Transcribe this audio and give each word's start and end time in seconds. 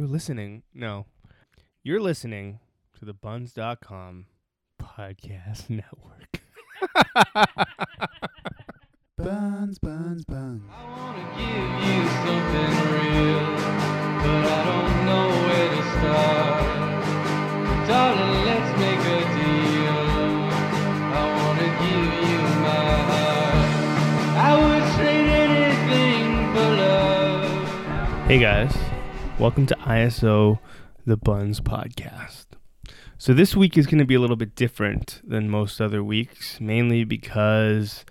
You're 0.00 0.08
listening. 0.08 0.62
No. 0.72 1.04
You're 1.82 2.00
listening 2.00 2.60
to 2.98 3.04
the 3.04 3.12
buns.com 3.12 4.24
podcast 4.80 5.68
network. 5.68 6.40
Buns, 9.18 9.78
buns, 9.78 10.24
buns. 10.24 10.62
I 10.72 10.84
wanna 10.88 11.20
give 11.36 11.84
you 11.84 12.00
something 12.24 12.72
real, 12.96 13.44
but 14.24 14.42
I 14.48 14.64
don't 14.70 14.96
know 15.04 15.28
where 15.44 15.68
to 15.68 15.82
start. 15.92 16.64
Darling, 17.86 18.40
let's 18.48 18.72
make 18.80 19.04
a 19.04 19.20
deal. 19.36 20.00
I 21.12 21.22
wanna 21.36 21.68
give 21.76 22.08
you 22.24 22.40
my 22.64 22.88
heart. 23.10 23.68
I 24.48 24.50
would 24.62 24.84
trade 24.96 25.28
anything 25.44 26.24
for 26.54 26.68
love. 26.80 28.26
Hey 28.28 28.38
guys, 28.38 28.72
welcome 29.40 29.64
to 29.64 29.74
ISO 29.76 30.58
the 31.06 31.16
Buns 31.16 31.62
podcast. 31.62 32.44
So 33.16 33.32
this 33.32 33.56
week 33.56 33.78
is 33.78 33.86
going 33.86 33.96
to 33.96 34.04
be 34.04 34.14
a 34.14 34.20
little 34.20 34.36
bit 34.36 34.54
different 34.54 35.22
than 35.24 35.48
most 35.48 35.80
other 35.80 36.04
weeks, 36.04 36.60
mainly 36.60 37.04
because 37.04 38.04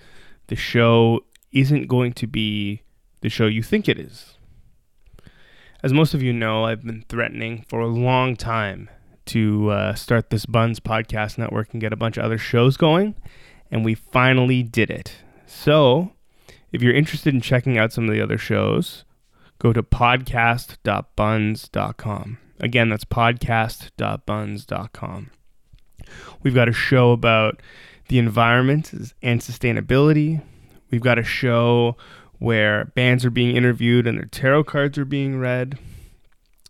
the 0.48 0.56
show 0.56 1.20
isn't 1.52 1.86
going 1.86 2.14
to 2.14 2.26
be 2.26 2.82
the 3.22 3.30
show 3.30 3.46
you 3.46 3.62
think 3.62 3.88
it 3.88 4.00
is. 4.00 4.40
As 5.84 5.94
most 5.94 6.16
of 6.16 6.24
you 6.24 6.34
know, 6.34 6.64
I've 6.64 6.82
been 6.82 7.06
threatening 7.08 7.64
for 7.70 7.80
a 7.80 7.88
long 7.88 8.36
time 8.36 8.90
to 9.28 9.70
uh, 9.70 9.94
start 9.94 10.32
this 10.32 10.48
Buns 10.48 10.80
podcast 10.80 11.38
network 11.38 11.74
and 11.74 11.80
get 11.80 11.94
a 11.94 11.96
bunch 11.96 12.18
of 12.18 12.26
other 12.26 12.40
shows 12.40 12.76
going, 12.76 13.14
and 13.70 13.86
we 13.86 13.94
finally 13.94 14.64
did 14.64 14.90
it. 14.90 15.18
So, 15.46 16.12
if 16.72 16.82
you're 16.82 16.96
interested 16.96 17.36
in 17.36 17.42
checking 17.42 17.78
out 17.78 17.94
some 17.94 18.06
of 18.06 18.16
the 18.16 18.22
other 18.22 18.40
shows, 18.40 19.06
go 19.60 19.72
to 19.74 19.84
podcast.buns.com. 19.84 22.38
Again, 22.60 22.90
that's 22.90 23.06
podcast.buns.com. 23.06 25.32
We've 26.42 26.56
got 26.56 26.68
a 26.68 26.74
show 26.74 27.12
about 27.12 27.62
the 28.08 28.18
environment 28.18 28.92
and 29.22 29.40
sustainability. 29.40 30.42
We've 30.90 31.02
got 31.02 31.20
a 31.20 31.24
show 31.24 31.96
where 32.40 32.86
bands 32.96 33.24
are 33.26 33.30
being 33.30 33.56
interviewed 33.56 34.08
and 34.08 34.18
their 34.18 34.26
tarot 34.26 34.64
cards 34.64 34.98
are 34.98 35.06
being 35.06 35.40
read. 35.40 35.78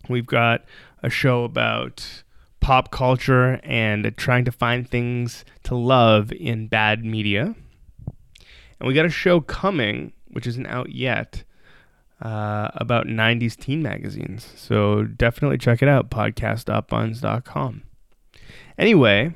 We've 0.08 0.26
got 0.26 0.64
a 1.02 1.08
show 1.08 1.44
about 1.44 2.24
pop 2.60 2.90
culture 2.90 3.58
and 3.62 4.14
trying 4.16 4.44
to 4.44 4.52
find 4.52 4.86
things 4.88 5.44
to 5.64 5.74
love 5.74 6.30
in 6.32 6.68
bad 6.68 7.04
media. 7.04 7.54
And 8.78 8.86
we 8.86 8.94
got 8.94 9.06
a 9.06 9.10
show 9.10 9.40
coming, 9.40 10.12
which 10.28 10.46
isn't 10.46 10.66
out 10.66 10.92
yet, 10.92 11.42
uh, 12.20 12.68
about 12.74 13.06
90s 13.06 13.56
teen 13.56 13.82
magazines. 13.82 14.52
So 14.56 15.04
definitely 15.04 15.58
check 15.58 15.82
it 15.82 15.88
out, 15.88 16.10
podcast.buns.com. 16.10 17.82
Anyway, 18.78 19.34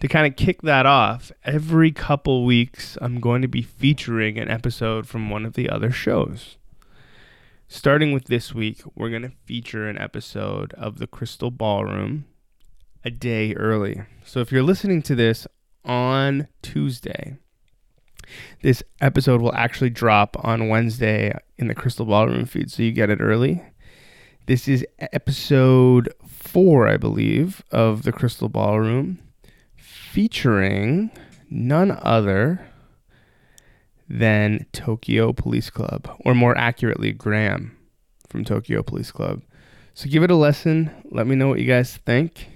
to 0.00 0.08
kind 0.08 0.26
of 0.26 0.36
kick 0.36 0.62
that 0.62 0.86
off, 0.86 1.32
every 1.44 1.90
couple 1.90 2.44
weeks 2.44 2.96
I'm 3.00 3.20
going 3.20 3.42
to 3.42 3.48
be 3.48 3.62
featuring 3.62 4.38
an 4.38 4.50
episode 4.50 5.06
from 5.06 5.30
one 5.30 5.44
of 5.44 5.54
the 5.54 5.68
other 5.68 5.90
shows. 5.90 6.56
Starting 7.66 8.12
with 8.12 8.24
this 8.24 8.54
week, 8.54 8.80
we're 8.94 9.10
going 9.10 9.22
to 9.22 9.32
feature 9.44 9.88
an 9.88 9.98
episode 9.98 10.72
of 10.74 10.98
The 10.98 11.06
Crystal 11.06 11.50
Ballroom 11.50 12.24
a 13.04 13.10
day 13.10 13.54
early. 13.54 14.02
So 14.24 14.40
if 14.40 14.50
you're 14.50 14.62
listening 14.62 15.02
to 15.02 15.14
this 15.14 15.46
on 15.84 16.48
Tuesday, 16.62 17.36
this 18.62 18.82
episode 19.00 19.40
will 19.40 19.54
actually 19.54 19.90
drop 19.90 20.36
on 20.44 20.68
Wednesday 20.68 21.36
in 21.56 21.68
the 21.68 21.74
Crystal 21.74 22.06
Ballroom 22.06 22.44
feed, 22.46 22.70
so 22.70 22.82
you 22.82 22.92
get 22.92 23.10
it 23.10 23.20
early. 23.20 23.62
This 24.46 24.66
is 24.66 24.86
episode 24.98 26.08
four, 26.26 26.88
I 26.88 26.96
believe, 26.96 27.62
of 27.70 28.02
the 28.02 28.12
Crystal 28.12 28.48
Ballroom, 28.48 29.18
featuring 29.76 31.10
none 31.50 31.98
other 32.02 32.66
than 34.08 34.64
Tokyo 34.72 35.32
Police 35.32 35.68
Club, 35.70 36.10
or 36.24 36.34
more 36.34 36.56
accurately, 36.56 37.12
Graham 37.12 37.76
from 38.28 38.44
Tokyo 38.44 38.82
Police 38.82 39.10
Club. 39.10 39.42
So 39.94 40.08
give 40.08 40.22
it 40.22 40.30
a 40.30 40.36
listen. 40.36 40.90
Let 41.10 41.26
me 41.26 41.36
know 41.36 41.48
what 41.48 41.58
you 41.58 41.66
guys 41.66 41.96
think. 41.96 42.48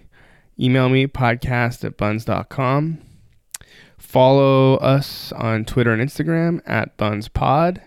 Email 0.58 0.88
me 0.88 1.06
podcast 1.06 1.84
at 1.84 1.96
buns.com. 1.96 2.98
Follow 4.12 4.74
us 4.74 5.32
on 5.32 5.64
Twitter 5.64 5.90
and 5.90 6.02
Instagram 6.02 6.60
at 6.66 6.98
BunsPod 6.98 7.80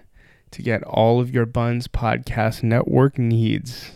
to 0.50 0.62
get 0.63 0.81
all 0.81 1.19
of 1.19 1.30
your 1.30 1.46
Buns 1.46 1.88
Podcast 1.88 2.63
Network 2.63 3.19
needs. 3.19 3.91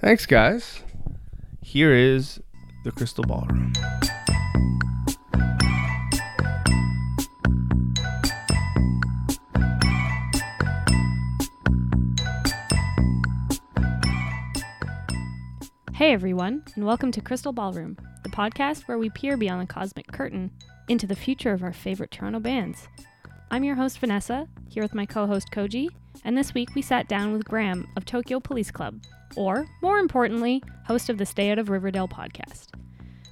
Thanks, 0.00 0.24
guys. 0.24 0.82
Here 1.60 1.92
is 1.92 2.40
the 2.84 2.90
Crystal 2.90 3.22
Ballroom. 3.22 3.74
Hey 15.92 16.14
everyone, 16.14 16.62
and 16.76 16.86
welcome 16.86 17.12
to 17.12 17.20
Crystal 17.20 17.52
Ballroom, 17.52 17.98
the 18.22 18.30
podcast 18.30 18.88
where 18.88 18.96
we 18.96 19.10
peer 19.10 19.36
beyond 19.36 19.60
the 19.60 19.66
cosmic 19.70 20.06
curtain 20.10 20.50
into 20.88 21.06
the 21.06 21.14
future 21.14 21.52
of 21.52 21.62
our 21.62 21.72
favorite 21.72 22.10
Toronto 22.10 22.40
bands. 22.40 22.88
I'm 23.50 23.64
your 23.64 23.76
host 23.76 23.98
Vanessa, 23.98 24.48
here 24.68 24.82
with 24.82 24.94
my 24.94 25.06
co-host 25.06 25.50
Koji, 25.50 25.88
and 26.24 26.36
this 26.36 26.54
week 26.54 26.74
we 26.74 26.82
sat 26.82 27.08
down 27.08 27.32
with 27.32 27.44
Graham 27.44 27.86
of 27.96 28.04
Tokyo 28.04 28.40
Police 28.40 28.70
Club, 28.70 29.02
or 29.36 29.66
more 29.82 29.98
importantly, 29.98 30.62
host 30.86 31.08
of 31.08 31.18
the 31.18 31.26
Stay 31.26 31.50
Out 31.50 31.58
of 31.58 31.68
Riverdale 31.68 32.08
podcast. 32.08 32.68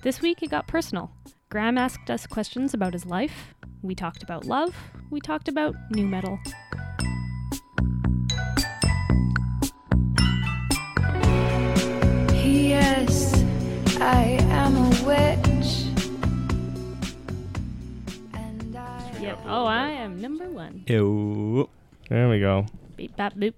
This 0.03 0.21
week 0.21 0.43
it 0.43 0.51
got 0.51 0.69
personal. 0.69 1.11
Graham 1.49 1.79
asked 1.79 2.11
us 2.11 2.27
questions 2.27 2.75
about 2.75 2.93
his 2.93 3.07
life. 3.07 3.55
We 3.83 3.95
talked 3.95 4.23
about 4.23 4.45
love. 4.45 4.75
We 5.11 5.21
talked 5.21 5.49
about 5.49 5.75
nu 5.91 6.07
metal. 6.07 6.39
Yes, 12.35 13.45
I 14.01 14.39
am 14.51 14.77
a 14.77 15.05
Yep. 19.27 19.39
Oh, 19.47 19.65
I 19.65 19.89
am 19.89 20.21
number 20.21 20.49
one. 20.49 20.85
Ew. 20.87 21.69
There 22.09 22.29
we 22.29 22.39
go. 22.39 22.67
Beep 22.97 23.17
bap 23.17 23.35
boop. 23.35 23.55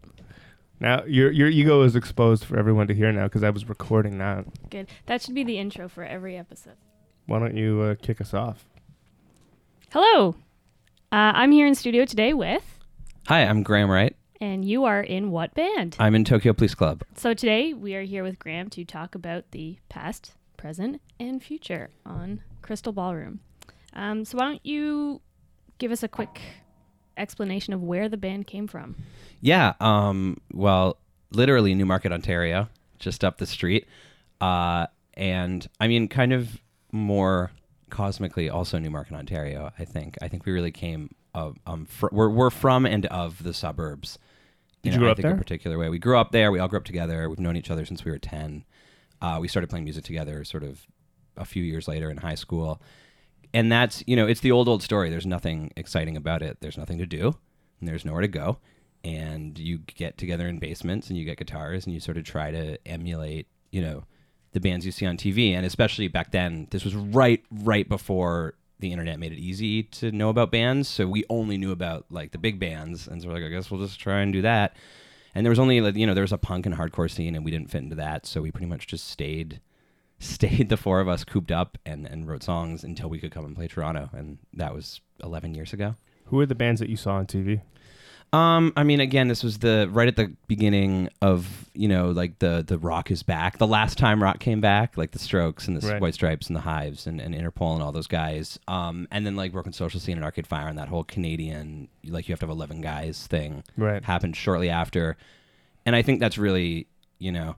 Now 0.80 1.04
your 1.04 1.30
your 1.30 1.48
ego 1.48 1.82
is 1.82 1.94
exposed 1.94 2.44
for 2.44 2.58
everyone 2.58 2.86
to 2.88 2.94
hear 2.94 3.12
now 3.12 3.24
because 3.24 3.42
I 3.42 3.50
was 3.50 3.68
recording 3.68 4.16
that. 4.18 4.46
Good. 4.70 4.88
That 5.06 5.20
should 5.20 5.34
be 5.34 5.44
the 5.44 5.58
intro 5.58 5.88
for 5.88 6.04
every 6.04 6.36
episode. 6.38 6.76
Why 7.26 7.38
don't 7.38 7.56
you 7.56 7.82
uh, 7.82 7.94
kick 8.00 8.20
us 8.22 8.32
off? 8.32 8.64
Hello. 9.90 10.36
Uh, 11.12 11.32
I'm 11.34 11.52
here 11.52 11.66
in 11.66 11.74
studio 11.74 12.04
today 12.06 12.32
with, 12.32 12.78
Hi, 13.26 13.44
I'm 13.44 13.62
Graham 13.62 13.90
Wright. 13.90 14.14
and 14.40 14.64
you 14.64 14.84
are 14.84 15.00
in 15.02 15.30
what 15.30 15.54
band? 15.54 15.96
I'm 15.98 16.14
in 16.14 16.24
Tokyo 16.24 16.52
Police 16.54 16.74
Club. 16.74 17.02
So 17.16 17.32
today 17.34 17.74
we 17.74 17.94
are 17.94 18.02
here 18.02 18.22
with 18.22 18.38
Graham 18.38 18.68
to 18.70 18.84
talk 18.84 19.14
about 19.14 19.50
the 19.50 19.78
past, 19.88 20.32
present, 20.56 21.00
and 21.20 21.42
future 21.42 21.90
on 22.06 22.40
Crystal 22.62 22.92
Ballroom. 22.92 23.40
Um, 23.94 24.24
so 24.26 24.36
why 24.38 24.44
don't 24.44 24.64
you 24.66 25.20
give 25.78 25.92
us 25.92 26.02
a 26.02 26.08
quick 26.08 26.40
explanation 27.16 27.72
of 27.72 27.82
where 27.82 28.08
the 28.08 28.16
band 28.16 28.46
came 28.46 28.66
from? 28.66 28.96
Yeah, 29.40 29.74
um, 29.80 30.38
well, 30.52 30.98
literally 31.32 31.74
Newmarket, 31.74 32.12
Ontario, 32.12 32.68
just 32.98 33.24
up 33.24 33.38
the 33.38 33.46
street. 33.46 33.86
Uh, 34.40 34.86
and 35.14 35.66
I 35.80 35.88
mean, 35.88 36.08
kind 36.08 36.32
of 36.32 36.60
more 36.92 37.50
cosmically, 37.90 38.48
also 38.48 38.78
Newmarket, 38.78 39.14
Ontario. 39.14 39.72
I 39.78 39.84
think. 39.84 40.16
I 40.22 40.28
think 40.28 40.46
we 40.46 40.52
really 40.52 40.72
came. 40.72 41.14
Of, 41.34 41.56
um, 41.66 41.84
fr- 41.84 42.08
we're 42.10 42.30
we're 42.30 42.50
from 42.50 42.86
and 42.86 43.06
of 43.06 43.42
the 43.42 43.52
suburbs. 43.52 44.18
Did 44.82 44.88
in, 44.88 44.92
you 44.94 44.98
grow 45.00 45.08
I 45.08 45.10
up 45.12 45.16
think, 45.18 45.24
there? 45.24 45.34
A 45.34 45.38
particular 45.38 45.78
way. 45.78 45.88
We 45.88 45.98
grew 45.98 46.18
up 46.18 46.32
there. 46.32 46.50
We 46.50 46.58
all 46.58 46.68
grew 46.68 46.78
up 46.78 46.84
together. 46.84 47.28
We've 47.28 47.38
known 47.38 47.56
each 47.56 47.70
other 47.70 47.84
since 47.84 48.04
we 48.04 48.10
were 48.10 48.18
ten. 48.18 48.64
Uh, 49.20 49.38
we 49.40 49.48
started 49.48 49.68
playing 49.68 49.84
music 49.84 50.04
together, 50.04 50.42
sort 50.44 50.62
of 50.62 50.86
a 51.36 51.44
few 51.44 51.62
years 51.62 51.86
later 51.86 52.10
in 52.10 52.16
high 52.16 52.34
school. 52.34 52.80
And 53.54 53.72
that's 53.72 54.02
you 54.06 54.16
know, 54.16 54.26
it's 54.26 54.40
the 54.40 54.52
old 54.52 54.68
old 54.68 54.82
story. 54.82 55.10
There's 55.10 55.26
nothing 55.26 55.72
exciting 55.76 56.16
about 56.16 56.42
it. 56.42 56.58
There's 56.60 56.78
nothing 56.78 56.98
to 56.98 57.06
do, 57.06 57.34
and 57.80 57.88
there's 57.88 58.04
nowhere 58.04 58.22
to 58.22 58.28
go. 58.28 58.58
And 59.04 59.58
you 59.58 59.78
get 59.78 60.18
together 60.18 60.48
in 60.48 60.58
basements, 60.58 61.08
and 61.08 61.16
you 61.16 61.24
get 61.24 61.38
guitars, 61.38 61.86
and 61.86 61.94
you 61.94 62.00
sort 62.00 62.16
of 62.16 62.24
try 62.24 62.50
to 62.50 62.78
emulate, 62.86 63.46
you 63.70 63.80
know, 63.80 64.04
the 64.52 64.60
bands 64.60 64.84
you 64.84 64.92
see 64.92 65.06
on 65.06 65.16
TV. 65.16 65.52
And 65.52 65.64
especially 65.64 66.08
back 66.08 66.32
then, 66.32 66.66
this 66.70 66.84
was 66.84 66.94
right 66.94 67.42
right 67.50 67.88
before 67.88 68.54
the 68.80 68.92
internet 68.92 69.18
made 69.18 69.32
it 69.32 69.38
easy 69.38 69.82
to 69.82 70.12
know 70.12 70.28
about 70.28 70.52
bands. 70.52 70.88
So 70.88 71.06
we 71.06 71.24
only 71.28 71.58
knew 71.58 71.72
about 71.72 72.06
like 72.10 72.32
the 72.32 72.38
big 72.38 72.60
bands, 72.60 73.08
and 73.08 73.20
so 73.20 73.28
we're 73.28 73.34
like, 73.34 73.44
I 73.44 73.48
guess 73.48 73.70
we'll 73.70 73.84
just 73.84 74.00
try 74.00 74.20
and 74.20 74.32
do 74.32 74.42
that. 74.42 74.76
And 75.34 75.44
there 75.44 75.50
was 75.50 75.58
only 75.58 75.80
like, 75.80 75.96
you 75.96 76.06
know 76.06 76.14
there 76.14 76.22
was 76.22 76.32
a 76.32 76.38
punk 76.38 76.66
and 76.66 76.74
hardcore 76.74 77.10
scene, 77.10 77.34
and 77.34 77.44
we 77.44 77.50
didn't 77.50 77.70
fit 77.70 77.82
into 77.82 77.96
that, 77.96 78.26
so 78.26 78.42
we 78.42 78.50
pretty 78.50 78.66
much 78.66 78.86
just 78.86 79.08
stayed 79.08 79.60
stayed 80.18 80.68
the 80.68 80.76
four 80.76 81.00
of 81.00 81.08
us 81.08 81.24
cooped 81.24 81.50
up 81.52 81.78
and, 81.86 82.06
and 82.06 82.26
wrote 82.28 82.42
songs 82.42 82.82
until 82.84 83.08
we 83.08 83.18
could 83.18 83.30
come 83.30 83.44
and 83.44 83.54
play 83.54 83.68
Toronto, 83.68 84.10
and 84.12 84.38
that 84.54 84.74
was 84.74 85.00
11 85.22 85.54
years 85.54 85.72
ago. 85.72 85.94
Who 86.26 86.40
are 86.40 86.46
the 86.46 86.54
bands 86.54 86.80
that 86.80 86.88
you 86.90 86.96
saw 86.96 87.14
on 87.14 87.26
TV? 87.26 87.60
Um, 88.30 88.74
I 88.76 88.82
mean, 88.82 89.00
again, 89.00 89.28
this 89.28 89.42
was 89.42 89.58
the 89.60 89.88
right 89.90 90.06
at 90.06 90.16
the 90.16 90.34
beginning 90.48 91.08
of 91.22 91.64
you 91.72 91.88
know 91.88 92.10
like 92.10 92.40
the 92.40 92.62
the 92.66 92.76
rock 92.76 93.10
is 93.10 93.22
back. 93.22 93.56
The 93.56 93.66
last 93.66 93.96
time 93.96 94.22
rock 94.22 94.38
came 94.38 94.60
back, 94.60 94.98
like 94.98 95.12
the 95.12 95.18
Strokes 95.18 95.66
and 95.66 95.80
the 95.80 95.88
Right. 95.88 95.98
White 95.98 96.12
Stripes 96.12 96.48
and 96.48 96.54
the 96.54 96.60
Hives 96.60 97.06
and, 97.06 97.22
and 97.22 97.34
Interpol 97.34 97.72
and 97.72 97.82
all 97.82 97.90
those 97.90 98.06
guys. 98.06 98.58
Um, 98.68 99.08
and 99.10 99.24
then 99.24 99.34
like 99.34 99.52
Broken 99.52 99.72
Social 99.72 99.98
Scene 99.98 100.16
and 100.18 100.24
Arcade 100.26 100.46
Fire 100.46 100.68
and 100.68 100.76
that 100.78 100.88
whole 100.88 101.04
Canadian 101.04 101.88
like 102.04 102.28
you 102.28 102.32
have 102.34 102.40
to 102.40 102.44
have 102.46 102.50
eleven 102.50 102.82
guys 102.82 103.26
thing 103.28 103.64
Right. 103.78 104.04
happened 104.04 104.36
shortly 104.36 104.68
after. 104.68 105.16
And 105.86 105.96
I 105.96 106.02
think 106.02 106.20
that's 106.20 106.36
really 106.36 106.86
you 107.18 107.32
know 107.32 107.56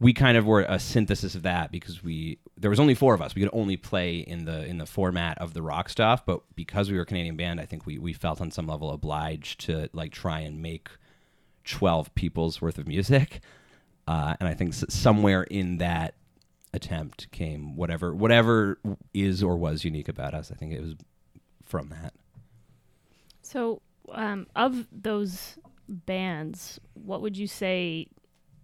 we 0.00 0.12
kind 0.12 0.36
of 0.36 0.46
were 0.46 0.62
a 0.68 0.78
synthesis 0.78 1.34
of 1.34 1.42
that 1.42 1.72
because 1.72 2.02
we 2.02 2.38
there 2.56 2.70
was 2.70 2.78
only 2.78 2.94
four 2.94 3.14
of 3.14 3.22
us. 3.22 3.34
We 3.34 3.42
could 3.42 3.50
only 3.52 3.76
play 3.76 4.18
in 4.18 4.44
the 4.44 4.64
in 4.64 4.78
the 4.78 4.86
format 4.86 5.38
of 5.38 5.54
the 5.54 5.62
rock 5.62 5.88
stuff, 5.88 6.24
but 6.24 6.40
because 6.54 6.90
we 6.90 6.96
were 6.96 7.02
a 7.02 7.06
Canadian 7.06 7.36
band, 7.36 7.60
I 7.60 7.64
think 7.64 7.84
we 7.84 7.98
we 7.98 8.12
felt 8.12 8.40
on 8.40 8.50
some 8.50 8.66
level 8.66 8.90
obliged 8.90 9.60
to 9.62 9.88
like 9.92 10.12
try 10.12 10.40
and 10.40 10.62
make 10.62 10.88
twelve 11.64 12.14
people's 12.14 12.60
worth 12.60 12.78
of 12.78 12.86
music. 12.86 13.40
Uh, 14.06 14.34
and 14.40 14.48
I 14.48 14.54
think 14.54 14.72
somewhere 14.72 15.42
in 15.42 15.78
that 15.78 16.14
attempt 16.72 17.30
came 17.30 17.76
whatever 17.76 18.14
whatever 18.14 18.78
is 19.12 19.42
or 19.42 19.56
was 19.56 19.84
unique 19.84 20.08
about 20.08 20.32
us. 20.32 20.52
I 20.52 20.54
think 20.54 20.72
it 20.72 20.80
was 20.80 20.94
from 21.64 21.88
that. 21.88 22.14
So, 23.42 23.82
um, 24.12 24.46
of 24.54 24.86
those 24.92 25.58
bands, 25.88 26.78
what 26.94 27.20
would 27.22 27.36
you 27.36 27.46
say 27.46 28.08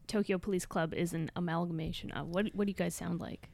Tokyo 0.06 0.38
Police 0.38 0.66
Club 0.66 0.94
is 0.94 1.12
an 1.12 1.30
amalgamation 1.36 2.10
of? 2.12 2.28
What 2.28 2.46
What 2.54 2.66
do 2.66 2.70
you 2.70 2.74
guys 2.74 2.94
sound 2.94 3.20
like? 3.20 3.48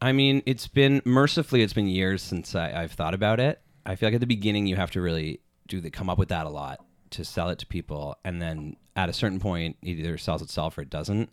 I 0.00 0.12
mean, 0.12 0.42
it's 0.46 0.68
been 0.68 1.02
mercifully, 1.04 1.62
it's 1.62 1.72
been 1.72 1.88
years 1.88 2.22
since 2.22 2.54
I, 2.54 2.72
I've 2.72 2.92
thought 2.92 3.14
about 3.14 3.40
it. 3.40 3.60
I 3.84 3.96
feel 3.96 4.08
like 4.08 4.14
at 4.14 4.20
the 4.20 4.26
beginning 4.26 4.66
you 4.66 4.76
have 4.76 4.92
to 4.92 5.00
really 5.00 5.40
do 5.66 5.80
the 5.80 5.90
come 5.90 6.08
up 6.08 6.18
with 6.18 6.28
that 6.28 6.46
a 6.46 6.50
lot 6.50 6.84
to 7.10 7.24
sell 7.24 7.48
it 7.48 7.58
to 7.60 7.66
people, 7.66 8.16
and 8.24 8.40
then 8.40 8.76
at 8.94 9.08
a 9.08 9.12
certain 9.12 9.40
point, 9.40 9.76
it 9.82 9.90
either 9.90 10.18
sells 10.18 10.42
itself 10.42 10.76
or 10.78 10.82
it 10.82 10.90
doesn't. 10.90 11.30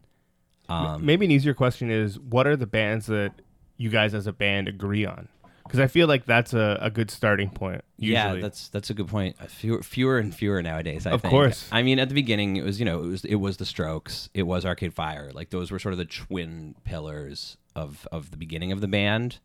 Um, 0.70 1.06
Maybe 1.06 1.26
an 1.26 1.32
easier 1.32 1.54
question 1.54 1.92
is 1.92 2.20
what 2.20 2.48
are 2.48 2.56
the 2.56 2.66
bands 2.66 3.06
that 3.08 3.34
you 3.78 3.90
guys 3.90 4.14
as 4.14 4.26
a 4.26 4.34
band 4.34 4.68
agree 4.68 5.06
on? 5.06 5.28
Because 5.66 5.80
I 5.80 5.88
feel 5.88 6.08
like 6.08 6.26
that's 6.26 6.54
a, 6.54 6.78
a 6.80 6.92
good 6.92 7.10
starting 7.10 7.50
point. 7.50 7.84
Usually. 7.98 8.14
Yeah, 8.14 8.36
that's 8.36 8.70
that's 8.70 8.90
a 8.92 8.94
good 8.94 9.08
point. 9.08 9.36
Uh, 9.42 9.46
Fewer, 9.48 9.82
fewer 9.82 10.20
and 10.20 10.34
fewer 10.34 10.62
nowadays. 10.62 11.08
I 11.08 11.12
Of 11.12 11.22
think. 11.22 11.32
course. 11.32 11.68
I 11.72 11.82
mean, 11.82 11.98
at 11.98 12.08
the 12.08 12.16
beginning, 12.16 12.58
it 12.58 12.64
was 12.64 12.80
you 12.80 12.86
know 12.86 13.04
it 13.04 13.08
was 13.08 13.26
it 13.26 13.36
was 13.36 13.58
the 13.58 13.66
Strokes, 13.66 14.30
it 14.34 14.44
was 14.44 14.66
Arcade 14.66 14.94
Fire. 14.94 15.32
Like 15.34 15.50
those 15.50 15.72
were 15.72 15.80
sort 15.80 15.94
of 15.94 15.98
the 15.98 16.06
twin 16.06 16.76
pillars 16.84 17.58
of 17.76 18.08
of 18.12 18.32
the 18.32 18.38
beginning 18.38 18.72
of 18.72 18.82
the 18.82 18.88
band. 18.88 19.40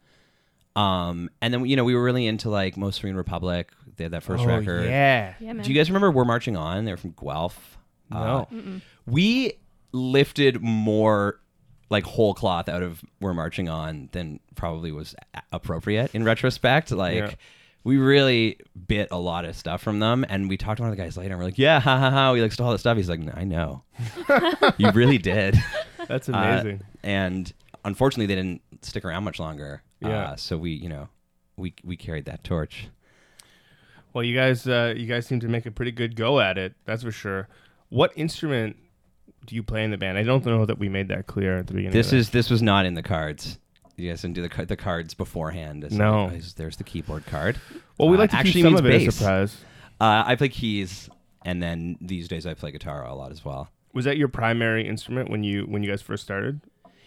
Um, 0.77 1.31
and 1.41 1.53
then 1.53 1.65
you 1.65 1.75
know 1.75 1.85
we 1.85 1.95
were 1.95 2.03
really 2.03 2.27
into 2.27 2.51
like 2.51 2.77
Most 2.77 3.01
Serene 3.01 3.17
Republic. 3.17 3.73
They 3.97 4.05
had 4.05 4.13
that 4.13 4.23
first 4.23 4.45
oh, 4.45 4.47
record. 4.47 4.85
Yeah. 4.85 5.35
Yeah, 5.41 5.53
man. 5.55 5.65
Do 5.65 5.71
you 5.71 5.77
guys 5.77 5.91
remember 5.91 6.11
We're 6.11 6.25
Marching 6.25 6.57
On? 6.57 6.85
They 6.85 6.93
were 6.93 6.97
from 6.97 7.15
Guelph. 7.21 7.79
No. 8.11 8.49
Uh, 8.51 8.81
we 9.07 9.55
lifted 9.93 10.63
more 10.63 11.41
like 11.91 12.05
whole 12.05 12.33
cloth 12.35 12.69
out 12.69 12.83
of 12.83 13.03
We're 13.21 13.35
Marching 13.35 13.69
On 13.69 14.09
than 14.13 14.41
probably 14.55 14.93
was 14.93 15.15
appropriate 15.53 16.15
in 16.15 16.25
retrospect. 16.25 16.91
Like 16.93 17.15
Yeah. 17.17 17.31
we 17.85 17.97
really 17.99 18.59
bit 18.87 19.09
a 19.11 19.19
lot 19.19 19.45
of 19.45 19.57
stuff 19.57 19.83
from 19.83 19.99
them 19.99 20.25
and 20.29 20.49
we 20.49 20.57
talked 20.57 20.77
to 20.79 20.83
one 20.85 20.91
of 20.93 20.97
the 20.97 21.03
guys 21.03 21.17
later 21.17 21.31
and 21.35 21.39
we're 21.39 21.45
like, 21.47 21.59
Yeah, 21.59 21.81
ha 21.81 21.99
ha 21.99 22.11
ha, 22.11 22.33
we 22.33 22.41
like 22.43 22.53
stole 22.53 22.67
all 22.67 22.73
this 22.73 22.81
stuff. 22.83 22.97
He's 22.97 23.09
like, 23.09 23.21
I 23.37 23.45
know. 23.45 23.83
you 24.79 24.91
really 24.93 25.19
did. 25.19 25.57
That's 26.09 26.29
Uh, 26.29 26.33
amazing. 26.33 26.81
and 27.03 27.53
unfortunately 27.85 28.27
they 28.27 28.41
didn't 28.41 28.63
stick 28.83 29.05
around 29.05 29.25
much 29.25 29.39
longer. 29.41 29.83
Yeah. 30.01 30.31
Uh, 30.31 30.37
so 30.37 30.57
we, 30.57 30.71
you 30.71 30.89
know, 30.89 31.09
we 31.57 31.75
we 31.85 31.97
carried 31.97 32.25
that 32.27 32.43
torch. 32.45 32.89
well, 34.13 34.25
you 34.25 34.35
guys, 34.35 34.67
uh, 34.67 34.95
you 34.97 35.07
guys 35.07 35.27
seem 35.27 35.41
to 35.41 35.49
make 35.49 35.67
a 35.67 35.71
pretty 35.71 35.93
good 35.93 36.17
go 36.17 36.41
at 36.41 36.57
it. 36.57 36.75
That's 36.85 37.03
for 37.03 37.13
sure. 37.13 37.49
What 37.91 38.13
instrument 38.17 38.77
do 39.51 39.57
you 39.57 39.65
play 39.65 39.83
in 39.83 39.91
the 39.91 39.99
band? 39.99 40.17
I 40.17 40.23
don't 40.23 40.47
know 40.47 40.65
that 40.65 40.79
we 40.79 40.89
made 40.89 41.09
that 41.09 41.27
clear 41.27 41.59
at 41.59 41.67
the 41.67 41.75
beginning. 41.75 41.91
This 41.93 42.13
is 42.13 42.31
this 42.31 42.49
was 42.51 42.63
not 42.63 42.87
in 42.87 42.95
the 42.95 43.03
cards. 43.03 43.59
You 43.97 44.09
guys 44.09 44.23
didn't 44.23 44.37
do 44.37 44.47
the 44.49 44.65
the 44.65 44.77
cards 44.77 45.13
beforehand. 45.13 45.83
It's 45.83 45.93
No. 45.93 46.27
like, 46.27 46.35
oh, 46.37 46.41
there's 46.57 46.77
the 46.77 46.85
keyboard 46.85 47.27
card. 47.27 47.61
Well, 47.99 48.09
we 48.09 48.17
uh, 48.17 48.21
like 48.21 48.31
to 48.31 48.37
actually 48.37 48.53
keep 48.53 48.63
some 48.63 48.75
means 48.75 48.81
of 48.81 48.87
it 48.87 48.95
a 48.95 48.99
bass. 49.07 49.15
surprise. 49.17 49.57
Uh, 50.01 50.23
I 50.25 50.37
play 50.37 50.49
keys, 50.51 51.11
and 51.45 51.61
then 51.61 51.99
these 52.01 52.29
days 52.29 52.47
I 52.47 52.55
play 52.55 52.71
guitar 52.71 53.05
a 53.05 53.13
lot 53.15 53.33
as 53.33 53.45
well. 53.45 53.69
Was 53.93 54.05
that 54.05 54.17
your 54.17 54.29
primary 54.29 54.87
instrument 54.89 55.31
when 55.31 55.43
you 55.43 55.63
when 55.65 55.83
you 55.83 55.91
guys 55.91 56.01
first 56.01 56.23
started? 56.23 56.61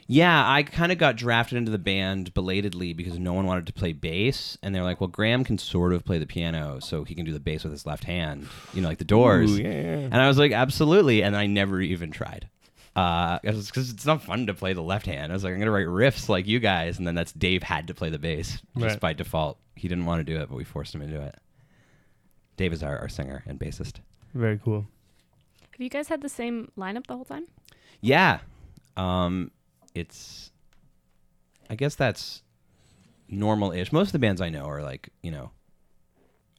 Yeah, 0.07 0.43
I 0.49 0.63
kind 0.63 0.91
of 0.91 0.97
got 0.97 1.15
drafted 1.15 1.57
into 1.57 1.71
the 1.71 1.77
band 1.77 2.33
belatedly 2.33 2.93
because 2.93 3.17
no 3.17 3.33
one 3.33 3.45
wanted 3.45 3.65
to 3.67 3.73
play 3.73 3.93
bass, 3.93 4.57
and 4.61 4.75
they're 4.75 4.83
like, 4.83 4.99
"Well, 4.99 5.07
Graham 5.07 5.43
can 5.43 5.57
sort 5.57 5.93
of 5.93 6.03
play 6.03 6.17
the 6.17 6.25
piano, 6.27 6.79
so 6.81 7.03
he 7.05 7.15
can 7.15 7.25
do 7.25 7.31
the 7.33 7.39
bass 7.39 7.63
with 7.63 7.71
his 7.71 7.85
left 7.85 8.03
hand." 8.03 8.47
You 8.73 8.81
know, 8.81 8.89
like 8.89 8.97
the 8.97 9.05
Doors. 9.05 9.51
Ooh, 9.51 9.61
yeah, 9.61 9.69
yeah. 9.69 9.95
And 10.11 10.15
I 10.15 10.27
was 10.27 10.37
like, 10.37 10.51
"Absolutely!" 10.51 11.23
And 11.23 11.35
I 11.37 11.45
never 11.45 11.79
even 11.81 12.11
tried. 12.11 12.49
Uh, 12.95 13.39
because 13.41 13.89
it's 13.89 14.05
not 14.05 14.21
fun 14.21 14.45
to 14.45 14.53
play 14.53 14.73
the 14.73 14.83
left 14.83 15.07
hand. 15.07 15.31
I 15.31 15.35
was 15.35 15.43
like, 15.43 15.53
I'm 15.53 15.57
gonna 15.59 15.71
write 15.71 15.87
riffs 15.87 16.29
like 16.29 16.45
you 16.47 16.59
guys, 16.59 16.99
and 16.99 17.07
then 17.07 17.15
that's 17.15 17.31
Dave 17.31 17.63
had 17.63 17.87
to 17.87 17.93
play 17.95 18.09
the 18.11 18.19
bass 18.19 18.51
just 18.51 18.61
Right. 18.75 18.99
by 18.99 19.13
default. 19.13 19.57
He 19.75 19.87
didn't 19.87 20.05
want 20.05 20.19
to 20.19 20.23
do 20.31 20.39
it, 20.39 20.47
but 20.49 20.55
we 20.55 20.63
forced 20.63 20.93
him 20.93 21.01
into 21.01 21.19
it. 21.19 21.35
Dave 22.55 22.71
is 22.71 22.83
our, 22.83 22.99
our 22.99 23.09
singer 23.09 23.43
and 23.47 23.59
bassist. 23.59 23.95
Very 24.35 24.59
cool. 24.63 24.85
Have 25.71 25.81
you 25.81 25.89
guys 25.89 26.07
had 26.07 26.21
the 26.21 26.29
same 26.29 26.71
lineup 26.77 27.07
the 27.07 27.15
whole 27.15 27.25
time? 27.25 27.47
Yeah, 27.99 28.41
um, 28.95 29.49
it's. 29.95 30.51
I 31.69 31.75
guess 31.75 31.95
that's 31.95 32.43
normal-ish. 33.29 33.91
Most 33.91 34.07
of 34.09 34.11
the 34.13 34.19
bands 34.19 34.41
I 34.41 34.49
know 34.49 34.65
are 34.65 34.81
like 34.83 35.09
you 35.21 35.31
know, 35.31 35.51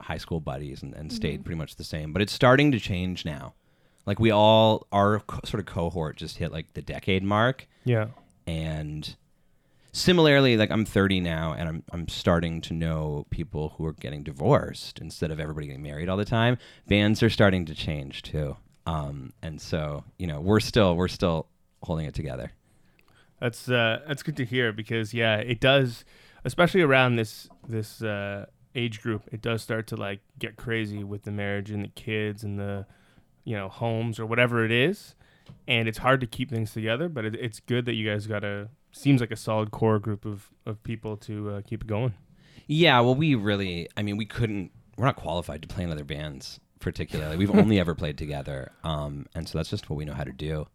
high 0.01 0.17
school 0.19 0.41
buddies 0.41 0.83
and, 0.83 0.95
and 0.95 1.13
stayed 1.13 1.45
pretty 1.45 1.59
much 1.59 1.77
the 1.77 1.85
same. 1.85 2.13
But 2.13 2.23
it's 2.23 2.33
starting 2.33 2.73
to 2.73 2.81
change 2.81 3.25
now. 3.25 3.55
Like 4.07 4.19
we 4.19 4.31
all, 4.31 4.87
our 4.93 5.21
co- 5.21 5.41
sort 5.45 5.61
of 5.61 5.67
cohort 5.67 6.17
just 6.17 6.37
hit 6.39 6.53
like 6.53 6.73
the 6.75 6.83
decade 6.83 7.23
mark, 7.23 7.67
Yeah. 7.85 8.09
and 8.47 9.15
similarly, 9.93 10.57
like 10.57 10.71
I'm 10.71 10.85
30 10.85 11.21
now, 11.21 11.53
and 11.55 11.69
I'm 11.69 11.83
I'm 11.93 12.09
starting 12.09 12.61
to 12.63 12.75
know 12.75 13.27
people 13.31 13.75
who 13.77 13.87
are 13.87 13.93
getting 13.95 14.23
divorced 14.23 14.99
instead 14.99 15.31
of 15.31 15.41
everybody 15.41 15.69
getting 15.69 15.83
married 15.83 16.09
all 16.09 16.17
the 16.19 16.25
time. 16.25 16.59
Bands 16.87 17.23
are 17.23 17.31
starting 17.31 17.65
to 17.67 17.75
change 17.75 18.23
too, 18.23 18.57
um, 18.87 19.33
and 19.43 19.61
so 19.61 20.05
you 20.19 20.27
know 20.27 20.41
we're 20.41 20.61
still 20.61 20.97
we're 20.97 21.09
still 21.09 21.47
holding 21.83 22.05
it 22.07 22.15
together. 22.15 22.53
That's 23.45 23.69
uh, 23.69 24.01
that's 24.09 24.23
good 24.23 24.39
to 24.39 24.45
hear 24.47 24.73
because 24.73 25.13
yeah, 25.13 25.37
it 25.37 25.61
does, 25.61 26.07
especially 26.47 26.81
around 26.81 27.17
this 27.17 27.47
this 27.69 28.01
uh, 28.01 28.47
age 28.75 29.03
group. 29.03 29.29
It 29.31 29.43
does 29.43 29.61
start 29.61 29.87
to 29.89 29.97
like 29.97 30.21
get 30.39 30.57
crazy 30.57 31.05
with 31.05 31.25
the 31.25 31.31
marriage 31.31 31.71
and 31.71 31.85
the 31.85 31.89
kids 31.89 32.43
and 32.43 32.59
the 32.59 32.87
you 33.45 33.55
know 33.55 33.69
homes 33.69 34.19
or 34.19 34.25
whatever 34.25 34.65
it 34.65 34.73
is, 34.73 35.15
and 35.69 35.87
it's 35.89 35.99
hard 35.99 36.23
to 36.23 36.27
keep 36.27 36.49
things 36.49 36.73
together. 36.73 37.07
But 37.11 37.27
it, 37.27 37.35
it's 37.35 37.61
good 37.61 37.85
that 37.85 37.93
you 37.93 38.11
guys 38.11 38.27
got 38.27 38.45
a 38.45 38.71
seems 38.93 39.21
like 39.21 39.31
a 39.31 39.37
solid 39.37 39.71
core 39.71 39.99
group 39.99 40.25
of 40.25 40.49
of 40.65 40.83
people 40.83 41.19
to 41.19 41.51
uh, 41.51 41.61
keep 41.67 41.83
it 41.83 41.87
going. 41.87 42.15
Yeah, 42.67 42.99
well, 43.01 43.15
we 43.15 43.35
really, 43.35 43.91
I 43.95 44.03
mean, 44.03 44.17
we 44.17 44.25
couldn't, 44.25 44.71
we're 44.97 45.05
not 45.05 45.17
qualified 45.17 45.61
to 45.61 45.69
play 45.69 45.85
in 45.85 45.91
other 45.91 46.03
bands 46.03 46.61
particularly. 46.81 47.37
We've 47.37 47.55
only 47.55 47.79
ever 47.81 47.95
played 47.95 48.17
together. 48.17 48.73
Um, 48.85 49.27
and 49.35 49.47
so 49.47 49.59
that's 49.59 49.69
just 49.69 49.91
what 49.91 49.97
we 49.97 50.07
know 50.07 50.15
how 50.15 50.25
to 50.25 50.33
do. 50.33 50.67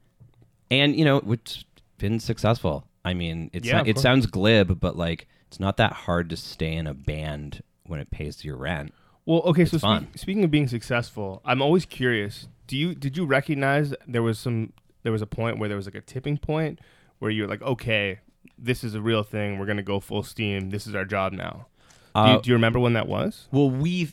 And, 0.70 0.96
you 0.96 1.04
know, 1.04 1.18
it's 1.28 1.66
been 2.00 2.20
successful. 2.20 2.88
I 3.06 3.14
mean, 3.14 3.50
it's 3.54 3.68
Yeah, 3.68 3.78
not, 3.78 3.88
it 3.88 3.94
course. 3.94 4.04
sounds 4.04 4.26
glib, 4.26 4.80
but 4.80 4.98
like, 4.98 5.28
it's 5.48 5.60
not 5.60 5.78
that 5.78 5.94
hard 5.94 6.30
to 6.32 6.38
stay 6.38 6.74
in 6.74 6.88
a 6.88 6.94
band 6.94 7.62
when 7.86 8.00
it 8.00 8.10
pays 8.12 8.44
your 8.44 8.58
rent. 8.58 8.94
Well, 9.26 9.42
okay. 9.42 9.66
so 9.66 9.76
It's 9.76 9.84
fun. 9.84 10.08
speak, 10.10 10.18
speaking 10.18 10.44
of 10.44 10.52
being 10.52 10.68
successful, 10.68 11.42
I'm 11.46 11.62
always 11.62 11.86
curious. 11.86 12.48
Do 12.68 12.76
you 12.78 12.96
did 12.96 13.16
you 13.18 13.26
recognize 13.26 13.94
there 14.08 14.22
was 14.24 14.40
some 14.40 14.74
there 15.04 15.12
was 15.12 15.22
a 15.22 15.28
point 15.28 15.60
where 15.60 15.68
there 15.70 15.78
was 15.78 15.86
like 15.86 15.96
a 15.96 16.02
tipping 16.02 16.38
point 16.38 16.80
where 17.20 17.32
you're 17.32 17.48
like, 17.48 17.62
okay, 17.62 18.20
this 18.58 18.84
is 18.84 18.94
a 18.96 19.02
real 19.02 19.24
thing. 19.24 19.58
We're 19.60 19.66
gonna 19.66 19.84
go 19.84 20.00
full 20.00 20.24
steam. 20.24 20.70
This 20.72 20.86
is 20.88 20.94
our 20.96 21.06
job 21.06 21.34
now. 21.34 21.68
Do, 22.16 22.20
Uh, 22.22 22.34
you, 22.36 22.42
do 22.42 22.50
you 22.50 22.54
remember 22.56 22.80
when 22.80 22.94
that 22.94 23.08
was? 23.08 23.48
Well, 23.52 23.70
we 23.70 24.06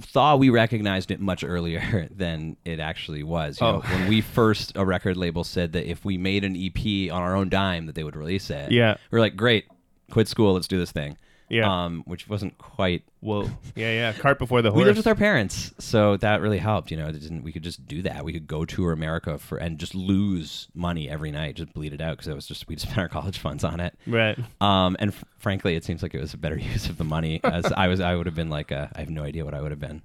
thought 0.00 0.38
we 0.38 0.50
recognized 0.50 1.10
it 1.10 1.20
much 1.20 1.44
earlier 1.44 2.08
than 2.14 2.56
it 2.64 2.80
actually 2.80 3.22
was. 3.22 3.60
You 3.60 3.66
Oh. 3.66 3.72
know, 3.72 3.78
when 3.80 4.08
we 4.08 4.20
first 4.20 4.72
a 4.76 4.84
record 4.84 5.16
label 5.16 5.44
said 5.44 5.72
that 5.72 5.88
if 5.90 6.04
we 6.04 6.16
made 6.18 6.44
an 6.44 6.56
EP 6.56 7.10
on 7.12 7.22
our 7.22 7.34
own 7.36 7.48
dime, 7.48 7.86
that 7.86 7.94
they 7.94 8.04
would 8.04 8.16
release 8.16 8.50
it. 8.50 8.70
Yeah. 8.72 8.96
we 9.10 9.18
are 9.18 9.20
like, 9.20 9.36
great, 9.36 9.66
quit 10.10 10.28
school, 10.28 10.54
let's 10.54 10.68
do 10.68 10.78
this 10.78 10.92
thing. 10.92 11.16
Yeah. 11.52 11.84
um, 11.84 12.02
which 12.06 12.28
wasn't 12.28 12.56
quite. 12.56 13.02
Whoa. 13.20 13.42
Yeah, 13.76 13.92
yeah. 13.92 14.12
Cart 14.14 14.38
before 14.38 14.62
the 14.62 14.70
horse. 14.70 14.78
We 14.82 14.84
lived 14.86 14.96
with 14.96 15.06
our 15.06 15.14
parents, 15.14 15.72
so 15.78 16.16
that 16.16 16.40
really 16.40 16.56
helped. 16.58 16.90
You 16.90 16.96
know, 16.96 17.08
it 17.08 17.12
didn't 17.12 17.42
we 17.42 17.52
could 17.52 17.62
just 17.62 17.86
do 17.86 18.00
that. 18.02 18.24
We 18.24 18.32
could 18.32 18.46
go 18.46 18.64
tour 18.64 18.90
America 18.92 19.36
for 19.38 19.58
and 19.58 19.78
just 19.78 19.94
lose 19.94 20.68
money 20.74 21.10
every 21.10 21.30
night, 21.30 21.56
just 21.56 21.72
bleed 21.74 21.92
it 21.92 22.00
out 22.00 22.12
because 22.16 22.28
it 22.28 22.34
was 22.34 22.46
just 22.46 22.66
we'd 22.68 22.80
spend 22.86 22.98
our 22.98 23.08
college 23.08 23.38
funds 23.38 23.64
on 23.64 23.80
it. 23.80 23.94
right. 24.06 24.38
Um, 24.62 24.96
and 24.98 25.10
f- 25.12 25.24
frankly, 25.38 25.76
it 25.76 25.84
seems 25.84 26.02
like 26.02 26.14
it 26.14 26.20
was 26.20 26.32
a 26.32 26.38
better 26.38 26.58
use 26.72 26.88
of 26.88 26.96
the 26.96 27.04
money. 27.04 27.40
As 27.44 27.66
I 27.66 27.88
was, 27.88 28.00
I 28.00 28.14
would 28.16 28.24
have 28.26 28.34
been 28.34 28.50
like, 28.50 28.70
a, 28.70 28.90
I 28.96 29.00
have 29.00 29.10
no 29.10 29.22
idea 29.22 29.44
what 29.44 29.52
I 29.54 29.60
would 29.60 29.72
have 29.72 29.80
been. 29.80 30.00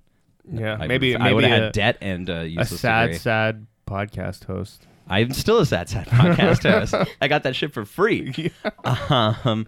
Yeah. 0.51 0.73
I 0.79 0.87
maybe 0.87 1.13
maybe 1.13 1.15
I 1.29 1.31
would 1.33 1.43
have 1.45 1.63
had 1.63 1.71
debt 1.71 1.97
and 2.01 2.29
a 2.29 2.55
a 2.57 2.65
sad, 2.65 3.05
degree. 3.07 3.17
sad 3.19 3.67
podcast 3.87 4.43
host. 4.43 4.85
I'm 5.07 5.31
still 5.31 5.59
a 5.59 5.65
sad, 5.65 5.87
sad 5.87 6.07
podcast 6.07 6.69
host. 6.69 6.93
I 7.21 7.29
got 7.29 7.43
that 7.43 7.55
shit 7.55 7.73
for 7.73 7.85
free. 7.85 8.51
Um, 8.83 9.65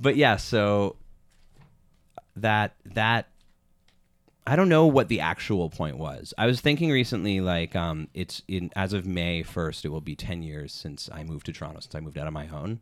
but 0.00 0.16
yeah, 0.16 0.36
so 0.36 0.96
that 2.36 2.74
that 2.84 3.28
I 4.46 4.54
don't 4.54 4.68
know 4.68 4.86
what 4.86 5.08
the 5.08 5.20
actual 5.20 5.70
point 5.70 5.98
was. 5.98 6.32
I 6.38 6.46
was 6.46 6.60
thinking 6.60 6.90
recently, 6.90 7.40
like, 7.40 7.74
um, 7.74 8.08
it's 8.14 8.42
in 8.46 8.70
as 8.76 8.92
of 8.92 9.04
May 9.06 9.42
first, 9.42 9.84
it 9.84 9.88
will 9.88 10.00
be 10.00 10.14
ten 10.14 10.42
years 10.42 10.72
since 10.72 11.08
I 11.12 11.24
moved 11.24 11.46
to 11.46 11.52
Toronto, 11.52 11.80
since 11.80 11.94
I 11.94 12.00
moved 12.00 12.18
out 12.18 12.26
on 12.26 12.32
my 12.32 12.48
own, 12.48 12.80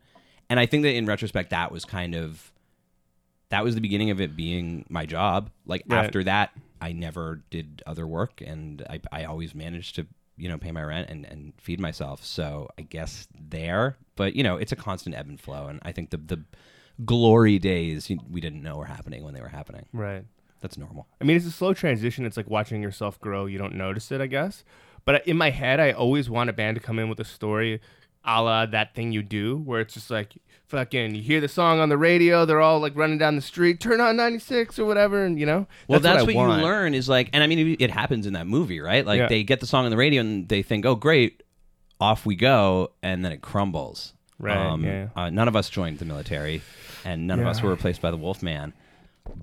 and 0.50 0.61
I 0.61 0.66
think 0.66 0.83
that 0.83 0.94
in 0.94 1.06
retrospect, 1.06 1.50
that 1.50 1.73
was 1.73 1.85
kind 1.85 2.14
of 2.14 2.52
that 3.50 3.64
was 3.64 3.75
the 3.75 3.80
beginning 3.80 4.11
of 4.11 4.21
it 4.21 4.37
being 4.37 4.85
my 4.88 5.06
job. 5.06 5.50
Like 5.66 5.85
Right. 5.87 6.04
after 6.04 6.25
that, 6.25 6.50
I 6.80 6.92
never 6.92 7.42
did 7.50 7.83
other 7.87 8.06
work, 8.06 8.42
and 8.44 8.85
I 8.90 9.00
I 9.12 9.25
always 9.25 9.54
managed 9.54 9.94
to 9.97 10.06
you 10.37 10.49
know 10.49 10.59
pay 10.59 10.73
my 10.73 10.83
rent 10.83 11.09
and 11.09 11.25
and 11.25 11.52
feed 11.59 11.80
myself. 11.80 12.25
So 12.25 12.68
I 12.78 12.83
guess 12.83 13.26
there, 13.38 13.97
but 14.16 14.35
you 14.35 14.42
know, 14.42 14.56
it's 14.56 14.73
a 14.73 14.76
constant 14.76 15.14
ebb 15.16 15.28
and 15.28 15.40
flow, 15.40 15.68
and 15.68 15.78
I 15.83 15.92
think 15.92 16.11
the 16.11 16.18
the 16.18 16.42
glory 17.04 17.58
days 17.58 18.10
we 18.30 18.40
didn't 18.40 18.62
know 18.62 18.76
were 18.76 18.84
happening 18.84 19.24
when 19.24 19.34
they 19.34 19.40
were 19.40 19.48
happening. 19.48 19.86
Right. 19.92 20.24
That's 20.60 20.78
normal. 20.78 21.06
I 21.20 21.24
mean, 21.24 21.36
it's 21.36 21.46
a 21.46 21.50
slow 21.50 21.74
transition. 21.74 22.24
It's 22.24 22.36
like 22.36 22.48
watching 22.48 22.80
yourself 22.82 23.20
grow. 23.20 23.46
You 23.46 23.58
don't 23.58 23.74
notice 23.74 24.10
it, 24.12 24.20
I 24.20 24.26
guess. 24.26 24.64
But 25.04 25.26
in 25.26 25.36
my 25.36 25.50
head, 25.50 25.80
I 25.80 25.92
always 25.92 26.30
want 26.30 26.48
a 26.48 26.52
band 26.54 26.76
to 26.76 26.80
come 26.80 26.98
in 26.98 27.08
with 27.08 27.20
a 27.20 27.24
story 27.24 27.80
a 28.26 28.42
la 28.42 28.64
that 28.66 28.94
thing 28.94 29.12
you 29.12 29.22
do, 29.22 29.58
where 29.58 29.80
it's 29.82 29.92
just 29.92 30.10
like, 30.10 30.34
fucking, 30.66 31.14
you 31.14 31.20
hear 31.22 31.40
the 31.42 31.48
song 31.48 31.78
on 31.78 31.90
the 31.90 31.98
radio, 31.98 32.46
they're 32.46 32.60
all 32.62 32.80
like 32.80 32.96
running 32.96 33.18
down 33.18 33.36
the 33.36 33.42
street, 33.42 33.80
turn 33.80 34.00
on 34.00 34.16
96 34.16 34.78
or 34.78 34.86
whatever, 34.86 35.24
and 35.26 35.38
you 35.38 35.44
know? 35.44 35.66
Well, 35.88 36.00
that's, 36.00 36.22
I 36.22 36.24
what, 36.24 36.34
want. 36.34 36.60
you 36.60 36.64
learn 36.66 36.94
is 36.94 37.06
like, 37.06 37.28
and 37.34 37.42
I 37.42 37.46
mean, 37.46 37.76
it 37.78 37.90
happens 37.90 38.26
in 38.26 38.32
that 38.32 38.46
movie, 38.46 38.80
right? 38.80 39.04
Like 39.04 39.18
Yeah. 39.18 39.28
they 39.28 39.42
get 39.42 39.60
the 39.60 39.66
song 39.66 39.84
on 39.84 39.90
the 39.90 39.96
radio 39.98 40.22
and 40.22 40.48
they 40.48 40.62
think, 40.62 40.86
"Oh, 40.86 40.94
great, 40.94 41.42
off 42.00 42.24
we 42.24 42.34
go," 42.34 42.92
and 43.02 43.22
then 43.22 43.30
it 43.30 43.42
crumbles. 43.42 44.13
Right, 44.38 44.76
yeah. 44.81 45.09
Uh, 45.14 45.31
none 45.31 45.49
of 45.49 45.57
us 45.57 45.71
joined 45.71 45.99
the 45.99 46.05
military, 46.05 46.62
and 47.05 47.26
none 47.26 47.38
of 47.41 47.47
us 47.47 47.62
were 47.62 47.71
replaced 47.71 48.00
by 48.03 48.11
the 48.11 48.17
Wolfman. 48.17 48.73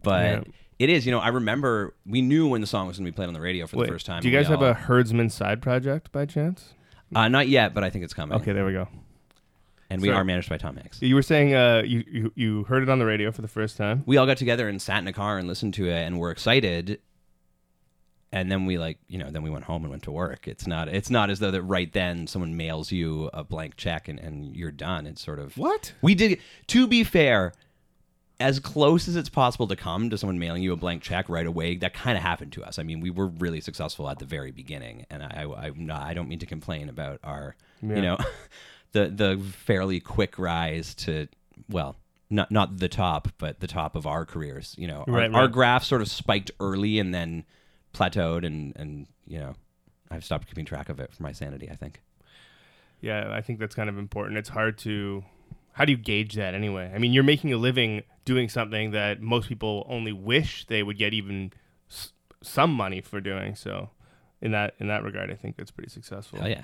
But 0.04 0.24
Yeah. 0.24 0.44
it 0.80 0.90
is, 0.90 1.06
you 1.06 1.12
know, 1.12 1.20
I 1.20 1.30
remember 1.30 1.94
we 2.06 2.22
knew 2.22 2.48
when 2.48 2.62
the 2.62 2.68
song 2.68 2.88
was 2.88 2.98
going 2.98 3.06
to 3.06 3.12
be 3.12 3.16
played 3.16 3.28
on 3.28 3.34
the 3.34 3.42
radio 3.42 3.68
for 3.68 3.78
Wait, 3.78 3.86
the 3.88 3.94
first 3.94 4.06
time. 4.06 4.22
Do 4.22 4.30
you 4.30 4.38
guys 4.38 4.48
have 4.48 4.62
all- 4.62 4.70
a 4.70 4.74
herdsman 4.74 5.30
side 5.30 5.62
project 5.62 6.12
by 6.12 6.26
chance? 6.26 6.74
Uh, 7.16 7.28
not 7.28 7.48
yet, 7.48 7.74
but 7.74 7.84
I 7.84 7.90
think 7.90 8.04
it's 8.04 8.14
coming. 8.14 8.38
Okay, 8.40 8.52
there 8.54 8.66
we 8.66 8.74
go. 8.74 8.88
And 9.90 10.02
we 10.02 10.08
Sorry. 10.08 10.18
are 10.20 10.24
managed 10.24 10.50
by 10.50 10.58
Tom 10.58 10.78
Hanks. 10.78 11.02
You 11.02 11.16
were 11.16 11.22
saying 11.22 11.54
uh, 11.54 11.82
you, 11.86 12.04
you 12.10 12.32
you 12.36 12.64
heard 12.64 12.82
it 12.84 12.88
on 12.90 12.98
the 13.00 13.06
radio 13.06 13.32
for 13.34 13.42
the 13.42 13.50
first 13.50 13.76
time. 13.76 14.04
we 14.06 14.16
all 14.16 14.26
got 14.26 14.38
together 14.38 14.70
and 14.70 14.82
sat 14.82 15.00
in 15.00 15.08
a 15.08 15.12
car 15.14 15.38
and 15.38 15.48
listened 15.50 15.74
to 15.74 15.88
it 15.90 15.94
and 16.06 16.18
were 16.18 16.32
excited 16.32 17.00
and 18.34 18.52
then 18.52 18.66
we 18.66 18.78
like 18.78 18.98
you 19.08 19.18
know 19.18 19.30
then 19.30 19.44
we 19.44 19.50
went 19.50 19.66
home 19.66 19.84
and 19.84 19.90
went 19.92 20.04
to 20.04 20.12
work. 20.12 20.48
It's 20.48 20.66
not 20.68 20.88
it's 20.88 21.10
not 21.10 21.30
as 21.30 21.40
though 21.40 21.52
that 21.52 21.62
right 21.64 21.92
then 21.92 22.28
someone 22.28 22.56
mails 22.56 22.92
you 22.92 23.30
a 23.34 23.44
blank 23.44 23.76
check 23.78 24.08
and, 24.08 24.20
and 24.20 24.56
you're 24.56 24.72
done. 24.72 25.06
It's 25.08 25.22
sort 25.24 25.40
of 25.40 25.58
What? 25.58 25.94
we 26.02 26.16
did 26.16 26.40
to 26.68 26.88
be 26.88 27.04
fair 27.04 27.54
as 28.40 28.60
close 28.60 29.08
as 29.08 29.16
it's 29.16 29.30
possible 29.30 29.68
to 29.68 29.76
come 29.76 30.10
to 30.10 30.18
someone 30.18 30.40
mailing 30.40 30.64
you 30.64 30.74
a 30.74 30.76
blank 30.76 31.04
check 31.04 31.30
right 31.30 31.46
away 31.46 31.76
that 31.76 31.94
kind 31.94 32.18
of 32.18 32.24
happened 32.24 32.52
to 32.54 32.64
us. 32.64 32.80
I 32.80 32.84
mean 32.84 33.00
we 33.00 33.10
were 33.10 33.28
really 33.28 33.62
successful 33.62 34.10
at 34.10 34.18
the 34.20 34.26
very 34.26 34.52
beginning 34.52 35.06
and 35.10 35.22
i 35.22 35.46
i, 35.48 35.68
I'm 35.68 35.86
not, 35.86 36.02
I 36.04 36.14
don't 36.14 36.28
mean 36.28 36.40
to 36.40 36.46
complain 36.48 36.90
about 36.90 37.20
our 37.24 37.56
Yeah. 37.84 37.96
you 37.96 38.02
know 38.02 38.18
the 38.94 39.08
the 39.10 39.44
fairly 39.66 40.00
quick 40.00 40.40
rise 40.40 40.96
to 40.96 41.28
well 41.70 41.98
not 42.30 42.50
not 42.50 42.78
the 42.78 42.88
top 42.90 43.28
but 43.38 43.60
the 43.60 43.68
top 43.68 43.96
of 43.96 44.08
our 44.08 44.26
careers 44.26 44.74
you 44.78 44.88
know. 44.88 45.04
Our, 45.08 45.14
Right, 45.14 45.34
our 45.34 45.48
graph 45.48 45.84
sort 45.84 46.02
of 46.02 46.10
spiked 46.10 46.50
early 46.60 46.98
and 46.98 47.14
then 47.14 47.44
plateaued 47.94 48.46
and 48.46 48.74
and 48.76 49.08
you 49.28 49.38
know 49.40 49.54
i've 50.10 50.24
stopped 50.24 50.48
keeping 50.48 50.66
track 50.66 50.90
of 50.90 51.00
it 51.00 51.12
for 51.14 51.24
my 51.24 51.32
sanity 51.32 51.70
i 51.72 51.76
think 51.76 52.02
Yeah, 53.02 53.34
I 53.34 53.42
think 53.42 53.58
that's 53.60 53.74
kind 53.74 53.90
of 53.90 53.98
important. 53.98 54.38
It's 54.38 54.50
hard 54.50 54.78
to. 54.80 55.24
How 55.74 55.86
do 55.86 55.92
you 55.92 55.98
gauge 55.98 56.36
that 56.36 56.54
anyway? 56.54 56.92
I 56.94 57.00
mean, 57.00 57.14
you're 57.14 57.24
making 57.24 57.52
a 57.52 57.58
living 57.58 58.04
doing 58.26 58.48
something 58.50 58.92
that 58.92 59.22
most 59.22 59.48
people 59.50 59.86
only 59.90 60.12
wish 60.12 60.66
they 60.68 60.84
would 60.84 60.98
get 61.00 61.12
even 61.12 61.52
s- 61.90 62.14
some 62.44 62.72
money 62.72 63.02
for 63.02 63.20
doing. 63.20 63.56
So, 63.56 63.90
in 64.40 64.52
that 64.52 64.76
in 64.80 64.88
that 64.88 65.02
regard, 65.04 65.32
I 65.32 65.36
think 65.36 65.56
that's 65.58 65.72
pretty 65.72 65.90
successful. 65.90 66.40
oh 66.44 66.48
yeah 66.48 66.62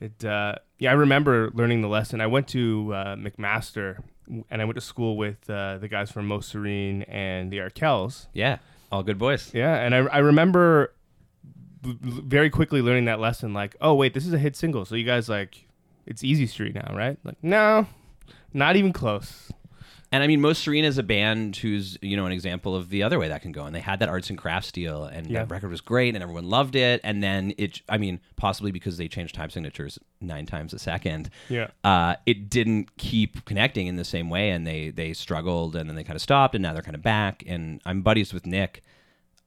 It 0.00 0.24
uh, 0.24 0.56
yeah, 0.78 0.90
I 0.90 0.94
remember 0.94 1.50
learning 1.54 1.82
the 1.82 1.88
lesson. 1.88 2.20
I 2.20 2.26
went 2.26 2.48
to 2.48 2.92
uh, 2.92 3.14
McMaster, 3.16 4.02
and 4.50 4.60
I 4.60 4.64
went 4.64 4.74
to 4.74 4.80
school 4.80 5.16
with 5.16 5.48
uh, 5.48 5.78
the 5.78 5.88
guys 5.88 6.10
from 6.10 6.26
Most 6.26 6.48
Serene 6.48 7.02
and 7.02 7.52
the 7.52 7.58
Arkells. 7.58 8.26
yeah 8.32 8.58
all 8.94 9.02
good 9.02 9.18
boys 9.18 9.50
Yeah, 9.52 9.74
and 9.74 9.94
I 9.94 9.98
I 9.98 10.18
remember 10.18 10.94
very 11.82 12.48
quickly 12.50 12.80
learning 12.80 13.04
that 13.06 13.20
lesson. 13.20 13.52
Like, 13.52 13.76
oh 13.80 13.94
wait, 13.94 14.14
this 14.14 14.26
is 14.26 14.32
a 14.32 14.38
hit 14.38 14.56
single, 14.56 14.84
so 14.84 14.94
you 14.94 15.04
guys 15.04 15.28
like, 15.28 15.66
it's 16.06 16.24
Easy 16.24 16.46
Street 16.46 16.74
now, 16.74 16.94
right? 16.96 17.18
Like, 17.24 17.36
no, 17.42 17.86
not 18.52 18.76
even 18.76 18.92
close. 18.92 19.50
And 20.12 20.22
I 20.22 20.28
mean, 20.28 20.40
Most 20.40 20.62
Serene 20.62 20.84
is 20.84 20.96
a 20.96 21.02
band 21.02 21.56
who's 21.56 21.98
you 22.00 22.16
know 22.16 22.24
an 22.24 22.30
example 22.30 22.76
of 22.76 22.88
the 22.88 23.02
other 23.02 23.18
way 23.18 23.26
that 23.28 23.42
can 23.42 23.50
go. 23.50 23.64
And 23.66 23.74
they 23.74 23.80
had 23.80 23.98
that 23.98 24.08
arts 24.08 24.30
and 24.30 24.38
crafts 24.38 24.70
deal, 24.70 25.04
and 25.04 25.26
Yeah. 25.26 25.40
that 25.40 25.50
record 25.50 25.70
was 25.70 25.80
great, 25.80 26.14
and 26.14 26.22
everyone 26.22 26.44
loved 26.48 26.76
it. 26.76 27.00
And 27.02 27.20
then 27.20 27.52
it, 27.58 27.82
I 27.88 27.98
mean, 27.98 28.20
possibly 28.36 28.70
because 28.70 28.96
they 28.96 29.08
changed 29.08 29.34
time 29.34 29.50
signatures 29.50 29.98
nine 30.20 30.46
times 30.46 30.72
a 30.72 30.78
second, 30.78 31.30
Yeah, 31.48 31.66
uh, 31.82 32.14
it 32.26 32.48
didn't 32.48 32.96
keep 32.96 33.44
connecting 33.44 33.88
in 33.88 33.96
the 33.96 34.04
same 34.04 34.30
way, 34.30 34.50
and 34.50 34.64
they 34.64 34.90
they 34.90 35.14
struggled, 35.14 35.74
and 35.74 35.88
then 35.90 35.96
they 35.96 36.04
kind 36.04 36.14
of 36.16 36.22
stopped, 36.22 36.54
and 36.54 36.62
now 36.62 36.72
they're 36.74 36.82
kind 36.82 36.94
of 36.94 37.02
back. 37.02 37.42
And 37.46 37.80
I'm 37.84 38.02
buddies 38.02 38.32
with 38.32 38.46
Nick, 38.46 38.83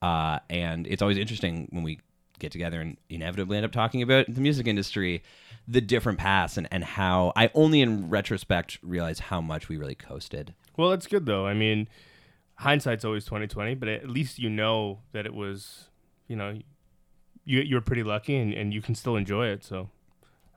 uh, 0.02 0.38
and 0.48 0.86
it's 0.86 1.02
always 1.02 1.18
interesting 1.18 1.68
when 1.70 1.82
we 1.82 1.98
get 2.38 2.52
together 2.52 2.80
and 2.80 2.96
inevitably 3.08 3.56
end 3.56 3.66
up 3.66 3.72
talking 3.72 4.02
about 4.02 4.26
the 4.32 4.40
music 4.40 4.66
industry, 4.66 5.22
the 5.66 5.80
different 5.80 6.18
paths, 6.18 6.56
and 6.56 6.68
and 6.70 6.84
how 6.84 7.32
I 7.36 7.50
only 7.54 7.80
in 7.80 8.08
retrospect 8.08 8.78
realize 8.82 9.18
how 9.18 9.40
much 9.40 9.68
we 9.68 9.76
really 9.76 9.94
coasted. 9.94 10.54
well, 10.76 10.92
it's 10.92 11.06
good 11.06 11.26
though. 11.26 11.46
I 11.46 11.54
mean, 11.54 11.88
hindsight's 12.56 13.04
always 13.04 13.24
twenty 13.24 13.46
twenty, 13.46 13.74
but 13.74 13.88
at 13.88 14.08
least 14.08 14.38
you 14.38 14.48
know 14.50 15.00
that 15.12 15.26
it 15.26 15.34
was, 15.34 15.88
you 16.28 16.36
know, 16.36 16.58
you 17.44 17.60
you're 17.60 17.80
pretty 17.80 18.02
lucky, 18.04 18.36
and, 18.36 18.52
and 18.52 18.72
you 18.72 18.80
can 18.80 18.94
still 18.94 19.16
enjoy 19.16 19.48
it. 19.48 19.64
So, 19.64 19.90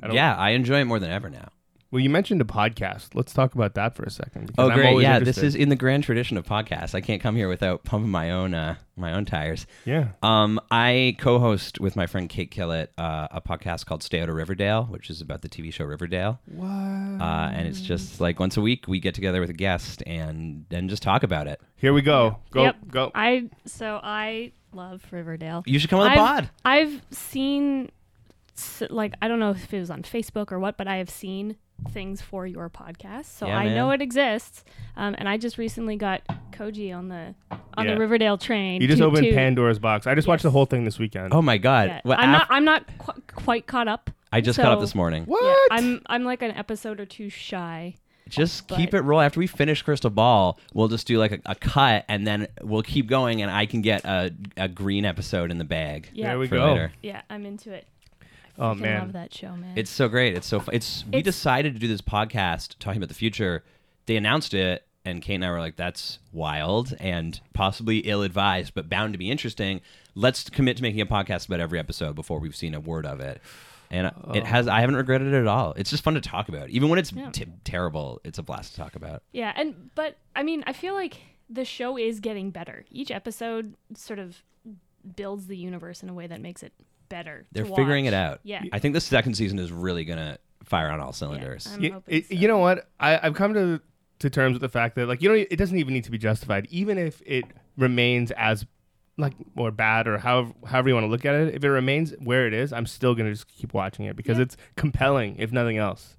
I 0.01 0.07
don't, 0.07 0.15
Yeah, 0.15 0.35
I 0.35 0.51
enjoy 0.51 0.81
it 0.81 0.85
more 0.85 0.99
than 0.99 1.09
ever 1.09 1.29
now. 1.29 1.49
Well, 1.91 1.99
you 1.99 2.09
mentioned 2.09 2.39
a 2.39 2.45
podcast. 2.45 3.15
Let's 3.15 3.33
talk 3.33 3.53
about 3.53 3.75
that 3.75 3.95
for 3.95 4.03
a 4.03 4.09
second. 4.09 4.51
Oh, 4.57 4.69
I'm 4.69 4.77
great! 4.77 4.87
always 4.87 5.03
Yeah, 5.03 5.19
this 5.19 5.37
is 5.39 5.55
in 5.55 5.67
the 5.67 5.75
grand 5.75 6.05
tradition 6.05 6.37
of 6.37 6.45
podcasts. 6.45 6.95
I 6.95 7.01
can't 7.01 7.21
come 7.21 7.35
here 7.35 7.49
without 7.49 7.83
pumping 7.83 8.09
my 8.09 8.31
own 8.31 8.53
uh, 8.53 8.75
my 8.95 9.11
own 9.11 9.25
tires. 9.25 9.67
yeah. 9.83 10.13
Um, 10.23 10.61
I 10.71 11.17
co-host 11.19 11.81
with 11.81 11.97
my 11.97 12.07
friend 12.07 12.29
Kate 12.29 12.49
Killett 12.49 12.87
uh, 12.97 13.27
a 13.31 13.41
podcast 13.41 13.87
called 13.87 14.03
Stay 14.03 14.21
Out 14.21 14.29
of 14.29 14.35
Riverdale, 14.35 14.85
which 14.85 15.09
is 15.09 15.19
about 15.19 15.41
the 15.41 15.49
TV 15.49 15.73
show 15.73 15.83
Riverdale. 15.83 16.39
What? 16.45 16.65
Uh, 16.69 17.49
and 17.53 17.67
it's 17.67 17.81
just 17.81 18.21
like 18.21 18.39
once 18.39 18.55
a 18.55 18.61
week 18.61 18.87
we 18.87 19.01
get 19.01 19.13
together 19.13 19.41
with 19.41 19.49
a 19.49 19.53
guest 19.53 20.01
and 20.07 20.65
and 20.71 20.89
just 20.89 21.03
talk 21.03 21.23
about 21.23 21.47
it. 21.47 21.59
Here 21.75 21.91
we 21.91 22.01
go. 22.01 22.37
Go 22.51 22.63
Yep. 22.63 22.75
go. 22.87 23.11
I 23.13 23.49
so 23.65 23.99
I 24.01 24.53
love 24.71 25.03
Riverdale. 25.11 25.63
You 25.65 25.77
should 25.77 25.89
come 25.89 25.99
on 25.99 26.05
the 26.05 26.11
I've, 26.11 26.17
pod. 26.17 26.49
I've 26.63 27.01
seen, 27.11 27.91
like, 28.89 29.13
I 29.21 29.27
don't 29.27 29.39
know 29.39 29.51
if 29.51 29.73
it 29.73 29.79
was 29.79 29.91
on 29.91 30.03
Facebook 30.03 30.53
or 30.53 30.59
what, 30.59 30.77
but 30.77 30.87
I 30.87 30.95
have 30.97 31.09
seen 31.09 31.57
things 31.89 32.21
for 32.21 32.45
your 32.47 32.69
podcast, 32.69 33.25
so 33.25 33.47
Yeah, 33.47 33.57
I 33.57 33.69
know 33.73 33.91
it 33.91 34.01
exists. 34.01 34.63
Um, 34.95 35.15
and 35.17 35.27
I 35.27 35.37
just 35.37 35.57
recently 35.57 35.95
got 35.95 36.21
Koji 36.51 36.95
on 36.95 37.07
the 37.09 37.33
on 37.75 37.85
Yeah. 37.85 37.93
the 37.95 37.99
Riverdale 37.99 38.37
train. 38.37 38.81
You 38.81 38.87
just 38.87 38.99
to- 38.99 39.05
opened 39.05 39.25
to- 39.25 39.33
Pandora's 39.33 39.79
box. 39.79 40.05
I 40.07 40.15
just 40.15 40.27
watched 40.27 40.43
the 40.43 40.51
whole 40.51 40.65
thing 40.65 40.83
this 40.83 40.99
weekend. 40.99 41.33
Oh 41.33 41.41
my 41.41 41.57
god! 41.57 41.87
Yeah. 41.89 42.01
Well, 42.05 42.17
I'm 42.19 42.29
af- 42.33 42.39
not. 42.39 42.47
I'm 42.51 42.65
not 42.65 42.85
qu- 42.99 43.21
quite 43.27 43.67
caught 43.67 43.87
up. 43.87 44.09
I 44.31 44.41
just 44.41 44.57
caught 44.59 44.71
up 44.71 44.77
so- 44.77 44.81
this 44.81 44.95
morning. 44.95 45.23
what? 45.25 45.43
Yeah, 45.43 45.77
I'm. 45.77 46.01
I'm 46.07 46.23
like 46.23 46.41
an 46.41 46.51
episode 46.51 46.99
or 46.99 47.05
two 47.05 47.29
shy. 47.29 47.95
Just 48.29 48.67
But- 48.69 48.77
keep 48.77 48.93
it 48.93 49.01
roll. 49.01 49.19
After 49.19 49.39
we 49.39 49.47
finish 49.47 49.81
Crystal 49.81 50.09
Ball, 50.09 50.57
we'll 50.73 50.87
just 50.87 51.05
do 51.07 51.17
like 51.19 51.31
a, 51.33 51.39
a 51.47 51.55
cut, 51.55 52.05
and 52.07 52.25
then 52.25 52.47
we'll 52.61 52.83
keep 52.83 53.07
going, 53.07 53.41
and 53.41 53.51
I 53.51 53.65
can 53.65 53.81
get 53.81 54.05
a, 54.05 54.31
a 54.55 54.69
green 54.69 55.03
episode 55.05 55.51
in 55.51 55.57
the 55.57 55.65
bag 55.65 56.09
Yeah. 56.13 56.27
There 56.29 56.39
we 56.39 56.47
for 56.47 56.55
go. 56.55 56.67
later. 56.67 56.91
Yeah, 57.01 57.21
I'm 57.29 57.45
into 57.45 57.73
it. 57.73 57.87
Oh, 58.57 58.73
man. 58.75 58.99
love 59.01 59.13
that 59.13 59.33
show, 59.33 59.55
man. 59.55 59.73
It's 59.77 59.89
so 59.89 60.07
great. 60.07 60.35
It's 60.35 60.47
so 60.47 60.59
fun. 60.59 60.75
It's 60.75 61.03
we 61.05 61.19
It's- 61.19 61.23
decided 61.23 61.73
to 61.73 61.79
do 61.79 61.87
this 61.87 62.01
podcast 62.01 62.75
talking 62.79 62.97
about 62.97 63.09
the 63.09 63.15
future. 63.15 63.63
They 64.05 64.15
announced 64.17 64.53
it, 64.53 64.85
and 65.05 65.21
Kate 65.21 65.35
and 65.35 65.45
I 65.45 65.49
were 65.51 65.59
like, 65.59 65.75
"That's 65.77 66.19
wild 66.31 66.93
and 66.99 67.39
possibly 67.53 67.99
ill-advised, 67.99 68.73
but 68.73 68.89
bound 68.89 69.13
to 69.13 69.17
be 69.17 69.31
interesting. 69.31 69.81
Let's 70.15 70.49
commit 70.49 70.77
to 70.77 70.83
making 70.83 71.01
a 71.01 71.05
podcast 71.05 71.47
about 71.47 71.59
every 71.59 71.79
episode 71.79 72.15
before 72.15 72.39
we've 72.39 72.55
seen 72.55 72.73
a 72.73 72.79
word 72.79 73.05
of 73.05 73.19
it." 73.19 73.41
And 73.89 74.09
it 74.33 74.45
has. 74.45 74.67
I 74.69 74.79
haven't 74.79 74.95
regretted 74.95 75.27
it 75.33 75.35
at 75.35 75.47
all. 75.47 75.73
It's 75.73 75.89
just 75.89 76.01
fun 76.03 76.13
to 76.13 76.21
talk 76.21 76.47
about, 76.47 76.69
even 76.69 76.87
when 76.89 76.97
it's 76.97 77.11
Yeah. 77.11 77.29
t- 77.31 77.45
terrible. 77.65 78.21
It's 78.23 78.37
a 78.39 78.43
blast 78.43 78.71
to 78.71 78.77
talk 78.77 78.95
about. 78.95 79.21
Yeah, 79.33 79.51
and 79.55 79.89
but 79.95 80.17
I 80.35 80.43
mean, 80.43 80.63
I 80.65 80.71
feel 80.73 80.93
like 80.93 81.17
the 81.49 81.65
show 81.65 81.97
is 81.97 82.21
getting 82.21 82.51
better. 82.51 82.85
Each 82.89 83.11
episode 83.11 83.75
sort 83.93 84.19
of 84.19 84.43
builds 85.17 85.47
the 85.47 85.57
universe 85.57 86.03
in 86.03 86.07
a 86.09 86.13
way 86.13 86.25
that 86.27 86.39
makes 86.39 86.63
it 86.63 86.71
better. 87.11 87.45
They're 87.51 87.65
to 87.65 87.75
figuring 87.75 88.05
watch. 88.05 88.13
it 88.13 88.15
out. 88.15 88.39
Yeah. 88.43 88.63
I 88.73 88.79
think 88.79 88.93
the 88.95 89.01
second 89.01 89.35
season 89.35 89.59
is 89.59 89.71
really 89.71 90.05
gonna 90.05 90.37
fire 90.63 90.89
on 90.89 90.99
all 90.99 91.13
cylinders. 91.13 91.67
I'm 91.71 91.83
You, 91.83 92.03
it- 92.07 92.27
so. 92.27 92.33
you 92.33 92.47
know 92.47 92.57
what? 92.57 92.89
I, 92.99 93.19
I've 93.21 93.35
come 93.35 93.53
to 93.53 93.79
to 94.19 94.29
terms 94.29 94.53
with 94.53 94.61
the 94.61 94.69
fact 94.69 94.95
that 94.95 95.07
like 95.07 95.21
you 95.21 95.29
know 95.29 95.35
it 95.35 95.55
doesn't 95.57 95.77
even 95.77 95.93
need 95.93 96.03
to 96.05 96.11
be 96.11 96.17
justified, 96.17 96.67
even 96.71 96.97
if 96.97 97.21
it 97.25 97.45
remains 97.77 98.31
as 98.31 98.65
like 99.17 99.33
or 99.55 99.71
bad 99.71 100.07
or 100.07 100.17
however 100.17 100.53
however 100.65 100.89
you 100.89 100.95
want 100.95 101.05
to 101.05 101.09
look 101.09 101.25
at 101.25 101.35
it. 101.35 101.53
If 101.55 101.63
it 101.63 101.69
remains 101.69 102.13
where 102.19 102.47
it 102.47 102.53
is, 102.53 102.71
I'm 102.73 102.85
still 102.85 103.13
gonna 103.15 103.31
just 103.31 103.47
keep 103.47 103.73
watching 103.73 104.05
it 104.05 104.15
because 104.15 104.37
Yeah. 104.37 104.43
it's 104.43 104.57
compelling, 104.75 105.35
if 105.37 105.51
nothing 105.51 105.77
else. 105.77 106.17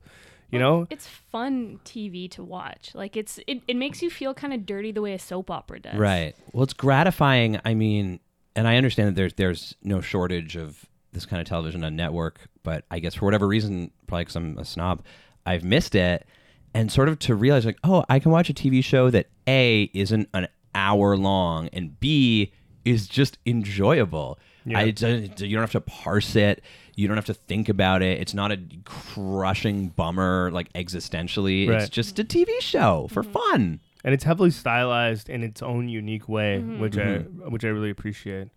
You 0.51 0.59
know, 0.59 0.87
It's 0.91 1.07
fun 1.07 1.81
TV 1.87 2.31
to 2.33 2.45
watch. 2.45 2.91
Like 2.95 3.17
it's 3.17 3.41
it, 3.47 3.63
it 3.67 3.75
makes 3.75 4.03
you 4.03 4.11
feel 4.11 4.35
kind 4.35 4.53
of 4.53 4.67
dirty 4.67 4.93
the 4.93 5.01
way 5.01 5.15
a 5.15 5.19
soap 5.19 5.51
opera 5.51 5.81
does. 5.81 5.97
Right. 5.97 6.35
Well, 6.53 6.63
it's 6.65 6.75
gratifying. 6.75 7.59
I 7.65 7.73
mean, 7.73 8.21
and 8.55 8.69
I 8.69 8.77
understand 8.77 9.09
that 9.09 9.15
there's 9.15 9.35
there's 9.35 9.75
no 9.83 10.01
shortage 10.01 10.57
of 10.57 10.85
this 11.13 11.27
kind 11.27 11.41
of 11.41 11.47
television 11.47 11.85
on 11.85 11.97
network, 11.97 12.41
but 12.63 12.85
I 12.91 12.99
guess 12.99 13.15
for 13.15 13.25
whatever 13.25 13.47
reason, 13.47 13.91
probably 14.07 14.25
because 14.25 14.37
I'm 14.37 14.59
a 14.59 14.65
snob, 14.65 15.03
I've 15.45 15.65
missed 15.65 15.95
it, 15.95 16.27
and 16.75 16.91
sort 16.91 17.09
of 17.09 17.19
to 17.21 17.35
realize 17.35 17.67
like, 17.67 17.79
oh, 17.85 18.05
I 18.09 18.19
can 18.19 18.31
watch 18.31 18.51
a 18.51 18.55
TV 18.55 18.83
show 18.83 19.11
that 19.11 19.29
a 19.47 19.91
isn't 19.95 20.29
an 20.35 20.49
hour 20.75 21.17
long 21.17 21.69
and 21.73 21.99
b 22.01 22.53
is 22.85 23.07
just 23.07 23.39
enjoyable. 23.47 24.39
Yeah. 24.65 24.79
I 24.79 24.83
you 24.85 24.93
don't 24.93 25.53
have 25.61 25.73
to 25.73 25.81
parse 25.81 26.37
it. 26.37 26.63
You 26.95 27.09
don't 27.09 27.17
have 27.17 27.27
to 27.27 27.35
think 27.35 27.69
about 27.69 28.03
it. 28.03 28.21
It's 28.21 28.35
not 28.35 28.53
a 28.53 28.61
crushing 28.85 29.89
bummer 29.89 30.51
like 30.53 30.73
existentially. 30.75 31.69
Right. 31.69 31.83
It's 31.83 31.91
just 31.91 32.19
a 32.19 32.25
TV 32.25 32.49
show 32.61 33.09
for 33.11 33.23
mm-hmm. 33.23 33.33
fun. 33.33 33.81
And 34.05 34.13
it's 34.15 34.25
heavily 34.25 34.51
stylized 34.51 35.29
in 35.29 35.43
its 35.43 35.63
own 35.63 35.89
unique 35.89 36.29
way, 36.29 36.61
Mhm. 36.65 36.79
which 36.79 36.99
I 36.99 37.19
which 37.49 37.65
I 37.65 37.69
really 37.69 37.91
appreciate. 37.91 38.49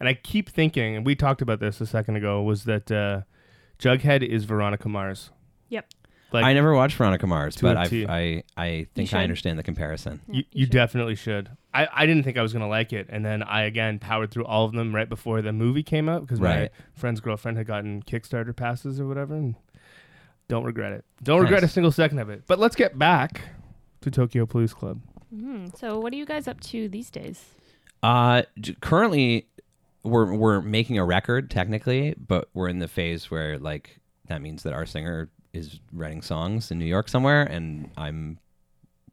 And 0.00 0.08
I 0.08 0.14
keep 0.14 0.48
thinking, 0.48 0.96
and 0.96 1.04
we 1.04 1.14
talked 1.16 1.42
about 1.42 1.58
this 1.60 1.80
a 1.80 1.86
second 1.86 2.16
ago, 2.16 2.42
was 2.42 2.64
that 2.64 2.90
uh, 2.90 3.22
Jughead 3.78 4.22
is 4.22 4.44
Veronica 4.44 4.88
Mars. 4.88 5.30
Yep. 5.70 5.86
Like 6.30 6.44
I 6.44 6.52
never 6.52 6.74
watched 6.74 6.96
Veronica 6.96 7.26
Mars, 7.26 7.56
but 7.56 7.76
a 7.76 7.80
I've, 7.80 7.88
T. 7.88 8.06
I 8.06 8.42
I 8.56 8.86
think. 8.94 9.12
I 9.14 9.22
understand 9.22 9.58
the 9.58 9.62
comparison. 9.62 10.20
Yeah, 10.28 10.34
you, 10.34 10.38
you 10.38 10.44
you 10.52 10.64
should. 10.66 10.72
definitely 10.72 11.14
should. 11.14 11.48
I, 11.72 11.88
I 11.92 12.06
didn't 12.06 12.22
think 12.24 12.36
I 12.36 12.42
was 12.42 12.52
gonna 12.52 12.68
like 12.68 12.92
it, 12.92 13.06
and 13.08 13.24
then 13.24 13.42
I 13.42 13.62
again 13.62 13.98
powered 13.98 14.30
through 14.30 14.44
all 14.44 14.64
of 14.66 14.72
them 14.72 14.94
right 14.94 15.08
before 15.08 15.40
the 15.42 15.52
movie 15.52 15.82
came 15.82 16.08
out 16.08 16.20
because 16.22 16.38
my 16.40 16.68
friend's 16.94 17.20
girlfriend 17.20 17.56
had 17.56 17.66
gotten 17.66 18.02
Kickstarter 18.02 18.54
passes 18.54 19.00
or 19.00 19.06
whatever, 19.06 19.34
and 19.34 19.54
don't 20.48 20.64
regret 20.64 20.92
it. 20.92 21.04
Don't 21.22 21.40
regret 21.40 21.64
a 21.64 21.68
single 21.68 21.92
second 21.92 22.18
of 22.18 22.28
it. 22.30 22.42
But 22.46 22.58
let's 22.58 22.76
get 22.76 22.98
back 22.98 23.40
to 24.00 24.10
Tokyo 24.10 24.46
Police 24.46 24.72
Club. 24.74 25.00
Mhm. 25.34 25.76
So 25.78 25.98
what 25.98 26.12
are 26.12 26.16
you 26.16 26.24
guys 26.26 26.48
up 26.48 26.60
to 26.62 26.88
these 26.88 27.10
days? 27.10 27.44
Uh, 28.02 28.42
j- 28.60 28.76
currently, 28.80 29.46
we're 30.04 30.32
we're 30.34 30.60
making 30.60 30.98
a 30.98 31.04
record 31.04 31.50
technically, 31.50 32.14
but 32.16 32.48
we're 32.54 32.68
in 32.68 32.78
the 32.78 32.88
phase 32.88 33.30
where 33.30 33.58
like 33.58 33.98
that 34.26 34.40
means 34.40 34.62
that 34.62 34.72
our 34.72 34.86
singer 34.86 35.30
is 35.52 35.80
writing 35.92 36.22
songs 36.22 36.70
in 36.70 36.78
New 36.78 36.84
York 36.86 37.08
somewhere, 37.08 37.42
and 37.42 37.90
I'm 37.96 38.38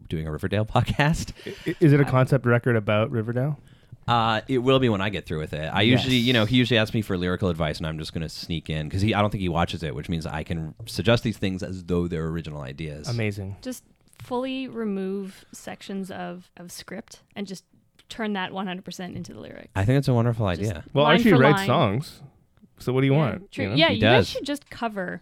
doing 0.07 0.27
a 0.27 0.31
Riverdale 0.31 0.65
podcast. 0.75 1.31
I- 1.67 1.75
Is 1.79 1.91
it 1.93 1.99
a 1.99 2.05
concept 2.05 2.45
record 2.45 2.75
about 2.75 3.11
Riverdale? 3.11 3.59
Uh, 4.07 4.41
it 4.47 4.59
will 4.59 4.77
be 4.77 4.87
when 4.87 5.01
I 5.01 5.09
get 5.09 5.25
through 5.25 5.39
with 5.39 5.53
it. 5.53 5.65
I 5.73 5.81
usually, 5.81 6.17
Yes. 6.17 6.25
you 6.27 6.33
know, 6.33 6.45
he 6.45 6.57
usually 6.57 6.77
asks 6.77 6.93
me 6.93 7.01
for 7.01 7.17
lyrical 7.17 7.49
advice, 7.49 7.79
and 7.79 7.87
I'm 7.87 7.97
just 7.97 8.13
going 8.13 8.21
to 8.21 8.29
sneak 8.29 8.69
in 8.69 8.87
because 8.87 9.01
he, 9.01 9.15
I 9.15 9.21
don't 9.21 9.31
think 9.31 9.41
he 9.41 9.49
watches 9.49 9.81
it, 9.81 9.95
which 9.95 10.09
means 10.09 10.27
I 10.27 10.43
can 10.43 10.75
suggest 10.85 11.23
these 11.23 11.39
things 11.39 11.63
as 11.63 11.83
though 11.85 12.07
they're 12.07 12.27
original 12.27 12.61
ideas. 12.61 13.07
Amazing. 13.09 13.55
Just 13.63 13.83
fully 14.19 14.67
remove 14.67 15.45
sections 15.51 16.09
of 16.11 16.49
of 16.57 16.71
script 16.71 17.21
and 17.35 17.45
just 17.47 17.63
turn 18.09 18.33
that 18.33 18.51
100% 18.51 19.15
into 19.15 19.33
the 19.33 19.39
lyrics. 19.39 19.71
I 19.75 19.83
think 19.83 19.97
it's 19.97 20.07
a 20.07 20.13
wonderful 20.13 20.47
Just 20.49 20.61
idea. 20.61 20.83
Well, 20.93 21.05
line 21.05 21.17
Archie 21.17 21.29
for 21.31 21.37
writes 21.37 21.57
line. 21.59 21.67
songs. 21.67 22.21
So 22.77 22.93
what 22.93 23.01
do 23.01 23.07
you 23.07 23.13
yeah, 23.13 23.19
want? 23.19 23.51
True. 23.51 23.63
you 23.63 23.69
know? 23.71 23.75
Yeah, 23.75 23.89
He 23.89 23.95
you 23.95 24.01
guys 24.01 24.29
should 24.29 24.45
just 24.45 24.69
cover 24.69 25.21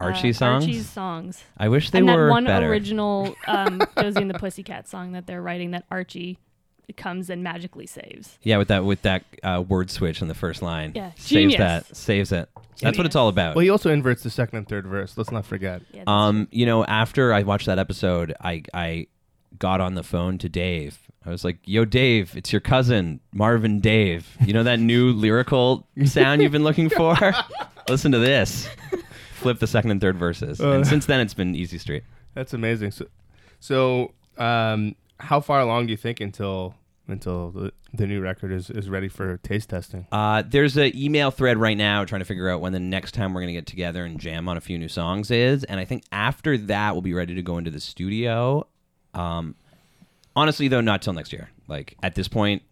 uh, 0.00 0.04
Archie 0.04 0.32
songs. 0.32 0.64
Archie's 0.64 0.88
songs. 0.88 1.42
I 1.56 1.68
wish 1.68 1.90
they 1.90 1.98
and 1.98 2.06
were 2.06 2.26
that 2.26 2.30
one 2.30 2.44
better. 2.44 2.68
original 2.68 3.34
um, 3.46 3.80
Josie 3.98 4.20
and 4.20 4.30
the 4.30 4.38
Pussycat 4.38 4.88
song 4.88 5.12
that 5.12 5.26
they're 5.26 5.42
writing 5.42 5.72
that 5.72 5.84
Archie 5.90 6.38
comes 6.96 7.30
and 7.30 7.42
magically 7.42 7.86
saves. 7.86 8.38
Yeah, 8.42 8.58
with 8.58 8.68
that 8.68 8.84
with 8.84 9.02
that 9.02 9.24
uh, 9.42 9.62
word 9.66 9.90
switch 9.90 10.20
in 10.22 10.28
the 10.28 10.34
first 10.34 10.62
line. 10.62 10.92
Yeah, 10.94 11.12
Genius. 11.16 11.54
saves 11.54 11.56
that, 11.58 11.96
saves 11.96 12.32
it. 12.32 12.48
That's 12.80 12.98
what 12.98 13.06
it's 13.06 13.14
all 13.16 13.28
about. 13.28 13.54
Well, 13.54 13.62
he 13.62 13.70
also 13.70 13.90
inverts 13.90 14.22
the 14.24 14.30
second 14.30 14.58
and 14.58 14.68
third 14.68 14.86
verse. 14.86 15.16
Let's 15.16 15.30
not 15.30 15.46
forget. 15.46 15.82
Yeah, 15.92 15.98
that's 16.00 16.08
Um, 16.08 16.48
you 16.50 16.66
know, 16.66 16.84
after 16.84 17.32
I 17.32 17.42
watched 17.44 17.66
that 17.66 17.78
episode, 17.78 18.34
I 18.40 18.62
I 18.74 19.06
got 19.58 19.80
on 19.80 19.94
the 19.94 20.02
phone 20.02 20.38
to 20.38 20.48
Dave. 20.48 20.98
I 21.24 21.30
was 21.30 21.44
like, 21.44 21.58
"Yo, 21.64 21.84
Dave, 21.84 22.36
it's 22.36 22.52
your 22.52 22.60
cousin 22.60 23.20
Marvin 23.32 23.78
Dave. 23.80 24.36
You 24.44 24.52
know 24.52 24.64
that 24.64 24.80
new 24.92 25.12
lyrical 25.12 25.86
sound 26.04 26.42
you've 26.42 26.50
been 26.52 26.64
looking 26.64 26.88
for? 26.90 27.16
Listen 27.88 28.10
to 28.12 28.18
this." 28.18 28.68
Flip 29.34 29.58
the 29.58 29.66
second 29.66 29.90
and 29.90 30.00
third 30.00 30.16
verses, 30.16 30.60
Uh. 30.60 30.70
and 30.70 30.86
since 30.86 31.06
then 31.06 31.20
it's 31.20 31.34
been 31.34 31.54
easy 31.56 31.76
street. 31.78 32.04
That's 32.34 32.52
amazing. 32.54 32.92
So, 32.92 33.06
so 33.60 34.12
um, 34.38 34.94
how 35.22 35.40
far 35.40 35.60
along 35.60 35.86
do 35.86 35.92
you 35.92 35.96
think 35.96 36.20
until 36.20 36.74
until 37.08 37.50
the, 37.50 37.72
the 37.92 38.06
new 38.06 38.20
record 38.20 38.52
is, 38.52 38.70
is 38.70 38.88
ready 38.88 39.08
for 39.08 39.36
taste 39.38 39.70
testing? 39.70 40.06
Uh, 40.12 40.42
there's 40.46 40.76
an 40.76 40.96
email 40.96 41.30
thread 41.30 41.58
right 41.58 41.76
now 41.76 42.04
trying 42.04 42.20
to 42.20 42.24
figure 42.24 42.48
out 42.48 42.60
when 42.60 42.72
the 42.72 42.80
next 42.80 43.12
time 43.12 43.34
we're 43.34 43.40
going 43.40 43.52
to 43.52 43.58
get 43.60 43.66
together 43.66 44.04
and 44.04 44.20
jam 44.20 44.48
on 44.48 44.56
a 44.56 44.60
few 44.60 44.78
new 44.78 44.88
songs 44.88 45.30
is. 45.30 45.64
And 45.64 45.78
I 45.80 45.84
think 45.84 46.04
after 46.12 46.56
that, 46.56 46.94
we'll 46.94 47.02
be 47.02 47.12
ready 47.12 47.34
to 47.34 47.42
go 47.42 47.58
into 47.58 47.70
the 47.70 47.80
studio. 47.80 48.66
Um, 49.14 49.56
honestly, 50.36 50.68
though, 50.68 50.80
not 50.80 51.02
till 51.02 51.12
next 51.12 51.32
year. 51.32 51.50
Like, 51.66 51.96
at 52.02 52.14
this 52.14 52.28
point, 52.28 52.62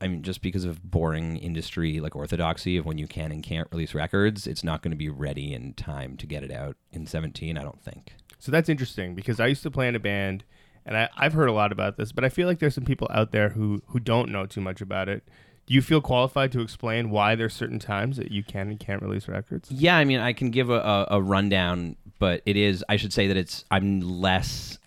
I 0.00 0.08
mean, 0.08 0.22
just 0.22 0.40
because 0.40 0.64
of 0.64 0.82
boring 0.82 1.36
industry, 1.36 2.00
like 2.00 2.16
orthodoxy 2.16 2.78
of 2.78 2.86
when 2.86 2.96
you 2.96 3.06
can 3.06 3.30
and 3.30 3.42
can't 3.42 3.68
release 3.70 3.94
records, 3.94 4.46
it's 4.46 4.64
not 4.64 4.82
going 4.82 4.92
to 4.92 4.96
be 4.96 5.10
ready 5.10 5.52
in 5.52 5.74
time 5.74 6.16
to 6.16 6.26
get 6.26 6.42
it 6.42 6.50
out 6.50 6.76
in 6.92 7.06
17, 7.06 7.58
I 7.58 7.62
don't 7.62 7.82
think. 7.82 8.14
So 8.38 8.50
that's 8.50 8.70
interesting 8.70 9.14
because 9.14 9.38
I 9.38 9.46
used 9.46 9.62
to 9.64 9.70
play 9.70 9.86
in 9.86 9.94
a 9.94 10.00
band, 10.00 10.44
and 10.84 10.96
I, 10.96 11.08
I've 11.16 11.32
heard 11.32 11.48
a 11.48 11.52
lot 11.52 11.72
about 11.72 11.96
this, 11.96 12.12
but 12.12 12.24
I 12.24 12.28
feel 12.28 12.46
like 12.48 12.58
there's 12.58 12.74
some 12.74 12.84
people 12.84 13.08
out 13.10 13.32
there 13.32 13.50
who 13.50 13.82
who 13.88 14.00
don't 14.00 14.30
know 14.30 14.46
too 14.46 14.60
much 14.60 14.80
about 14.80 15.08
it. 15.08 15.24
Do 15.66 15.74
you 15.74 15.82
feel 15.82 16.00
qualified 16.00 16.50
to 16.52 16.62
explain 16.62 17.10
why 17.10 17.36
there's 17.36 17.54
certain 17.54 17.78
times 17.78 18.16
that 18.16 18.32
you 18.32 18.42
can 18.42 18.70
and 18.70 18.80
can't 18.80 19.00
release 19.00 19.28
records? 19.28 19.70
Yeah, 19.70 19.96
I 19.96 20.04
mean, 20.04 20.18
I 20.18 20.32
can 20.32 20.50
give 20.50 20.68
a, 20.68 20.80
a, 20.80 21.06
a 21.12 21.22
rundown, 21.22 21.94
but 22.18 22.42
it 22.44 22.56
is, 22.56 22.84
I 22.88 22.96
should 22.96 23.12
say 23.12 23.28
that 23.28 23.36
it's, 23.36 23.64
I'm 23.70 24.00
less, 24.00 24.79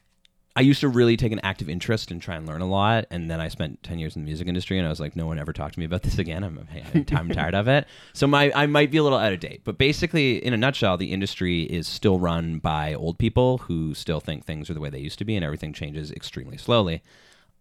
I 0.55 0.61
used 0.61 0.81
to 0.81 0.87
really 0.87 1.17
take 1.17 1.31
an 1.31 1.39
active 1.41 1.67
interest 1.67 2.11
and 2.11 2.21
try 2.21 2.35
and 2.35 2.45
learn 2.45 2.61
a 2.61 2.67
lot. 2.67 3.05
And 3.09 3.29
then 3.29 3.41
I 3.41 3.47
spent 3.47 3.81
10 3.81 3.97
years 3.97 4.15
in 4.15 4.21
the 4.21 4.27
music 4.27 4.47
industry 4.47 4.77
and 4.77 4.85
I 4.85 4.89
was 4.89 4.99
like, 4.99 5.15
no 5.15 5.25
one 5.25 5.39
ever 5.39 5.51
talked 5.51 5.73
to 5.73 5.79
me 5.79 5.85
about 5.85 6.03
this 6.03 6.19
again. 6.19 6.43
I'm, 6.43 6.67
I'm, 7.11 7.29
tired 7.29 7.55
of 7.55 7.67
it. 7.67 7.87
So 8.13 8.27
my, 8.27 8.51
I 8.53 8.67
might 8.67 8.91
be 8.91 8.97
a 8.97 9.03
little 9.03 9.17
out 9.17 9.33
of 9.33 9.39
date. 9.39 9.61
But 9.63 9.79
basically, 9.79 10.43
in 10.45 10.53
a 10.53 10.57
nutshell, 10.57 10.97
the 10.97 11.11
industry 11.11 11.63
is 11.63 11.87
still 11.87 12.19
run 12.19 12.59
by 12.59 12.93
old 12.93 13.17
people 13.17 13.59
who 13.59 13.95
still 13.95 14.19
think 14.19 14.45
things 14.45 14.69
are 14.69 14.75
the 14.75 14.79
way 14.79 14.91
they 14.91 14.99
used 14.99 15.17
to 15.19 15.25
be 15.25 15.35
and 15.35 15.43
everything 15.43 15.73
changes 15.73 16.11
extremely 16.11 16.57
slowly. 16.57 17.01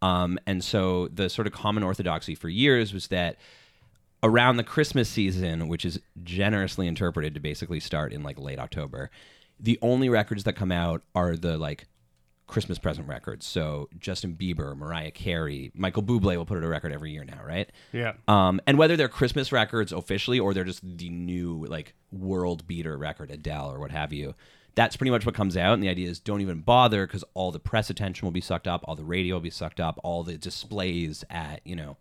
Um, 0.02 0.38
and 0.46 0.62
so 0.62 1.09
the 1.09 1.31
sort 1.31 1.46
of 1.46 1.55
common 1.55 1.83
orthodoxy 1.83 2.35
for 2.35 2.50
years 2.50 2.92
was 2.92 3.09
that 3.09 3.37
around 4.22 4.57
the 4.57 4.64
Christmas 4.64 5.09
season, 5.09 5.68
which 5.68 5.85
is 5.85 5.98
generously 6.22 6.87
interpreted 6.87 7.33
to 7.35 7.40
basically 7.40 7.81
start 7.81 8.12
in 8.12 8.22
like 8.22 8.38
late 8.38 8.59
October, 8.59 9.11
the 9.59 9.78
only 9.81 10.09
records 10.09 10.44
that 10.44 10.55
come 10.57 10.72
out 10.72 11.02
are 11.14 11.37
the 11.37 11.57
like 11.57 11.87
Christmas 12.53 12.79
present 12.79 13.09
records. 13.09 13.47
So 13.47 13.88
Justin 13.99 14.35
Bieber, 14.38 14.77
Mariah 14.77 15.11
Carey, 15.11 15.73
Michael 15.75 16.03
Bublé 16.03 16.37
will 16.37 16.45
put 16.47 16.59
out 16.59 16.65
a 16.65 16.69
record 16.69 16.93
every 16.93 17.11
year 17.11 17.25
now, 17.25 17.41
right? 17.47 17.71
Yeah. 17.93 18.12
Um, 18.29 18.61
and 18.67 18.77
whether 18.79 18.97
they're 18.97 19.09
Christmas 19.09 19.51
records 19.53 19.91
officially 19.93 20.38
or 20.38 20.53
they're 20.55 20.65
just 20.65 20.83
the 20.99 21.09
new 21.09 21.65
like 21.67 21.95
world 22.12 22.67
beater 22.67 22.97
record, 22.99 23.31
Adele 23.31 23.73
or 23.73 23.79
what 23.81 23.91
have 23.91 24.12
you, 24.12 24.35
that's 24.75 24.97
pretty 24.97 25.11
much 25.11 25.25
what 25.27 25.35
comes 25.35 25.57
out. 25.57 25.75
And 25.75 25.83
the 25.83 25.88
idea 25.88 26.09
is 26.09 26.19
don't 26.21 26.41
even 26.43 26.61
bother 26.61 27.07
because 27.07 27.25
all 27.35 27.51
the 27.53 27.59
press 27.59 27.88
attention 27.91 28.25
will 28.27 28.33
be 28.33 28.41
sucked 28.41 28.69
up, 28.69 28.83
all 28.85 28.97
the 28.97 29.05
radio 29.05 29.35
will 29.37 29.41
be 29.41 29.51
sucked 29.51 29.81
up, 29.81 29.99
all 30.05 30.23
the 30.23 30.37
displays 30.37 31.25
at 31.31 31.61
you 31.65 31.75
know 31.77 31.97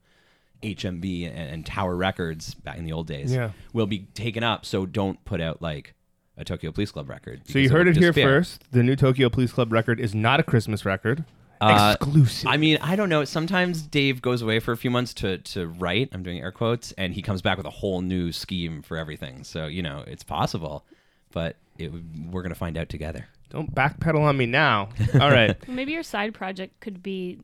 HMV 0.64 1.28
and, 1.28 1.50
and 1.50 1.66
Tower 1.66 1.96
Records 1.96 2.54
back 2.54 2.78
in 2.78 2.86
the 2.86 2.92
old 2.92 3.08
days 3.08 3.34
Yeah. 3.34 3.52
will 3.74 3.88
be 3.88 4.00
taken 4.14 4.44
up. 4.44 4.66
So 4.66 4.86
don't 4.86 5.24
put 5.26 5.42
out 5.42 5.62
like 5.62 5.94
a 6.42 6.46
Tokyo 6.46 6.72
Police 6.72 6.92
Club 6.92 7.10
record. 7.10 7.42
So 7.48 7.60
you 7.60 7.70
heard 7.70 7.88
it 7.88 7.92
it'll 7.92 8.02
here 8.02 8.12
disappear. 8.12 8.40
first. 8.40 8.64
The 8.72 8.84
new 8.84 8.96
Tokyo 8.96 9.30
Police 9.30 9.54
Club 9.54 9.72
record 9.72 10.00
is 10.00 10.14
not 10.14 10.40
a 10.40 10.44
Christmas 10.44 10.84
record. 10.86 11.24
Uh, 11.62 11.96
Exclusive. 11.96 12.48
I 12.50 12.58
mean, 12.58 12.80
I 12.82 12.96
don't 12.96 13.10
know. 13.10 13.24
Sometimes 13.24 13.84
Dave 13.84 14.20
goes 14.22 14.42
away 14.42 14.60
for 14.60 14.72
a 14.72 14.78
few 14.78 14.90
months 14.90 15.14
to 15.16 15.38
to 15.38 15.68
write. 15.68 16.10
I'm 16.12 16.24
doing 16.24 16.40
air 16.42 16.52
quotes, 16.52 16.92
and 16.94 17.14
he 17.14 17.22
comes 17.22 17.44
back 17.44 17.58
with 17.58 17.68
a 17.68 17.72
whole 17.72 18.02
new 18.02 18.32
scheme 18.32 18.82
for 18.82 18.98
everything. 18.98 19.44
So 19.44 19.68
you 19.68 19.84
know, 19.84 20.04
it's 20.08 20.24
possible, 20.24 20.84
but 21.32 21.58
it, 21.78 21.92
we're 22.32 22.42
gonna 22.42 22.56
find 22.56 22.78
out 22.78 22.90
together. 22.90 23.28
Don't 23.52 23.74
backpedal 23.76 24.22
on 24.22 24.38
me 24.38 24.48
now. 24.48 24.90
All 25.20 25.30
right. 25.30 25.56
Maybe 25.68 25.92
your 25.92 26.04
side 26.04 26.34
project 26.34 26.80
could 26.80 27.04
be 27.04 27.40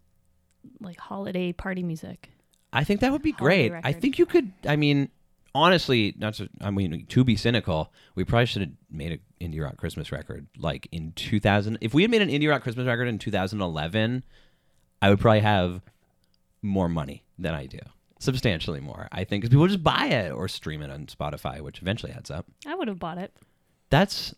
like 0.82 0.98
holiday 1.00 1.54
party 1.54 1.84
music. 1.84 2.32
I 2.74 2.84
think 2.84 3.02
that 3.02 3.12
would 3.12 3.22
be 3.22 3.32
Holiday 3.32 3.70
great. 3.70 3.72
I 3.72 3.90
record. 3.90 4.02
think 4.02 4.20
you 4.20 4.26
could. 4.26 4.52
I 4.66 4.78
mean, 4.78 5.10
honestly, 5.58 6.14
not 6.18 6.36
to. 6.36 6.50
I 6.62 6.72
mean, 6.72 7.06
to 7.08 7.24
be 7.24 7.36
cynical, 7.36 7.92
we 8.16 8.24
probably 8.24 8.46
should 8.46 8.62
have 8.62 8.72
made 8.90 9.12
an 9.12 9.20
indie 9.52 9.64
rock 9.64 9.78
Christmas 9.78 10.12
record 10.12 10.48
like 10.58 10.88
in 10.92 11.12
2000. 11.14 11.78
If 11.82 11.94
we 11.94 12.02
had 12.04 12.12
made 12.12 12.22
an 12.22 12.30
indie 12.30 12.50
rock 12.50 12.64
Christmas 12.64 12.88
record 12.88 13.08
in 13.08 13.20
2011, 13.20 14.24
I 15.02 15.10
would 15.10 15.20
probably 15.20 15.42
have 15.42 15.82
more 16.62 16.90
money 16.90 17.24
than 17.38 17.54
I 17.54 17.66
do. 17.66 17.80
Substantially 18.20 18.80
more, 18.80 19.08
I 19.12 19.24
think, 19.26 19.44
because 19.44 19.52
people 19.54 19.68
just 19.68 19.84
buy 19.84 20.06
it 20.08 20.32
or 20.32 20.48
stream 20.48 20.82
it 20.82 20.90
on 20.90 21.06
Spotify, 21.06 21.62
which 21.62 21.82
eventually 21.82 22.12
adds 22.12 22.32
up. 22.32 22.48
I 22.66 22.74
would 22.74 22.88
have 22.88 22.98
bought 22.98 23.20
it. 23.20 23.32
That's 23.90 24.34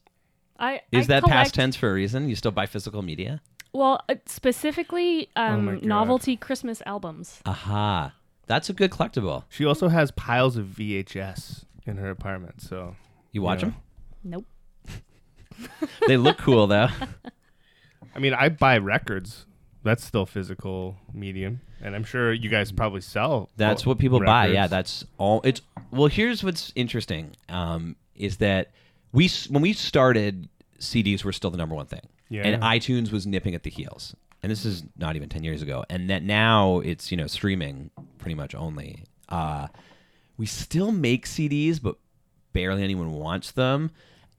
I 0.60 0.82
is 0.92 1.10
I 1.10 1.22
that 1.22 1.24
past 1.24 1.54
tense 1.56 1.76
for 1.78 1.90
a 1.90 1.94
reason? 1.94 2.28
You 2.28 2.36
still 2.36 2.52
buy 2.52 2.66
physical 2.66 3.02
media? 3.02 3.42
Well, 3.72 4.02
uh, 4.10 4.16
specifically 4.26 5.30
Oh 5.36 5.44
um, 5.44 5.66
God. 5.76 5.86
novelty 5.86 6.36
Christmas 6.36 6.82
albums. 6.86 7.40
Aha, 7.46 8.14
that's 8.50 8.70
a 8.70 8.74
good 8.74 8.92
collectible. 8.92 9.44
She 9.48 9.64
also 9.64 9.88
has 9.88 10.12
piles 10.12 10.58
of 10.58 10.66
VHS 10.66 11.64
in 11.86 11.96
her 11.98 12.10
apartment. 12.10 12.62
So 12.62 12.96
You 13.32 13.42
watch 13.42 13.62
Yeah. 13.64 13.70
them? 13.70 13.76
Nope. 14.26 14.46
they 16.08 16.18
look 16.18 16.38
cool 16.38 16.68
though. 16.68 16.88
I 18.16 18.20
mean, 18.20 18.34
I 18.34 18.50
buy 18.50 18.78
records. 18.80 19.46
That's 19.84 20.04
still 20.04 20.26
physical 20.26 20.98
medium, 21.14 21.62
and 21.82 21.96
I'm 21.96 22.04
sure 22.04 22.34
you 22.34 22.50
guys 22.50 22.70
probably 22.70 23.00
sell. 23.00 23.50
That's 23.56 23.86
what 23.86 23.98
people 23.98 24.20
buy. 24.20 24.48
Yeah, 24.48 24.68
that's 24.68 25.06
all. 25.18 25.40
It's 25.46 25.62
well. 25.92 26.08
Here's 26.08 26.44
what's 26.44 26.74
interesting 26.76 27.34
um, 27.48 27.96
is 28.14 28.38
that 28.38 28.72
we 29.14 29.30
when 29.48 29.62
we 29.62 29.72
started, 29.72 30.50
CDs 30.80 31.24
were 31.24 31.32
still 31.32 31.50
the 31.50 31.56
number 31.58 31.76
one 31.76 31.86
thing, 31.86 32.02
Yeah. 32.28 32.42
and 32.46 32.62
iTunes 32.62 33.14
was 33.14 33.26
nipping 33.26 33.56
at 33.56 33.64
the 33.64 33.70
heels. 33.70 34.16
And 34.42 34.52
this 34.52 34.66
is 34.66 34.84
not 34.98 35.16
even 35.16 35.30
ten 35.30 35.44
years 35.44 35.62
ago, 35.62 35.84
and 35.90 36.10
that 36.10 36.24
now 36.24 36.80
it's 36.80 37.12
you 37.12 37.18
know 37.18 37.28
streaming 37.28 37.92
pretty 38.18 38.36
much 38.36 38.56
only. 38.56 39.04
Uh, 39.28 39.68
we 40.38 40.46
still 40.46 40.92
make 40.92 41.26
CDs, 41.26 41.82
but 41.82 41.98
barely 42.54 42.84
anyone 42.84 43.12
wants 43.12 43.52
them. 43.52 43.92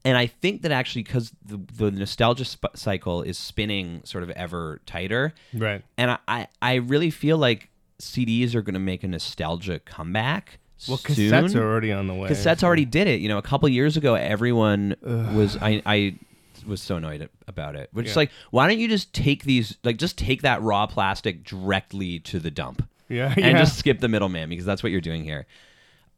And 0.04 0.16
I 0.16 0.26
think 0.26 0.62
that 0.62 0.72
actually 0.72 1.02
because 1.02 1.30
the, 1.44 1.60
the 1.74 1.90
nostalgia 1.90 2.46
sp- 2.48 2.72
cycle 2.74 3.20
is 3.22 3.36
spinning 3.36 4.00
sort 4.04 4.24
of 4.24 4.30
ever 4.30 4.80
tighter, 4.86 5.34
right. 5.52 5.82
and 5.98 6.12
I, 6.12 6.18
I, 6.26 6.48
I 6.62 6.74
really 6.76 7.10
feel 7.10 7.36
like 7.36 7.68
CDs 7.98 8.54
are 8.54 8.62
going 8.62 8.74
to 8.74 8.80
make 8.80 9.04
a 9.04 9.08
nostalgia 9.08 9.78
comeback. 9.78 10.58
Well, 10.88 10.96
soon. 10.96 11.30
cassettes 11.30 11.54
are 11.54 11.62
already 11.62 11.92
on 11.92 12.06
the 12.06 12.14
way. 12.14 12.30
Cassettes 12.30 12.62
already 12.62 12.86
did 12.86 13.08
it. 13.08 13.20
You 13.20 13.28
know, 13.28 13.36
a 13.36 13.42
couple 13.42 13.68
years 13.68 13.98
ago, 13.98 14.14
everyone 14.14 14.96
was 15.02 15.58
I 15.58 15.82
I 15.84 16.18
was 16.66 16.80
so 16.82 16.96
annoyed 16.96 17.28
about 17.46 17.76
it. 17.76 17.88
Which 17.92 18.06
is 18.06 18.12
Yeah. 18.12 18.20
like, 18.20 18.30
why 18.50 18.68
don't 18.68 18.78
you 18.78 18.88
just 18.88 19.12
take 19.12 19.44
these 19.44 19.76
like 19.84 19.96
just 19.96 20.16
take 20.18 20.42
that 20.42 20.62
raw 20.62 20.86
plastic 20.86 21.44
directly 21.44 22.18
to 22.20 22.38
the 22.38 22.50
dump 22.50 22.88
Yeah, 23.08 23.32
and 23.36 23.44
yeah. 23.44 23.58
just 23.58 23.78
skip 23.78 24.00
the 24.00 24.08
middleman 24.08 24.48
because 24.48 24.64
that's 24.64 24.82
what 24.82 24.92
you're 24.92 25.00
doing 25.00 25.24
here. 25.24 25.46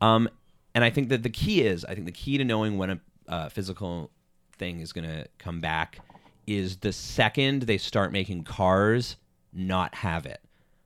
Um, 0.00 0.28
and 0.74 0.82
I 0.84 0.90
think 0.90 1.08
that 1.10 1.22
the 1.22 1.30
key 1.30 1.62
is 1.62 1.84
I 1.84 1.94
think 1.94 2.06
the 2.06 2.12
key 2.12 2.38
to 2.38 2.44
knowing 2.44 2.78
when 2.78 2.90
a 2.90 3.00
uh, 3.28 3.48
physical 3.48 4.10
thing 4.58 4.80
is 4.80 4.92
going 4.92 5.08
to 5.08 5.26
come 5.38 5.60
back 5.60 5.98
is 6.46 6.78
the 6.78 6.92
second 6.92 7.62
they 7.62 7.78
start 7.78 8.10
making 8.12 8.44
cars 8.44 9.16
not 9.52 9.94
have 9.96 10.26
it. 10.26 10.40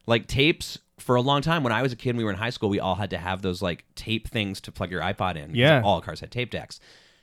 Like 0.06 0.26
tapes 0.26 0.78
for 0.98 1.16
a 1.16 1.20
long 1.20 1.40
time 1.42 1.62
when 1.62 1.72
I 1.72 1.82
was 1.82 1.92
a 1.92 1.96
kid 1.96 2.10
and 2.10 2.18
we 2.18 2.24
were 2.24 2.30
in 2.30 2.36
high 2.36 2.50
school, 2.50 2.68
we 2.68 2.80
all 2.80 2.94
had 2.94 3.10
to 3.10 3.18
have 3.18 3.42
those 3.42 3.60
like 3.62 3.84
tape 3.94 4.28
things 4.28 4.60
to 4.62 4.72
plug 4.72 4.90
your 4.90 5.00
iPod 5.00 5.36
in. 5.36 5.46
because 5.48 5.56
Yeah. 5.56 5.82
All 5.84 6.00
cars 6.00 6.20
had 6.20 6.30
tape 6.30 6.50
decks. 6.50 6.78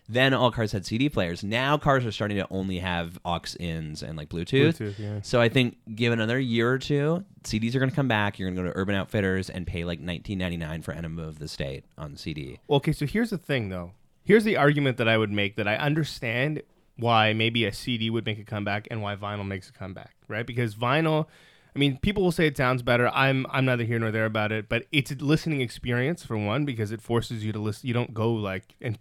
Then 0.10 0.34
all 0.34 0.52
cars 0.52 0.74
had 0.74 0.86
CD 0.86 1.08
players. 1.10 1.44
Now 1.44 1.78
cars 1.78 2.06
are 2.06 2.12
starting 2.12 2.38
to 2.38 2.48
only 2.50 2.80
have 2.80 3.18
aux 3.24 3.56
ins 3.60 4.04
and 4.04 4.18
like 4.18 4.30
Bluetooth. 4.30 4.78
Bluetooth, 4.78 5.00
yeah. 5.00 5.20
So 5.22 5.40
I 5.40 5.50
think 5.50 5.78
given 5.96 6.20
another 6.20 6.40
year 6.40 6.70
or 6.70 6.78
two, 6.78 7.24
CDs 7.44 7.74
are 7.76 7.80
going 7.80 7.90
to 7.90 7.96
come 7.96 8.08
back. 8.10 8.38
You're 8.38 8.50
going 8.50 8.58
to 8.58 8.64
go 8.64 8.74
to 8.74 8.78
Urban 8.78 8.96
Outfitters 8.96 9.50
and 9.50 9.66
pay 9.66 9.86
like 9.86 10.02
19.99 10.02 10.84
for 10.84 10.92
Enema 10.92 11.24
of 11.24 11.40
the 11.40 11.48
State 11.48 11.86
on 11.98 12.18
CD. 12.18 12.60
Okay, 12.70 12.92
so 12.92 13.06
here's 13.06 13.30
the 13.30 13.38
thing, 13.38 13.70
though. 13.70 13.92
Here's 14.26 14.44
the 14.44 14.58
argument 14.58 14.98
that 14.98 15.08
I 15.08 15.18
would 15.18 15.32
make 15.32 15.56
that 15.56 15.68
I 15.68 15.76
understand 15.76 16.62
why 16.98 17.34
maybe 17.34 17.66
a 17.66 17.74
CD 17.74 18.10
would 18.10 18.26
make 18.26 18.40
a 18.40 18.44
comeback 18.44 18.88
and 18.92 19.02
why 19.02 19.16
vinyl 19.16 19.46
makes 19.46 19.70
a 19.70 19.74
comeback, 19.74 20.16
right? 20.28 20.46
Because 20.46 20.76
vinyl, 20.76 21.28
I 21.76 21.80
mean, 21.80 21.98
people 21.98 22.24
will 22.24 22.32
say 22.32 22.48
it 22.48 22.56
sounds 22.56 22.82
better. 22.84 23.10
I'm 23.10 23.46
I'm 23.50 23.66
neither 23.66 23.84
here 23.84 24.00
nor 24.00 24.12
there 24.12 24.26
about 24.26 24.52
it, 24.52 24.70
but 24.70 24.86
it's 24.92 25.12
a 25.12 25.16
listening 25.16 25.62
experience 25.62 26.24
for 26.24 26.38
one 26.38 26.66
because 26.66 26.92
it 26.92 27.02
forces 27.02 27.44
you 27.44 27.52
to 27.52 27.60
listen. 27.60 27.88
You 27.88 27.94
don't 27.94 28.14
go 28.14 28.32
like 28.32 28.76
and 28.80 29.00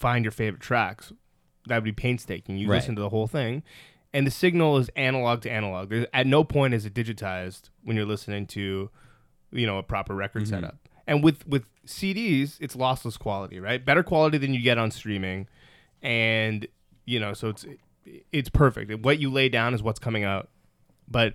find 0.00 0.24
your 0.24 0.32
favorite 0.32 0.60
tracks. 0.62 1.12
That 1.68 1.76
would 1.76 1.84
be 1.84 1.92
painstaking. 1.92 2.56
You 2.56 2.68
Right. 2.68 2.76
listen 2.78 2.96
to 2.96 3.02
the 3.02 3.10
whole 3.10 3.26
thing, 3.28 3.62
and 4.12 4.26
the 4.26 4.30
signal 4.30 4.78
is 4.78 4.88
analog 4.96 5.42
to 5.42 5.50
analog. 5.52 5.90
There's, 5.90 6.06
at 6.12 6.26
no 6.26 6.42
point 6.42 6.74
is 6.74 6.84
it 6.86 6.94
digitized 6.94 7.68
when 7.84 7.96
you're 7.96 8.06
listening 8.06 8.46
to, 8.48 8.90
you 9.52 9.66
know, 9.66 9.78
a 9.78 9.82
proper 9.82 10.14
record 10.14 10.42
Mm-hmm. 10.44 10.54
setup. 10.54 10.88
And 11.06 11.22
with 11.22 11.46
with 11.46 11.64
CDs, 11.86 12.56
it's 12.60 12.74
lossless 12.76 13.18
quality, 13.18 13.60
right? 13.60 13.84
Better 13.84 14.02
quality 14.02 14.38
than 14.38 14.54
you 14.54 14.60
get 14.62 14.78
on 14.78 14.90
streaming, 14.90 15.46
and 16.02 16.66
you 17.04 17.20
know, 17.20 17.32
so 17.34 17.48
it's 17.48 17.66
it's 18.32 18.48
perfect. 18.48 19.04
What 19.04 19.18
you 19.18 19.30
lay 19.30 19.48
down 19.48 19.74
is 19.74 19.82
what's 19.82 19.98
coming 19.98 20.24
out. 20.24 20.48
But 21.08 21.34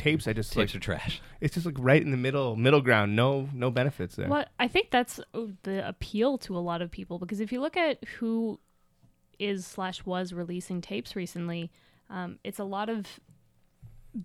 tapes, 0.00 0.26
I 0.26 0.32
just 0.32 0.52
Tapes 0.52 0.72
like 0.74 0.76
are 0.76 0.84
trash. 0.84 1.20
it's 1.40 1.54
just 1.54 1.66
like 1.66 1.76
right 1.78 2.00
in 2.02 2.10
the 2.10 2.16
middle, 2.16 2.56
middle 2.56 2.80
ground. 2.80 3.14
No 3.14 3.48
no 3.52 3.70
benefits 3.70 4.16
there. 4.16 4.28
Well, 4.28 4.44
I 4.58 4.66
think 4.68 4.90
that's 4.90 5.20
uh, 5.34 5.46
the 5.62 5.86
appeal 5.86 6.38
to 6.38 6.56
a 6.56 6.60
lot 6.60 6.82
of 6.82 6.90
people 6.90 7.18
because 7.18 7.40
if 7.40 7.52
you 7.52 7.60
look 7.60 7.76
at 7.76 8.02
who 8.18 8.58
is 9.38 9.66
slash 9.66 10.04
was 10.04 10.32
releasing 10.32 10.80
tapes 10.80 11.14
recently, 11.16 11.70
um, 12.10 12.38
it's 12.44 12.58
a 12.58 12.64
lot 12.64 12.88
of 12.88 13.06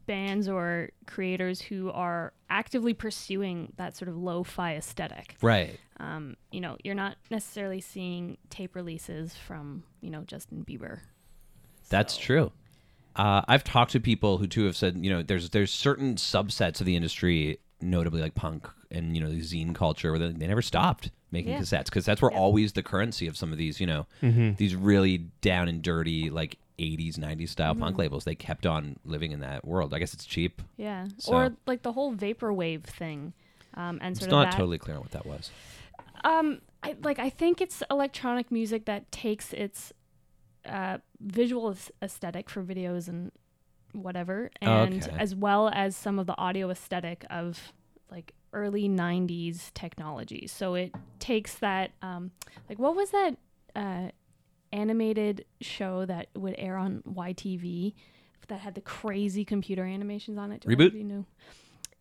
bands 0.08 0.48
or 0.50 0.90
creators 1.06 1.62
who 1.62 1.92
are 1.92 2.34
actively 2.50 2.94
pursuing 2.94 3.72
that 3.78 3.96
sort 3.96 4.10
of 4.10 4.18
lo-fi 4.18 4.76
aesthetic. 4.76 5.36
Right. 5.44 5.80
Um, 6.00 6.36
you 6.52 6.60
know, 6.60 6.76
you're 6.84 6.96
not 6.96 7.18
necessarily 7.30 7.82
seeing 7.82 8.38
tape 8.50 8.76
releases 8.76 9.36
from 9.36 9.84
you 10.02 10.10
know 10.10 10.24
Justin 10.24 10.66
Bieber. 10.68 11.00
That's 11.90 12.16
So- 12.16 12.22
true. 12.22 12.52
Uh, 13.15 13.41
I've 13.47 13.63
talked 13.63 13.91
to 13.91 13.99
people 13.99 14.38
who 14.39 14.47
too 14.47 14.65
have 14.65 14.75
said, 14.75 14.97
you 15.04 15.10
know, 15.10 15.23
there's 15.23 15.49
there's 15.51 15.71
certain 15.71 16.15
subsets 16.15 16.80
of 16.80 16.86
the 16.86 16.95
industry, 16.95 17.60
notably 17.82 18.21
like 18.21 18.36
punk 18.36 18.67
and 18.91 19.15
you 19.15 19.23
know 19.23 19.30
the 19.30 19.39
zine 19.41 19.73
culture, 19.73 20.12
where 20.12 20.19
they, 20.19 20.32
they 20.32 20.47
never 20.47 20.62
stopped 20.62 21.12
making 21.32 21.54
Yeah. 21.54 21.60
cassettes 21.60 21.86
because 21.86 22.06
that's 22.06 22.21
where 22.21 22.32
Yeah. 22.32 22.38
always 22.39 22.73
the 22.73 22.84
currency 22.84 23.28
of 23.28 23.36
some 23.38 23.51
of 23.51 23.58
these, 23.58 23.80
you 23.80 23.88
know, 23.88 24.06
Mm-hmm. 24.21 24.54
these 24.56 24.75
really 24.75 25.17
down 25.41 25.67
and 25.67 25.82
dirty 25.82 26.30
like 26.30 26.58
80s, 26.80 27.17
90s 27.17 27.49
style 27.49 27.73
Mm-hmm. 27.73 27.84
punk 27.84 27.97
labels. 27.97 28.23
They 28.25 28.36
kept 28.36 28.65
on 28.65 28.97
living 29.06 29.32
in 29.32 29.39
that 29.39 29.65
world. 29.65 29.93
I 29.93 29.99
guess 29.99 30.13
it's 30.13 30.25
cheap. 30.25 30.62
Yeah, 30.78 31.08
So- 31.17 31.34
or 31.34 31.56
like 31.65 31.84
the 31.84 31.93
whole 31.93 32.13
vaporwave 32.13 32.84
thing, 32.84 33.34
um, 33.75 33.99
and 34.01 34.12
It's 34.12 34.19
sort 34.21 34.32
not 34.32 34.51
that. 34.51 34.58
totally 34.58 34.78
clear 34.78 34.95
on 34.97 35.01
what 35.01 35.12
that 35.12 35.25
was. 35.25 35.51
Um, 36.23 36.62
I, 36.84 36.95
like 37.04 37.19
I 37.19 37.30
think 37.30 37.62
it's 37.62 37.82
electronic 37.89 38.51
music 38.51 38.86
that 38.86 39.12
takes 39.12 39.54
its 39.54 39.93
uh, 40.65 40.97
visual 41.26 41.76
aesthetic 42.02 42.50
for 42.50 42.64
videos 42.64 43.08
and 43.10 43.32
whatever, 43.94 44.52
and 44.62 45.04
Okay. 45.04 45.18
as 45.18 45.36
well 45.36 45.70
as 45.74 45.96
some 45.96 46.20
of 46.20 46.28
the 46.28 46.38
audio 46.38 46.70
aesthetic 46.70 47.26
of 47.30 47.74
like 48.12 48.34
early 48.54 48.88
'90s 48.88 49.72
technology. 49.74 50.48
So 50.48 50.76
it 50.76 50.94
takes 51.20 51.56
that, 51.56 51.92
um, 52.02 52.32
like 52.70 52.78
what 52.80 52.96
was 52.96 53.10
that 53.12 53.38
uh, 53.76 54.10
animated 54.72 55.46
show 55.62 56.06
that 56.06 56.28
would 56.36 56.56
air 56.58 56.78
on 56.78 57.02
YTV 57.08 57.94
that 58.48 58.60
had 58.60 58.76
the 58.76 58.82
crazy 58.82 59.44
computer 59.44 59.84
animations 59.84 60.38
on 60.38 60.52
it? 60.52 60.62
Do 60.62 60.70
Reboot? 60.70 60.94
you 60.94 61.04
know? 61.04 61.26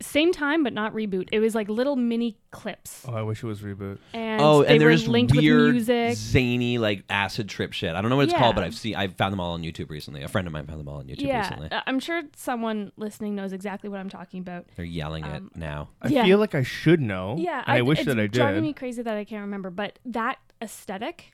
Same 0.04 0.32
time, 0.32 0.62
but 0.62 0.72
not 0.72 0.92
reboot. 0.94 1.28
It 1.32 1.40
was 1.40 1.54
like 1.54 1.68
little 1.68 1.96
mini 1.96 2.36
clips 2.50 3.04
Oh, 3.08 3.14
I 3.14 3.22
wish 3.22 3.42
it 3.42 3.46
was 3.46 3.60
reboot. 3.62 3.98
and 4.12 4.40
oh, 4.40 4.62
they 4.62 4.74
and 4.74 4.82
were 4.82 4.90
there's 4.90 5.08
linked 5.08 5.34
weird, 5.34 5.74
with 5.74 5.88
music. 5.88 6.16
zany, 6.16 6.78
like 6.78 7.04
acid 7.08 7.48
trip 7.48 7.72
shit. 7.72 7.94
I 7.94 8.00
don't 8.00 8.10
know 8.10 8.16
what 8.16 8.24
it's 8.28 8.34
called, 8.34 8.54
but 8.54 8.64
I've 8.64 8.74
seen, 8.74 8.94
I've 8.96 9.14
found 9.16 9.32
them 9.32 9.40
all 9.40 9.52
on 9.54 9.62
YouTube 9.62 9.90
recently. 9.90 10.22
A 10.22 10.28
friend 10.28 10.46
of 10.46 10.52
mine 10.52 10.66
found 10.66 10.78
them 10.80 10.88
all 10.88 10.98
on 10.98 11.06
YouTube 11.06 11.22
yeah, 11.22 11.40
recently. 11.40 11.68
I'm 11.86 11.98
sure 12.00 12.22
someone 12.36 12.92
listening 12.96 13.34
knows 13.34 13.52
exactly 13.52 13.88
what 13.88 13.98
I'm 13.98 14.08
talking 14.10 14.40
about. 14.40 14.66
They're 14.76 14.84
yelling 14.84 15.24
um, 15.24 15.50
it 15.52 15.58
now. 15.58 15.88
I 16.02 16.08
Yeah. 16.08 16.24
feel 16.24 16.38
like 16.38 16.54
I 16.54 16.62
should 16.62 17.00
know. 17.00 17.36
Yeah, 17.38 17.64
and 17.66 17.78
I, 17.78 17.82
wish 17.82 18.00
it's 18.00 18.06
that 18.06 18.18
I 18.18 18.22
do. 18.22 18.24
It's 18.26 18.36
driving 18.38 18.62
did. 18.62 18.68
me 18.68 18.72
crazy 18.74 19.02
that 19.02 19.16
I 19.16 19.24
can't 19.24 19.40
remember, 19.42 19.70
but 19.70 19.98
that 20.04 20.38
aesthetic, 20.62 21.32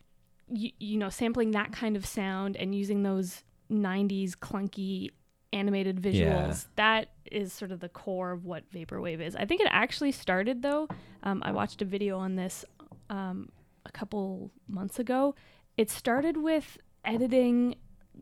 you, 0.49 0.71
you 0.79 0.97
know, 0.97 1.09
sampling 1.11 1.51
that 1.53 1.73
kind 1.73 1.97
of 1.97 2.07
sound 2.07 2.57
and 2.57 2.75
using 2.75 3.03
those 3.03 3.43
'90s 3.71 4.33
clunky 4.37 5.11
animated 5.53 6.01
visuals, 6.01 6.15
Yeah. 6.15 6.55
that 6.77 7.09
is 7.31 7.53
sort 7.53 7.73
of 7.73 7.81
the 7.81 7.89
core 7.89 8.31
of 8.33 8.45
what 8.45 8.71
vaporwave 8.71 9.21
is. 9.21 9.35
I 9.37 9.45
think 9.47 9.61
it 9.61 9.69
actually 9.71 10.13
started 10.13 10.63
though. 10.63 10.89
Um, 11.23 11.43
I 11.45 11.53
watched 11.53 11.83
a 11.83 11.85
video 11.85 12.19
on 12.19 12.37
this 12.37 12.65
um, 13.09 13.51
a 13.85 13.91
couple 13.91 14.51
months 14.69 14.99
ago. 14.99 15.35
It 15.77 15.91
started 15.91 16.37
with 16.37 16.79
editing 17.05 17.75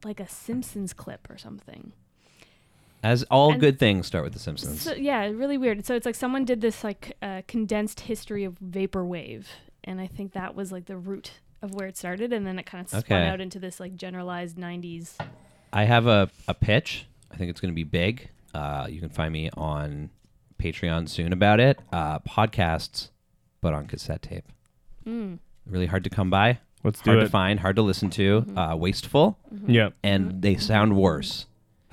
like 0.05 0.21
a 0.21 0.29
Simpsons 0.29 0.93
clip 0.93 1.29
or 1.31 1.37
something. 1.39 1.93
As 3.03 3.23
all 3.25 3.53
And- 3.53 3.61
good 3.61 3.79
things 3.79 4.07
start 4.07 4.25
with 4.25 4.33
The 4.33 4.39
Simpsons. 4.39 4.81
So, 4.83 4.95
yeah, 4.95 5.25
really 5.27 5.57
weird. 5.59 5.85
So 5.87 5.95
it's 5.95 6.07
like 6.07 6.15
someone 6.17 6.45
did 6.45 6.61
this 6.61 6.83
like 6.83 7.17
uh, 7.23 7.43
condensed 7.47 8.01
history 8.01 8.45
of 8.45 8.59
vaporwave, 8.59 9.45
and 9.85 10.01
I 10.01 10.07
think 10.09 10.33
that 10.33 10.55
was 10.57 10.73
like 10.73 10.87
the 10.87 10.97
root 10.97 11.33
of 11.63 11.75
where 11.75 11.87
it 11.89 11.97
started, 11.97 12.33
and 12.33 12.45
then 12.47 12.59
it 12.59 12.67
kind 12.67 12.83
of 12.83 12.89
spun 12.89 13.01
Okay. 13.01 13.27
out 13.29 13.41
into 13.41 13.59
this 13.61 13.79
like 13.79 13.95
generalized 13.97 14.57
'90s. 14.57 15.15
I 15.73 15.85
have 15.85 16.07
a, 16.07 16.29
a 16.49 16.55
pitch. 16.55 17.07
I 17.31 17.37
think 17.37 17.51
it's 17.51 17.61
going 17.61 17.73
to 17.73 17.77
be 17.77 17.85
big. 17.85 18.29
Uh, 18.55 18.87
you 18.89 19.01
can 19.01 19.09
find 19.11 19.33
me 19.33 19.51
on 19.57 20.11
Patreon 20.59 21.09
soon 21.09 21.33
about 21.33 21.61
it. 21.61 21.79
Uh, 21.93 22.19
podcasts, 22.21 23.11
but 23.61 23.73
on 23.75 23.87
cassette 23.87 24.23
tape. 24.23 24.45
Mm. 25.07 25.39
Really 25.67 25.87
hard 25.87 26.05
to 26.05 26.11
come 26.11 26.31
by, 26.31 26.59
Let's 26.85 27.01
do 27.01 27.11
hard 27.11 27.23
it. 27.23 27.27
to 27.27 27.31
find, 27.31 27.61
hard 27.61 27.77
to 27.77 27.83
listen 27.83 28.09
to, 28.11 28.41
Mm-hmm. 28.43 28.59
uh, 28.59 28.77
wasteful, 28.77 29.39
Yeah, 29.67 29.91
and 30.03 30.41
they 30.43 30.57
sound 30.57 30.97
worse. 30.97 31.47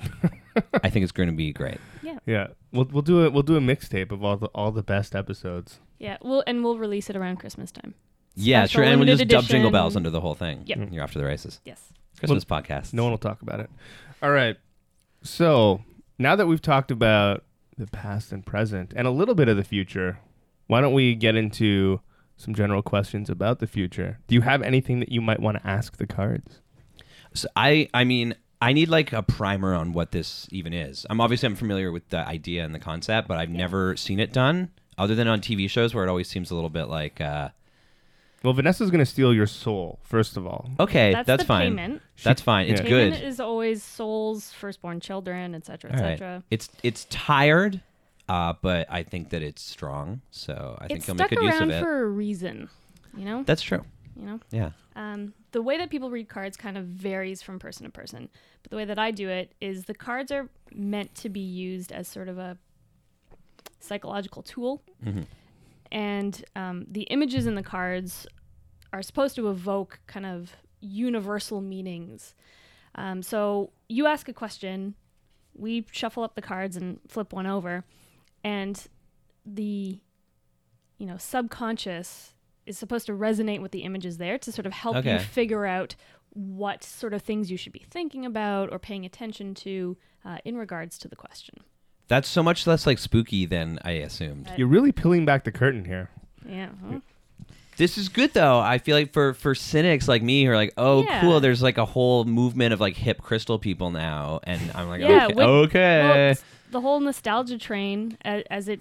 I 0.82 0.88
think 0.90 1.02
it's 1.02 1.12
going 1.12 1.28
to 1.28 1.34
be 1.34 1.52
great. 1.52 1.78
yeah. 2.02 2.18
Yeah. 2.26 2.46
We'll 2.72 2.86
we'll 2.90 3.02
do 3.02 3.24
it. 3.24 3.32
We'll 3.32 3.42
do 3.42 3.56
a 3.56 3.60
mixtape 3.60 4.10
of 4.12 4.22
all 4.24 4.36
the 4.36 4.46
all 4.48 4.70
the 4.72 4.82
best 4.82 5.14
episodes. 5.14 5.80
Yeah, 5.98 6.16
we'll 6.22 6.42
and 6.46 6.62
we'll 6.62 6.76
release 6.78 7.08
it 7.08 7.16
around 7.16 7.36
Christmas 7.38 7.70
time. 7.70 7.94
Yeah, 8.34 8.64
Special 8.64 8.82
sure. 8.82 8.84
And 8.84 9.00
we'll 9.00 9.06
just 9.06 9.20
limited 9.20 9.34
dub 9.34 9.44
jingle 9.44 9.70
bells 9.70 9.96
under 9.96 10.10
the 10.10 10.20
whole 10.20 10.34
thing. 10.34 10.62
Yep. 10.66 10.88
You're 10.92 11.02
off 11.04 11.12
to 11.12 11.18
the 11.18 11.24
races. 11.24 11.60
Yes. 11.64 11.82
Christmas 12.18 12.44
podcast. 12.44 12.92
No 12.92 13.02
one 13.04 13.12
will 13.12 13.18
talk 13.18 13.40
about 13.42 13.60
it. 13.60 13.70
All 14.22 14.30
right. 14.30 14.56
So 15.26 15.82
now 16.18 16.36
that 16.36 16.46
we've 16.46 16.62
talked 16.62 16.90
about 16.90 17.44
the 17.76 17.86
past 17.86 18.32
and 18.32 18.46
present 18.46 18.92
and 18.96 19.06
a 19.06 19.10
little 19.10 19.34
bit 19.34 19.48
of 19.48 19.56
the 19.56 19.64
future, 19.64 20.20
why 20.68 20.80
don't 20.80 20.92
we 20.92 21.14
get 21.14 21.34
into 21.34 22.00
some 22.36 22.54
general 22.54 22.80
questions 22.80 23.28
about 23.28 23.58
the 23.58 23.66
future? 23.66 24.18
Do 24.28 24.34
you 24.34 24.42
have 24.42 24.62
anything 24.62 25.00
that 25.00 25.10
you 25.10 25.20
might 25.20 25.40
want 25.40 25.58
to 25.58 25.66
ask 25.66 25.96
the 25.96 26.06
cards? 26.06 26.60
So 27.34 27.48
I 27.56 27.88
I 27.92 28.04
mean 28.04 28.34
I 28.62 28.72
need 28.72 28.88
like 28.88 29.12
a 29.12 29.22
primer 29.22 29.74
on 29.74 29.92
what 29.92 30.12
this 30.12 30.46
even 30.50 30.72
is. 30.72 31.04
I'm 31.10 31.20
obviously 31.20 31.46
I'm 31.46 31.56
familiar 31.56 31.90
with 31.90 32.08
the 32.08 32.26
idea 32.26 32.64
and 32.64 32.74
the 32.74 32.78
concept, 32.78 33.28
but 33.28 33.36
I've 33.36 33.50
never 33.50 33.96
seen 33.96 34.20
it 34.20 34.32
done 34.32 34.70
other 34.96 35.14
than 35.14 35.28
on 35.28 35.40
TV 35.40 35.68
shows 35.68 35.92
where 35.92 36.04
it 36.04 36.08
always 36.08 36.28
seems 36.28 36.50
a 36.50 36.54
little 36.54 36.70
bit 36.70 36.84
like 36.84 37.20
uh, 37.20 37.50
Well, 38.42 38.52
Vanessa's 38.52 38.90
gonna 38.90 39.06
steal 39.06 39.34
your 39.34 39.46
soul 39.46 39.98
first 40.04 40.36
of 40.36 40.46
all. 40.46 40.70
okay, 40.78 41.12
That's, 41.12 41.26
that's, 41.26 41.42
the 41.42 41.46
fine. 41.46 41.76
payment. 41.76 42.02
That's 42.22 42.40
fine. 42.42 42.68
It's 42.68 42.80
Yeah. 42.82 42.88
good. 42.88 43.12
Payment 43.14 43.24
is 43.28 43.40
always 43.40 43.82
souls, 43.82 44.52
firstborn 44.52 45.00
children, 45.00 45.54
etc., 45.54 45.90
All 45.92 45.96
right. 46.00 46.12
etc. 46.12 46.42
It's 46.50 46.68
it's 46.82 47.06
tired, 47.10 47.80
uh, 48.28 48.54
but 48.62 48.86
I 48.90 49.02
think 49.02 49.30
that 49.30 49.42
it's 49.42 49.62
strong. 49.62 50.20
So 50.30 50.76
I 50.80 50.86
think 50.86 50.98
It's 50.98 51.06
he'll 51.06 51.14
stuck 51.16 51.30
make 51.30 51.38
good 51.40 51.44
use 51.46 51.54
of 51.56 51.60
around 51.62 51.70
it. 51.72 51.80
for 51.80 52.02
a 52.02 52.06
reason. 52.08 52.68
You 53.16 53.24
know. 53.24 53.42
That's 53.44 53.62
true. 53.62 53.84
you 54.18 54.26
know. 54.26 54.40
Yeah. 54.50 54.70
Um, 54.94 55.34
the 55.52 55.60
way 55.60 55.76
that 55.78 55.90
people 55.90 56.10
read 56.10 56.28
cards 56.28 56.56
kind 56.56 56.78
of 56.78 56.84
varies 56.86 57.42
from 57.42 57.58
person 57.58 57.84
to 57.84 57.90
person, 57.92 58.28
but 58.62 58.70
the 58.70 58.76
way 58.76 58.84
that 58.86 58.98
I 58.98 59.10
do 59.10 59.28
it 59.28 59.52
is 59.60 59.84
the 59.84 59.94
cards 59.94 60.30
are 60.32 60.48
meant 60.72 61.14
to 61.16 61.28
be 61.28 61.40
used 61.40 61.92
as 61.92 62.08
sort 62.08 62.28
of 62.28 62.38
a 62.38 62.56
psychological 63.80 64.42
tool, 64.42 64.82
hmm 65.02 65.22
and 65.92 66.44
um, 66.54 66.86
the 66.90 67.02
images 67.02 67.46
in 67.46 67.54
the 67.54 67.62
cards 67.62 68.26
are 68.92 69.02
supposed 69.02 69.36
to 69.36 69.48
evoke 69.48 70.00
kind 70.06 70.26
of 70.26 70.52
universal 70.80 71.60
meanings. 71.60 72.34
Um, 72.94 73.22
so 73.22 73.72
you 73.88 74.06
ask 74.06 74.28
a 74.28 74.32
question, 74.32 74.94
we 75.54 75.86
shuffle 75.90 76.22
up 76.22 76.34
the 76.34 76.42
cards 76.42 76.76
and 76.76 76.98
flip 77.08 77.32
one 77.32 77.46
over, 77.46 77.84
and 78.44 78.86
the 79.44 80.00
you 80.98 81.06
know 81.06 81.16
subconscious 81.18 82.34
is 82.64 82.76
supposed 82.76 83.06
to 83.06 83.12
resonate 83.12 83.60
with 83.60 83.70
the 83.70 83.84
images 83.84 84.18
there 84.18 84.38
to 84.38 84.50
sort 84.50 84.66
of 84.66 84.72
help 84.72 84.96
you 85.04 85.18
figure 85.20 85.66
out 85.66 85.94
what 86.30 86.82
sort 86.82 87.14
of 87.14 87.22
things 87.22 87.50
you 87.50 87.56
should 87.56 87.72
be 87.72 87.84
thinking 87.90 88.26
about 88.26 88.70
or 88.72 88.78
paying 88.78 89.04
attention 89.06 89.54
to 89.54 89.96
uh, 90.24 90.38
in 90.44 90.56
regards 90.56 90.98
to 90.98 91.08
the 91.08 91.16
question. 91.16 91.54
That's 92.08 92.28
so 92.28 92.42
much 92.42 92.66
less 92.66 92.86
like 92.86 92.98
spooky 92.98 93.46
than 93.46 93.78
I 93.84 93.92
assumed. 93.92 94.50
You're 94.56 94.68
really 94.68 94.92
peeling 94.92 95.24
back 95.24 95.44
the 95.44 95.52
curtain 95.52 95.84
here. 95.84 96.08
Yeah. 96.48 96.68
huh? 96.88 97.00
This 97.76 97.98
is 97.98 98.08
good 98.08 98.32
though. 98.32 98.58
I 98.58 98.78
feel 98.78 98.96
like 98.96 99.12
for 99.12 99.34
for 99.34 99.54
cynics 99.54 100.06
like 100.08 100.22
me 100.22 100.44
who 100.44 100.50
are 100.52 100.56
like, 100.56 100.72
oh, 100.76 101.02
Yeah. 101.02 101.20
cool. 101.20 101.40
There's 101.40 101.62
like 101.62 101.78
a 101.78 101.84
whole 101.84 102.24
movement 102.24 102.72
of 102.72 102.80
like 102.80 102.96
hip 102.96 103.20
crystal 103.20 103.58
people 103.58 103.90
now, 103.90 104.40
and 104.44 104.60
I'm 104.74 104.88
like, 104.88 105.00
Yeah, 105.02 105.26
okay, 105.26 105.34
with- 105.34 105.44
okay. 105.46 106.00
Well, 106.02 106.30
it's 106.30 106.44
the 106.70 106.80
whole 106.80 107.00
nostalgia 107.00 107.58
train 107.58 108.16
as, 108.24 108.44
as 108.50 108.68
it 108.68 108.80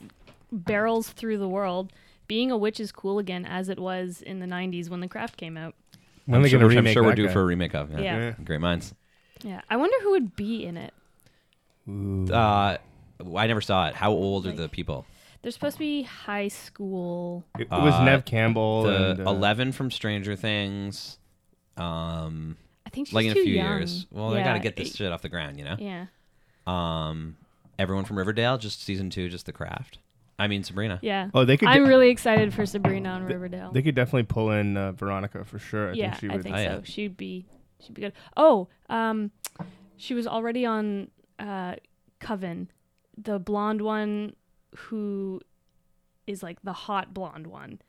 barrels 0.52 1.10
through 1.10 1.38
the 1.40 1.50
world. 1.50 1.92
Being 2.28 2.52
a 2.52 2.58
witch 2.58 2.80
is 2.80 2.92
cool 2.92 3.20
again, 3.20 3.46
as 3.46 3.70
it 3.70 3.78
was 3.80 4.22
in 4.22 4.40
the 4.40 4.48
'90s 4.48 4.90
when 4.90 5.00
the 5.02 5.08
craft 5.08 5.36
came 5.38 5.58
out. 5.58 5.76
When 6.26 6.36
I'm 6.36 6.42
are 6.42 6.44
they 6.44 6.50
sure, 6.50 6.60
gonna 6.60 6.70
I'm 6.72 6.76
remake 6.78 6.94
sure 6.94 7.04
we're 7.04 7.10
that 7.10 7.16
due 7.18 7.28
guy? 7.28 7.34
for 7.34 7.42
a 7.42 7.46
remake 7.46 7.76
of. 7.76 7.92
Yeah. 7.92 8.00
Yeah. 8.00 8.18
Yeah. 8.20 8.34
Great 8.46 8.62
minds. 8.62 8.94
Yeah, 9.44 9.62
I 9.70 9.76
wonder 9.78 9.96
who 10.02 10.12
would 10.12 10.36
be 10.36 10.64
in 10.66 10.78
it. 10.78 10.94
Ooh. 11.90 12.26
Uh, 12.34 12.78
I 13.36 13.47
never 13.47 13.62
saw 13.62 13.88
it. 13.88 13.95
How 13.95 14.12
old 14.12 14.45
are 14.47 14.51
the 14.51 14.69
people? 14.69 15.06
They're 15.41 15.51
supposed 15.51 15.75
to 15.75 15.80
be 15.80 16.04
high 16.04 16.47
school. 16.47 17.45
it, 17.60 17.63
it 17.63 17.69
was 17.71 17.93
uh, 17.93 18.04
Neve 18.04 18.25
Campbell 18.25 18.84
The 18.84 19.12
and 19.12 19.28
uh, 19.28 19.30
Eleven 19.30 19.71
from 19.71 19.91
Stranger 19.91 20.36
Things. 20.36 21.17
Um, 21.78 22.58
I 22.86 22.89
think 22.89 23.08
she's 23.08 23.13
like 23.13 23.25
in 23.25 23.32
a 23.32 23.36
too 23.36 23.43
few 23.43 23.54
young. 23.56 23.67
years. 23.80 24.08
Well, 24.12 24.32
they 24.32 24.38
got 24.43 24.54
to 24.54 24.58
Yeah, 24.58 24.63
get 24.63 24.75
this 24.75 24.89
it- 24.91 24.97
shit 24.97 25.12
off 25.12 25.21
the 25.21 25.30
ground, 25.30 25.60
you 25.60 25.65
know. 25.65 25.75
Yeah, 25.78 26.06
Um, 26.67 27.36
everyone 27.78 28.06
from 28.06 28.17
Riverdale, 28.17 28.58
just 28.58 28.82
season 28.84 29.10
two, 29.10 29.30
just 29.30 29.45
the 29.45 29.54
craft. 29.54 29.99
I 30.38 30.47
mean 30.47 30.63
Sabrina. 30.63 30.99
yeah. 31.01 31.30
Oh, 31.34 31.45
they 31.45 31.56
could. 31.56 31.69
I'm 31.69 31.84
de- 31.84 31.89
really 31.89 32.10
excited 32.10 32.54
for 32.54 32.65
Sabrina 32.65 33.10
on 33.10 33.23
Riverdale. 33.25 33.71
They 33.71 33.82
could 33.82 33.95
definitely 33.95 34.23
pull 34.23 34.51
in 34.51 34.75
uh, 34.75 34.91
Veronica 34.91 35.45
for 35.45 35.60
sure. 35.60 35.91
I 35.91 35.93
yeah, 35.93 36.10
think 36.12 36.19
she 36.19 36.28
would. 36.28 36.34
I 36.34 36.36
would. 36.38 36.43
think 36.43 36.56
Oh, 36.56 36.60
so. 36.60 36.63
yeah. 36.63 36.80
She'd 36.84 37.15
be, 37.15 37.45
she'd 37.80 37.93
be 37.93 38.01
good. 38.01 38.13
Oh, 38.36 38.67
um, 38.89 39.32
she 39.95 40.13
was 40.13 40.28
already 40.28 40.65
on 40.65 41.10
uh, 41.39 41.75
Coven, 42.19 42.69
the 43.17 43.39
blonde 43.39 43.82
one 43.82 44.36
who 44.75 45.41
is 46.28 46.43
like 46.43 46.62
the 46.63 46.73
hot 46.73 47.13
blonde 47.13 47.47
one 47.47 47.80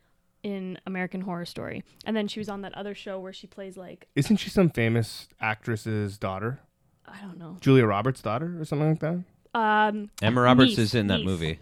in 0.43 0.79
American 0.87 1.23
Horror 1.23 1.45
Story, 1.45 1.83
and 2.05 2.17
then 2.17 2.29
she 2.29 2.39
was 2.41 2.49
on 2.49 2.63
that 2.63 2.75
other 2.75 2.95
show 2.95 3.19
where 3.19 3.33
she 3.33 3.47
plays 3.47 3.77
like 3.77 4.07
Isn't 4.15 4.37
she 4.37 4.51
some 4.51 4.71
famous 4.71 5.29
actress's 5.41 6.19
daughter? 6.19 6.61
I 7.07 7.21
don't 7.21 7.39
know. 7.39 7.57
Julia 7.61 7.87
Roberts' 7.87 8.21
daughter 8.21 8.61
or 8.61 8.65
something 8.65 8.91
like 8.91 9.01
that? 9.01 9.25
Um, 9.59 10.11
Emma 10.21 10.41
Roberts 10.41 10.71
Niece, 10.71 10.79
is 10.79 10.95
in 10.95 11.07
that 11.07 11.19
niece. 11.19 11.27
movie. 11.27 11.59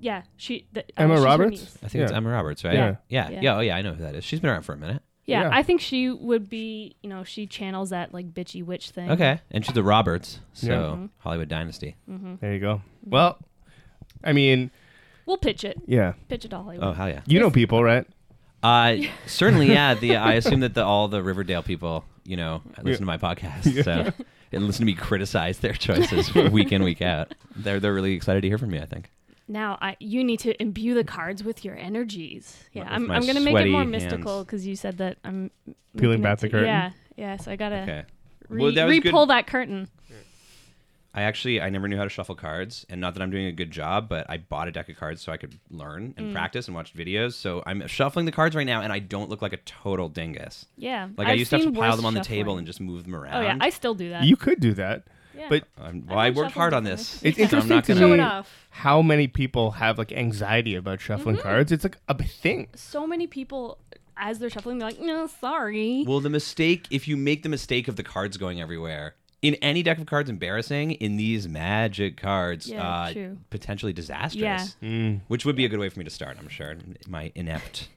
yeah, 0.00 0.22
she. 0.36 0.66
The, 0.72 0.84
Emma 1.00 1.16
she's 1.16 1.24
Roberts? 1.24 1.78
I 1.82 1.88
think 1.88 2.04
it's 2.04 2.12
Emma 2.12 2.30
Roberts, 2.30 2.64
right? 2.64 2.74
Yeah. 2.74 2.96
Yeah. 3.08 3.30
Yeah. 3.30 3.40
Yeah. 3.40 3.56
Oh, 3.56 3.60
yeah. 3.60 3.76
I 3.76 3.82
know 3.82 3.94
who 3.94 4.02
that 4.02 4.14
is. 4.14 4.24
She's 4.24 4.40
been 4.40 4.50
around 4.50 4.62
for 4.62 4.74
a 4.74 4.76
minute. 4.76 5.02
Yeah, 5.26 5.42
Yeah. 5.42 5.50
I 5.52 5.62
think 5.62 5.80
she 5.80 6.10
would 6.10 6.48
be. 6.50 6.96
You 7.02 7.08
know, 7.10 7.22
she 7.24 7.46
channels 7.46 7.90
that 7.90 8.12
like 8.12 8.32
bitchy 8.34 8.64
witch 8.64 8.90
thing. 8.90 9.10
Okay. 9.10 9.40
And 9.50 9.64
she's 9.64 9.76
a 9.76 9.82
Roberts. 9.82 10.40
So 10.52 10.66
Yeah. 10.66 10.74
Mhm. 10.74 11.08
Hollywood 11.18 11.48
Dynasty. 11.48 11.96
hmm 12.06 12.34
There 12.40 12.52
you 12.52 12.58
go. 12.60 12.82
Well, 13.04 13.38
I 14.24 14.32
mean, 14.32 14.70
We'll 15.26 15.36
pitch 15.38 15.62
it. 15.64 15.80
yeah. 15.86 16.14
Pitch 16.28 16.44
it 16.44 16.48
to 16.48 16.56
Hollywood. 16.58 16.84
Oh, 16.86 16.92
hell 16.92 17.08
yeah. 17.08 17.20
You 17.26 17.38
know 17.40 17.50
people, 17.50 17.82
right? 17.84 18.06
Uh, 18.62 18.96
certainly, 19.26 19.68
yeah. 19.70 19.94
The 19.94 20.16
I 20.16 20.34
assume 20.34 20.60
that 20.60 20.74
the 20.74 20.84
all 20.84 21.08
the 21.08 21.22
Riverdale 21.22 21.62
people, 21.62 22.04
you 22.24 22.36
know, 22.36 22.62
listen 22.82 23.02
to 23.02 23.06
my 23.06 23.18
podcast, 23.18 23.72
Yeah. 23.72 23.82
so 23.82 24.12
and 24.52 24.66
listen 24.66 24.80
to 24.80 24.86
me 24.86 24.94
criticize 24.94 25.58
their 25.60 25.72
choices 25.72 26.34
week 26.34 26.72
in 26.72 26.82
week 26.82 27.00
out. 27.02 27.34
They're 27.56 27.78
they're 27.80 27.94
really 27.94 28.14
excited 28.14 28.40
to 28.42 28.48
hear 28.48 28.58
from 28.58 28.70
me. 28.70 28.80
I 28.80 28.86
think. 28.86 29.10
Now, 29.48 29.76
I 29.80 29.96
you 30.00 30.22
need 30.24 30.38
to 30.40 30.60
imbue 30.62 30.94
the 30.94 31.04
cards 31.04 31.42
with 31.44 31.64
your 31.64 31.76
energies. 31.76 32.64
Yeah, 32.72 32.82
With 32.84 32.92
I'm, 32.92 33.10
I'm 33.10 33.26
gonna 33.26 33.40
make 33.40 33.56
it 33.56 33.70
more 33.70 33.84
mystical 33.84 34.44
because 34.44 34.66
you 34.66 34.76
said 34.76 34.98
that 34.98 35.18
I'm 35.24 35.50
Peeling 35.96 36.20
making 36.20 36.22
back 36.22 36.38
it 36.38 36.40
the 36.42 36.48
curtain? 36.48 36.66
Yeah, 36.68 36.90
yeah. 37.16 37.36
So 37.36 37.50
I 37.50 37.56
gotta 37.56 37.82
Okay. 37.82 38.04
re, 38.48 38.62
Well, 38.62 38.72
that 38.72 38.84
was 38.86 38.96
good. 38.98 39.04
re-pull 39.06 39.26
that 39.26 39.46
curtain. 39.46 39.88
I 41.14 41.22
actually 41.24 41.60
I 41.60 41.68
never 41.68 41.88
knew 41.88 41.98
how 41.98 42.04
to 42.04 42.08
shuffle 42.08 42.34
cards, 42.34 42.86
and 42.88 42.98
not 42.98 43.12
that 43.14 43.22
I'm 43.22 43.30
doing 43.30 43.44
a 43.44 43.52
good 43.52 43.70
job, 43.70 44.08
but 44.08 44.24
I 44.30 44.38
bought 44.38 44.68
a 44.68 44.72
deck 44.72 44.88
of 44.88 44.96
cards 44.96 45.20
so 45.20 45.30
I 45.30 45.36
could 45.36 45.58
learn 45.70 46.14
and 46.16 46.28
Mm. 46.28 46.32
practice 46.32 46.68
and 46.68 46.74
watch 46.74 46.94
videos. 46.94 47.34
So 47.34 47.62
I'm 47.66 47.86
shuffling 47.86 48.24
the 48.24 48.32
cards 48.32 48.56
right 48.56 48.64
now, 48.66 48.80
and 48.80 48.90
I 48.90 48.98
don't 49.00 49.28
look 49.28 49.42
like 49.42 49.52
a 49.52 49.58
total 49.58 50.08
dingus. 50.08 50.64
Yeah, 50.78 51.08
Like 51.18 51.28
i 51.28 51.32
I've 51.32 51.38
used 51.38 51.50
to 51.50 51.58
have 51.58 51.66
to 51.66 51.72
pile 51.72 51.96
them 51.96 52.06
on 52.06 52.14
the 52.14 52.20
table 52.20 52.56
and 52.56 52.66
just 52.66 52.80
move 52.80 53.02
them 53.04 53.14
around. 53.14 53.34
Oh 53.36 53.40
yeah, 53.42 53.58
I 53.60 53.68
still 53.68 53.94
do 53.94 54.08
that. 54.08 54.24
You 54.24 54.36
could 54.36 54.58
do 54.60 54.72
that. 54.74 55.04
Yeah. 55.36 55.46
but- 55.48 55.64
Um, 55.78 56.04
I 56.08 56.10
well, 56.10 56.18
I 56.18 56.26
don't 56.30 56.36
worked 56.36 56.52
hard 56.52 56.74
on 56.74 56.84
differently. 56.84 57.30
this. 57.30 57.38
It's 57.38 57.50
so 57.50 57.58
I'm 57.58 57.62
interesting 57.62 57.76
not 57.76 57.84
to 57.84 57.92
gonna. 57.94 58.00
show 58.00 58.12
it 58.12 58.16
me 58.18 58.22
off. 58.22 58.66
how 58.70 59.02
many 59.02 59.26
people 59.28 59.70
have 59.72 59.98
like 59.98 60.12
anxiety 60.12 60.74
about 60.74 61.00
shuffling 61.00 61.36
Mm-hmm. 61.36 61.42
cards. 61.42 61.72
It's 61.72 61.84
like 61.84 61.98
a 62.08 62.22
thing. 62.22 62.68
So 62.74 63.06
many 63.06 63.26
people, 63.26 63.78
as 64.16 64.38
they're 64.38 64.50
shuffling, 64.50 64.78
they're 64.78 64.88
like, 64.90 65.00
"No, 65.00 65.26
sorry." 65.26 66.04
Well, 66.06 66.20
the 66.20 66.30
mistake, 66.30 66.86
if 66.90 67.08
you 67.08 67.16
make 67.16 67.42
the 67.42 67.48
mistake 67.48 67.88
of 67.88 67.96
the 67.96 68.02
cards 68.02 68.36
going 68.36 68.60
everywhere, 68.60 69.14
in 69.40 69.54
any 69.56 69.82
deck 69.82 69.98
of 69.98 70.06
cards, 70.06 70.30
embarrassing. 70.30 70.92
In 70.92 71.16
these 71.16 71.48
magic 71.48 72.16
cards, 72.16 72.68
Yeah, 72.68 72.86
uh, 72.88 73.12
true. 73.12 73.38
potentially 73.50 73.92
disastrous. 73.92 74.76
Yeah. 74.80 74.88
Mm. 74.88 75.20
Which 75.26 75.44
would 75.44 75.56
be 75.56 75.64
a 75.64 75.68
good 75.68 75.80
way 75.80 75.88
for 75.88 75.98
me 75.98 76.04
to 76.04 76.10
start, 76.12 76.36
I'm 76.38 76.48
sure. 76.48 76.76
My 77.08 77.32
inept, 77.34 77.88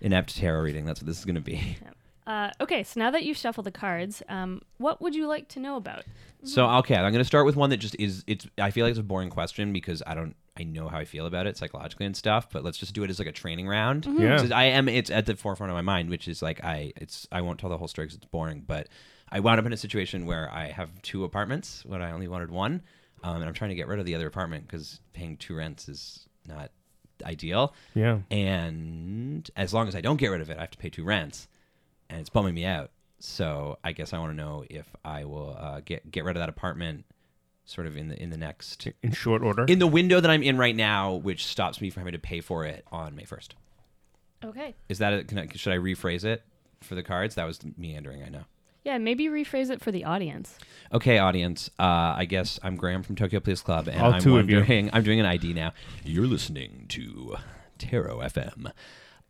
inept 0.00 0.36
tarot 0.36 0.62
reading. 0.62 0.84
That's 0.86 1.00
what 1.00 1.06
this 1.06 1.18
is 1.20 1.24
going 1.24 1.36
to 1.36 1.40
be. 1.40 1.76
Uh, 2.30 2.50
okay, 2.60 2.84
so 2.84 3.00
now 3.00 3.10
that 3.10 3.24
you've 3.24 3.36
shuffled 3.36 3.66
the 3.66 3.72
cards, 3.72 4.22
um, 4.28 4.62
what 4.78 5.02
would 5.02 5.16
you 5.16 5.26
like 5.26 5.48
to 5.48 5.58
know 5.58 5.74
about? 5.74 6.04
So 6.44 6.64
okay, 6.78 6.94
I'm 6.94 7.02
going 7.10 7.14
to 7.18 7.24
start 7.24 7.44
with 7.44 7.56
one 7.56 7.70
that 7.70 7.78
just 7.78 7.96
is. 7.98 8.22
It's. 8.28 8.46
I 8.56 8.70
feel 8.70 8.86
like 8.86 8.90
it's 8.92 9.00
a 9.00 9.02
boring 9.02 9.30
question 9.30 9.72
because 9.72 10.00
I 10.06 10.14
don't. 10.14 10.36
I 10.56 10.62
know 10.62 10.88
how 10.88 10.98
I 10.98 11.04
feel 11.04 11.26
about 11.26 11.48
it 11.48 11.56
psychologically 11.56 12.06
and 12.06 12.16
stuff. 12.16 12.48
But 12.52 12.62
let's 12.62 12.78
just 12.78 12.94
do 12.94 13.02
it 13.02 13.10
as 13.10 13.18
like 13.18 13.26
a 13.26 13.32
training 13.32 13.66
round. 13.66 14.06
Yeah. 14.06 14.38
'Cause 14.38 14.52
I 14.52 14.64
am. 14.64 14.88
It's 14.88 15.10
at 15.10 15.26
the 15.26 15.34
forefront 15.34 15.70
of 15.72 15.74
my 15.74 15.82
mind, 15.82 16.08
which 16.08 16.28
is 16.28 16.40
like 16.40 16.62
I. 16.62 16.92
It's. 16.96 17.26
I 17.32 17.40
won't 17.40 17.58
tell 17.58 17.68
the 17.68 17.76
whole 17.78 17.88
story 17.88 18.06
because 18.06 18.18
it's 18.18 18.26
boring. 18.26 18.62
But 18.64 18.86
I 19.30 19.40
wound 19.40 19.58
up 19.58 19.66
in 19.66 19.72
a 19.72 19.76
situation 19.76 20.24
where 20.24 20.48
I 20.52 20.68
have 20.68 21.02
two 21.02 21.24
apartments 21.24 21.84
when 21.84 22.00
I 22.00 22.12
only 22.12 22.28
wanted 22.28 22.50
one, 22.52 22.82
um, 23.24 23.36
and 23.36 23.44
I'm 23.46 23.54
trying 23.54 23.70
to 23.70 23.76
get 23.76 23.88
rid 23.88 23.98
of 23.98 24.06
the 24.06 24.14
other 24.14 24.28
apartment 24.28 24.66
because 24.68 25.00
paying 25.14 25.36
two 25.36 25.56
rents 25.56 25.88
is 25.88 26.28
not 26.46 26.70
ideal. 27.24 27.74
Yeah. 27.94 28.20
And 28.30 29.50
as 29.56 29.74
long 29.74 29.88
as 29.88 29.96
I 29.96 30.00
don't 30.00 30.16
get 30.16 30.28
rid 30.28 30.40
of 30.40 30.48
it, 30.48 30.56
I 30.58 30.60
have 30.62 30.70
to 30.70 30.78
pay 30.78 30.88
two 30.90 31.04
rents, 31.04 31.48
and 32.10 32.20
it's 32.20 32.28
bumming 32.28 32.54
me 32.54 32.64
out. 32.66 32.90
So 33.18 33.78
I 33.84 33.92
guess 33.92 34.12
I 34.12 34.18
want 34.18 34.32
to 34.32 34.36
know 34.36 34.64
if 34.68 34.86
I 35.04 35.24
will 35.24 35.56
uh, 35.58 35.80
get 35.84 36.10
get 36.10 36.24
rid 36.24 36.36
of 36.36 36.40
that 36.40 36.48
apartment, 36.48 37.04
sort 37.64 37.86
of 37.86 37.96
in 37.96 38.08
the 38.08 38.22
in 38.22 38.30
the 38.30 38.36
next 38.38 38.86
In 39.02 39.12
short 39.12 39.42
order. 39.42 39.64
in 39.66 39.78
the 39.78 39.86
window 39.86 40.20
that 40.20 40.30
I'm 40.30 40.42
in 40.42 40.56
right 40.58 40.74
now, 40.76 41.14
which 41.14 41.46
stops 41.46 41.80
me 41.80 41.90
from 41.90 42.00
having 42.02 42.12
to 42.12 42.18
pay 42.18 42.40
for 42.40 42.64
it 42.64 42.84
on 42.90 43.14
May 43.14 43.24
first. 43.24 43.54
Okay. 44.44 44.74
Is 44.88 44.98
that 44.98 45.12
a, 45.12 45.24
can 45.24 45.38
I, 45.38 45.48
should 45.54 45.72
I 45.72 45.76
rephrase 45.76 46.24
it 46.24 46.42
for 46.82 46.94
the 46.94 47.02
cards? 47.02 47.34
That 47.34 47.44
was 47.44 47.60
meandering. 47.76 48.22
I 48.22 48.30
know. 48.30 48.44
Yeah, 48.84 48.96
maybe 48.96 49.26
rephrase 49.26 49.68
it 49.70 49.82
for 49.82 49.92
the 49.92 50.04
audience. 50.04 50.56
Okay, 50.94 51.18
audience. 51.18 51.68
Uh, 51.78 52.14
I 52.16 52.24
guess 52.24 52.58
I'm 52.62 52.76
Graham 52.76 53.02
from 53.02 53.16
Tokyo 53.16 53.38
Police 53.40 53.60
Club, 53.60 53.86
and 53.88 54.00
All 54.00 54.14
I'm 54.14 54.20
two 54.22 54.38
of 54.38 54.48
you. 54.48 54.60
I'm 54.60 55.02
doing 55.02 55.20
an 55.20 55.26
ID 55.26 55.52
now. 55.52 55.72
You're 56.02 56.26
listening 56.26 56.86
to 56.88 57.36
Tarot 57.76 58.20
FM. 58.20 58.72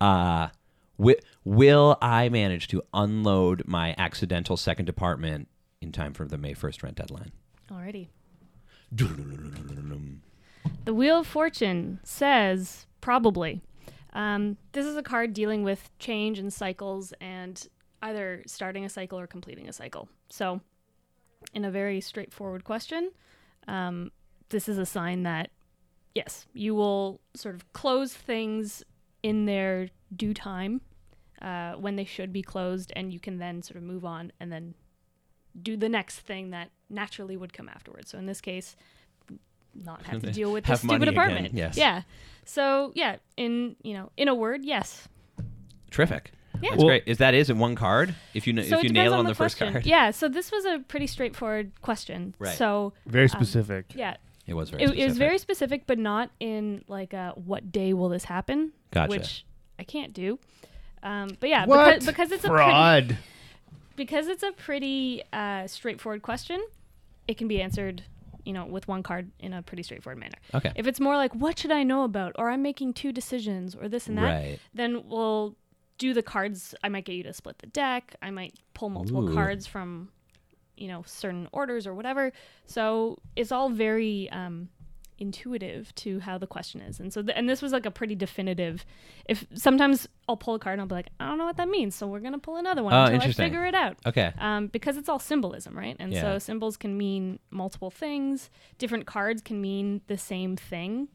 Uh, 0.01 0.49
wi- 0.97 1.19
will 1.45 1.97
I 2.01 2.29
manage 2.29 2.69
to 2.69 2.83
unload 2.93 3.65
my 3.67 3.95
accidental 3.99 4.57
second 4.57 4.89
apartment 4.89 5.49
in 5.81 5.93
time 5.93 6.13
for 6.13 6.27
the 6.27 6.39
May 6.39 6.55
1st 6.55 6.83
rent 6.83 6.97
deadline? 6.97 7.33
Alrighty. 7.71 8.09
The 10.85 10.95
Wheel 10.95 11.21
of 11.21 11.27
Fortune 11.27 12.01
says 12.03 12.87
probably. 13.01 13.63
Um, 14.13 14.57
this 14.73 14.85
is 14.85 14.97
a 14.97 15.03
card 15.03 15.33
dealing 15.33 15.63
with 15.63 15.91
change 15.99 16.39
and 16.39 16.53
cycles 16.53 17.13
and 17.21 17.67
either 18.03 18.43
starting 18.47 18.85
a 18.85 18.89
cycle 18.89 19.19
or 19.19 19.27
completing 19.27 19.69
a 19.69 19.73
cycle. 19.73 20.09
So, 20.31 20.61
in 21.55 21.65
a 21.65 21.71
very 21.71 22.01
straightforward 22.01 22.65
question, 22.65 23.11
um, 23.69 24.11
this 24.49 24.69
is 24.69 24.79
a 24.79 24.87
sign 24.87 25.23
that 25.23 25.51
yes, 26.15 26.47
you 26.53 26.75
will 26.75 27.21
sort 27.35 27.55
of 27.55 27.73
close 27.73 28.13
things 28.13 28.83
in 29.23 29.47
their 29.47 29.89
due 30.15 30.35
time 30.35 30.81
uh, 31.41 31.73
when 31.75 31.97
they 31.97 32.05
should 32.05 32.33
be 32.33 32.43
closed, 32.43 32.93
and 32.97 33.13
you 33.13 33.21
can 33.21 33.39
then 33.39 33.63
sort 33.63 33.77
of 33.77 33.83
move 33.83 34.05
on 34.05 34.33
and 34.41 34.51
then 34.53 34.75
do 35.61 35.77
the 35.77 35.89
next 35.89 36.21
thing 36.21 36.51
that 36.51 36.71
naturally 36.89 37.37
would 37.37 37.53
come 37.53 37.69
afterwards. 37.69 38.11
So 38.11 38.19
in 38.19 38.27
this 38.27 38.41
case, 38.41 38.77
not 39.75 40.03
have 40.07 40.23
to 40.23 40.31
deal 40.41 40.53
with 40.53 40.67
Have 40.67 40.75
this 40.75 40.81
stupid 40.81 40.99
money 41.01 41.11
again, 41.11 41.19
apartment. 41.31 41.55
yes. 41.55 41.77
Yeah. 41.77 42.03
So 42.45 42.93
yeah, 42.95 43.17
in 43.37 43.77
you 43.83 43.95
know, 43.95 44.11
in 44.17 44.29
a 44.29 44.35
word, 44.35 44.65
yes. 44.65 45.09
Terrific. 45.91 46.33
Yeah. 46.63 46.71
That's 46.71 46.79
Well- 46.79 46.89
great. 46.89 47.05
Is 47.07 47.19
that 47.19 47.35
is 47.35 47.49
in 47.51 47.59
one 47.59 47.75
card? 47.75 48.15
If 48.35 48.47
you 48.47 48.53
kn- 48.55 48.67
So 48.69 48.79
if 48.79 48.85
you 48.85 48.91
nail 48.91 49.13
it 49.15 49.17
on 49.17 49.25
the, 49.25 49.31
the 49.31 49.35
first 49.35 49.59
card, 49.59 49.87
Yeah. 49.87 50.11
So 50.11 50.29
this 50.29 50.53
was 50.53 50.65
a 50.65 50.79
pretty 50.87 51.07
straightforward 51.07 51.73
question. 51.81 52.35
Right. 52.39 52.57
So 52.57 52.93
Very 53.07 53.25
Um, 53.25 53.29
specific. 53.29 53.93
yeah, 53.95 54.17
it 54.47 54.55
was 54.55 54.71
very. 54.71 54.83
it, 54.83 54.85
it 54.85 54.89
specific. 54.91 55.09
was 55.09 55.19
very 55.19 55.39
specific, 55.39 55.87
but 55.87 55.99
not 55.99 56.31
in 56.39 56.85
like 56.87 57.13
a 57.13 57.33
what 57.35 57.73
day 57.73 57.93
will 57.93 58.09
this 58.09 58.25
happen, 58.25 58.73
Gotcha. 58.91 59.11
which 59.11 59.47
I 59.79 59.85
can't 59.85 60.13
do. 60.13 60.39
Um, 61.03 61.31
but 61.41 61.49
yeah, 61.49 61.67
what? 61.67 62.01
because 62.01 62.07
because 62.07 62.33
it's 62.33 62.45
a 62.45 62.49
pretty, 62.49 63.17
because 63.97 64.27
it's 64.29 64.43
a 64.43 64.53
pretty 64.53 65.23
uh, 65.33 65.67
straightforward 65.67 66.23
question, 66.23 66.63
it 67.29 67.39
can 67.39 67.49
be 67.49 67.61
answered, 67.63 68.03
you 68.45 68.53
know, 68.53 68.67
with 68.67 68.87
one 68.89 69.03
card 69.03 69.31
in 69.41 69.53
a 69.53 69.63
pretty 69.63 69.83
straightforward 69.83 70.19
manner. 70.19 70.37
Okay. 70.55 70.73
If 70.75 70.87
it's 70.87 71.01
more 71.01 71.17
like 71.17 71.35
what 71.35 71.59
should 71.59 71.71
I 71.73 71.83
know 71.83 72.05
about, 72.05 72.33
or 72.39 72.51
I'm 72.51 72.63
making 72.63 72.95
two 72.95 73.13
decisions, 73.13 73.75
or 73.75 73.89
this 73.89 74.09
and 74.09 74.19
that, 74.19 74.25
Right. 74.25 74.59
then 74.75 75.09
we'll 75.09 75.57
do 75.99 76.15
the 76.15 76.23
cards. 76.23 76.75
I 76.83 76.89
might 76.89 77.05
get 77.05 77.15
you 77.15 77.23
to 77.25 77.33
split 77.33 77.59
the 77.59 77.67
deck. 77.67 78.15
I 78.23 78.31
might 78.31 78.55
pull 78.75 78.89
multiple 78.91 79.29
Ooh. 79.29 79.35
cards 79.35 79.67
from, 79.67 80.09
you 80.77 80.89
know, 80.89 81.03
certain 81.07 81.49
orders 81.53 81.87
or 81.87 81.95
whatever. 81.95 82.33
So 82.65 83.19
it's 83.37 83.53
all 83.53 83.69
very 83.69 84.31
um, 84.31 84.69
intuitive 85.21 85.95
to 85.97 86.19
how 86.21 86.39
the 86.39 86.47
question 86.47 86.81
is, 86.81 86.99
and 86.99 87.13
so 87.13 87.23
th- 87.23 87.37
and 87.37 87.49
this 87.49 87.61
was 87.63 87.73
like 87.73 87.87
a 87.87 87.91
pretty 87.91 88.15
definitive. 88.15 88.85
If 89.27 89.47
sometimes 89.55 90.09
I'll 90.29 90.37
pull 90.37 90.55
a 90.55 90.59
card 90.59 90.75
and 90.75 90.81
I'll 90.81 90.87
be 90.89 90.95
like, 90.95 91.11
I 91.21 91.29
don't 91.29 91.39
know 91.39 91.45
what 91.45 91.57
that 91.59 91.69
means, 91.69 91.95
so 91.95 92.07
we're 92.07 92.21
gonna 92.21 92.39
pull 92.39 92.57
another 92.57 92.83
one 92.83 92.93
Oh, 92.93 93.05
until 93.05 93.29
I 93.29 93.33
figure 93.33 93.65
it 93.67 93.75
out. 93.75 93.97
Okay. 94.07 94.33
Um, 94.39 94.67
because 94.69 94.97
it's 94.97 95.09
all 95.09 95.19
symbolism, 95.19 95.77
right? 95.77 95.97
And 96.01 96.13
Yeah. 96.13 96.23
so 96.23 96.39
symbols 96.39 96.77
can 96.77 96.97
mean 96.97 97.39
multiple 97.51 97.91
things. 97.91 98.51
Different 98.79 99.07
cards 99.07 99.43
can 99.43 99.61
mean 99.61 100.01
the 100.07 100.17
same 100.19 100.57
thing, 100.57 101.09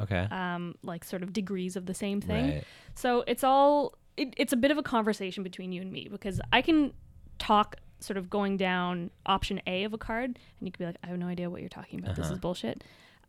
Okay. 0.00 0.26
um, 0.30 0.74
like 0.82 1.04
sort 1.04 1.22
of 1.22 1.32
degrees 1.32 1.76
of 1.76 1.86
the 1.86 1.94
same 1.94 2.20
thing. 2.20 2.50
Right. 2.50 2.64
So 2.94 3.24
it's 3.26 3.44
all 3.44 3.94
it, 4.16 4.34
it's 4.36 4.52
a 4.52 4.56
bit 4.56 4.70
of 4.70 4.76
a 4.76 4.82
conversation 4.82 5.42
between 5.42 5.72
you 5.72 5.80
and 5.80 5.90
me 5.90 6.06
because 6.10 6.38
I 6.52 6.60
can 6.60 6.92
talk 7.38 7.76
sort 8.00 8.16
of 8.16 8.28
going 8.28 8.56
down 8.56 9.10
option 9.26 9.60
A 9.66 9.84
of 9.84 9.92
a 9.94 9.98
card, 9.98 10.26
and 10.30 10.66
you 10.66 10.70
could 10.72 10.78
be 10.80 10.84
like, 10.84 10.96
I 11.04 11.06
have 11.06 11.18
no 11.18 11.28
idea 11.28 11.48
what 11.48 11.60
you're 11.60 11.68
talking 11.70 12.00
about. 12.00 12.16
This 12.16 12.24
Uh-huh. 12.26 12.34
is 12.34 12.40
bullshit. 12.40 12.82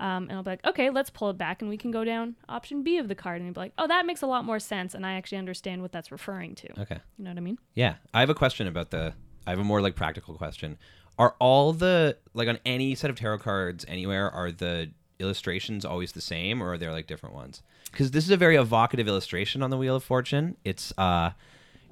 Um, 0.04 0.24
and 0.28 0.34
I'll 0.34 0.44
be 0.44 0.50
like, 0.50 0.66
okay, 0.66 0.90
let's 0.90 1.10
pull 1.10 1.30
it 1.30 1.38
back, 1.38 1.62
and 1.62 1.70
we 1.70 1.78
can 1.78 1.90
go 1.90 2.04
down 2.04 2.36
option 2.50 2.84
B 2.84 2.98
of 2.98 3.08
the 3.08 3.16
card, 3.16 3.38
and 3.38 3.46
you'll 3.46 3.54
be 3.54 3.62
like, 3.62 3.74
oh, 3.78 3.88
that 3.88 4.06
makes 4.06 4.22
a 4.22 4.28
lot 4.28 4.44
more 4.44 4.60
sense, 4.60 4.94
and 4.94 5.06
I 5.06 5.14
actually 5.14 5.38
understand 5.38 5.82
what 5.82 5.94
that's 5.94 6.12
referring 6.12 6.56
to. 6.56 6.82
Okay. 6.82 6.98
You 7.18 7.24
know 7.24 7.32
what 7.32 7.38
I 7.38 7.42
mean? 7.42 7.58
Yeah, 7.74 7.96
I 8.14 8.20
have 8.20 8.30
a 8.30 8.36
question 8.36 8.68
about 8.68 8.92
the. 8.92 9.14
I 9.48 9.52
have 9.52 9.60
a 9.60 9.64
more 9.64 9.82
like 9.82 9.96
practical 9.96 10.34
question. 10.36 10.78
Are 11.18 11.36
all 11.40 11.72
the 11.72 12.18
like 12.34 12.50
on 12.50 12.60
any 12.66 12.96
set 12.96 13.10
of 13.10 13.16
tarot 13.16 13.40
cards 13.40 13.86
anywhere 13.88 14.30
are 14.30 14.52
the 14.52 14.92
illustrations 15.20 15.86
always 15.86 16.12
the 16.12 16.22
same, 16.22 16.62
or 16.62 16.74
are 16.74 16.78
there 16.78 16.92
like 16.92 17.08
different 17.08 17.34
ones? 17.36 17.64
Because 17.90 18.12
this 18.12 18.26
is 18.26 18.30
a 18.30 18.38
very 18.38 18.58
evocative 18.58 19.08
illustration 19.08 19.64
on 19.64 19.70
the 19.70 19.78
Wheel 19.78 19.96
of 19.96 20.04
Fortune. 20.04 20.58
It's 20.66 20.92
uh, 20.98 21.32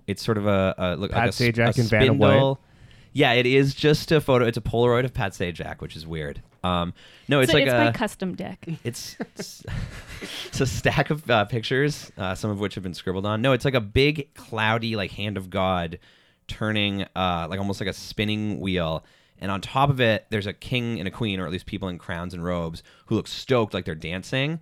it's 0.05 0.21
sort 0.21 0.37
of 0.37 0.47
a, 0.47 0.75
a 0.77 0.95
look 0.97 1.11
Pat 1.11 1.19
like 1.19 1.25
a, 1.27 1.29
s- 1.29 1.39
Sajak 1.39 1.77
a 1.77 1.81
and 1.81 1.89
Vanna 1.89 2.13
White. 2.13 2.27
spindle. 2.29 2.59
Yeah, 3.13 3.33
it 3.33 3.45
is 3.45 3.75
just 3.75 4.11
a 4.11 4.21
photo. 4.21 4.45
It's 4.45 4.57
a 4.57 4.61
Polaroid 4.61 5.05
of 5.05 5.13
Pat 5.13 5.33
Sajak, 5.33 5.81
which 5.81 5.95
is 5.95 6.07
weird. 6.07 6.41
Um, 6.63 6.93
no, 7.27 7.39
it's 7.39 7.51
so 7.51 7.57
like 7.57 7.65
it's 7.65 7.73
a 7.73 7.85
my 7.85 7.91
custom 7.91 8.35
deck. 8.35 8.65
it's 8.83 9.17
it's, 9.35 9.63
it's 10.45 10.61
a 10.61 10.65
stack 10.65 11.09
of 11.09 11.29
uh, 11.29 11.45
pictures, 11.45 12.11
uh, 12.17 12.35
some 12.35 12.51
of 12.51 12.59
which 12.59 12.75
have 12.75 12.83
been 12.83 12.93
scribbled 12.93 13.25
on. 13.25 13.41
No, 13.41 13.53
it's 13.53 13.65
like 13.65 13.73
a 13.73 13.81
big 13.81 14.33
cloudy 14.33 14.95
like 14.95 15.11
hand 15.11 15.37
of 15.37 15.49
God 15.49 15.99
turning 16.47 17.03
uh, 17.15 17.47
like 17.49 17.59
almost 17.59 17.79
like 17.79 17.89
a 17.89 17.93
spinning 17.93 18.59
wheel. 18.59 19.03
And 19.39 19.49
on 19.49 19.59
top 19.59 19.89
of 19.89 19.99
it, 19.99 20.27
there's 20.29 20.45
a 20.45 20.53
king 20.53 20.99
and 20.99 21.07
a 21.07 21.11
queen, 21.11 21.39
or 21.39 21.45
at 21.45 21.51
least 21.51 21.65
people 21.65 21.89
in 21.89 21.97
crowns 21.97 22.33
and 22.33 22.43
robes, 22.43 22.83
who 23.07 23.15
look 23.15 23.27
stoked 23.27 23.73
like 23.73 23.85
they're 23.85 23.95
dancing. 23.95 24.59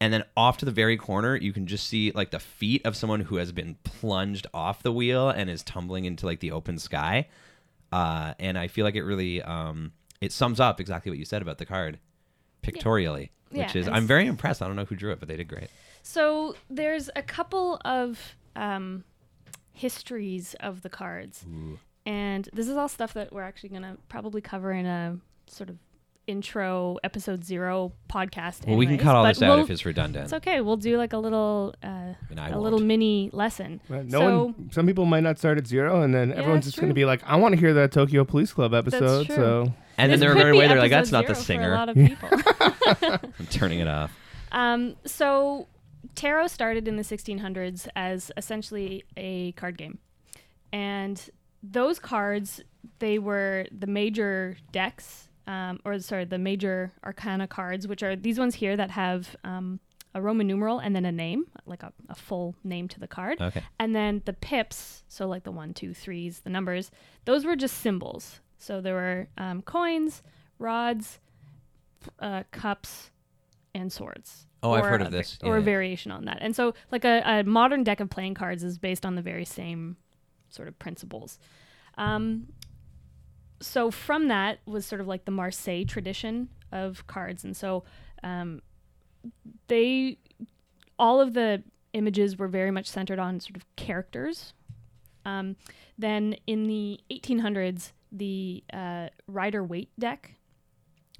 And 0.00 0.12
then 0.12 0.24
off 0.36 0.58
to 0.58 0.64
the 0.64 0.72
very 0.72 0.96
corner, 0.96 1.36
you 1.36 1.52
can 1.52 1.66
just 1.66 1.86
see 1.86 2.10
like 2.10 2.30
the 2.30 2.40
feet 2.40 2.84
of 2.84 2.96
someone 2.96 3.20
who 3.20 3.36
has 3.36 3.52
been 3.52 3.76
plunged 3.84 4.46
off 4.52 4.82
the 4.82 4.92
wheel 4.92 5.30
and 5.30 5.48
is 5.48 5.62
tumbling 5.62 6.04
into 6.04 6.26
like 6.26 6.40
the 6.40 6.50
open 6.50 6.78
sky. 6.78 7.28
Uh, 7.92 8.34
and 8.38 8.58
I 8.58 8.68
feel 8.68 8.84
like 8.84 8.94
it 8.96 9.02
really 9.04 9.42
um, 9.42 9.92
it 10.20 10.32
sums 10.32 10.60
up 10.60 10.80
exactly 10.80 11.10
what 11.10 11.18
you 11.18 11.24
said 11.24 11.42
about 11.42 11.58
the 11.58 11.66
card 11.66 11.98
pictorially, 12.62 13.30
Yeah, 13.50 13.64
which 13.66 13.76
is 13.76 13.88
I'm 13.88 14.06
very 14.06 14.26
impressed. 14.26 14.60
I 14.62 14.66
don't 14.66 14.76
know 14.76 14.84
who 14.84 14.96
drew 14.96 15.12
it, 15.12 15.20
but 15.20 15.28
they 15.28 15.36
did 15.36 15.48
great. 15.48 15.68
So 16.02 16.54
there's 16.70 17.10
a 17.16 17.22
couple 17.22 17.80
of 17.84 18.34
um, 18.54 19.04
histories 19.72 20.54
of 20.60 20.82
the 20.82 20.88
cards, 20.88 21.44
and 22.04 22.48
this 22.52 22.68
is 22.68 22.76
all 22.76 22.88
stuff 22.88 23.14
that 23.14 23.32
we're 23.32 23.42
actually 23.42 23.70
gonna 23.70 23.96
probably 24.08 24.40
cover 24.40 24.72
in 24.72 24.86
a 24.86 25.18
sort 25.48 25.68
of 25.70 25.78
intro 26.26 26.96
episode 27.04 27.44
zero 27.44 27.92
podcast. 28.10 28.66
Well, 28.66 28.76
we 28.76 28.86
can 28.86 28.98
cut 28.98 29.14
all 29.14 29.24
this 29.24 29.40
out 29.42 29.56
we'll- 29.56 29.64
if 29.64 29.70
it's 29.70 29.84
redundant. 29.84 30.24
It's 30.24 30.32
okay. 30.34 30.60
We'll 30.60 30.76
do 30.76 30.96
like 30.98 31.12
a 31.12 31.18
little 31.18 31.74
uh, 31.82 32.14
And 32.30 32.38
I 32.40 32.48
a 32.48 32.52
won't. 32.52 32.62
little 32.62 32.78
mini 32.80 33.30
lesson. 33.32 33.80
Well, 33.88 34.02
No 34.04 34.18
so 34.20 34.44
one. 34.46 34.70
Some 34.72 34.86
people 34.86 35.04
might 35.04 35.22
not 35.22 35.38
start 35.38 35.58
at 35.58 35.66
zero, 35.66 36.02
and 36.02 36.14
then 36.14 36.30
Yeah, 36.30 36.36
everyone's 36.36 36.64
just 36.64 36.76
going 36.78 36.88
to 36.88 36.94
be 36.94 37.04
like, 37.04 37.22
"I 37.24 37.36
want 37.36 37.54
to 37.54 37.60
hear 37.60 37.74
that 37.74 37.92
Tokyo 37.92 38.24
Police 38.24 38.52
Club 38.52 38.74
episode." 38.74 39.26
true. 39.26 39.34
So 39.36 39.72
and 39.98 40.10
then 40.12 40.20
they're 40.20 40.34
could 40.34 40.42
right 40.44 40.52
be. 40.52 40.58
They're 40.68 40.78
like, 40.78 40.90
"That's 40.90 41.12
not 41.12 41.26
the 41.26 41.34
zero 41.34 41.36
For 41.36 41.40
a 41.40 41.44
singer." 41.44 41.70
lot 41.70 41.88
of 41.88 41.96
people. 41.96 42.28
I'm 43.38 43.46
turning 43.46 43.78
it 43.80 43.88
off. 43.88 44.10
Um, 44.52 44.96
so 45.04 45.68
tarot 46.14 46.46
started 46.48 46.88
in 46.88 46.96
the 46.96 47.02
1600s 47.02 47.88
as 47.96 48.30
essentially 48.36 49.04
a 49.16 49.52
card 49.52 49.76
game, 49.78 49.98
and 50.72 51.30
those 51.62 51.98
cards 51.98 52.62
they 53.00 53.18
were 53.18 53.66
the 53.76 53.86
major 53.86 54.56
decks, 54.72 55.28
um, 55.46 55.80
or 55.84 55.98
sorry, 56.00 56.24
the 56.24 56.38
major 56.38 56.92
arcana 57.04 57.46
cards, 57.46 57.86
which 57.86 58.02
are 58.02 58.16
these 58.16 58.38
ones 58.38 58.56
here 58.56 58.76
that 58.76 58.90
have 58.90 59.36
um, 59.44 59.80
a 60.14 60.20
Roman 60.20 60.46
numeral 60.46 60.78
and 60.78 60.94
then 60.96 61.04
a 61.04 61.12
name, 61.12 61.46
like 61.66 61.82
a, 61.82 61.92
a 62.08 62.14
full 62.14 62.54
name 62.64 62.88
to 62.88 63.00
the 63.00 63.06
card, 63.08 63.40
Okay. 63.40 63.62
and 63.78 63.94
then 63.94 64.22
the 64.24 64.32
pips, 64.32 65.04
so 65.08 65.26
like 65.26 65.44
the 65.44 65.52
one, 65.52 65.74
two, 65.74 65.92
threes, 65.94 66.40
the 66.40 66.50
numbers, 66.50 66.90
those 67.26 67.44
were 67.44 67.56
just 67.56 67.76
symbols. 67.78 68.40
So 68.58 68.80
there 68.80 68.94
were 68.94 69.28
um, 69.38 69.62
coins, 69.62 70.22
rods, 70.58 71.20
uh, 72.20 72.44
cups, 72.50 73.10
and 73.74 73.92
swords. 73.92 74.46
Oh, 74.62 74.72
I've 74.72 74.84
heard 74.86 75.02
of 75.02 75.08
va- 75.08 75.16
this. 75.18 75.38
Or 75.44 75.54
Yeah. 75.56 75.60
a 75.60 75.62
variation 75.62 76.10
on 76.10 76.24
that. 76.24 76.38
And 76.40 76.56
so, 76.56 76.72
like 76.90 77.04
a, 77.04 77.22
a 77.24 77.44
modern 77.44 77.84
deck 77.84 78.00
of 78.00 78.08
playing 78.08 78.34
cards 78.34 78.64
is 78.64 78.78
based 78.78 79.04
on 79.04 79.14
the 79.14 79.22
very 79.22 79.44
same 79.44 79.96
sort 80.48 80.66
of 80.66 80.78
principles. 80.78 81.38
Um, 81.98 82.46
so 83.60 83.90
from 83.90 84.28
that 84.28 84.58
was 84.66 84.86
sort 84.86 85.00
of 85.00 85.06
like 85.06 85.24
the 85.24 85.30
Marseille 85.30 85.84
tradition 85.84 86.48
of 86.72 87.06
cards, 87.06 87.44
and 87.44 87.56
so 87.56 87.84
um, 88.22 88.60
they 89.68 90.18
all 90.98 91.20
of 91.20 91.34
the 91.34 91.62
images 91.92 92.38
were 92.38 92.48
very 92.48 92.70
much 92.70 92.86
centered 92.86 93.18
on 93.18 93.40
sort 93.40 93.56
of 93.56 93.64
characters. 93.76 94.52
Um, 95.24 95.56
then 95.98 96.36
in 96.46 96.64
the 96.64 97.00
1800s, 97.10 97.92
the 98.12 98.62
uh, 98.72 99.08
Rider 99.26 99.64
Waite 99.64 99.90
deck 99.98 100.34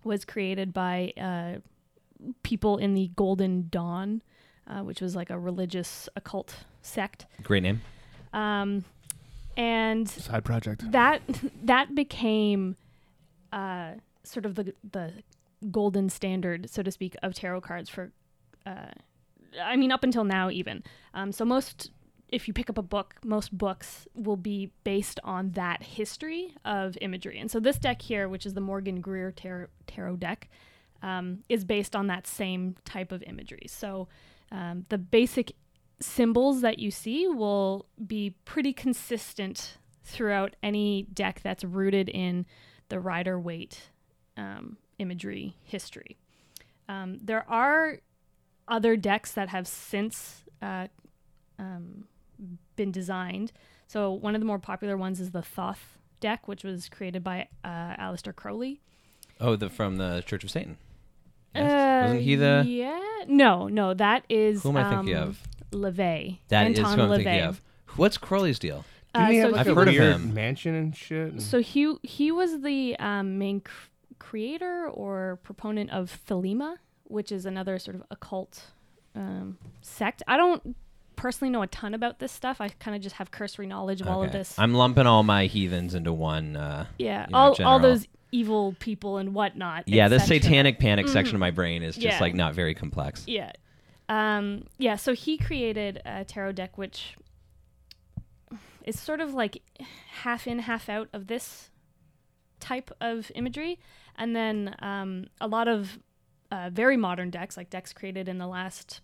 was 0.05 0.25
created 0.25 0.73
by 0.73 1.13
uh, 1.21 1.59
people 2.43 2.77
in 2.77 2.95
the 2.95 3.11
Golden 3.17 3.69
Dawn, 3.69 4.23
uh, 4.67 4.81
which 4.81 5.01
was 5.01 5.17
like 5.17 5.31
a 5.31 5.39
religious 5.39 6.09
occult 6.15 6.65
sect. 6.83 7.27
Great 7.43 7.63
name. 7.63 7.83
Um, 8.33 8.85
and 9.57 10.09
side 10.09 10.45
project. 10.45 10.91
that 10.93 11.23
that 11.63 11.95
became 11.95 12.77
uh, 13.53 13.93
sort 14.25 14.47
of 14.47 14.55
the 14.55 14.75
the 14.89 15.13
golden 15.71 16.09
standard, 16.09 16.71
so 16.71 16.83
to 16.83 16.91
speak, 16.91 17.17
of 17.23 17.35
tarot 17.35 17.63
cards 17.63 17.89
for. 17.89 18.13
Uh, 18.65 18.91
I 19.63 19.77
mean, 19.77 19.91
up 19.91 20.05
until 20.05 20.25
now, 20.25 20.51
even. 20.51 20.83
Um, 21.15 21.33
so 21.33 21.45
most, 21.45 21.91
if 22.29 22.47
you 22.47 22.53
pick 22.53 22.69
up 22.69 22.77
a 22.77 22.83
book, 22.83 23.15
most 23.25 23.57
books 23.57 24.07
will 24.15 24.37
be 24.37 24.71
based 24.85 25.19
on 25.25 25.53
that 25.53 25.83
history 25.83 26.53
of 26.65 26.99
imagery. 27.01 27.39
And 27.39 27.51
so 27.51 27.59
this 27.59 27.79
deck 27.79 28.03
here, 28.03 28.29
which 28.29 28.45
is 28.45 28.53
the 28.53 28.61
Morgan 28.61 29.01
Greer 29.01 29.33
tarot, 29.33 29.69
tarot 29.87 30.17
deck, 30.17 30.51
um, 31.03 31.39
is 31.49 31.65
based 31.65 31.97
on 31.97 32.09
that 32.09 32.27
same 32.27 32.77
type 32.85 33.13
of 33.13 33.23
imagery. 33.23 33.67
So 33.67 34.09
um, 34.53 34.85
the 34.89 34.99
basic 34.99 35.53
symbols 36.01 36.61
that 36.61 36.79
you 36.79 36.91
see 36.91 37.27
will 37.27 37.87
be 38.07 38.31
pretty 38.45 38.73
consistent 38.73 39.79
throughout 40.05 40.55
any 40.63 41.03
deck 41.13 41.41
that's 41.43 41.65
rooted 41.65 42.09
in 42.09 42.47
the 42.89 43.01
Rider 43.01 43.39
Waite 43.39 43.91
um, 44.37 44.77
imagery 44.99 45.57
history. 45.63 46.17
Um, 46.89 47.19
there 47.23 47.49
are 47.51 47.99
other 48.69 48.97
decks 48.97 49.33
that 49.33 49.49
have 49.49 49.67
since 49.67 50.45
uh, 50.63 50.87
um, 51.59 52.05
been 52.77 52.93
designed. 52.93 53.53
So 53.87 54.13
one 54.13 54.35
of 54.35 54.41
the 54.41 54.47
more 54.47 54.59
popular 54.59 54.97
ones 54.97 55.21
is 55.21 55.31
the 55.31 55.43
Thoth 55.43 55.99
deck, 56.21 56.49
which 56.49 56.65
was 56.65 56.89
created 56.89 57.23
by 57.25 57.49
uh, 57.65 57.97
Aleister 57.97 58.35
Crowley. 58.35 58.81
Oh, 59.41 59.57
the 59.57 59.69
from 59.69 59.97
the 59.97 60.23
Church 60.27 60.45
of 60.45 60.51
Satan. 60.51 60.77
Yes? 61.55 61.71
Uh, 61.71 62.03
Wasn't 62.09 62.23
he 62.23 62.37
the? 62.37 62.65
Yeah. 62.67 63.01
No, 63.29 63.69
no, 63.69 63.95
that 63.95 64.25
is. 64.29 64.63
Who 64.63 64.71
am 64.71 64.77
I 64.77 64.91
thinking 64.91 65.17
um, 65.17 65.29
of? 65.29 65.43
LaVey. 65.73 66.39
That 66.49 66.71
is 66.71 66.79
Anton 66.79 66.99
who 66.99 67.05
I'm 67.05 67.11
thinking 67.23 67.41
of. 67.43 67.61
What's 67.97 68.19
Crowley's 68.19 68.59
deal? 68.59 68.85
Didn't 69.15 69.27
Uh, 69.27 69.31
he 69.31 69.37
so 69.39 69.43
have 69.45 69.53
like 69.53 69.61
I've 69.61 69.69
a 69.69 69.75
heard 69.75 69.89
of 69.89 69.95
weird 69.95 70.15
him. 70.17 70.35
mansion 70.35 70.75
and 70.75 70.95
shit? 70.97 71.33
and- 71.33 71.43
So 71.43 71.61
he 71.61 71.95
he 72.03 72.31
was 72.31 72.61
the 72.61 72.97
um, 72.99 73.39
main 73.39 73.61
cr- 73.61 73.89
creator 74.19 74.89
or 74.89 75.39
proponent 75.43 75.91
of 75.91 76.21
Thelema, 76.29 76.77
which 77.05 77.33
is 77.33 77.47
another 77.47 77.79
sort 77.79 77.97
of 77.97 78.03
occult 78.11 78.65
um, 79.15 79.57
sect. 79.81 80.23
I 80.29 80.37
don't 80.37 80.77
personally 81.17 81.51
know 81.51 81.63
a 81.63 81.67
ton 81.67 81.95
about 81.95 82.19
this 82.19 82.31
stuff. 82.33 82.61
I 82.61 82.69
kind 82.69 82.95
of 82.95 83.03
just 83.03 83.17
have 83.17 83.31
cursory 83.31 83.67
knowledge 83.67 84.03
of 84.03 84.09
all 84.09 84.23
of 84.23 84.29
Okay. 84.29 84.39
this. 84.39 84.59
I'm 84.59 84.75
lumping 84.75 85.07
all 85.07 85.23
my 85.23 85.47
heathens 85.47 85.95
into 85.95 86.13
one. 86.13 86.57
Uh, 86.57 86.87
yeah, 86.99 87.25
you 87.27 87.33
know, 87.33 87.39
all 87.39 87.49
all 87.49 87.55
general. 87.55 87.79
those 87.79 88.07
evil 88.33 88.75
people 88.81 89.17
and 89.17 89.33
whatnot. 89.33 89.89
yeah, 89.89 90.09
the 90.09 90.17
et 90.17 90.27
satanic 90.27 90.79
panic 90.79 91.07
Mhm. 91.07 91.11
section 91.11 91.35
of 91.37 91.41
my 91.41 91.51
brain 91.53 91.83
is 91.83 91.95
just 91.95 92.05
Yeah. 92.05 92.21
like 92.21 92.35
not 92.35 92.55
very 92.55 92.75
complex. 92.75 93.25
Yeah. 93.27 93.53
Um, 94.09 94.65
yeah, 94.79 94.97
so 94.97 95.15
he 95.15 95.37
created 95.37 96.01
a 96.05 96.25
tarot 96.25 96.53
deck 96.53 96.79
which 96.79 97.17
is 98.85 98.99
sort 98.99 99.21
of 99.21 99.35
like 99.35 99.63
half 100.23 100.47
in, 100.47 100.61
half 100.61 100.89
out 100.89 101.09
of 101.13 101.27
this 101.27 101.71
type 102.61 102.91
of 103.01 103.31
imagery. 103.35 103.79
And 104.17 104.35
then 104.35 104.75
um, 104.79 105.27
a 105.41 105.49
lot 105.49 105.69
of 105.69 105.99
uh, 106.51 106.71
very 106.73 106.97
modern 106.97 107.31
decks, 107.31 107.57
like 107.57 107.69
decks 107.69 107.93
created 107.93 108.29
in 108.29 108.39
the 108.39 108.47
last 108.47 109.01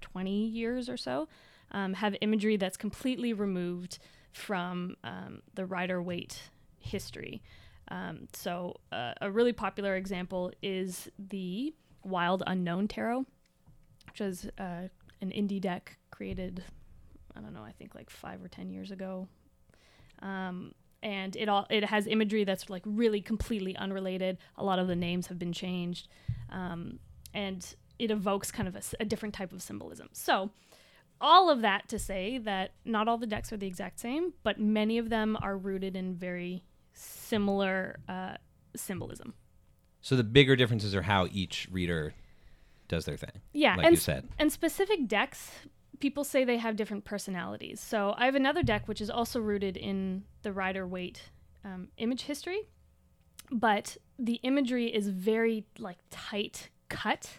20 0.00 0.46
years 0.46 0.88
or 0.88 0.96
so, 0.96 1.28
um, 1.70 1.92
have 1.94 2.16
imagery 2.22 2.56
that's 2.56 2.76
completely 2.76 3.32
removed 3.32 3.98
from 4.32 4.96
um, 5.04 5.42
the 5.54 5.66
Rider 5.66 6.02
Waite 6.02 6.50
history. 6.78 7.42
Um, 7.88 8.28
so, 8.32 8.76
uh, 8.92 9.14
a 9.20 9.30
really 9.30 9.52
popular 9.52 9.96
example 9.96 10.52
is 10.62 11.08
the 11.18 11.74
Wild 12.04 12.42
Unknown 12.46 12.86
Tarot, 12.86 13.24
is 14.20 14.48
uh, 14.58 14.88
an 15.20 15.30
indie 15.30 15.60
deck 15.60 15.98
created, 16.10 16.64
I 17.36 17.40
don't 17.40 17.52
know, 17.52 17.62
I 17.62 17.72
think 17.72 17.94
like 17.94 18.10
five 18.10 18.42
or 18.42 18.48
10 18.48 18.70
years 18.70 18.90
ago. 18.90 19.28
Um, 20.20 20.74
and 21.02 21.36
it 21.36 21.48
all 21.48 21.66
it 21.70 21.84
has 21.84 22.06
imagery 22.06 22.42
that's 22.44 22.68
like 22.68 22.82
really 22.84 23.20
completely 23.20 23.76
unrelated. 23.76 24.38
A 24.56 24.64
lot 24.64 24.78
of 24.78 24.88
the 24.88 24.96
names 24.96 25.28
have 25.28 25.38
been 25.38 25.52
changed, 25.52 26.08
um, 26.50 26.98
and 27.32 27.64
it 28.00 28.10
evokes 28.10 28.50
kind 28.50 28.68
of 28.68 28.76
a 28.98 29.04
different 29.04 29.34
type 29.34 29.52
of 29.52 29.62
symbolism. 29.62 30.08
So, 30.12 30.50
all 31.20 31.50
of 31.50 31.60
that 31.62 31.88
to 31.90 32.00
say 32.00 32.38
that 32.38 32.72
not 32.84 33.06
all 33.06 33.16
the 33.16 33.28
decks 33.28 33.52
are 33.52 33.56
the 33.56 33.66
exact 33.66 34.00
same, 34.00 34.32
but 34.42 34.58
many 34.58 34.98
of 34.98 35.08
them 35.08 35.38
are 35.40 35.56
rooted 35.56 35.94
in 35.94 36.14
very 36.14 36.64
similar 36.94 38.00
uh, 38.08 38.34
symbolism. 38.74 39.34
So 40.00 40.16
the 40.16 40.24
bigger 40.24 40.56
differences 40.56 40.94
are 40.94 41.02
how 41.02 41.26
each 41.30 41.68
reader 41.70 42.14
does 42.88 43.04
their 43.04 43.16
thing. 43.16 43.40
Yeah, 43.52 43.76
like 43.76 43.86
and 43.86 43.94
you 43.96 44.00
said. 44.00 44.28
And 44.38 44.50
specific 44.52 45.06
decks, 45.08 45.50
people 46.00 46.24
say 46.24 46.44
they 46.44 46.58
have 46.58 46.76
different 46.76 47.04
personalities. 47.04 47.80
So 47.80 48.14
I 48.16 48.24
have 48.26 48.34
another 48.34 48.62
deck 48.62 48.88
which 48.88 49.00
is 49.00 49.10
also 49.10 49.40
rooted 49.40 49.76
in 49.76 50.24
the 50.42 50.52
Rider 50.52 50.86
Waite 50.86 51.22
um, 51.64 51.88
image 51.98 52.22
history, 52.22 52.60
but 53.50 53.96
the 54.18 54.34
imagery 54.42 54.86
is 54.94 55.08
very 55.08 55.64
like 55.78 55.98
tight 56.10 56.70
cut 56.88 57.30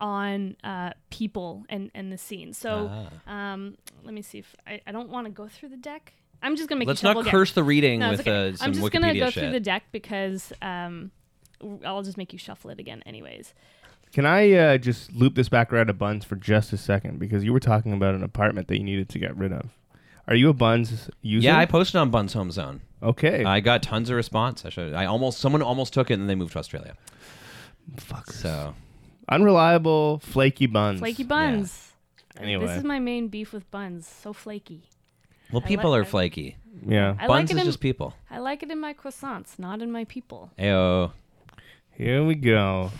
on 0.00 0.56
uh, 0.62 0.90
people 1.10 1.64
and 1.68 1.90
and 1.94 2.12
the 2.12 2.18
scene. 2.18 2.52
So 2.52 2.90
Ah. 3.26 3.52
um, 3.52 3.76
let 4.04 4.12
me 4.14 4.22
see 4.22 4.38
if 4.38 4.54
I, 4.66 4.80
I 4.86 4.92
don't 4.92 5.08
want 5.08 5.26
to 5.26 5.30
go 5.32 5.48
through 5.48 5.70
the 5.70 5.76
deck. 5.76 6.12
I'm 6.42 6.54
just 6.56 6.68
gonna 6.68 6.78
make 6.80 6.88
Let's 6.88 7.02
not 7.02 7.16
again. 7.16 7.30
curse 7.30 7.52
the 7.52 7.64
reading 7.64 8.00
No, 8.00 8.10
with 8.10 8.20
okay. 8.20 8.50
uh, 8.50 8.56
some 8.56 8.66
I'm 8.66 8.72
just 8.74 8.84
Wikipedia 8.84 8.92
gonna 9.00 9.18
go 9.18 9.30
shit. 9.30 9.42
through 9.42 9.52
the 9.52 9.60
deck 9.60 9.84
because 9.90 10.52
um, 10.60 11.10
I'll 11.84 12.02
just 12.02 12.18
make 12.18 12.34
you 12.34 12.38
shuffle 12.38 12.68
it 12.70 12.78
again, 12.78 13.02
anyways. 13.06 13.54
Can 14.12 14.24
I 14.24 14.52
uh, 14.52 14.78
just 14.78 15.12
loop 15.12 15.34
this 15.34 15.48
back 15.48 15.72
around 15.72 15.88
to 15.88 15.92
Bunz 15.92 16.24
for 16.24 16.36
just 16.36 16.72
a 16.72 16.76
second? 16.76 17.18
Because 17.18 17.44
you 17.44 17.52
were 17.52 17.60
talking 17.60 17.92
about 17.92 18.14
an 18.14 18.22
apartment 18.22 18.68
that 18.68 18.78
you 18.78 18.84
needed 18.84 19.08
to 19.10 19.18
get 19.18 19.36
rid 19.36 19.52
of. 19.52 19.70
Are 20.28 20.34
you 20.34 20.48
a 20.48 20.54
Bunz 20.54 21.10
user? 21.22 21.46
yeah, 21.46 21.58
I 21.58 21.66
posted 21.66 21.96
on 21.96 22.10
Bunz 22.10 22.32
Home 22.32 22.50
Zone. 22.50 22.80
Okay. 23.02 23.44
I 23.44 23.60
got 23.60 23.82
tons 23.82 24.10
of 24.10 24.16
response. 24.16 24.64
I 24.64 24.70
should. 24.70 24.94
I 24.94 25.04
almost 25.04 25.38
someone 25.38 25.62
almost 25.62 25.92
took 25.92 26.10
it 26.10 26.14
and 26.14 26.22
then 26.22 26.28
they 26.28 26.34
moved 26.34 26.52
to 26.52 26.58
Australia. 26.58 26.94
Fuckers. 27.96 28.32
So 28.32 28.74
Unreliable, 29.28 30.18
flaky 30.20 30.66
buns. 30.66 31.00
Flaky 31.00 31.24
buns. 31.24 31.92
Anyway. 32.38 32.66
This 32.66 32.78
is 32.78 32.84
my 32.84 32.98
main 32.98 33.28
beef 33.28 33.52
with 33.52 33.70
buns. 33.70 34.06
So 34.06 34.32
flaky. 34.32 34.82
well, 35.52 35.62
people 35.62 35.90
like- 35.90 36.00
are 36.00 36.02
I- 36.02 36.06
flaky. 36.06 36.56
Yeah. 36.86 37.16
I 37.18 37.26
Buns 37.26 37.50
like 37.50 37.50
it 37.50 37.54
is 37.56 37.60
in 37.60 37.66
just 37.66 37.80
people. 37.80 38.14
I 38.30 38.38
like 38.38 38.62
it 38.62 38.70
in 38.70 38.78
my 38.78 38.92
croissants, 38.92 39.58
not 39.58 39.80
in 39.80 39.90
my 39.90 40.04
people. 40.04 40.50
Ayo. 40.58 41.12
Here 41.92 42.22
we 42.22 42.34
go. 42.34 42.90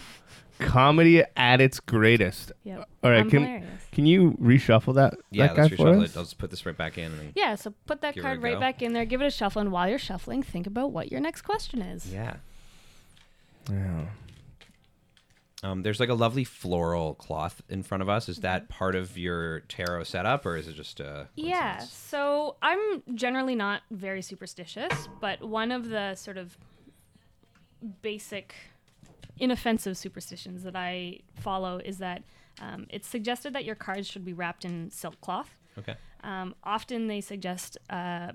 Comedy 0.58 1.22
at 1.36 1.60
its 1.60 1.80
greatest. 1.80 2.52
Yep. 2.64 2.88
All 3.04 3.10
right, 3.10 3.20
I'm 3.20 3.30
can 3.30 3.42
hilarious. 3.42 3.82
can 3.92 4.06
you 4.06 4.32
reshuffle 4.40 4.94
that 4.94 5.14
Yeah, 5.30 5.48
that 5.48 5.56
guy 5.56 5.62
let's 5.64 5.74
for 5.76 5.84
reshuffle 5.84 6.02
us? 6.04 6.10
it. 6.10 6.16
I'll 6.16 6.24
just 6.24 6.38
put 6.38 6.50
this 6.50 6.64
right 6.66 6.76
back 6.76 6.96
in. 6.98 7.12
And 7.12 7.32
Yeah, 7.34 7.54
so 7.56 7.74
put 7.86 8.00
that 8.00 8.14
Give 8.14 8.24
her 8.24 8.30
a 8.30 8.32
card 8.34 8.42
right 8.42 8.54
go. 8.54 8.60
back 8.60 8.82
in 8.82 8.92
there. 8.92 9.04
Give 9.04 9.20
it 9.20 9.26
a 9.26 9.30
shuffle, 9.30 9.60
and 9.60 9.70
while 9.72 9.88
you're 9.88 9.98
shuffling, 9.98 10.42
think 10.42 10.66
about 10.66 10.92
what 10.92 11.10
your 11.12 11.20
next 11.20 11.42
question 11.42 11.82
is. 11.82 12.12
yeah. 12.12 12.36
Yeah. 13.70 14.06
Um, 15.62 15.82
there's 15.82 15.98
like 15.98 16.10
a 16.10 16.14
lovely 16.14 16.44
floral 16.44 17.14
cloth 17.14 17.62
in 17.68 17.82
front 17.82 18.02
of 18.02 18.08
us. 18.08 18.28
Is 18.28 18.38
that 18.40 18.68
part 18.68 18.94
of 18.94 19.16
your 19.18 19.60
tarot 19.60 20.04
setup, 20.04 20.44
or 20.46 20.56
is 20.56 20.68
it 20.68 20.74
just 20.74 21.00
a 21.00 21.28
Yeah, 21.34 21.76
coincidence? 21.78 21.92
so 21.98 22.56
I'm 22.62 23.02
generally 23.14 23.54
not 23.56 23.82
very 23.90 24.22
superstitious, 24.22 25.08
but 25.20 25.42
one 25.42 25.72
of 25.72 25.88
the 25.88 26.14
sort 26.14 26.36
of 26.36 26.56
basic, 28.02 28.54
inoffensive 29.38 29.96
superstitions 29.96 30.62
that 30.62 30.76
I 30.76 31.20
follow 31.40 31.78
is 31.84 31.98
that 31.98 32.22
um, 32.60 32.86
it's 32.90 33.06
suggested 33.08 33.52
that 33.52 33.64
your 33.64 33.74
cards 33.74 34.06
should 34.08 34.24
be 34.24 34.32
wrapped 34.32 34.64
in 34.64 34.90
silk 34.90 35.20
cloth. 35.20 35.54
Okay. 35.78 35.94
Um, 36.24 36.54
often 36.64 37.06
they 37.06 37.20
suggest 37.20 37.76
uh, 37.90 38.32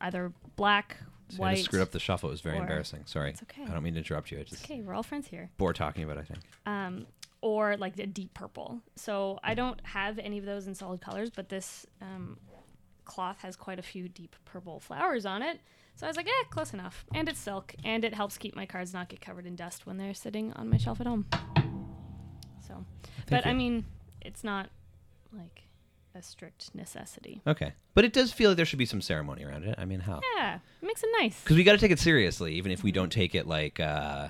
either 0.00 0.32
black, 0.56 0.98
So 1.30 1.42
I 1.42 1.54
just 1.54 1.64
screwed 1.66 1.80
up 1.82 1.90
the 1.90 1.98
shuffle. 1.98 2.28
It 2.28 2.32
was 2.32 2.40
very 2.42 2.58
or- 2.58 2.62
embarrassing. 2.62 3.04
Sorry. 3.06 3.30
It's 3.30 3.42
okay. 3.42 3.62
I 3.64 3.72
don't 3.72 3.82
mean 3.82 3.94
to 3.94 3.98
interrupt 4.00 4.30
you. 4.30 4.38
I 4.38 4.42
just 4.42 4.64
Okay, 4.64 4.80
we're 4.82 4.94
all 4.94 5.02
friends 5.02 5.26
here. 5.28 5.50
bore 5.56 5.72
talking 5.72 6.04
about. 6.04 6.18
I 6.18 6.22
think. 6.22 6.40
um, 6.66 7.06
or 7.40 7.76
like 7.76 7.98
a 7.98 8.06
deep 8.06 8.34
purple. 8.34 8.80
So 8.94 9.40
I 9.42 9.54
don't 9.54 9.80
have 9.84 10.18
any 10.20 10.38
of 10.38 10.44
those 10.44 10.66
in 10.68 10.74
solid 10.76 11.00
colors, 11.00 11.28
but 11.30 11.48
this 11.48 11.86
um, 12.00 12.38
cloth 13.04 13.40
has 13.40 13.56
quite 13.56 13.78
a 13.80 13.82
few 13.82 14.08
deep 14.08 14.36
purple 14.44 14.78
flowers 14.78 15.26
on 15.26 15.42
it. 15.42 15.58
So 15.94 16.06
I 16.06 16.08
was 16.08 16.16
like, 16.16 16.26
eh, 16.26 16.44
close 16.50 16.72
enough. 16.72 17.04
And 17.14 17.28
it's 17.28 17.38
silk, 17.38 17.74
and 17.84 18.04
it 18.04 18.14
helps 18.14 18.38
keep 18.38 18.56
my 18.56 18.66
cards 18.66 18.92
not 18.92 19.08
get 19.08 19.20
covered 19.20 19.46
in 19.46 19.54
dust 19.56 19.86
when 19.86 19.98
they're 19.98 20.14
sitting 20.14 20.52
on 20.54 20.68
my 20.68 20.76
shelf 20.76 21.00
at 21.00 21.06
home. 21.06 21.26
So, 22.66 22.84
but 23.28 23.46
I 23.46 23.52
mean, 23.52 23.84
it's 24.20 24.42
not 24.42 24.70
like 25.32 25.64
a 26.14 26.22
strict 26.22 26.74
necessity. 26.74 27.42
Okay, 27.46 27.72
but 27.94 28.04
it 28.04 28.12
does 28.12 28.32
feel 28.32 28.50
like 28.50 28.56
there 28.56 28.66
should 28.66 28.78
be 28.78 28.86
some 28.86 29.00
ceremony 29.00 29.44
around 29.44 29.64
it. 29.64 29.74
I 29.78 29.84
mean, 29.84 30.00
how? 30.00 30.20
Yeah, 30.36 30.56
it 30.56 30.86
makes 30.86 31.02
it 31.02 31.10
nice. 31.20 31.40
Because 31.42 31.56
we 31.56 31.64
got 31.64 31.72
to 31.72 31.78
take 31.78 31.90
it 31.90 31.98
seriously, 31.98 32.54
even 32.54 32.72
if 32.72 32.82
we 32.82 32.92
don't 32.92 33.10
take 33.12 33.34
it 33.34 33.46
like 33.46 33.80
uh, 33.80 34.28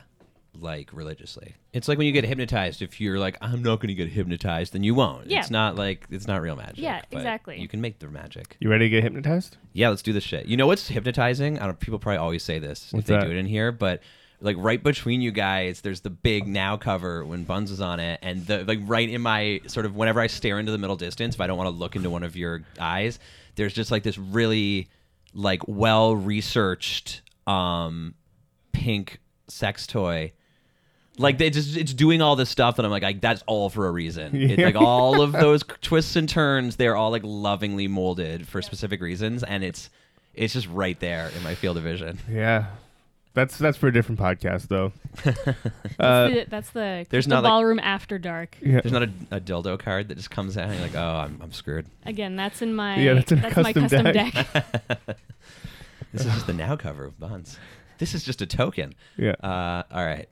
like 0.59 0.91
religiously. 0.93 1.55
It's 1.73 1.89
like 1.89 1.99
when 1.99 2.07
you 2.07 2.13
get 2.13 2.25
hypnotized. 2.25 2.83
If 2.83 3.01
you're 3.01 3.19
like, 3.19 3.37
I'm 3.41 3.63
not 3.63 3.81
going 3.81 3.89
to 3.89 3.95
get 3.95 4.09
hypnotized, 4.09 4.73
then 4.73 4.83
you 4.85 4.95
won't. 4.95 5.29
Yeah. 5.29 5.41
It's 5.41 5.51
not 5.51 5.77
like 5.77 6.07
it's 6.11 6.27
not 6.27 6.43
real 6.43 6.57
magic. 6.57 6.79
Yeah, 6.79 7.03
but 7.11 7.19
exactly. 7.19 7.61
You 7.61 7.69
can 7.69 7.81
make 7.81 7.99
the 7.99 8.09
magic. 8.09 8.57
You 8.61 8.71
ready 8.71 8.87
to 8.87 8.91
get 8.91 9.03
hypnotized? 9.03 9.57
Yeah, 9.73 9.89
let's 9.89 10.03
do 10.03 10.13
this 10.13 10.25
shit. 10.25 10.47
You 10.47 10.57
know 10.57 10.67
what's 10.67 10.89
hypnotizing? 10.89 11.59
I 11.59 11.67
don't. 11.67 11.81
People 11.81 11.99
probably 11.99 12.19
always 12.19 12.43
say 12.43 12.59
this 12.59 12.93
What's 12.93 13.05
if 13.05 13.07
they 13.07 13.15
that? 13.15 13.25
do 13.25 13.31
it 13.31 13.37
in 13.37 13.47
here, 13.47 13.73
but 13.73 14.03
like 14.41 14.57
right 14.59 14.83
between 14.83 15.21
you 15.23 15.31
guys, 15.31 15.81
there's 15.81 16.01
the 16.01 16.11
big 16.11 16.47
now 16.47 16.77
cover 16.77 17.25
when 17.25 17.45
Bunz 17.45 17.71
is 17.71 17.81
on 17.81 18.01
it, 18.01 18.19
and 18.23 18.47
the 18.47 18.65
like 18.65 18.81
right 18.83 19.09
in 19.09 19.23
my 19.23 19.61
sort 19.67 19.87
of 19.87 19.95
whenever 19.97 20.21
I 20.21 20.27
stare 20.27 20.59
into 20.59 20.73
the 20.73 20.79
middle 20.79 20.97
distance, 20.97 21.35
if 21.35 21.41
I 21.41 21.47
don't 21.47 21.57
want 21.57 21.69
to 21.69 21.77
look 21.77 21.97
into 21.97 22.11
one 22.11 22.23
of 22.23 22.37
your 22.37 22.63
eyes, 22.79 23.19
there's 23.55 23.73
just 23.73 23.91
like 23.91 24.03
this 24.03 24.19
really 24.19 24.89
like 25.33 25.67
well 25.67 26.15
researched 26.15 27.23
um 27.47 28.15
pink 28.73 29.21
sex 29.49 29.87
toy. 29.87 30.33
Like 31.19 31.37
they 31.39 31.51
just 31.51 31.77
it's 31.77 31.93
doing 31.93 32.23
all 32.23 32.37
this 32.37 32.49
stuff 32.49 32.77
that 32.77 32.85
I'm 32.87 32.91
like, 32.91 33.03
like 33.03 33.21
that's 33.21 33.43
all 33.47 33.69
for 33.69 33.87
a 33.87 33.91
reason. 33.91 34.31
It's 34.51 34.63
like 34.63 34.77
all 34.77 35.21
of 35.21 35.33
those 35.33 35.63
twists 35.83 36.17
and 36.17 36.29
turns, 36.29 36.77
they're 36.77 36.97
all 36.97 37.11
like 37.11 37.23
lovingly 37.25 37.87
molded 37.89 38.49
for 38.49 38.63
specific 38.63 39.01
reasons, 39.01 39.43
and 39.43 39.63
it's 39.63 39.91
it's 40.35 40.55
just 40.55 40.69
right 40.69 40.99
there 41.01 41.31
in 41.37 41.43
my 41.43 41.55
field 41.55 41.77
of 41.77 41.83
vision. 41.83 42.19
Yeah. 42.31 42.67
That's 43.35 43.57
that's 43.57 43.79
for 43.79 43.87
a 43.89 43.93
different 43.93 44.21
podcast 44.21 44.69
though. 44.69 44.93
That's 45.25 45.39
uh, 45.99 46.29
the, 46.29 46.47
that's 46.49 46.71
the 46.71 46.81
there's 46.81 47.09
there's 47.09 47.29
not, 47.29 47.43
like- 47.43 47.51
ballroom 47.51 47.79
after 47.79 48.19
dark. 48.19 48.57
yeah. 48.61 48.81
There's 48.83 48.93
not 48.93 49.05
a, 49.05 49.11
a 49.31 49.41
dildo 49.41 49.79
card 49.79 50.09
that 50.09 50.17
just 50.17 50.31
comes 50.31 50.59
out 50.59 50.65
and 50.69 50.75
you're 50.75 50.83
like, 50.83 50.95
oh, 50.97 51.17
I'm, 51.25 51.41
I'm 51.43 51.53
screwed. 51.53 51.87
Again, 52.05 52.37
that's 52.37 52.61
in 52.61 52.75
my 52.75 52.97
Yeah, 52.99 53.15
that's 53.15 53.33
in 53.33 53.39
a 53.39 53.43
my 53.43 53.51
custom 53.73 53.83
custom 53.89 54.05
deck. 54.13 54.33
deck. 54.35 54.65
This 56.13 56.27
is 56.27 56.33
just 56.35 56.47
the 56.47 56.53
now 56.53 56.77
cover 56.77 57.07
of 57.07 57.19
Bunz. 57.19 57.57
This 57.97 58.13
is 58.15 58.23
just 58.23 58.43
a 58.43 58.47
token. 58.47 58.95
Yeah. 59.17 59.31
Uh, 59.43 59.83
all 59.91 60.05
right. 60.05 60.29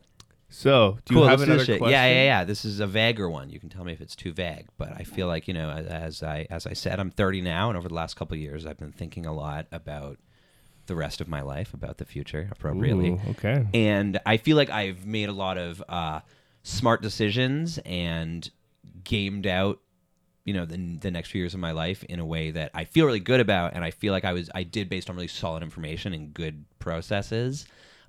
So, 0.50 0.98
do 1.04 1.14
you 1.14 1.22
have 1.22 1.40
another 1.40 1.64
question? 1.64 1.84
Yeah, 1.84 2.06
yeah, 2.06 2.24
yeah. 2.24 2.44
This 2.44 2.64
is 2.64 2.80
a 2.80 2.86
vaguer 2.86 3.30
one. 3.30 3.50
You 3.50 3.60
can 3.60 3.68
tell 3.68 3.84
me 3.84 3.92
if 3.92 4.00
it's 4.00 4.16
too 4.16 4.32
vague, 4.32 4.66
but 4.76 4.92
I 4.92 5.04
feel 5.04 5.28
like 5.28 5.46
you 5.46 5.54
know, 5.54 5.70
as 5.70 6.22
I 6.24 6.46
as 6.50 6.66
I 6.66 6.72
said, 6.72 6.98
I'm 6.98 7.10
30 7.10 7.40
now, 7.40 7.68
and 7.68 7.78
over 7.78 7.88
the 7.88 7.94
last 7.94 8.16
couple 8.16 8.34
of 8.34 8.40
years, 8.40 8.66
I've 8.66 8.76
been 8.76 8.92
thinking 8.92 9.26
a 9.26 9.32
lot 9.32 9.66
about 9.70 10.18
the 10.86 10.96
rest 10.96 11.20
of 11.20 11.28
my 11.28 11.40
life, 11.40 11.72
about 11.72 11.98
the 11.98 12.04
future, 12.04 12.48
appropriately. 12.50 13.10
Ooh, 13.10 13.20
okay. 13.30 13.64
and 13.72 14.18
I 14.26 14.38
feel 14.38 14.56
like 14.56 14.70
I've 14.70 15.06
made 15.06 15.28
a 15.28 15.32
lot 15.32 15.56
of 15.56 15.82
uh, 15.88 16.20
smart 16.64 17.00
decisions 17.00 17.78
and 17.84 18.50
gamed 19.04 19.46
out, 19.46 19.78
you 20.44 20.52
know, 20.52 20.64
the 20.64 20.98
the 21.00 21.12
next 21.12 21.30
few 21.30 21.40
years 21.40 21.54
of 21.54 21.60
my 21.60 21.70
life 21.70 22.02
in 22.04 22.18
a 22.18 22.26
way 22.26 22.50
that 22.50 22.72
I 22.74 22.84
feel 22.84 23.06
really 23.06 23.20
good 23.20 23.38
about, 23.38 23.74
and 23.74 23.84
I 23.84 23.92
feel 23.92 24.12
like 24.12 24.24
I 24.24 24.32
was 24.32 24.50
I 24.52 24.64
did 24.64 24.88
based 24.88 25.08
on 25.08 25.14
really 25.14 25.28
solid 25.28 25.62
information 25.62 26.12
and 26.12 26.34
good 26.34 26.64
processes. 26.80 27.66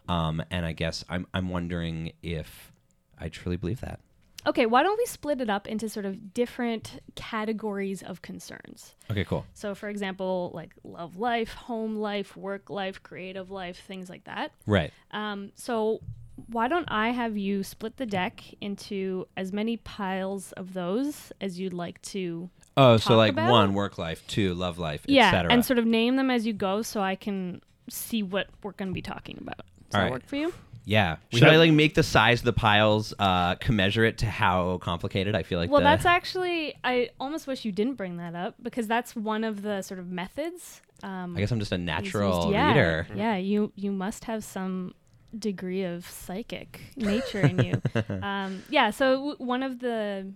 Um, 0.07 0.43
and 0.51 0.65
I 0.65 0.73
guess 0.73 1.05
I'm 1.09 1.27
I'm 1.33 1.49
wondering 1.49 2.13
if 2.21 2.71
I 3.17 3.29
truly 3.29 3.57
believe 3.57 3.81
that. 3.81 3.99
Okay, 4.45 4.65
why 4.65 4.81
don't 4.81 4.97
we 4.97 5.05
split 5.05 5.39
it 5.39 5.49
up 5.49 5.67
into 5.67 5.87
sort 5.87 6.05
of 6.05 6.33
different 6.33 6.99
categories 7.15 8.01
of 8.01 8.21
concerns? 8.23 8.95
Okay, 9.09 9.23
cool. 9.23 9.45
So, 9.53 9.75
for 9.75 9.87
example, 9.87 10.51
like 10.53 10.71
love 10.83 11.17
life, 11.17 11.53
home 11.53 11.95
life, 11.95 12.35
work 12.35 12.69
life, 12.69 13.03
creative 13.03 13.51
life, 13.51 13.77
things 13.85 14.09
like 14.09 14.23
that. 14.23 14.51
Right. 14.65 14.91
Um, 15.11 15.51
so, 15.55 16.01
why 16.47 16.67
don't 16.67 16.87
I 16.89 17.09
have 17.09 17.37
you 17.37 17.61
split 17.61 17.97
the 17.97 18.05
deck 18.07 18.43
into 18.59 19.27
as 19.37 19.53
many 19.53 19.77
piles 19.77 20.53
of 20.53 20.73
those 20.73 21.31
as 21.39 21.59
you'd 21.59 21.73
like 21.73 22.01
to? 22.03 22.49
Oh, 22.75 22.97
so 22.97 23.15
like 23.15 23.33
about? 23.33 23.51
one 23.51 23.73
work 23.75 23.99
life, 23.99 24.25
two 24.27 24.55
love 24.55 24.79
life, 24.79 25.03
yeah, 25.05 25.27
etc. 25.27 25.51
and 25.51 25.63
sort 25.63 25.77
of 25.77 25.85
name 25.85 26.15
them 26.15 26.31
as 26.31 26.47
you 26.47 26.53
go, 26.53 26.81
so 26.81 27.01
I 27.01 27.15
can 27.15 27.61
see 27.89 28.23
what 28.23 28.47
we're 28.63 28.71
going 28.71 28.89
to 28.89 28.93
be 28.93 29.01
talking 29.03 29.37
about. 29.39 29.61
Does 29.91 29.93
that 29.93 29.97
All 29.99 30.03
right. 30.05 30.11
work 30.13 30.25
for 30.27 30.35
you? 30.37 30.53
yeah. 30.85 31.17
We 31.31 31.39
Should 31.39 31.47
I 31.49 31.51
have- 31.51 31.59
like 31.59 31.71
make 31.73 31.93
the 31.95 32.03
size 32.03 32.39
of 32.39 32.45
the 32.45 32.53
piles 32.53 33.13
uh, 33.19 33.55
commensurate 33.55 34.17
to 34.19 34.25
how 34.25 34.77
complicated 34.79 35.35
I 35.35 35.43
feel 35.43 35.59
like? 35.59 35.69
well, 35.69 35.79
the- 35.81 35.85
that's 35.85 36.05
actually 36.05 36.73
I 36.83 37.09
almost 37.19 37.45
wish 37.47 37.65
you 37.65 37.71
didn't 37.71 37.95
bring 37.95 38.17
that 38.17 38.35
up 38.35 38.55
because 38.61 38.87
that's 38.87 39.15
one 39.15 39.43
of 39.43 39.61
the 39.61 39.81
sort 39.81 39.99
of 39.99 40.07
methods. 40.07 40.81
Um, 41.03 41.35
I 41.35 41.39
guess 41.39 41.51
I'm 41.51 41.59
just 41.59 41.71
a 41.71 41.77
natural 41.77 42.37
used- 42.45 42.51
yeah, 42.53 42.67
reader. 42.69 43.07
Yeah, 43.15 43.35
you 43.37 43.71
you 43.75 43.91
must 43.91 44.25
have 44.25 44.43
some 44.43 44.93
degree 45.37 45.83
of 45.83 46.05
psychic 46.09 46.81
nature 46.95 47.39
in 47.41 47.59
you. 47.63 47.81
um, 48.21 48.63
yeah, 48.69 48.89
so 48.91 49.15
w- 49.15 49.35
one 49.37 49.63
of 49.63 49.79
the 49.79 50.31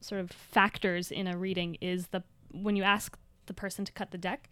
sort 0.00 0.20
of 0.20 0.30
factors 0.30 1.10
in 1.10 1.26
a 1.26 1.36
reading 1.36 1.76
is 1.80 2.08
the 2.08 2.22
when 2.52 2.76
you 2.76 2.82
ask 2.82 3.16
the 3.46 3.54
person 3.54 3.84
to 3.84 3.92
cut 3.92 4.10
the 4.10 4.18
deck, 4.18 4.50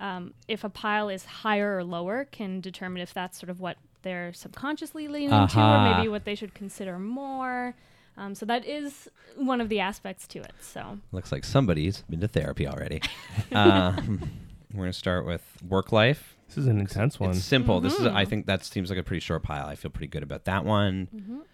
um, 0.00 0.34
if 0.46 0.64
a 0.64 0.68
pile 0.68 1.08
is 1.08 1.24
higher 1.24 1.76
or 1.78 1.84
lower, 1.84 2.24
can 2.26 2.60
determine 2.60 3.02
if 3.02 3.12
that's 3.14 3.38
sort 3.38 3.50
of 3.50 3.60
what 3.60 3.76
they're 4.02 4.32
subconsciously 4.32 5.08
leaning 5.08 5.48
to, 5.48 5.60
or 5.60 5.94
maybe 5.96 6.08
what 6.08 6.24
they 6.24 6.34
should 6.34 6.54
consider 6.54 6.98
more. 6.98 7.74
Um, 8.16 8.34
so 8.34 8.46
that 8.46 8.64
is 8.64 9.08
one 9.36 9.60
of 9.60 9.68
the 9.68 9.80
aspects 9.80 10.26
to 10.28 10.40
it. 10.40 10.52
So 10.60 10.98
Looks 11.12 11.30
like 11.32 11.44
somebody's 11.44 12.02
been 12.10 12.20
to 12.20 12.28
therapy 12.28 12.66
already. 12.66 13.00
um, 13.52 14.30
we're 14.72 14.84
gonna 14.84 14.92
start 14.92 15.24
with 15.26 15.42
work 15.68 15.92
life. 15.92 16.36
This 16.48 16.58
is 16.58 16.66
an 16.66 16.78
intense 16.80 17.20
one. 17.20 17.30
It's 17.30 17.44
simple. 17.44 17.80
This 17.80 17.94
is. 17.98 18.06
I 18.06 18.24
Mhm. 18.24 18.28
think 18.28 18.46
that 18.46 18.64
seems 18.64 18.88
like 18.90 18.98
a 18.98 19.02
pretty 19.02 19.20
short 19.20 19.42
pile. 19.42 19.66
I 19.66 19.74
feel 19.74 19.90
pretty 19.90 20.06
good 20.08 20.22
about 20.22 20.44
that 20.46 20.64
one. 20.64 21.44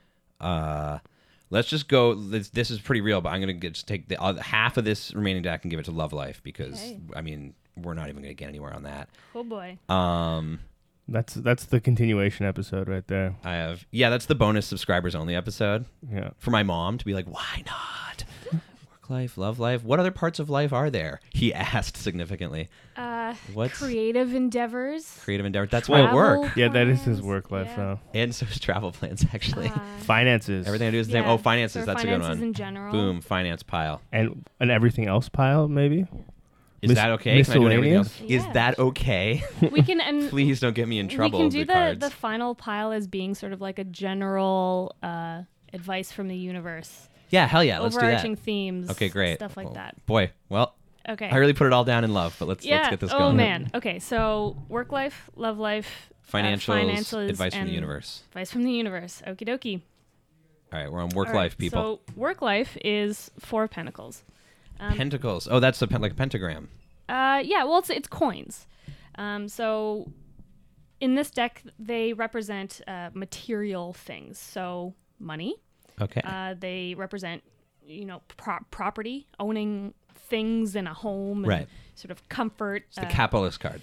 Uh, 0.41 0.99
let's 1.51 1.69
just 1.69 1.89
go. 1.89 2.15
This, 2.15 2.49
this 2.51 2.71
is 2.71 2.81
pretty 2.81 3.01
real, 3.01 3.21
but 3.21 3.31
I'm 3.31 3.41
gonna 3.41 3.53
get, 3.55 3.73
just 3.75 3.89
take 3.89 4.09
the 4.09 4.21
uh, 4.21 4.35
half 4.41 4.77
of 4.77 4.85
this 4.85 5.13
remaining 5.15 5.43
deck 5.43 5.65
and 5.65 5.71
give 5.71 5.81
it 5.81 5.85
to 5.87 5.91
Love 5.93 6.13
Life 6.13 6.43
because 6.43 6.75
Okay. 6.75 7.01
I 7.17 7.23
mean 7.23 7.55
we're 7.77 7.95
not 7.95 8.09
even 8.09 8.23
gonna 8.23 8.35
get 8.35 8.49
anywhere 8.49 8.73
on 8.75 8.85
that. 8.85 9.09
oh 9.35 9.45
boy, 9.45 9.79
Um, 9.89 10.61
That's 11.09 11.35
that's 11.35 11.65
the 11.67 11.81
continuation 11.81 12.47
episode 12.47 12.89
right 12.89 13.07
there. 13.07 13.37
I 13.45 13.53
have 13.55 13.85
yeah, 13.91 14.11
that's 14.11 14.27
the 14.27 14.35
bonus 14.35 14.67
subscribers 14.67 15.15
only 15.15 15.35
episode 15.35 15.85
Yeah. 16.11 16.31
for 16.39 16.51
my 16.51 16.63
mom 16.63 16.99
to 16.99 17.05
be 17.05 17.13
like, 17.15 17.27
why 17.27 17.63
not? 17.67 18.25
Work 18.53 19.11
life, 19.11 19.37
love 19.37 19.59
life. 19.59 19.85
What 19.85 20.01
other 20.01 20.11
parts 20.11 20.39
of 20.39 20.49
life 20.49 20.73
are 20.73 20.89
there? 20.89 21.21
He 21.31 21.53
asked 21.75 21.99
significantly. 21.99 22.71
uh, 22.97 23.35
What's 23.53 23.77
creative 23.79 24.35
endeavors. 24.35 25.21
creative 25.25 25.45
endeavor? 25.45 25.67
That's 25.67 25.91
my 25.91 26.01
Travel 26.03 26.17
work, 26.17 26.57
Yeah, 26.57 26.69
that 26.69 26.87
is 26.87 27.03
his 27.03 27.21
work 27.21 27.51
life 27.51 27.67
yeah. 27.71 27.77
though. 27.77 28.01
and 28.15 28.35
so 28.35 28.47
is 28.47 28.59
travel 28.59 28.91
plans 28.93 29.27
actually. 29.35 29.67
Uh, 29.69 29.79
Finances. 29.99 30.67
Everything 30.67 30.89
I 30.89 30.91
do 30.93 30.99
is 31.01 31.09
the 31.09 31.13
same. 31.15 31.25
Oh, 31.27 31.37
finances. 31.37 31.83
for 31.83 31.87
That's 31.87 32.03
a 32.03 32.07
good 32.07 32.13
one. 32.13 32.21
finances 32.23 32.41
one. 32.41 32.49
in 32.49 32.55
general. 32.55 32.93
Boom, 32.93 33.21
finance 33.21 33.63
pile. 33.63 34.01
and 34.11 34.47
and 34.59 34.71
everything 34.71 35.07
else 35.07 35.29
pile 35.29 35.69
maybe. 35.69 36.07
Is 36.85 36.89
Mis- 36.91 36.99
that 36.99 37.11
okay? 37.13 37.43
Can 37.43 37.51
I 37.53 37.55
do 37.55 37.71
everything 37.71 37.95
else? 37.95 38.09
miscellaneous? 38.21 38.47
Is 38.47 38.53
that 38.53 38.79
okay? 38.79 39.43
We 39.73 39.83
can 39.83 40.01
and 40.01 40.29
Please 40.31 40.61
don't 40.61 40.75
get 40.75 40.87
me 40.87 40.99
in 40.99 41.09
trouble. 41.09 41.39
we 41.39 41.45
can 41.45 41.51
do 41.51 41.59
with 41.61 41.69
the 41.69 41.73
cards. 41.73 42.01
the 42.01 42.11
final 42.11 42.55
pile 42.55 42.93
as 42.93 43.07
being 43.07 43.35
sort 43.35 43.53
of 43.53 43.61
like 43.61 43.79
a 43.79 43.85
general 43.85 44.95
uh, 45.03 45.43
advice 45.73 46.13
from 46.13 46.29
the 46.29 46.37
universe, 46.37 47.09
yeah, 47.31 47.47
hell 47.47 47.65
yeah. 47.65 47.81
Let's 47.81 47.95
do 47.95 48.01
that. 48.01 48.07
overarching 48.07 48.37
themes. 48.37 48.91
Okay, 48.91 49.09
great. 49.09 49.37
Stuff 49.37 49.57
like 49.57 49.67
Well, 49.67 49.75
that. 49.75 50.07
Boy, 50.07 50.31
well, 50.49 50.75
Okay. 51.09 51.29
I 51.29 51.37
really 51.37 51.53
put 51.53 51.67
it 51.67 51.73
all 51.73 51.85
down 51.85 52.05
in 52.05 52.15
love, 52.15 52.35
but 52.39 52.49
let's 52.49 52.65
yeah. 52.65 52.77
let's 52.77 52.91
get 52.91 53.01
this 53.01 53.11
going. 53.11 53.23
oh 53.23 53.27
going. 53.27 53.37
man. 53.37 53.71
Okay. 53.75 53.99
So 53.99 54.57
work 54.69 54.91
life, 54.93 55.29
love 55.37 55.59
life, 55.59 56.11
uh, 56.33 56.37
Financials, 56.39 56.83
financials, 56.83 57.29
advice 57.29 57.53
from 57.53 57.61
the 57.65 57.67
and 57.67 57.75
universe. 57.75 58.23
Advice 58.29 58.51
from 58.51 58.63
the 58.63 58.73
universe. 58.73 59.23
Okie 59.27 59.47
dokie. 59.47 59.81
All 60.73 60.81
right, 60.81 60.91
we're 60.91 61.01
on 61.03 61.11
work 61.11 61.29
All 61.29 61.35
right, 61.35 61.41
life, 61.43 61.59
people. 61.59 62.01
So 62.07 62.13
work 62.17 62.43
life 62.43 62.77
is 62.85 63.31
four 63.39 63.69
pentacles. 63.69 64.23
Um, 64.81 64.97
Pentacles. 64.97 65.49
Oh, 65.51 65.61
that's 65.61 65.81
a 65.83 65.87
pen- 65.87 66.01
like 66.03 66.13
a 66.13 66.17
pentagram. 66.17 66.69
Uh, 67.09 67.41
yeah, 67.45 67.65
well, 67.65 67.79
it's 67.79 67.91
it's 67.91 68.09
coins. 68.09 68.67
Um, 69.17 69.49
so 69.49 70.11
in 71.01 71.15
this 71.15 71.31
deck, 71.31 71.63
they 71.79 72.13
represent 72.13 72.81
uh, 72.87 73.11
material 73.13 73.93
things. 73.93 74.39
So 74.39 74.95
money. 75.19 75.57
Okay. 76.01 76.21
Uh, 76.25 76.55
they 76.59 76.95
represent, 76.97 77.43
you 77.87 78.05
know, 78.05 78.23
pro- 78.37 78.59
property, 78.71 79.27
owning 79.39 79.95
things 80.15 80.75
in 80.75 80.87
a 80.87 80.95
home, 80.95 81.39
and 81.45 81.47
Right. 81.49 81.69
Sort 81.95 82.11
of 82.11 82.29
comfort. 82.29 82.83
it's 82.89 82.97
the 82.97 83.07
uh, 83.07 83.11
capitalist 83.11 83.61
card. 83.61 83.81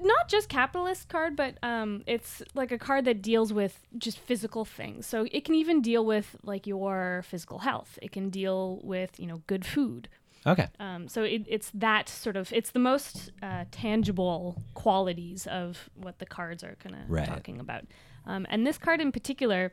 Not 0.00 0.28
just 0.28 0.48
capitalist 0.48 1.08
card, 1.08 1.36
but 1.36 1.56
um, 1.62 2.02
it's 2.06 2.42
like 2.54 2.72
a 2.72 2.78
card 2.78 3.04
that 3.06 3.22
deals 3.22 3.52
with 3.52 3.80
just 3.96 4.18
physical 4.18 4.64
things. 4.64 5.06
So 5.06 5.26
it 5.32 5.44
can 5.44 5.54
even 5.54 5.80
deal 5.82 6.04
with 6.04 6.36
like 6.42 6.66
your 6.66 7.22
physical 7.26 7.58
health. 7.60 7.98
It 8.02 8.12
can 8.12 8.30
deal 8.30 8.80
with 8.82 9.18
you 9.18 9.26
know 9.26 9.42
good 9.46 9.64
food. 9.66 10.08
Okay. 10.46 10.68
Um, 10.78 11.08
so 11.08 11.24
it, 11.24 11.42
it's 11.48 11.70
that 11.74 12.08
sort 12.08 12.36
of 12.36 12.52
it's 12.52 12.70
the 12.70 12.78
most 12.78 13.32
uh, 13.42 13.64
tangible 13.70 14.62
qualities 14.74 15.46
of 15.48 15.90
what 15.94 16.18
the 16.20 16.26
cards 16.26 16.62
are 16.62 16.76
kind 16.76 16.94
of 16.94 17.02
Right. 17.10 17.26
talking 17.26 17.58
about. 17.60 17.84
Um, 18.24 18.46
and 18.48 18.66
this 18.66 18.78
card 18.78 19.00
in 19.00 19.10
particular 19.12 19.72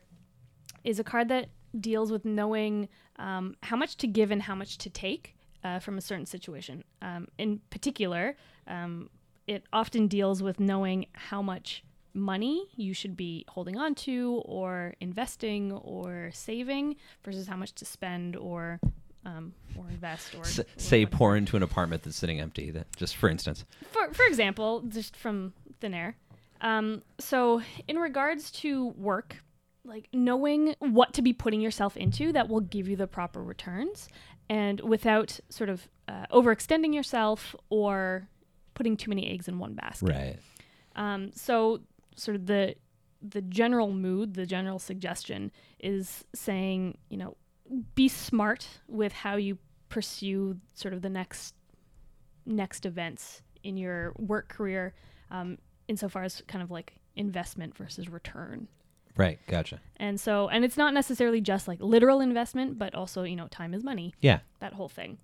is 0.84 1.00
a 1.00 1.04
card 1.04 1.28
that 1.30 1.50
deals 1.80 2.12
with 2.12 2.26
knowing 2.26 2.90
um, 3.18 3.56
how 3.64 3.76
much 3.76 3.96
to 3.98 4.08
give 4.08 4.32
and 4.32 4.42
how 4.42 4.56
much 4.56 4.78
to 4.80 4.90
take 4.90 5.36
uh, 5.64 5.80
from 5.80 5.98
a 5.98 6.02
certain 6.02 6.26
situation. 6.26 6.84
Um, 7.02 7.28
in 7.38 7.60
particular, 7.70 8.36
um, 8.68 9.10
it 9.48 9.64
often 9.74 10.08
deals 10.08 10.42
with 10.42 10.60
knowing 10.60 11.06
how 11.14 11.42
much 11.42 11.84
money 12.14 12.68
you 12.76 12.94
should 12.94 13.18
be 13.18 13.44
holding 13.50 13.78
on 13.78 13.94
to 13.94 14.42
or 14.46 14.94
investing 15.02 15.72
or 15.74 16.30
saving 16.34 16.96
versus 17.24 17.48
how 17.48 17.58
much 17.58 17.74
to 17.74 17.86
spend 17.86 18.36
or 18.36 18.80
um, 19.26 19.54
or 19.78 19.90
invest 19.90 20.34
or 20.36 20.42
S- 20.42 20.60
or 20.60 20.66
say 20.78 21.04
whatever. 21.04 21.18
pour 21.18 21.36
into 21.36 21.58
an 21.58 21.64
apartment 21.64 22.04
that's 22.04 22.16
sitting 22.16 22.40
empty. 22.40 22.72
That 22.72 22.88
just 22.96 23.16
for 23.18 23.28
instance. 23.28 23.66
for 23.92 24.14
for 24.14 24.24
example, 24.26 24.82
just 24.88 25.16
from 25.18 25.54
thin 25.82 25.94
air. 25.94 26.16
Um, 26.62 27.02
so 27.20 27.62
in 27.88 27.98
regards 27.98 28.50
to 28.52 28.88
work, 28.98 29.44
like 29.84 30.08
knowing 30.14 30.76
what 30.80 31.14
to 31.14 31.22
be 31.22 31.34
putting 31.34 31.60
yourself 31.60 31.98
into 31.98 32.32
that 32.34 32.48
will 32.50 32.62
give 32.62 32.88
you 32.88 32.96
the 32.96 33.08
proper 33.08 33.44
returns, 33.44 34.08
and 34.50 34.80
without 34.82 35.40
sort 35.50 35.70
of 35.70 35.90
uh, 36.08 36.26
overextending 36.32 36.94
yourself 36.94 37.56
or 37.70 38.28
putting 38.76 38.96
too 38.96 39.10
many 39.10 39.28
eggs 39.32 39.48
in 39.48 39.58
one 39.58 39.74
basket. 39.74 40.10
Right. 40.10 40.38
Um, 40.96 41.32
so 41.34 41.80
sort 42.16 42.36
of 42.36 42.46
the 42.46 42.76
the 43.28 43.42
general 43.42 43.92
mood, 43.92 44.36
the 44.36 44.46
general 44.46 44.78
suggestion 44.78 45.52
is 45.80 46.24
saying, 46.36 46.98
you 47.10 47.18
know, 47.18 47.36
be 47.96 48.08
smart 48.08 48.68
with 48.88 49.12
how 49.14 49.36
you 49.36 49.58
pursue 49.90 50.58
sort 50.76 50.94
of 50.94 51.02
the 51.02 51.10
next 51.10 51.56
next 52.46 52.86
events 52.86 53.42
in 53.64 53.78
your 53.78 54.14
work 54.20 54.48
career, 54.50 54.94
um, 55.32 55.58
insofar 55.88 56.24
as 56.24 56.44
kind 56.48 56.62
of 56.64 56.70
like 56.70 56.94
investment 57.16 57.76
versus 57.76 58.08
return. 58.10 58.68
Right. 59.18 59.40
Gotcha. 59.48 59.80
And 59.98 60.20
so, 60.20 60.50
and 60.50 60.64
it's 60.66 60.78
not 60.78 60.94
necessarily 60.94 61.42
just 61.42 61.68
like 61.68 61.80
literal 61.82 62.20
investment, 62.20 62.78
but 62.78 62.94
also, 62.94 63.24
you 63.24 63.36
know, 63.36 63.48
time 63.48 63.74
is 63.74 63.84
money 63.84 64.14
Yeah. 64.22 64.40
that 64.60 64.74
whole 64.74 64.90
thing. 64.90 65.18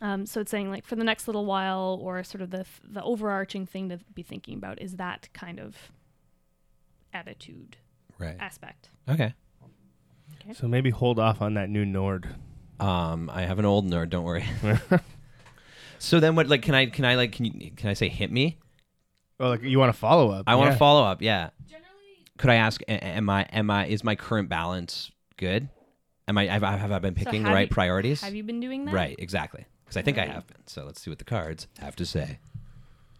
Um, 0.00 0.26
so 0.26 0.40
it's 0.40 0.50
saying 0.50 0.70
like 0.70 0.84
for 0.86 0.94
the 0.96 1.04
next 1.04 1.26
little 1.26 1.44
while, 1.44 1.98
or 2.02 2.22
sort 2.24 2.40
of 2.42 2.50
the 2.50 2.64
the 2.84 3.02
overarching 3.02 3.66
thing 3.66 3.88
to 3.88 3.98
be 4.14 4.22
thinking 4.22 4.56
about 4.56 4.80
is 4.80 4.96
that 4.96 5.28
kind 5.32 5.58
of 5.58 5.76
attitude 7.12 7.76
Right. 8.18 8.36
aspect. 8.40 8.90
Okay. 9.08 9.34
So 10.54 10.66
maybe 10.66 10.90
hold 10.90 11.18
off 11.18 11.42
on 11.42 11.54
that 11.54 11.68
new 11.68 11.84
Nord. 11.84 12.28
Um, 12.80 13.28
I 13.32 13.42
have 13.42 13.58
an 13.58 13.64
old 13.64 13.84
Nord. 13.84 14.08
Don't 14.10 14.24
worry. 14.24 14.44
so 15.98 16.20
then, 16.20 16.34
what? 16.36 16.46
Like, 16.48 16.62
can 16.62 16.74
I? 16.74 16.86
Can 16.86 17.04
I? 17.04 17.16
Like, 17.16 17.32
can 17.32 17.44
you? 17.44 17.70
Can 17.72 17.90
I 17.90 17.94
say 17.94 18.08
hit 18.08 18.30
me? 18.32 18.56
Oh, 19.40 19.50
like 19.50 19.62
you 19.62 19.78
want 19.78 19.92
to 19.92 19.98
follow 19.98 20.30
up? 20.30 20.44
I 20.46 20.54
want 20.54 20.68
Yeah. 20.68 20.72
to 20.72 20.78
follow 20.78 21.04
up. 21.04 21.22
Yeah. 21.22 21.50
could 22.38 22.50
I 22.50 22.54
ask? 22.56 22.80
Am 22.88 23.28
I? 23.28 23.42
Am 23.52 23.70
I? 23.70 23.86
Is 23.86 24.02
my 24.04 24.14
current 24.16 24.48
balance 24.48 25.10
good? 25.36 25.68
Am 26.28 26.38
I? 26.38 26.46
Have, 26.46 26.62
I- 26.64 26.76
have 26.76 26.92
I 26.92 26.98
been 26.98 27.16
So 27.16 27.24
picking 27.24 27.42
the 27.42 27.50
right 27.50 27.68
you- 27.68 27.74
priorities? 27.74 28.20
Have 28.22 28.34
you 28.34 28.42
been 28.44 28.60
doing 28.60 28.84
that? 28.86 28.94
Right. 28.94 29.16
Exactly. 29.18 29.64
Because 29.88 29.96
I 29.96 30.02
think 30.02 30.18
I 30.18 30.26
have 30.26 30.46
been. 30.46 30.66
So 30.66 30.84
let's 30.84 31.00
see 31.00 31.10
what 31.10 31.18
the 31.18 31.24
cards 31.24 31.66
have 31.80 31.96
to 31.96 32.04
say. 32.04 32.40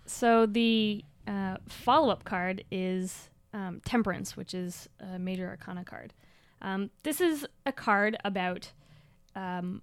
So 0.04 0.44
the 0.44 1.02
uh, 1.26 1.56
follow-up 1.66 2.24
card 2.24 2.62
is 2.70 3.30
um, 3.54 3.80
Temperance, 3.86 4.36
which 4.36 4.52
is 4.52 4.86
a 5.00 5.18
major 5.18 5.48
arcana 5.48 5.82
card. 5.82 6.12
Um, 6.60 6.90
this 7.04 7.22
is 7.22 7.46
a 7.64 7.72
card 7.72 8.18
about 8.22 8.72
um, 9.34 9.80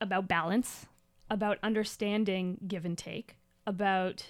about 0.00 0.28
balance, 0.28 0.86
about 1.30 1.58
understanding 1.62 2.58
give 2.66 2.84
and 2.84 2.98
take, 2.98 3.36
about 3.66 4.26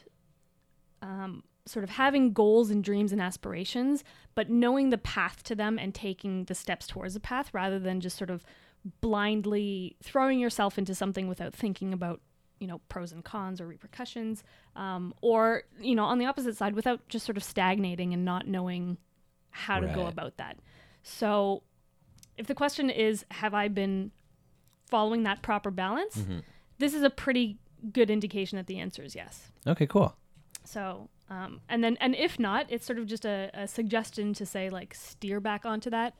um, 1.03 1.43
sort 1.66 1.82
of 1.82 1.91
having 1.91 2.32
goals 2.32 2.70
and 2.70 2.85
dreams 2.85 3.11
and 3.11 3.20
aspirations, 3.20 4.05
but 4.35 4.51
knowing 4.51 4.91
the 4.91 4.99
path 4.99 5.43
to 5.45 5.55
them 5.55 5.78
and 5.78 5.95
taking 5.95 6.45
the 6.45 6.55
steps 6.55 6.87
towards 6.87 7.14
the 7.14 7.20
path 7.20 7.53
rather 7.53 7.78
than 7.78 8.01
just 8.01 8.16
sort 8.16 8.30
of 8.30 8.45
blindly 9.01 9.97
throwing 10.03 10.39
yourself 10.39 10.78
into 10.78 10.95
something 10.95 11.28
without 11.28 11.55
thinking 11.55 11.93
about 11.93 12.20
you 12.61 12.66
know 12.66 12.80
pros 12.89 13.12
and 13.12 13.24
cons 13.24 13.61
or 13.61 13.66
repercussions 13.66 14.43
um, 14.76 15.12
or 15.20 15.62
you 15.80 15.95
know 15.95 16.05
on 16.05 16.18
the 16.18 16.24
opposite 16.26 16.57
side 16.57 16.74
without 16.74 17.07
just 17.09 17.24
sort 17.26 17.37
of 17.37 17.45
stagnating 17.45 18.12
and 18.12 18.24
not 18.24 18.47
knowing 18.47 18.97
how 19.51 19.80
to 19.80 19.87
go 19.95 20.07
about 20.07 20.37
that 20.37 20.59
so 21.03 21.62
if 22.37 22.47
the 22.47 22.55
question 22.55 22.91
is 22.91 23.24
have 23.30 23.55
i 23.55 23.68
been 23.68 24.11
following 24.89 25.22
that 25.22 25.43
proper 25.43 25.70
balance 25.70 26.16
Mm-hmm. 26.16 26.39
this 26.78 26.95
is 26.95 27.03
a 27.03 27.11
pretty 27.11 27.59
good 27.93 28.11
indication 28.11 28.57
that 28.57 28.66
the 28.66 28.78
answer 28.78 29.03
is 29.03 29.14
yes 29.14 29.51
Okay. 29.66 29.87
Cool. 29.87 30.14
so 30.64 31.09
um, 31.30 31.61
and 31.70 31.82
then 31.82 31.97
and 32.01 32.14
if 32.14 32.39
not 32.39 32.66
it's 32.68 32.85
sort 32.85 32.99
of 32.99 33.07
just 33.07 33.24
a, 33.24 33.51
a 33.55 33.66
suggestion 33.66 34.35
to 34.35 34.45
say 34.45 34.68
like 34.70 34.95
steer 34.95 35.41
back 35.41 35.64
onto 35.64 35.89
that 35.91 36.14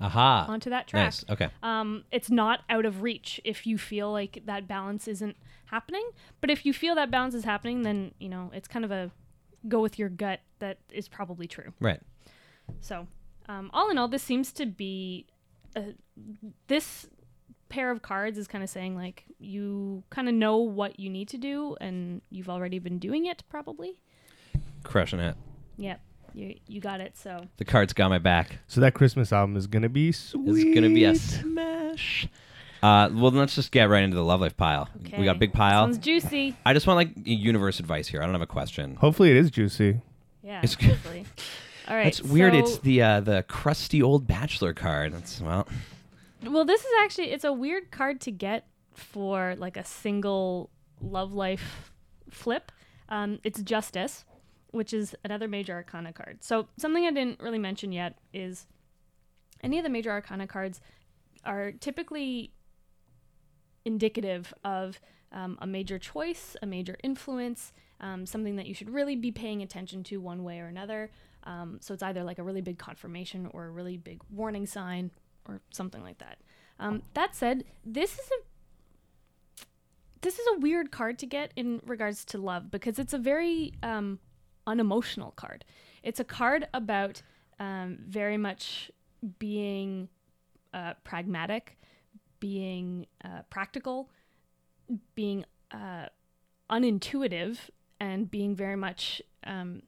Aha. 0.00 0.46
onto 0.48 0.70
that 0.70 0.86
track 0.86 1.06
Nice. 1.06 1.24
Okay. 1.28 1.48
um, 1.62 2.04
it's 2.12 2.30
not 2.30 2.60
out 2.70 2.84
of 2.84 3.02
reach 3.02 3.40
if 3.44 3.66
you 3.66 3.76
feel 3.78 4.12
like 4.12 4.42
that 4.46 4.68
balance 4.68 5.08
isn't 5.08 5.36
happening. 5.66 6.08
But 6.40 6.50
if 6.50 6.64
you 6.64 6.72
feel 6.72 6.94
that 6.94 7.10
balance 7.10 7.34
is 7.34 7.44
happening, 7.44 7.82
then 7.82 8.12
you 8.18 8.28
know 8.28 8.50
it's 8.54 8.68
kind 8.68 8.84
of 8.84 8.90
a 8.90 9.10
go 9.66 9.80
with 9.80 9.98
your 9.98 10.08
gut 10.08 10.40
that 10.60 10.78
is 10.92 11.08
probably 11.08 11.46
true. 11.46 11.72
Right. 11.80 12.00
So, 12.80 13.06
um, 13.48 13.70
all 13.72 13.90
in 13.90 13.98
all, 13.98 14.08
this 14.08 14.22
seems 14.22 14.52
to 14.52 14.66
be 14.66 15.26
uh 15.76 15.92
this 16.68 17.06
pair 17.68 17.90
of 17.90 18.00
cards 18.00 18.38
is 18.38 18.48
kind 18.48 18.64
of 18.64 18.70
saying 18.70 18.96
like 18.96 19.24
you 19.38 20.02
kind 20.08 20.26
of 20.28 20.34
know 20.34 20.56
what 20.56 20.98
you 20.98 21.10
need 21.10 21.28
to 21.28 21.36
do 21.36 21.76
and 21.82 22.22
you've 22.30 22.48
already 22.48 22.78
been 22.78 22.98
doing 22.98 23.26
it 23.26 23.42
probably. 23.50 24.00
Crushing 24.84 25.20
it. 25.20 25.36
Yep, 25.76 26.00
you 26.34 26.54
you 26.66 26.80
got 26.80 27.00
it. 27.00 27.16
So 27.16 27.44
The 27.56 27.64
cards 27.64 27.92
got 27.92 28.08
my 28.10 28.18
back. 28.18 28.58
So 28.66 28.80
that 28.80 28.94
Christmas 28.94 29.32
album 29.32 29.56
is 29.56 29.66
gonna 29.66 29.88
be 29.88 30.12
sweet. 30.12 30.66
It's 30.66 30.74
gonna 30.74 30.88
be 30.94 31.04
a 31.04 31.14
smash. 31.14 32.28
Uh, 32.82 33.08
well, 33.12 33.32
let's 33.32 33.56
just 33.56 33.72
get 33.72 33.88
right 33.88 34.04
into 34.04 34.14
the 34.14 34.22
love 34.22 34.40
life 34.40 34.56
pile. 34.56 34.88
okay, 35.04 35.18
We 35.18 35.24
got 35.24 35.34
a 35.36 35.38
big 35.38 35.52
pile. 35.52 35.84
Sounds 35.84 35.98
juicy. 35.98 36.56
I 36.64 36.72
just 36.74 36.86
want 36.86 36.96
like 36.96 37.10
universe 37.26 37.80
advice 37.80 38.06
here. 38.06 38.22
I 38.22 38.24
don't 38.24 38.34
have 38.34 38.42
a 38.42 38.46
question. 38.46 38.94
Hopefully, 38.96 39.30
it 39.30 39.36
is 39.36 39.50
juicy. 39.50 40.00
Yeah, 40.44 40.60
It's 40.62 40.76
good. 40.76 40.90
hopefully. 40.90 41.26
All 41.88 41.96
right. 41.96 42.04
That's 42.04 42.22
weird. 42.22 42.52
so- 42.52 42.58
It's 42.60 42.78
the 42.78 43.02
uh, 43.02 43.20
the 43.20 43.44
crusty 43.48 44.00
old 44.02 44.26
bachelor 44.26 44.74
card. 44.74 45.12
That's 45.12 45.40
well. 45.40 45.66
Well, 46.44 46.64
this 46.64 46.80
is 46.82 46.90
actually 47.02 47.32
it's 47.32 47.44
a 47.44 47.52
weird 47.52 47.90
card 47.90 48.20
to 48.22 48.30
get 48.30 48.66
for 48.94 49.56
like 49.58 49.76
a 49.76 49.84
single 49.84 50.70
love 51.00 51.32
life 51.32 51.90
flip. 52.30 52.70
Um, 53.08 53.40
it's 53.42 53.60
Justice, 53.62 54.24
which 54.70 54.92
is 54.92 55.14
another 55.24 55.48
major 55.48 55.74
arcana 55.74 56.12
card. 56.12 56.42
So 56.42 56.68
something 56.76 57.04
I 57.04 57.10
didn't 57.10 57.40
really 57.40 57.58
mention 57.58 57.92
yet 57.92 58.18
is 58.32 58.66
any 59.62 59.78
of 59.78 59.84
the 59.84 59.90
major 59.90 60.10
arcana 60.10 60.46
cards 60.46 60.80
are 61.44 61.72
typically 61.72 62.52
indicative 63.84 64.52
of 64.64 65.00
um, 65.32 65.58
a 65.60 65.66
major 65.66 65.98
choice, 65.98 66.56
a 66.62 66.66
major 66.66 66.96
influence, 67.02 67.72
um, 68.00 68.26
something 68.26 68.56
that 68.56 68.66
you 68.66 68.74
should 68.74 68.90
really 68.90 69.16
be 69.16 69.30
paying 69.30 69.62
attention 69.62 70.02
to 70.04 70.18
one 70.18 70.44
way 70.44 70.60
or 70.60 70.66
another. 70.66 71.10
Um, 71.44 71.78
so 71.80 71.94
it's 71.94 72.02
either 72.02 72.22
like 72.22 72.38
a 72.38 72.42
really 72.42 72.60
big 72.60 72.78
confirmation 72.78 73.48
or 73.52 73.66
a 73.66 73.70
really 73.70 73.96
big 73.96 74.20
warning 74.30 74.66
sign 74.66 75.10
or 75.46 75.60
something 75.70 76.02
like 76.02 76.18
that. 76.18 76.38
Um, 76.78 77.02
that 77.14 77.34
said, 77.34 77.64
this 77.84 78.12
is 78.12 78.26
a 78.26 79.64
this 80.20 80.38
is 80.38 80.46
a 80.56 80.58
weird 80.58 80.90
card 80.90 81.16
to 81.20 81.26
get 81.26 81.52
in 81.54 81.80
regards 81.86 82.24
to 82.24 82.38
love 82.38 82.72
because 82.72 82.98
it's 82.98 83.12
a 83.12 83.18
very 83.18 83.72
um, 83.84 84.18
unemotional 84.68 85.32
card. 85.32 85.64
It's 86.02 86.20
a 86.20 86.24
card 86.24 86.68
about 86.72 87.22
um, 87.58 87.98
very 88.06 88.36
much 88.36 88.90
being 89.38 90.08
uh, 90.72 90.94
pragmatic, 91.02 91.76
being 92.38 93.06
uh, 93.24 93.42
practical, 93.50 94.10
being 95.14 95.44
uh, 95.72 96.06
unintuitive, 96.70 97.58
and 97.98 98.30
being 98.30 98.54
very 98.54 98.76
much 98.76 99.20
um, 99.44 99.82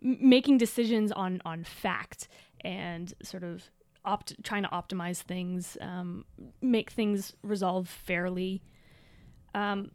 making 0.00 0.58
decisions 0.58 1.10
on 1.12 1.42
on 1.44 1.64
fact 1.64 2.28
and 2.62 3.12
sort 3.22 3.42
of 3.42 3.70
opt- 4.04 4.42
trying 4.44 4.62
to 4.62 4.68
optimize 4.68 5.18
things, 5.18 5.76
um, 5.80 6.24
make 6.62 6.90
things 6.90 7.34
resolve 7.42 7.88
fairly. 7.88 8.62
Um, 9.54 9.90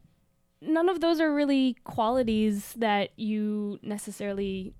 none 0.68 0.90
of 0.90 1.02
those 1.02 1.20
are 1.20 1.34
really 1.34 1.78
qualities 1.84 2.74
that 2.78 3.12
you 3.18 3.80
necessarily 3.82 4.74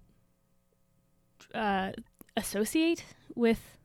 uh, 1.54 1.92
associate 2.36 3.04
with 3.36 3.78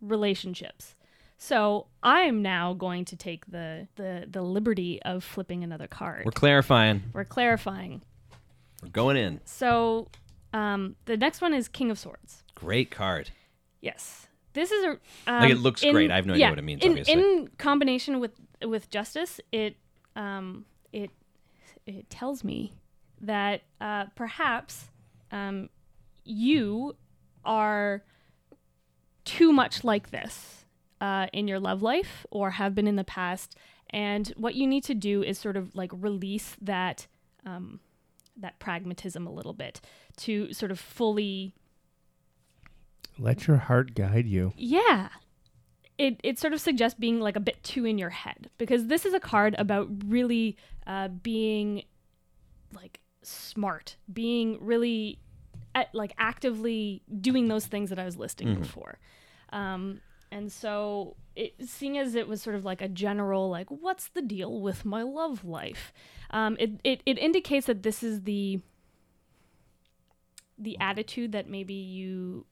relationships. 0.00 0.94
So 1.38 1.86
I'm 2.02 2.40
now 2.42 2.72
going 2.72 3.04
to 3.06 3.16
take 3.16 3.46
the, 3.46 3.88
the 3.96 4.26
the 4.28 4.42
liberty 4.42 5.02
of 5.02 5.22
flipping 5.22 5.62
another 5.62 5.86
card. 5.86 6.24
We're 6.24 6.30
clarifying. 6.32 7.02
We're 7.12 7.24
clarifying. 7.24 8.02
We're 8.82 8.88
going 8.88 9.16
in. 9.16 9.40
So 9.44 10.08
um, 10.52 10.96
the 11.04 11.16
next 11.16 11.40
one 11.40 11.52
is 11.52 11.68
King 11.68 11.90
of 11.90 11.98
Swords. 11.98 12.42
Great 12.54 12.90
card. 12.90 13.30
Yes, 13.80 14.28
this 14.54 14.70
is 14.72 14.84
a 14.84 14.90
um, 14.90 15.40
Like, 15.42 15.50
it 15.50 15.58
looks 15.58 15.82
great. 15.82 16.10
I 16.10 16.16
have 16.16 16.26
no 16.26 16.32
idea 16.32 16.46
yeah, 16.46 16.50
what 16.50 16.58
it 16.58 16.62
means, 16.62 16.82
In, 16.82 16.92
obviously. 16.92 17.12
in 17.12 17.50
combination 17.58 18.20
with 18.20 18.32
with 18.64 18.88
justice, 18.88 19.38
it 19.52 19.76
um, 20.16 20.64
it 20.92 21.10
it 21.86 22.10
tells 22.10 22.42
me 22.44 22.72
that 23.20 23.62
uh, 23.80 24.06
perhaps 24.14 24.86
um, 25.32 25.68
you 26.24 26.96
are 27.44 28.02
too 29.24 29.52
much 29.52 29.84
like 29.84 30.10
this 30.10 30.64
uh, 31.00 31.26
in 31.32 31.48
your 31.48 31.60
love 31.60 31.82
life 31.82 32.26
or 32.30 32.50
have 32.50 32.74
been 32.74 32.86
in 32.86 32.96
the 32.96 33.04
past, 33.04 33.56
and 33.90 34.28
what 34.36 34.54
you 34.54 34.66
need 34.66 34.84
to 34.84 34.94
do 34.94 35.22
is 35.22 35.38
sort 35.38 35.56
of 35.56 35.74
like 35.74 35.90
release 35.94 36.56
that 36.60 37.06
um, 37.44 37.80
that 38.36 38.58
pragmatism 38.58 39.26
a 39.26 39.30
little 39.32 39.52
bit 39.54 39.80
to 40.16 40.52
sort 40.52 40.70
of 40.70 40.78
fully 40.80 41.54
Let 43.18 43.46
your 43.46 43.56
heart 43.58 43.94
guide 43.94 44.26
you. 44.26 44.52
yeah. 44.56 45.08
It, 45.98 46.20
it 46.22 46.38
sort 46.38 46.52
of 46.52 46.60
suggests 46.60 46.98
being 46.98 47.20
like 47.20 47.36
a 47.36 47.40
bit 47.40 47.62
too 47.62 47.86
in 47.86 47.96
your 47.96 48.10
head 48.10 48.50
because 48.58 48.86
this 48.86 49.06
is 49.06 49.14
a 49.14 49.20
card 49.20 49.54
about 49.58 49.88
really 50.06 50.56
uh, 50.86 51.08
being 51.08 51.84
like 52.74 53.00
smart, 53.22 53.96
being 54.12 54.58
really 54.60 55.18
at, 55.74 55.94
like 55.94 56.12
actively 56.18 57.02
doing 57.20 57.48
those 57.48 57.66
things 57.66 57.90
that 57.90 57.98
I 57.98 58.04
was 58.04 58.16
listing 58.16 58.54
before. 58.56 58.98
Um, 59.50 60.00
and 60.30 60.50
so, 60.50 61.16
it, 61.34 61.54
seeing 61.64 61.98
as 61.98 62.14
it 62.14 62.26
was 62.28 62.42
sort 62.42 62.56
of 62.56 62.64
like 62.64 62.82
a 62.82 62.88
general, 62.88 63.48
like, 63.48 63.70
what's 63.70 64.08
the 64.08 64.22
deal 64.22 64.60
with 64.60 64.84
my 64.84 65.02
love 65.02 65.44
life? 65.44 65.92
Um, 66.30 66.56
it, 66.58 66.80
it, 66.82 67.00
it 67.06 67.18
indicates 67.18 67.66
that 67.66 67.82
this 67.82 68.02
is 68.02 68.22
the 68.22 68.60
the 70.58 70.78
attitude 70.80 71.32
that 71.32 71.48
maybe 71.48 71.74
you 71.74 72.46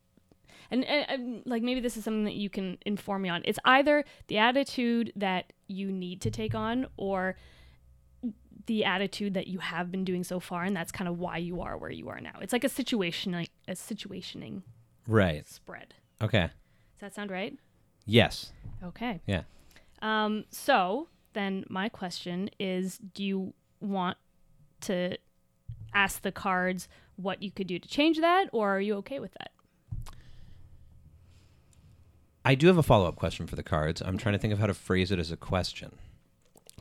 and, 0.71 0.85
and, 0.85 1.07
and, 1.11 1.43
like 1.47 1.63
maybe 1.63 1.81
this 1.81 1.97
is 1.97 2.05
something 2.05 2.25
that 2.25 2.35
you 2.35 2.49
can 2.51 2.79
inform 2.87 3.23
me 3.23 3.29
on 3.29 3.43
it's 3.45 3.59
either 3.65 4.05
the 4.29 4.39
attitude 4.39 5.13
that 5.17 5.53
you 5.69 5.91
need 5.91 6.21
to 6.21 6.31
take 6.31 6.55
on 6.55 6.87
or 6.97 7.37
the 8.67 8.85
attitude 8.85 9.35
that 9.35 9.47
you 9.47 9.59
have 9.59 9.91
been 9.91 10.05
doing 10.05 10.25
so 10.25 10.41
far 10.41 10.63
and 10.65 10.75
that's 10.77 10.91
kind 10.93 11.09
of 11.09 11.19
why 11.19 11.37
you 11.37 11.61
are 11.61 11.77
where 11.77 11.91
you 11.91 12.09
are 12.09 12.21
now 12.21 12.39
it's 12.41 12.53
like 12.53 12.65
a 12.65 12.69
situation 12.69 13.33
like 13.33 13.51
a 13.69 13.73
situationing 13.73 14.63
Right. 15.07 15.47
spread 15.49 15.95
Okay. 16.23 16.49
does 16.95 17.01
that 17.01 17.15
sound 17.15 17.31
right 17.31 17.59
Yes. 18.07 18.53
okay 18.83 19.21
Yeah. 19.27 19.43
um 20.03 20.45
so 20.51 21.09
then 21.35 21.65
my 21.69 21.89
question 21.89 22.49
is 22.59 22.99
do 22.99 23.23
you 23.25 23.55
want 23.81 24.17
to 24.83 25.17
ask 25.95 26.23
the 26.23 26.33
cards 26.33 26.89
what 27.17 27.43
you 27.43 27.51
could 27.51 27.67
do 27.67 27.79
to 27.79 27.89
change 27.89 28.19
that 28.21 28.49
or 28.53 28.71
are 28.77 28.81
you 28.81 28.95
okay 28.97 29.21
with 29.21 29.33
that 29.35 29.51
I 32.45 32.55
do 32.55 32.67
have 32.67 32.77
a 32.79 32.83
follow 32.83 33.07
up 33.07 33.17
question 33.17 33.47
for 33.47 33.57
the 33.57 33.63
cards. 33.63 34.03
I'm 34.03 34.19
trying 34.19 34.35
to 34.35 34.39
think 34.39 34.53
of 34.53 34.59
how 34.59 34.67
to 34.67 34.75
phrase 34.75 35.11
it 35.11 35.19
as 35.19 35.31
a 35.31 35.37
question. 35.37 35.93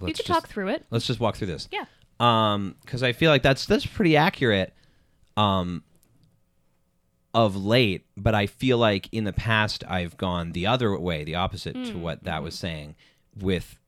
you 0.01 0.07
Let's 0.07 0.19
could 0.19 0.25
just, 0.27 0.39
talk 0.41 0.47
through 0.49 0.67
it 0.69 0.85
Let's 0.91 1.07
just 1.07 1.19
walk 1.19 1.35
through 1.37 1.47
this. 1.47 1.69
yeah 1.71 1.85
Um, 2.19 2.75
because 2.81 3.01
I 3.03 3.13
feel 3.13 3.31
like 3.31 3.43
that's 3.43 3.65
that's 3.65 3.85
pretty 3.85 4.17
accurate. 4.17 4.73
Um, 5.37 5.83
of 7.33 7.55
late, 7.55 8.05
but 8.15 8.35
I 8.35 8.45
feel 8.45 8.77
like 8.77 9.09
in 9.11 9.23
the 9.23 9.33
past 9.33 9.83
I've 9.87 10.17
gone 10.17 10.51
the 10.51 10.67
other 10.67 10.95
way, 10.99 11.23
the 11.23 11.33
opposite 11.35 11.73
to 11.73 11.93
Mm, 11.93 12.01
what 12.01 12.23
that 12.25 12.41
mhm. 12.41 12.43
was 12.43 12.53
saying, 12.55 12.95
with 13.35 13.79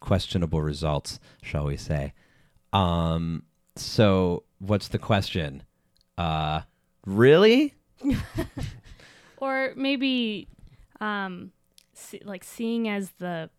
questionable 0.00 0.60
results, 0.62 1.20
shall 1.42 1.66
we 1.66 1.76
say. 1.76 2.12
Um 2.72 3.44
so 3.76 4.42
what's 4.58 4.88
the 4.88 4.98
question? 4.98 5.62
Uh 6.18 6.62
really? 7.06 7.74
or 9.42 9.72
maybe 9.76 10.46
um 11.00 11.50
see, 11.92 12.20
like 12.24 12.44
seeing 12.44 12.88
as 12.88 13.10
the 13.18 13.50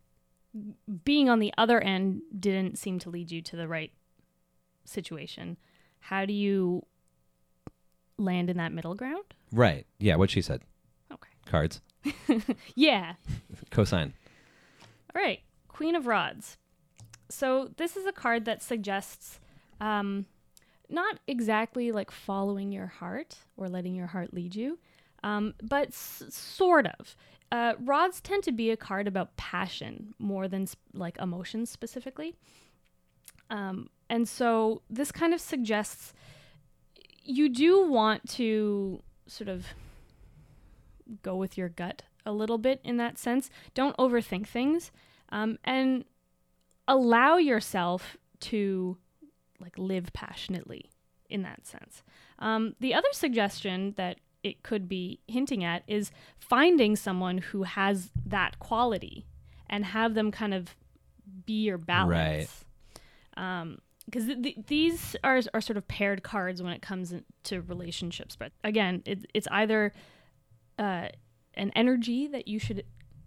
being 1.04 1.28
on 1.28 1.38
the 1.40 1.52
other 1.58 1.80
end 1.80 2.22
didn't 2.38 2.78
seem 2.78 2.98
to 3.00 3.10
lead 3.10 3.30
you 3.30 3.42
to 3.42 3.54
the 3.56 3.68
right 3.68 3.92
situation 4.84 5.56
how 6.00 6.24
do 6.24 6.32
you 6.32 6.84
land 8.18 8.48
in 8.50 8.56
that 8.56 8.72
middle 8.72 8.94
ground 8.94 9.24
Right. 9.52 9.86
Yeah, 10.00 10.16
what 10.16 10.30
she 10.30 10.42
said. 10.42 10.62
okay 11.12 11.28
Cards. 11.46 11.80
yeah 12.74 13.14
Cosine. 13.70 14.12
all 15.14 15.22
right 15.22 15.40
queen 15.68 15.94
of 15.94 16.06
rods 16.06 16.56
so 17.28 17.70
this 17.76 17.96
is 17.96 18.06
a 18.06 18.12
card 18.12 18.44
that 18.44 18.62
suggests 18.62 19.40
um 19.80 20.26
not 20.88 21.18
exactly 21.26 21.90
like 21.92 22.10
following 22.10 22.70
your 22.70 22.86
heart 22.86 23.36
or 23.56 23.68
letting 23.68 23.94
your 23.94 24.06
heart 24.08 24.32
lead 24.34 24.54
you 24.54 24.78
um, 25.24 25.54
but 25.60 25.88
s- 25.88 26.22
sort 26.28 26.86
of. 26.86 27.16
Uh, 27.50 27.74
rods 27.80 28.20
tend 28.20 28.42
to 28.44 28.52
be 28.52 28.70
a 28.70 28.76
card 28.76 29.08
about 29.08 29.36
passion 29.36 30.14
more 30.18 30.46
than 30.46 30.66
sp- 30.68 30.78
like 30.92 31.16
emotions 31.18 31.70
specifically. 31.70 32.34
Um, 33.50 33.88
and 34.08 34.28
so 34.28 34.82
this 34.90 35.10
kind 35.10 35.32
of 35.32 35.40
suggests 35.40 36.12
you 37.22 37.48
do 37.48 37.86
want 37.86 38.28
to 38.30 39.02
sort 39.26 39.48
of 39.48 39.68
go 41.22 41.36
with 41.36 41.56
your 41.56 41.68
gut 41.68 42.02
a 42.26 42.32
little 42.32 42.58
bit 42.58 42.80
in 42.84 42.96
that 42.98 43.18
sense. 43.18 43.50
Don't 43.72 43.96
overthink 43.96 44.46
things 44.46 44.92
um, 45.30 45.58
and 45.64 46.04
allow 46.86 47.36
yourself 47.38 48.16
to 48.40 48.98
like 49.58 49.78
live 49.78 50.12
passionately 50.12 50.90
in 51.30 51.42
that 51.42 51.66
sense. 51.66 52.02
Um, 52.38 52.74
the 52.80 52.92
other 52.92 53.08
suggestion 53.12 53.94
that 53.96 54.18
it 54.44 54.62
could 54.62 54.88
be 54.88 55.18
hinting 55.26 55.64
at 55.64 55.82
is 55.88 56.10
finding 56.38 56.94
someone 56.96 57.38
who 57.38 57.62
has 57.64 58.10
that 58.26 58.58
quality 58.60 59.26
and 59.68 59.84
have 59.86 60.14
them 60.14 60.30
kind 60.30 60.54
of 60.54 60.76
be 61.46 61.64
your 61.64 61.78
balance. 61.78 62.64
Um, 63.36 63.78
because 64.04 64.26
th- 64.26 64.42
th- 64.42 64.56
these 64.66 65.16
are, 65.24 65.40
are 65.54 65.60
sort 65.62 65.78
of 65.78 65.88
paired 65.88 66.22
cards 66.22 66.62
when 66.62 66.72
it 66.74 66.82
comes 66.82 67.10
in- 67.12 67.24
to 67.44 67.62
relationships. 67.62 68.36
But 68.36 68.52
again, 68.62 69.02
it, 69.06 69.24
it's 69.32 69.48
either 69.50 69.92
uh, 70.78 71.08
an 71.54 71.70
energy 71.74 72.26
that 72.28 72.46
you 72.46 72.58
should 72.58 72.84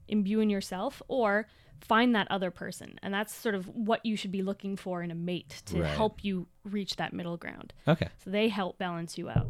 imbue 0.08 0.40
in 0.40 0.50
yourself 0.52 1.02
or 1.08 1.48
find 1.82 2.16
that 2.16 2.28
other 2.30 2.52
person. 2.52 3.00
And 3.02 3.12
that's 3.14 3.34
sort 3.36 3.56
of 3.56 3.68
what 3.68 4.06
you 4.06 4.16
should 4.16 4.32
be 4.32 4.44
looking 4.44 4.76
for 4.78 5.02
in 5.02 5.10
a 5.12 5.16
mate 5.16 5.64
to 5.66 5.82
Right. 5.82 5.90
help 5.96 6.24
you 6.24 6.48
reach 6.64 6.96
that 6.98 7.12
middle 7.12 7.38
ground. 7.38 7.74
Okay. 7.88 8.08
So 8.24 8.30
they 8.30 8.48
help 8.48 8.78
balance 8.78 9.18
you 9.18 9.30
out. 9.30 9.48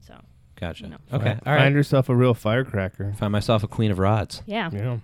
So, 0.00 0.14
Gotcha. 0.60 0.86
No. 0.88 0.96
Okay. 1.12 1.12
All 1.12 1.18
right. 1.18 1.44
Find 1.44 1.46
All 1.46 1.54
right. 1.54 1.72
yourself 1.72 2.08
a 2.08 2.16
real 2.16 2.34
firecracker. 2.34 3.12
Find 3.18 3.30
myself 3.32 3.62
a 3.62 3.68
queen 3.68 3.90
of 3.90 3.98
rods. 3.98 4.42
yeah. 4.46 4.70
Yeah. 4.72 4.98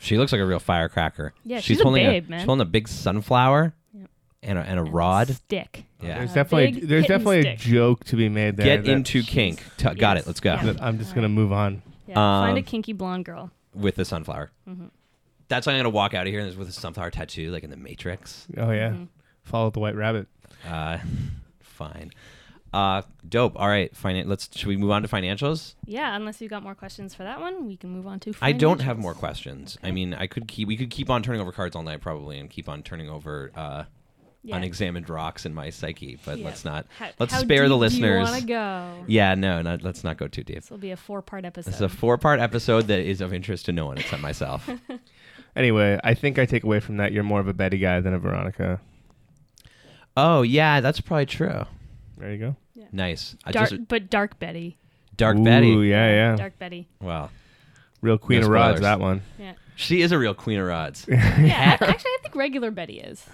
She 0.00 0.16
looks 0.16 0.30
like 0.32 0.40
a 0.40 0.46
real 0.46 0.60
firecracker. 0.60 1.34
Yeah, 1.44 1.58
she's 1.60 1.80
a 1.80 1.82
holding 1.82 2.06
babe, 2.06 2.28
man. 2.28 2.38
She's 2.40 2.46
holding 2.46 2.62
a 2.62 2.70
big 2.70 2.86
sunflower 2.86 3.74
Yep. 3.92 4.10
and 4.44 4.58
a, 4.58 4.62
and 4.62 4.78
a 4.78 4.82
And 4.84 4.94
rod. 4.94 5.28
Stick. 5.28 5.84
Yeah. 6.00 6.18
There's 6.18 6.32
definitely 6.34 6.72
big 6.80 6.88
there's 6.88 7.02
hit 7.06 7.10
and 7.10 7.24
definitely 7.24 7.40
stick. 7.42 7.58
a 7.58 7.62
joke 7.70 8.04
to 8.04 8.16
be 8.16 8.28
made 8.28 8.56
there. 8.56 8.64
Get 8.76 8.84
that- 8.84 8.92
into 8.92 9.22
kink. 9.24 9.60
T- 9.76 9.92
got 9.94 10.16
Yes. 10.16 10.22
it. 10.22 10.26
Let's 10.28 10.38
go. 10.40 10.54
Yeah. 10.54 10.62
that 10.72 10.82
I'm 10.82 10.98
just 10.98 11.10
All 11.10 11.14
gonna 11.16 11.26
right. 11.26 11.34
move 11.34 11.52
on. 11.52 11.82
Yeah. 12.06 12.14
find 12.14 12.56
a 12.56 12.60
Um, 12.60 12.64
kinky 12.64 12.92
blonde 12.92 13.24
girl. 13.24 13.50
With 13.74 13.96
the 13.96 14.04
sunflower. 14.04 14.52
Mhm. 14.68 14.90
That's 15.48 15.66
why 15.66 15.72
I'm 15.72 15.80
gonna 15.80 15.90
walk 15.90 16.14
out 16.14 16.26
of 16.28 16.32
here 16.32 16.40
and 16.40 16.56
with 16.56 16.68
a 16.68 16.72
sunflower 16.72 17.10
tattoo, 17.10 17.50
like 17.50 17.64
in 17.64 17.70
the 17.70 17.76
Matrix. 17.76 18.46
Oh 18.56 18.70
yeah. 18.70 18.90
Mhm. 18.90 19.08
Follow 19.42 19.70
the 19.70 19.80
white 19.80 19.96
rabbit. 19.96 20.28
Uh, 20.66 20.98
fine. 21.60 22.12
Uh, 22.72 23.02
dope. 23.28 23.58
All 23.58 23.66
right. 23.68 23.92
Finan- 23.94 24.26
Let's. 24.26 24.48
Should 24.56 24.68
we 24.68 24.76
move 24.76 24.90
on 24.90 25.02
to 25.02 25.08
financials? 25.08 25.74
Yeah, 25.86 26.14
unless 26.14 26.40
you 26.40 26.48
got 26.48 26.62
more 26.62 26.74
questions 26.74 27.14
for 27.14 27.22
that 27.22 27.40
one, 27.40 27.66
we 27.66 27.76
can 27.76 27.90
move 27.90 28.06
on 28.06 28.20
to. 28.20 28.34
I 28.42 28.52
don't 28.52 28.80
have 28.82 28.98
more 28.98 29.14
questions. 29.14 29.78
I 29.82 29.90
mean, 29.90 30.12
I 30.14 30.26
could 30.26 30.46
keep. 30.48 30.68
We 30.68 30.76
could 30.76 30.90
keep 30.90 31.08
on 31.10 31.22
turning 31.22 31.40
over 31.40 31.52
cards 31.52 31.74
all 31.74 31.82
night 31.82 32.00
probably, 32.00 32.38
and 32.38 32.50
keep 32.50 32.68
on 32.68 32.82
turning 32.82 33.08
over 33.08 33.50
uh, 33.56 33.84
Yeah. 34.42 34.56
unexamined 34.56 35.08
rocks 35.08 35.46
in 35.46 35.54
my 35.54 35.70
psyche. 35.70 36.18
But 36.24 36.38
Yeah. 36.38 36.44
let's 36.44 36.64
not. 36.64 36.86
How- 36.98 37.08
let's 37.18 37.32
how 37.32 37.40
spare 37.40 37.68
the 37.70 37.76
listeners. 37.76 38.30
Do 38.30 38.36
you 38.40 38.46
go? 38.46 39.04
Yeah. 39.06 39.34
No. 39.34 39.62
Not, 39.62 39.82
let's 39.82 40.04
not 40.04 40.18
go 40.18 40.28
too 40.28 40.42
deep. 40.44 40.56
This 40.56 40.70
will 40.70 40.76
be 40.78 40.90
a 40.90 40.96
four-part 40.96 41.44
episode. 41.46 41.70
This 41.70 41.76
is 41.76 41.82
a 41.82 41.88
four-part 41.88 42.38
episode 42.38 42.86
that 42.88 43.00
is 43.00 43.20
of 43.22 43.32
interest 43.32 43.64
to 43.66 43.72
no 43.72 43.86
one 43.86 43.98
except 43.98 44.20
myself. 44.22 44.68
Anyway, 45.56 45.98
I 46.04 46.14
think 46.14 46.38
I 46.38 46.46
take 46.46 46.62
away 46.62 46.78
from 46.78 46.98
that 46.98 47.10
you're 47.10 47.24
more 47.24 47.40
of 47.40 47.48
a 47.48 47.52
Betty 47.54 47.78
guy 47.78 47.98
than 48.00 48.14
a 48.14 48.18
Veronica. 48.20 48.80
oh 50.16 50.42
yeah, 50.42 50.80
that's 50.80 51.00
probably 51.00 51.26
true. 51.26 51.64
There 52.18 52.32
you 52.32 52.38
go. 52.38 52.56
Yeah. 52.74 52.86
Nice. 52.92 53.36
I 53.44 53.52
dark, 53.52 53.70
just 53.70 53.88
but 53.88 54.10
dark 54.10 54.38
Betty. 54.38 54.76
dark 55.16 55.36
Ooh, 55.36 55.44
Betty. 55.44 55.68
yeah, 55.68 56.10
yeah. 56.10 56.36
Dark 56.36 56.58
Betty. 56.58 56.88
Wow. 57.00 57.30
Real 58.00 58.18
queen 58.18 58.40
No 58.40 58.46
of 58.46 58.52
rods. 58.52 58.80
That 58.80 59.00
one. 59.00 59.22
Yeah. 59.38 59.54
She 59.76 60.02
is 60.02 60.12
a 60.12 60.18
real 60.18 60.34
queen 60.34 60.58
of 60.58 60.66
rods. 60.66 61.06
Yeah. 61.08 61.76
actually, 61.80 61.88
I 61.88 62.18
think 62.22 62.34
regular 62.34 62.70
Betty 62.70 63.00
is. 63.00 63.24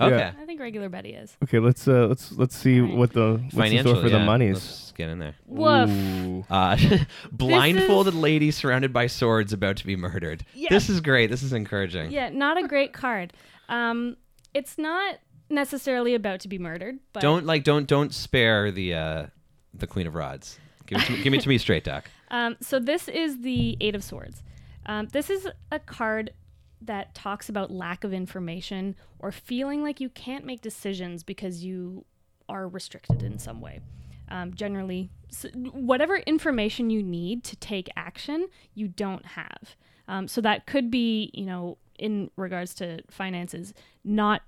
Okay. 0.00 0.16
Yeah. 0.16 0.32
I 0.40 0.44
think 0.44 0.60
regular 0.60 0.88
Betty 0.88 1.14
is. 1.14 1.36
Okay, 1.44 1.58
let's 1.58 1.88
uh 1.88 2.06
let's 2.06 2.32
let's 2.32 2.56
see 2.56 2.80
Alright. 2.80 2.96
what 2.96 3.12
the 3.12 3.32
what's 3.32 3.54
in 3.54 3.60
Financial 3.60 3.92
store 3.92 4.02
for 4.02 4.10
the 4.10 4.18
yeah. 4.18 4.24
monies. 4.24 4.54
Let's 4.54 4.92
get 4.92 5.08
in 5.08 5.18
there. 5.18 5.34
Woof. 5.46 5.90
Ooh. 5.90 6.44
Uh, 6.50 6.76
blindfolded 7.32 8.14
lady 8.14 8.50
surrounded 8.50 8.92
by 8.92 9.06
swords 9.06 9.52
about 9.52 9.76
to 9.78 9.86
be 9.86 9.96
murdered. 9.96 10.44
Yeah. 10.54 10.68
This 10.70 10.90
is 10.90 11.00
great. 11.00 11.30
This 11.30 11.42
is 11.42 11.52
encouraging. 11.52 12.10
Yeah, 12.10 12.28
not 12.28 12.62
a 12.62 12.68
great 12.68 12.92
card. 12.92 13.32
Um, 13.68 14.16
it's 14.52 14.76
not 14.76 15.18
necessarily 15.48 16.14
about 16.14 16.40
to 16.40 16.48
be 16.48 16.58
murdered, 16.58 16.98
but 17.12 17.20
Don't 17.20 17.46
like 17.46 17.64
don't 17.64 17.86
don't 17.86 18.12
spare 18.12 18.70
the 18.70 18.94
uh 18.94 19.26
the 19.74 19.86
queen 19.86 20.06
of 20.06 20.14
rods. 20.14 20.58
Give 20.86 21.00
it 21.00 21.04
to 21.06 21.12
me, 21.12 21.22
give 21.22 21.34
it 21.34 21.40
to 21.42 21.48
me 21.48 21.58
straight, 21.58 21.84
Doc. 21.84 22.10
Um, 22.28 22.56
so 22.60 22.80
this 22.80 23.06
is 23.06 23.42
the 23.42 23.76
Eight 23.80 23.94
of 23.94 24.02
Swords. 24.02 24.42
Um, 24.84 25.06
this 25.12 25.30
is 25.30 25.46
a 25.70 25.78
card 25.78 26.32
that 26.80 27.14
talks 27.14 27.48
about 27.48 27.70
lack 27.70 28.02
of 28.02 28.12
information 28.12 28.96
or 29.20 29.30
feeling 29.30 29.84
like 29.84 30.00
you 30.00 30.08
can't 30.08 30.44
make 30.44 30.60
decisions 30.60 31.22
because 31.22 31.64
you 31.64 32.04
are 32.48 32.66
restricted 32.66 33.22
in 33.22 33.38
some 33.38 33.60
way. 33.60 33.80
Um, 34.28 34.54
generally, 34.54 35.10
s 35.30 35.46
whatever 35.54 36.16
information 36.16 36.90
you 36.90 37.00
need 37.00 37.44
to 37.44 37.56
take 37.56 37.88
action, 37.96 38.48
you 38.74 38.88
don't 38.88 39.24
have. 39.24 39.76
Um, 40.08 40.26
so 40.26 40.40
that 40.40 40.66
could 40.66 40.90
be, 40.90 41.30
you 41.32 41.46
know, 41.46 41.78
in 41.98 42.30
regards 42.36 42.74
to 42.74 43.02
finances, 43.08 43.72
not 44.04 44.42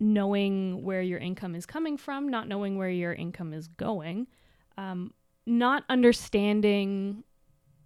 knowing 0.00 0.82
where 0.84 1.02
your 1.02 1.18
income 1.18 1.54
is 1.54 1.66
coming 1.66 1.96
from, 1.96 2.28
not 2.28 2.48
knowing 2.48 2.78
where 2.78 2.90
your 2.90 3.12
income 3.12 3.52
is 3.52 3.68
going, 3.68 4.26
um, 4.76 5.12
not 5.46 5.84
understanding 5.88 7.24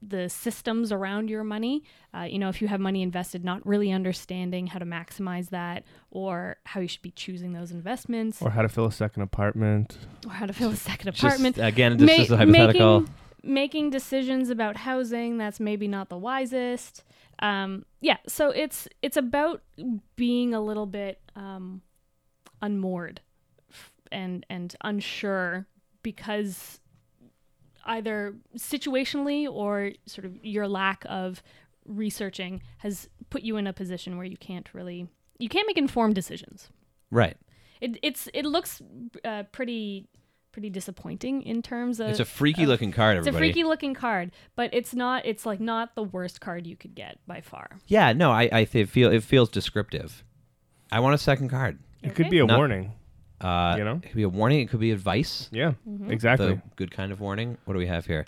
the 0.07 0.29
systems 0.29 0.91
around 0.91 1.31
your 1.31 1.45
money. 1.45 1.85
Uh, 2.13 2.23
you 2.23 2.39
know, 2.39 2.49
if 2.49 2.61
you 2.61 2.69
have 2.69 2.81
money 2.81 3.03
invested, 3.03 3.45
not 3.45 3.65
really 3.65 3.93
understanding 3.93 4.67
how 4.67 4.79
to 4.79 4.85
maximize 4.85 5.51
that 5.51 5.85
or 6.11 6.57
how 6.65 6.81
you 6.81 6.89
should 6.89 7.03
be 7.03 7.13
choosing 7.13 7.53
those 7.53 7.71
investments 7.71 8.43
or, 8.43 8.51
how 8.51 8.63
to 8.63 8.69
fill 8.69 8.87
a 8.87 8.93
second 8.93 9.23
apartment. 9.23 9.97
Or 10.27 10.33
how 10.33 10.47
to 10.47 10.53
fill 10.53 10.71
a 10.71 10.77
second 10.77 11.13
Just 11.13 11.23
apartment. 11.23 11.59
again, 11.59 11.97
this 11.97 12.19
Ma- 12.19 12.25
is 12.25 12.31
a 12.31 12.37
hypothetical. 12.37 13.01
Making, 13.01 13.15
making 13.45 13.91
decisions 13.91 14.51
about 14.51 14.77
housing 14.77 15.39
that's 15.39 15.61
maybe 15.61 15.87
not 15.89 16.09
the 16.09 16.19
wisest. 16.19 17.05
Um, 17.39 17.85
yeah, 18.01 18.19
so 18.27 18.51
it's 18.51 18.89
it's 19.03 19.17
about 19.17 19.63
being 20.17 20.55
a 20.55 20.61
little 20.61 20.87
bit 20.87 21.21
um, 21.35 21.83
unmoored 22.63 23.21
and 24.11 24.47
and 24.49 24.75
unsure 24.85 25.67
because 26.03 26.81
either 27.85 28.35
situationally 28.57 29.49
or 29.51 29.93
sort 30.07 30.25
of 30.25 30.45
your 30.45 30.69
lack 30.69 31.05
of 31.09 31.43
researching 31.85 32.63
has 32.79 33.09
put 33.31 33.43
you 33.43 33.57
in 33.57 33.67
a 33.67 33.73
position 33.73 34.17
where 34.17 34.27
you 34.27 34.37
can't 34.37 34.73
really 34.73 35.09
you 35.39 35.49
can't 35.49 35.67
make 35.67 35.79
informed 35.79 36.15
decisions. 36.15 36.69
right. 37.11 37.37
It 37.81 37.99
it's 38.03 38.29
it 38.33 38.45
looks 38.47 38.81
uh, 39.25 39.43
pretty 39.51 40.07
pretty 40.53 40.71
disappointing 40.71 41.43
in 41.43 41.63
terms 41.63 41.99
of 41.99 42.11
It's 42.11 42.21
a 42.21 42.25
freaky 42.25 42.63
of- 42.63 42.69
looking 42.69 42.93
card, 42.93 43.17
it's 43.17 43.27
a 43.27 43.33
freaky 43.33 43.65
looking 43.65 43.93
card, 43.95 44.31
but 44.55 44.71
it's 44.73 44.95
not. 44.95 45.27
It's 45.27 45.45
like 45.45 45.59
not 45.59 45.97
the 45.97 46.05
worst 46.05 46.41
card 46.41 46.65
you 46.67 46.77
could 46.77 46.95
get 46.95 47.19
by 47.27 47.41
far. 47.41 47.79
yeah, 47.89 48.13
no, 48.13 48.31
I 48.31 48.49
I 48.53 48.65
feel 48.67 49.11
it 49.11 49.25
feels 49.25 49.49
descriptive. 49.49 50.23
I 50.93 51.01
want 51.01 51.15
a 51.17 51.19
second 51.19 51.49
card. 51.49 51.81
It 52.03 52.15
could 52.15 52.31
be 52.31 52.39
a 52.41 52.47
Not- 52.47 52.57
warning. 52.59 52.93
Uh, 53.41 53.75
You 53.79 53.85
know? 53.85 53.97
it 53.97 54.03
could 54.03 54.15
be 54.15 54.23
a 54.23 54.29
warning. 54.29 54.61
It 54.61 54.69
could 54.69 54.79
be 54.81 54.93
advice. 54.93 55.49
Yeah, 55.53 55.73
Mhm. 55.89 56.11
exactly. 56.11 56.55
The 56.55 56.63
good 56.77 56.91
kind 56.93 57.11
of 57.13 57.21
warning. 57.21 57.59
What 57.65 57.75
do 57.75 57.79
we 57.79 57.87
have 57.87 58.07
here? 58.07 58.25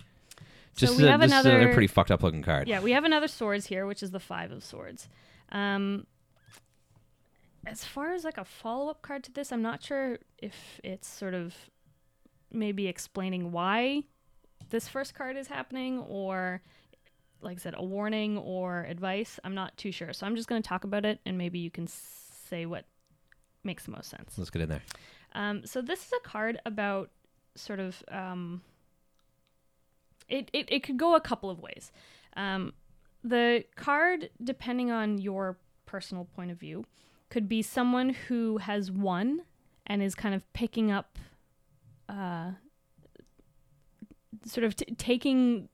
So 0.72 0.87
Just 0.87 0.99
we 0.99 1.07
a- 1.07 1.11
have 1.12 1.20
this 1.20 1.29
is 1.29 1.33
another- 1.33 1.57
another 1.59 1.72
pretty 1.72 1.87
fucked 1.87 2.11
up 2.11 2.22
looking 2.25 2.43
card. 2.43 2.66
Yeah, 2.66 2.81
we 2.81 2.91
have 2.93 3.05
another 3.05 3.29
swords 3.29 3.66
here, 3.66 3.87
which 3.87 4.03
is 4.03 4.11
the 4.11 4.18
five 4.18 4.51
of 4.51 4.64
swords. 4.64 5.09
Um, 5.53 6.07
as 7.66 7.85
far 7.85 8.12
as 8.12 8.25
like 8.25 8.39
a 8.39 8.45
follow 8.45 8.91
up 8.91 9.03
card 9.03 9.22
to 9.25 9.33
this, 9.33 9.53
I'm 9.53 9.62
not 9.62 9.83
sure 9.83 10.18
if 10.39 10.81
it's 10.83 11.07
sort 11.07 11.35
of 11.35 11.55
maybe 12.51 12.89
explaining 12.89 13.53
why 13.53 14.03
this 14.70 14.89
first 14.89 15.14
card 15.14 15.37
is 15.37 15.47
happening 15.49 15.99
or 16.01 16.61
like 17.41 17.59
I 17.59 17.61
said, 17.61 17.75
a 17.77 17.85
warning 17.85 18.39
or 18.39 18.85
advice. 18.85 19.39
I'm 19.45 19.55
not 19.55 19.77
too 19.77 19.93
sure. 19.93 20.12
So 20.14 20.27
I'm 20.27 20.35
just 20.35 20.49
going 20.49 20.62
to 20.62 20.66
talk 20.68 20.83
about 20.85 21.05
it 21.05 21.20
and 21.27 21.37
maybe 21.39 21.59
you 21.59 21.70
can 21.70 21.87
say 21.87 22.64
what 22.66 22.87
makes 23.65 23.85
the 23.85 23.93
most 23.93 24.11
sense. 24.11 24.37
Let's 24.37 24.51
get 24.51 24.62
in 24.62 24.69
there. 24.69 24.83
Um, 25.33 25.67
so 25.67 25.83
this 25.83 26.07
is 26.07 26.12
a 26.12 26.29
card 26.29 26.61
about 26.65 27.11
sort 27.57 27.81
of 27.81 28.03
um, 28.11 28.62
it, 30.29 30.51
it 30.53 30.67
it 30.71 30.83
could 30.83 30.97
go 30.97 31.15
a 31.15 31.21
couple 31.21 31.51
of 31.51 31.61
ways. 31.61 31.93
Um, 32.37 32.73
the 33.23 33.65
card, 33.77 34.31
depending 34.43 34.91
on 34.91 35.19
your 35.19 35.59
personal 35.87 36.27
point 36.37 36.51
of 36.51 36.59
view, 36.59 36.85
could 37.31 37.49
be 37.49 37.62
someone 37.62 38.11
who 38.11 38.59
has 38.59 38.91
won 38.91 39.43
and 39.87 40.03
is 40.03 40.15
kind 40.15 40.35
of 40.35 40.51
picking 40.53 40.91
up, 40.91 41.19
uh, 42.09 42.53
sort 44.45 44.65
of 44.65 44.77
t- 44.77 44.95
taking 44.97 45.69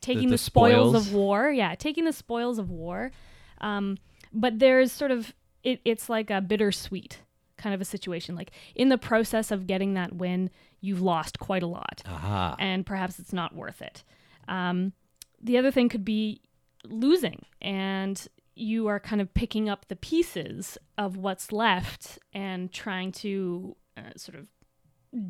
taking 0.00 0.28
the, 0.28 0.34
the 0.34 0.38
spoils. 0.38 0.90
spoils? 0.90 1.06
of 1.06 1.12
war. 1.12 1.50
Yeah, 1.50 1.74
taking 1.74 2.04
the 2.04 2.12
spoils 2.12 2.58
of 2.58 2.70
war. 2.70 3.12
Um, 3.60 3.98
but 4.32 4.58
there's 4.58 4.92
sort 4.92 5.10
of 5.10 5.34
it, 5.62 5.80
it's 5.84 6.08
like 6.08 6.30
a 6.30 6.40
bittersweet 6.40 7.20
kind 7.56 7.74
of 7.74 7.80
a 7.80 7.84
situation. 7.84 8.34
Like 8.34 8.52
in 8.74 8.88
the 8.88 8.98
process 8.98 9.50
of 9.50 9.66
getting 9.66 9.94
that 9.94 10.14
win, 10.14 10.50
you've 10.80 11.02
lost 11.02 11.38
quite 11.38 11.62
a 11.62 11.66
lot, 11.66 12.02
Aha. 12.06 12.56
and 12.58 12.84
perhaps 12.84 13.18
it's 13.18 13.32
not 13.32 13.54
worth 13.54 13.82
it. 13.82 14.02
Um, 14.48 14.92
the 15.40 15.58
other 15.58 15.70
thing 15.70 15.88
could 15.88 16.04
be 16.04 16.40
losing, 16.84 17.44
and 17.60 18.26
you 18.54 18.88
are 18.88 18.98
kind 19.00 19.20
of 19.20 19.32
picking 19.34 19.68
up 19.68 19.86
the 19.88 19.96
pieces 19.96 20.76
of 20.98 21.16
what's 21.16 21.52
left 21.52 22.18
and 22.32 22.72
trying 22.72 23.12
to 23.12 23.76
uh, 23.96 24.10
sort 24.16 24.38
of 24.38 24.48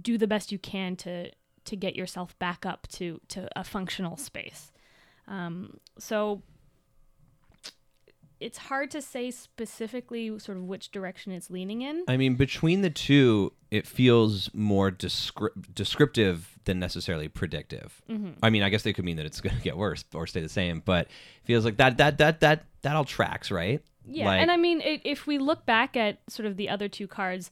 do 0.03 0.19
the 0.19 0.27
best 0.27 0.53
you 0.53 0.59
can 0.59 0.97
to 0.97 1.31
to 1.65 1.77
get 1.77 1.95
yourself 1.95 2.39
back 2.39 2.65
up 2.65 2.87
to 2.89 3.21
to 3.29 3.49
a 3.57 3.65
functional 3.65 4.17
space. 4.17 4.73
Um, 5.29 5.79
so 5.99 6.43
it's 8.41 8.57
hard 8.59 8.91
to 8.93 9.03
say 9.03 9.31
specifically 9.31 10.39
sort 10.39 10.57
of 10.59 10.65
which 10.65 10.91
direction 10.91 11.31
it's 11.33 11.51
leaning 11.51 11.83
in. 11.83 12.05
I 12.09 12.17
mean, 12.17 12.35
between 12.37 12.81
the 12.81 12.91
two, 12.91 13.53
it 13.71 13.87
feels 13.87 14.53
more 14.55 14.91
descrip- 14.91 15.75
descriptive 15.75 16.59
than 16.65 16.79
necessarily 16.79 17.29
predictive. 17.29 18.01
Mm-hmm. 18.11 18.31
I 18.43 18.51
mean, 18.51 18.63
I 18.63 18.71
guess 18.71 18.83
they 18.83 18.93
could 18.93 19.05
mean 19.05 19.17
that 19.17 19.27
it's 19.27 19.41
going 19.47 19.57
to 19.57 19.63
get 19.63 19.77
worse 19.77 20.05
or 20.15 20.27
stay 20.27 20.41
the 20.41 20.49
same, 20.49 20.83
but 20.85 21.07
it 21.07 21.11
feels 21.45 21.65
like 21.65 21.77
that 21.77 21.99
that 21.99 22.19
that 22.19 22.41
that 22.41 22.65
that 22.83 22.97
all 22.97 23.05
tracks, 23.05 23.51
right? 23.51 23.83
Yeah, 24.07 24.25
Like- 24.25 24.41
and 24.43 24.51
I 24.51 24.57
mean, 24.57 24.81
i 24.83 25.01
if 25.05 25.27
we 25.27 25.39
look 25.39 25.67
back 25.67 25.97
at 25.97 26.19
sort 26.29 26.47
of 26.47 26.57
the 26.57 26.69
other 26.71 26.89
two 26.89 27.07
cards, 27.07 27.51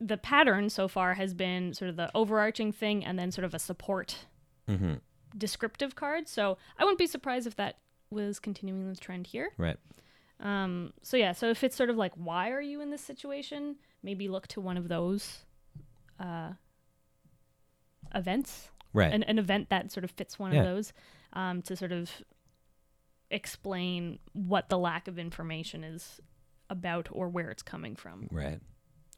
the 0.00 0.16
pattern 0.16 0.68
so 0.68 0.88
far 0.88 1.14
has 1.14 1.32
been 1.32 1.72
sort 1.74 1.88
of 1.88 1.96
the 1.96 2.10
overarching 2.14 2.72
thing 2.72 3.04
and 3.04 3.16
then 3.18 3.30
sort 3.30 3.44
of 3.44 3.54
a 3.54 3.58
support 3.60 4.26
Mm-hmm. 4.68 4.94
descriptive 5.38 5.94
card. 5.96 6.28
So 6.28 6.56
I 6.78 6.84
wouldn't 6.84 6.98
be 6.98 7.06
surprised 7.06 7.46
if 7.46 7.56
that 7.56 7.78
was 8.12 8.38
continuing 8.38 8.88
the 8.88 8.96
trend 8.96 9.26
here. 9.26 9.50
Right. 9.56 9.76
Um, 10.40 10.92
so 11.02 11.16
yeah, 11.16 11.32
so 11.32 11.48
if 11.50 11.62
it's 11.64 11.76
sort 11.76 11.90
of 11.90 11.96
like, 11.96 12.12
why 12.14 12.50
are 12.50 12.60
you 12.60 12.80
in 12.80 12.90
this 12.90 13.00
situation? 13.02 13.76
Maybe 14.02 14.28
look 14.28 14.46
to 14.48 14.60
one 14.60 14.76
of 14.76 14.88
those 14.88 15.44
uh, 16.18 16.52
events, 18.14 18.68
Right. 18.92 19.12
an, 19.12 19.22
an 19.22 19.38
event 19.38 19.70
that 19.70 19.90
sort 19.92 20.04
of 20.04 20.10
fits 20.10 20.38
one 20.38 20.52
Yeah. 20.52 20.60
of 20.60 20.64
those, 20.66 20.92
um, 21.32 21.62
to 21.62 21.76
sort 21.76 21.92
of 21.92 22.10
explain 23.30 24.18
what 24.32 24.68
the 24.68 24.78
lack 24.78 25.08
of 25.08 25.18
information 25.18 25.84
is 25.84 26.20
about 26.68 27.08
or 27.10 27.28
where 27.28 27.50
it's 27.50 27.62
coming 27.62 27.96
from, 27.96 28.28
right. 28.30 28.60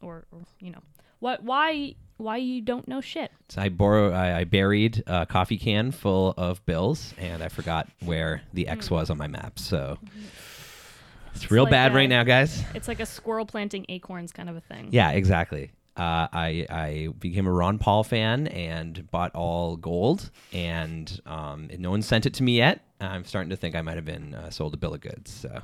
Or, 0.05 0.25
or 0.31 0.39
you 0.59 0.71
know, 0.71 0.81
what 1.19 1.43
why 1.43 1.95
why 2.17 2.37
you 2.37 2.61
don't 2.61 2.87
know 2.87 3.01
shit. 3.01 3.31
So 3.49 3.61
I 3.61 3.69
borrow. 3.69 4.11
I, 4.13 4.39
I 4.39 4.43
buried 4.45 5.03
a 5.07 5.25
coffee 5.25 5.57
can 5.57 5.91
full 5.91 6.33
of 6.37 6.65
bills, 6.65 7.13
and 7.17 7.43
I 7.43 7.49
forgot 7.49 7.87
where 8.05 8.41
the 8.53 8.67
X 8.67 8.89
was 8.89 9.09
on 9.09 9.17
my 9.17 9.27
map. 9.27 9.59
So 9.59 9.97
it's 11.33 11.51
real 11.51 11.63
like 11.63 11.71
bad 11.71 11.91
a- 11.91 11.95
right 11.95 12.07
now, 12.09 12.23
guys. 12.23 12.63
It's 12.73 12.87
like 12.87 12.99
a 12.99 13.05
squirrel 13.05 13.45
planting 13.45 13.85
acorns 13.89 14.31
kind 14.31 14.49
of 14.49 14.55
a 14.55 14.61
thing. 14.61 14.89
Yeah, 14.91 15.11
exactly. 15.11 15.71
Uh, 15.97 16.27
I 16.31 16.65
I 16.69 17.07
became 17.19 17.47
a 17.47 17.51
Ron 17.51 17.77
Paul 17.79 18.03
fan 18.03 18.47
and 18.47 19.09
bought 19.11 19.33
all 19.33 19.77
gold, 19.77 20.29
and 20.53 21.19
um, 21.25 21.69
no 21.79 21.89
one 21.89 22.01
sent 22.01 22.25
it 22.25 22.33
to 22.35 22.43
me 22.43 22.57
yet. 22.57 22.81
I'm 22.99 23.25
starting 23.25 23.49
to 23.49 23.55
think 23.57 23.75
I 23.75 23.81
might 23.81 23.95
have 23.95 24.05
been 24.05 24.33
uh, 24.35 24.49
sold 24.49 24.73
a 24.73 24.77
bill 24.77 24.93
of 24.93 25.01
goods. 25.01 25.31
So 25.31 25.61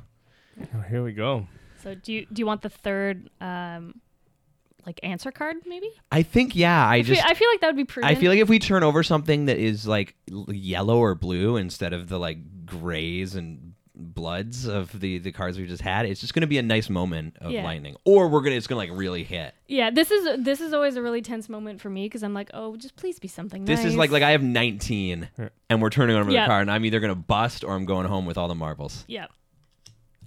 Oh, 0.74 0.80
here 0.82 1.02
we 1.02 1.12
go. 1.12 1.46
So 1.82 1.94
do 1.94 2.12
you 2.12 2.26
do 2.32 2.40
you 2.40 2.46
want 2.46 2.62
the 2.62 2.68
third 2.68 3.28
um 3.40 4.00
like 4.86 5.00
answer 5.02 5.30
card 5.30 5.56
maybe? 5.66 5.90
I 6.10 6.22
think 6.22 6.54
yeah, 6.56 6.86
I 6.86 6.96
I 6.96 7.02
feel, 7.02 7.14
just 7.16 7.26
I 7.26 7.34
feel 7.34 7.48
like 7.50 7.60
that 7.60 7.68
would 7.68 7.76
be 7.76 7.84
prudent. 7.84 8.10
I 8.16 8.20
feel 8.20 8.30
like 8.30 8.40
if 8.40 8.48
we 8.48 8.58
turn 8.58 8.82
over 8.82 9.02
something 9.02 9.46
that 9.46 9.58
is 9.58 9.86
like 9.86 10.14
yellow 10.28 10.98
or 10.98 11.14
blue 11.14 11.56
instead 11.56 11.92
of 11.92 12.08
the 12.08 12.18
like 12.18 12.66
grays 12.66 13.34
and 13.34 13.74
bloods 13.94 14.66
of 14.66 14.98
the 15.00 15.18
the 15.18 15.30
cards 15.32 15.58
we 15.58 15.66
just 15.66 15.82
had, 15.82 16.06
it's 16.06 16.20
just 16.20 16.32
going 16.34 16.40
to 16.40 16.46
be 16.46 16.58
a 16.58 16.62
nice 16.62 16.88
moment 16.88 17.36
of 17.40 17.50
Yeah. 17.52 17.62
lightning. 17.62 17.94
Or 18.04 18.28
we're 18.28 18.40
gonna 18.40 18.56
it's 18.56 18.66
gonna 18.66 18.78
like 18.78 18.90
really 18.92 19.22
hit. 19.22 19.54
yeah, 19.68 19.90
this 19.90 20.10
is 20.10 20.42
this 20.44 20.60
is 20.60 20.72
always 20.72 20.96
a 20.96 21.02
really 21.02 21.22
tense 21.22 21.48
moment 21.48 21.80
for 21.80 21.90
me 21.90 22.06
because 22.06 22.22
I'm 22.22 22.34
like, 22.34 22.50
oh, 22.54 22.76
just 22.76 22.96
please 22.96 23.18
be 23.18 23.28
something. 23.28 23.64
This 23.64 23.84
is 23.84 23.94
like 23.94 24.10
like 24.10 24.22
I 24.22 24.30
have 24.30 24.42
19, 24.42 25.28
and 25.68 25.82
we're 25.82 25.90
turning 25.90 26.16
over 26.16 26.30
Yeah. 26.30 26.44
the 26.44 26.48
card, 26.48 26.62
and 26.62 26.70
I'm 26.70 26.84
either 26.84 27.00
gonna 27.00 27.14
bust 27.14 27.64
or 27.64 27.74
I'm 27.74 27.84
going 27.84 28.06
home 28.06 28.24
with 28.26 28.38
all 28.38 28.48
the 28.48 28.54
marbles. 28.54 29.04
yep 29.08 29.30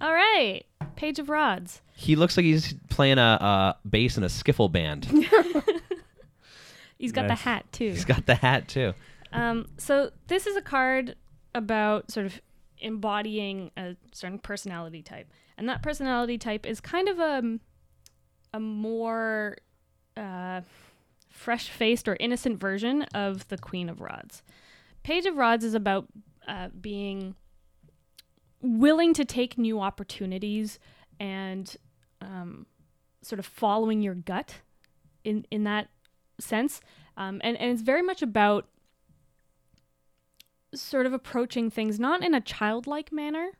All 0.00 0.12
right, 0.14 0.64
page 0.94 1.18
of 1.18 1.28
rods. 1.28 1.82
He 1.98 2.14
looks 2.14 2.36
like 2.36 2.44
he's 2.44 2.74
playing 2.90 3.18
a, 3.18 3.38
a 3.82 3.88
bass 3.88 4.16
in 4.18 4.22
a 4.22 4.28
skiffle 4.28 4.70
band. 4.70 5.06
He's 6.98 7.12
got 7.12 7.26
Nice. 7.26 7.38
the 7.38 7.44
hat 7.44 7.72
too. 7.72 7.90
he's 7.90 8.04
got 8.06 8.24
the 8.26 8.34
hat 8.34 8.68
too. 8.68 8.94
Um, 9.32 9.66
so 9.76 10.10
this 10.28 10.46
is 10.46 10.56
a 10.56 10.62
card 10.62 11.14
about 11.54 12.10
sort 12.10 12.24
of 12.26 12.40
embodying 12.78 13.70
a 13.76 13.96
certain 14.12 14.38
personality 14.38 15.02
type, 15.02 15.30
and 15.58 15.68
that 15.68 15.82
personality 15.82 16.38
type 16.38 16.64
is 16.64 16.80
kind 16.80 17.08
of 17.08 17.18
a 17.18 17.58
a 18.54 18.60
more 18.60 19.58
uh, 20.16 20.62
fresh-faced 21.28 22.08
or 22.08 22.16
innocent 22.18 22.58
version 22.58 23.02
of 23.14 23.46
the 23.48 23.58
Queen 23.58 23.90
of 23.90 24.00
Rods. 24.00 24.42
Page 25.02 25.26
of 25.26 25.36
Rods 25.36 25.64
is 25.64 25.74
about 25.74 26.06
uh, 26.48 26.68
being 26.80 27.34
willing 28.62 29.12
to 29.12 29.24
take 29.26 29.58
new 29.58 29.80
opportunities 29.80 30.78
and 31.20 31.76
um, 32.26 32.66
sort 33.22 33.38
of 33.38 33.46
following 33.46 34.02
your 34.02 34.14
gut 34.14 34.56
in 35.24 35.46
in 35.50 35.64
that 35.64 35.88
sense, 36.38 36.80
um, 37.16 37.40
and 37.44 37.56
and 37.56 37.70
it's 37.72 37.82
very 37.82 38.02
much 38.02 38.22
about 38.22 38.68
sort 40.74 41.06
of 41.06 41.12
approaching 41.12 41.70
things 41.70 41.98
not 41.98 42.22
in 42.22 42.34
a 42.34 42.40
childlike 42.40 43.12
manner, 43.12 43.50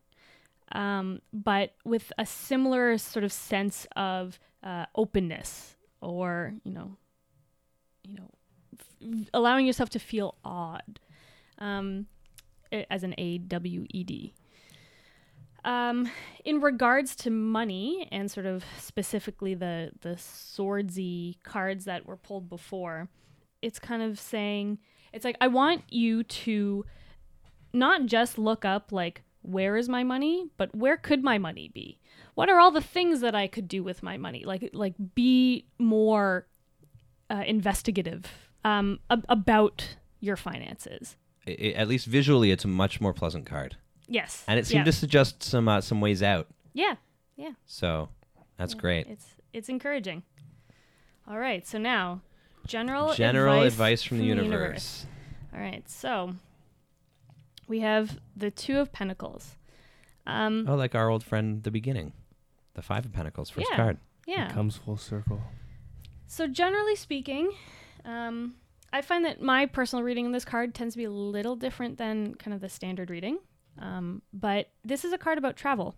um, 0.73 1.21
but 1.33 1.75
with 1.85 2.13
a 2.19 2.27
similar 2.27 2.99
sort 2.99 3.25
of 3.25 3.33
sense 3.33 3.87
of 3.97 4.39
uh, 4.63 4.87
openness, 4.95 5.77
or 6.01 6.55
you 6.65 6.73
know, 6.73 6.97
you 8.05 8.17
know, 8.17 8.31
f- 8.75 9.29
allowing 9.33 9.67
yourself 9.67 9.89
to 9.91 9.99
feel 9.99 10.35
odd, 10.45 11.01
um, 11.59 12.07
as 12.91 13.03
an 13.03 13.15
A 13.17 13.39
W 13.39 13.87
E 13.91 14.05
D. 14.05 14.35
Um, 15.67 16.09
in 16.45 16.61
regards 16.61 17.15
to 17.17 17.31
money 17.31 18.09
and 18.11 18.31
sort 18.31 18.47
of 18.47 18.65
specifically 18.79 19.55
the 19.55 19.91
the 20.01 20.17
swordsy 20.17 21.39
cards 21.43 21.85
that 21.85 22.07
were 22.07 22.17
pulled 22.17 22.49
before, 22.49 23.09
it's 23.63 23.79
kind 23.79 24.01
of 24.03 24.19
saying 24.19 24.79
it's 25.13 25.25
like 25.25 25.37
I 25.41 25.49
want 25.49 25.83
you 25.91 26.23
to 26.23 26.85
not 27.73 28.07
just 28.07 28.39
look 28.39 28.65
up 28.65 28.93
like 28.93 29.23
where 29.43 29.77
is 29.77 29.89
my 29.89 30.03
money, 30.05 30.47
but 30.57 30.75
where 30.75 30.97
could 30.97 31.23
my 31.23 31.37
money 31.39 31.69
be? 31.69 31.99
What 32.35 32.49
are 32.49 32.59
all 32.61 32.71
the 32.71 32.81
things 32.81 33.21
that 33.21 33.35
I 33.35 33.47
could 33.49 33.67
do 33.69 33.83
with 33.83 34.03
my 34.03 34.17
money? 34.17 34.45
Like 34.45 34.71
like 34.73 34.95
be 35.15 35.67
more 35.79 36.47
uh, 37.29 37.43
investigative 37.47 38.25
um, 38.65 39.01
ab- 39.11 39.27
about 39.29 39.97
your 40.21 40.37
finances. 40.37 41.17
I- 41.47 41.57
I- 41.61 41.73
at 41.77 41.89
least 41.89 42.07
visually, 42.07 42.51
it's 42.53 42.65
a 42.65 42.69
much 42.69 43.01
more 43.01 43.13
pleasant 43.13 43.47
card, 43.47 43.77
Yes, 44.09 44.45
and 44.47 44.59
it 44.59 44.67
seemed 44.67 44.81
yeah. 44.81 44.85
to 44.85 44.93
suggest 44.93 45.43
some 45.43 45.69
uh, 45.69 45.81
some 45.81 46.01
ways 46.01 46.23
out. 46.23 46.47
yeah 46.75 46.95
Yeah. 47.37 47.53
So 47.67 48.09
that's 48.57 48.75
Yeah, 48.75 48.81
great. 48.81 49.07
It's 49.09 49.27
it's 49.53 49.69
encouraging. 49.69 50.23
All 51.29 51.39
right, 51.39 51.67
so 51.67 51.79
now 51.79 52.21
general 52.67 53.15
General 53.15 53.63
advice, 53.63 53.73
advice 53.73 54.03
from, 54.03 54.19
the 54.19 54.25
universe. 54.25 55.07
All 55.53 55.61
right, 55.61 55.89
so 55.89 56.35
we 57.69 57.81
have 57.81 58.19
the 58.37 58.51
two 58.51 58.79
of 58.79 58.93
pentacles. 58.93 59.57
Um, 60.27 60.67
Oh, 60.69 60.75
like 60.75 60.95
our 60.95 61.09
old 61.09 61.25
friend, 61.25 61.63
the 61.63 61.71
beginning, 61.71 62.13
the 62.75 62.83
Five 62.83 63.05
of 63.05 63.13
Pentacles, 63.13 63.51
first 63.51 63.69
Yeah. 63.71 63.77
card. 63.77 63.99
yeah. 64.27 64.49
It 64.49 64.53
comes 64.53 64.77
full 64.77 64.97
circle. 64.97 65.41
So 66.27 66.47
generally 66.49 66.97
speaking, 66.97 67.53
um, 68.05 68.57
I 68.93 69.03
find 69.03 69.25
that 69.25 69.41
my 69.41 69.67
personal 69.67 70.03
reading 70.05 70.27
of 70.27 70.33
this 70.33 70.45
card 70.45 70.75
tends 70.75 70.95
to 70.95 70.99
be 70.99 71.05
a 71.05 71.11
little 71.11 71.55
different 71.57 71.99
than 71.99 72.35
kind 72.35 72.55
of 72.55 72.61
the 72.61 72.69
standard 72.69 73.11
reading. 73.11 73.39
Um, 73.79 74.23
but 74.33 74.71
this 74.85 75.05
is 75.05 75.13
a 75.13 75.19
card 75.19 75.39
about 75.39 75.57
travel. 75.57 75.95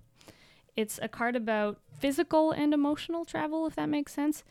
It's 0.76 0.98
a 1.02 1.08
card 1.08 1.36
about 1.36 1.80
physical 1.98 2.52
and 2.52 2.72
emotional 2.72 3.24
travel, 3.24 3.66
if 3.66 3.74
that 3.76 3.88
makes 3.88 4.12
sense. 4.12 4.44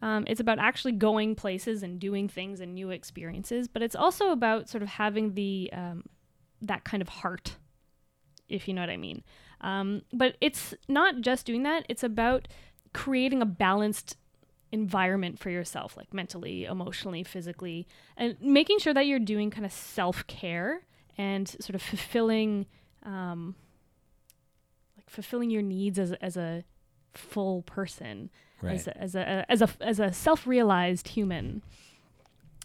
Um, 0.00 0.24
it's 0.26 0.40
about 0.40 0.58
actually 0.58 0.92
going 0.92 1.34
places 1.34 1.82
and 1.82 2.00
doing 2.00 2.28
things 2.28 2.60
and 2.60 2.74
new 2.74 2.90
experiences, 2.90 3.68
but 3.68 3.82
it's 3.82 3.94
also 3.94 4.30
about 4.30 4.68
sort 4.68 4.82
of 4.82 4.88
having 4.88 5.34
the 5.34 5.70
um, 5.72 6.04
that 6.60 6.84
kind 6.84 7.00
of 7.00 7.08
heart, 7.08 7.56
if 8.48 8.66
you 8.66 8.74
know 8.74 8.82
what 8.82 8.90
I 8.90 8.96
mean. 8.96 9.22
Um, 9.60 10.02
but 10.12 10.36
it's 10.40 10.74
not 10.88 11.20
just 11.20 11.46
doing 11.46 11.62
that; 11.62 11.86
it's 11.88 12.02
about 12.02 12.48
creating 12.92 13.42
a 13.42 13.46
balanced 13.46 14.16
environment 14.72 15.38
for 15.38 15.50
yourself, 15.50 15.96
like 15.96 16.12
mentally, 16.12 16.64
emotionally, 16.64 17.22
physically, 17.22 17.86
and 18.16 18.36
making 18.40 18.80
sure 18.80 18.94
that 18.94 19.06
you're 19.06 19.20
doing 19.20 19.50
kind 19.50 19.64
of 19.64 19.72
self 19.72 20.26
care 20.26 20.82
and 21.18 21.48
sort 21.48 21.74
of 21.74 21.82
fulfilling, 21.82 22.66
um, 23.04 23.54
like 24.96 25.08
fulfilling 25.10 25.50
your 25.50 25.62
needs 25.62 25.98
as 25.98 26.12
as 26.14 26.36
a 26.36 26.64
full 27.12 27.62
person, 27.62 28.30
Right. 28.62 28.74
as 28.74 28.86
a, 28.86 28.96
as 28.98 29.14
a 29.14 29.44
as 29.48 29.62
a 29.62 29.68
as 29.80 30.00
a 30.00 30.12
self 30.12 30.46
realized 30.46 31.08
human. 31.08 31.62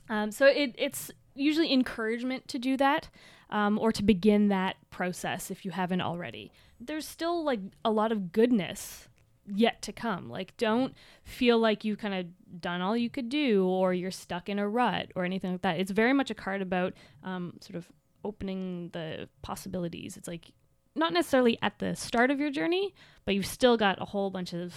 Um, 0.09 0.31
so 0.31 0.45
it 0.45 0.73
it's 0.77 1.11
usually 1.35 1.71
encouragement 1.71 2.47
to 2.47 2.57
do 2.59 2.77
that, 2.77 3.09
um, 3.49 3.77
or 3.79 3.91
to 3.91 4.03
begin 4.03 4.47
that 4.47 4.75
process 4.89 5.51
if 5.51 5.65
you 5.65 5.71
haven't 5.71 6.01
already. 6.01 6.51
There's 6.79 7.07
still 7.07 7.43
like 7.43 7.59
a 7.83 7.91
lot 7.91 8.11
of 8.11 8.31
goodness 8.31 9.07
yet 9.45 9.81
to 9.81 9.91
come. 9.93 10.29
Like, 10.29 10.55
don't 10.57 10.93
feel 11.23 11.57
like 11.59 11.83
you 11.85 11.95
kind 11.95 12.13
of 12.13 12.61
done 12.61 12.81
all 12.81 12.95
you 12.97 13.09
could 13.09 13.29
do 13.29 13.65
or 13.67 13.93
you're 13.93 14.11
stuck 14.11 14.49
in 14.49 14.59
a 14.59 14.67
rut 14.67 15.11
or 15.15 15.25
anything 15.25 15.53
like 15.53 15.61
that. 15.61 15.79
It's 15.79 15.91
very 15.91 16.13
much 16.13 16.29
a 16.29 16.35
card 16.35 16.61
about 16.61 16.93
um, 17.23 17.53
sort 17.61 17.75
of 17.77 17.87
opening 18.27 18.89
the 18.93 19.29
possibilities. 19.41 20.17
It's 20.17 20.27
like 20.27 20.51
not 20.95 21.13
necessarily 21.13 21.57
at 21.61 21.79
the 21.79 21.95
start 21.95 22.29
of 22.31 22.39
your 22.39 22.51
journey, 22.51 22.93
but 23.25 23.33
you've 23.35 23.45
still 23.45 23.77
got 23.77 24.01
a 24.01 24.05
whole 24.05 24.29
bunch 24.29 24.53
of, 24.53 24.73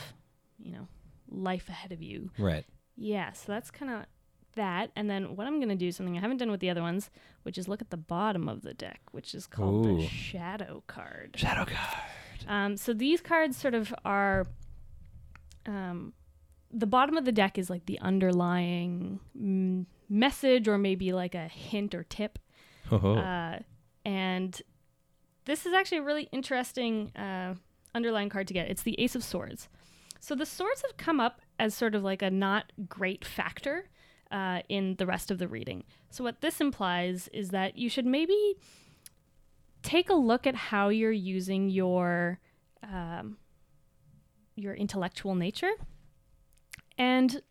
you 0.59 0.73
know, 0.73 0.87
life 1.29 1.69
ahead 1.69 1.93
of 1.93 2.03
you. 2.03 2.31
Right. 2.39 2.65
Yeah, 2.97 3.33
so 3.33 3.53
that's 3.53 3.71
kind 3.71 3.91
of 3.91 4.07
that. 4.55 4.91
And 4.95 5.09
then 5.09 5.37
what 5.37 5.47
I'm 5.47 5.59
going 5.59 5.71
to 5.71 5.75
do, 5.75 5.91
something 5.91 6.17
I 6.17 6.21
haven't 6.21 6.37
done 6.37 6.51
with 6.51 6.61
the 6.61 6.71
other 6.71 6.83
ones, 6.83 7.11
which 7.43 7.59
is 7.59 7.69
look 7.69 7.81
at 7.81 7.91
the 7.91 7.97
bottom 7.97 8.49
of 8.49 8.63
the 8.63 8.75
deck, 8.75 9.01
which 9.13 9.35
is 9.35 9.47
called 9.47 9.87
Ooh. 9.87 9.97
the 9.97 10.07
Shadow 10.07 10.83
card. 10.87 11.35
Shadow 11.37 11.65
card. 11.65 12.03
Um, 12.47 12.77
so 12.77 12.93
these 12.93 13.21
cards 13.21 13.57
sort 13.57 13.75
of 13.75 13.95
are. 14.05 14.47
Um, 15.67 16.15
the 16.73 16.87
bottom 16.87 17.17
of 17.17 17.25
the 17.25 17.33
deck 17.33 17.59
is 17.59 17.69
like 17.69 17.87
the 17.87 17.99
underlying 18.01 19.21
mm, 19.39 19.87
message, 20.09 20.69
or 20.69 20.79
maybe 20.79 21.13
like 21.13 21.35
a 21.35 21.49
hint 21.49 21.95
or 21.95 22.05
tip. 22.05 22.39
Oh. 22.91 23.15
Uh, 23.15 23.59
and 24.05 24.61
this 25.45 25.67
is 25.67 25.73
actually 25.73 25.99
a 25.99 26.03
really 26.03 26.29
interesting 26.33 27.15
uh, 27.17 27.55
underlying 27.95 28.29
card 28.29 28.49
to 28.49 28.55
get. 28.55 28.69
It's 28.69 28.83
the 28.83 28.99
Ace 29.01 29.15
of 29.15 29.25
Swords. 29.25 29.69
So 30.21 30.35
the 30.35 30.47
swords 30.47 30.83
have 30.83 30.97
come 30.97 31.19
up 31.19 31.41
as 31.59 31.75
sort 31.75 31.95
of 31.95 32.03
like 32.03 32.23
a 32.23 32.31
not 32.31 32.73
great 32.89 33.25
factor 33.25 33.89
uh, 34.31 34.61
in 34.69 34.97
the 34.97 35.07
rest 35.07 35.31
of 35.31 35.39
the 35.39 35.49
reading. 35.49 35.85
So 36.11 36.23
what 36.25 36.41
this 36.41 36.61
implies 36.61 37.29
is 37.33 37.51
that 37.51 37.77
you 37.77 37.89
should 37.89 38.07
maybe 38.07 38.57
take 39.83 40.11
a 40.11 40.15
look 40.15 40.47
at 40.47 40.55
how 40.55 40.89
you're 40.89 41.11
using 41.11 41.69
your 41.69 42.39
um, 42.83 43.39
your 44.57 44.75
intellectual 44.75 45.35
nature 45.35 45.73
and 46.99 47.43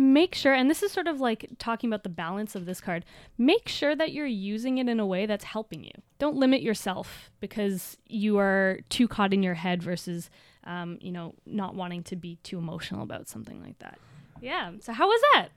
make 0.00 0.34
sure 0.34 0.54
and 0.54 0.70
this 0.70 0.82
is 0.82 0.90
sort 0.90 1.06
of 1.06 1.20
like 1.20 1.46
talking 1.58 1.90
about 1.90 2.02
the 2.02 2.08
balance 2.08 2.54
of 2.54 2.64
this 2.64 2.80
card 2.80 3.04
make 3.36 3.68
sure 3.68 3.94
that 3.94 4.12
you're 4.12 4.24
using 4.24 4.78
it 4.78 4.88
in 4.88 4.98
a 4.98 5.04
way 5.04 5.26
that's 5.26 5.44
helping 5.44 5.84
you 5.84 5.92
don't 6.18 6.36
limit 6.36 6.62
yourself 6.62 7.30
because 7.38 7.98
you 8.06 8.38
are 8.38 8.78
too 8.88 9.06
caught 9.06 9.34
in 9.34 9.42
your 9.42 9.54
head 9.54 9.82
versus 9.82 10.30
um, 10.64 10.98
you 11.02 11.12
know 11.12 11.34
not 11.44 11.74
wanting 11.74 12.02
to 12.02 12.16
be 12.16 12.38
too 12.42 12.56
emotional 12.56 13.02
about 13.02 13.28
something 13.28 13.62
like 13.62 13.78
that 13.80 13.98
yeah 14.40 14.70
so 14.80 14.92
how 14.92 15.06
was 15.06 15.20
that 15.34 15.48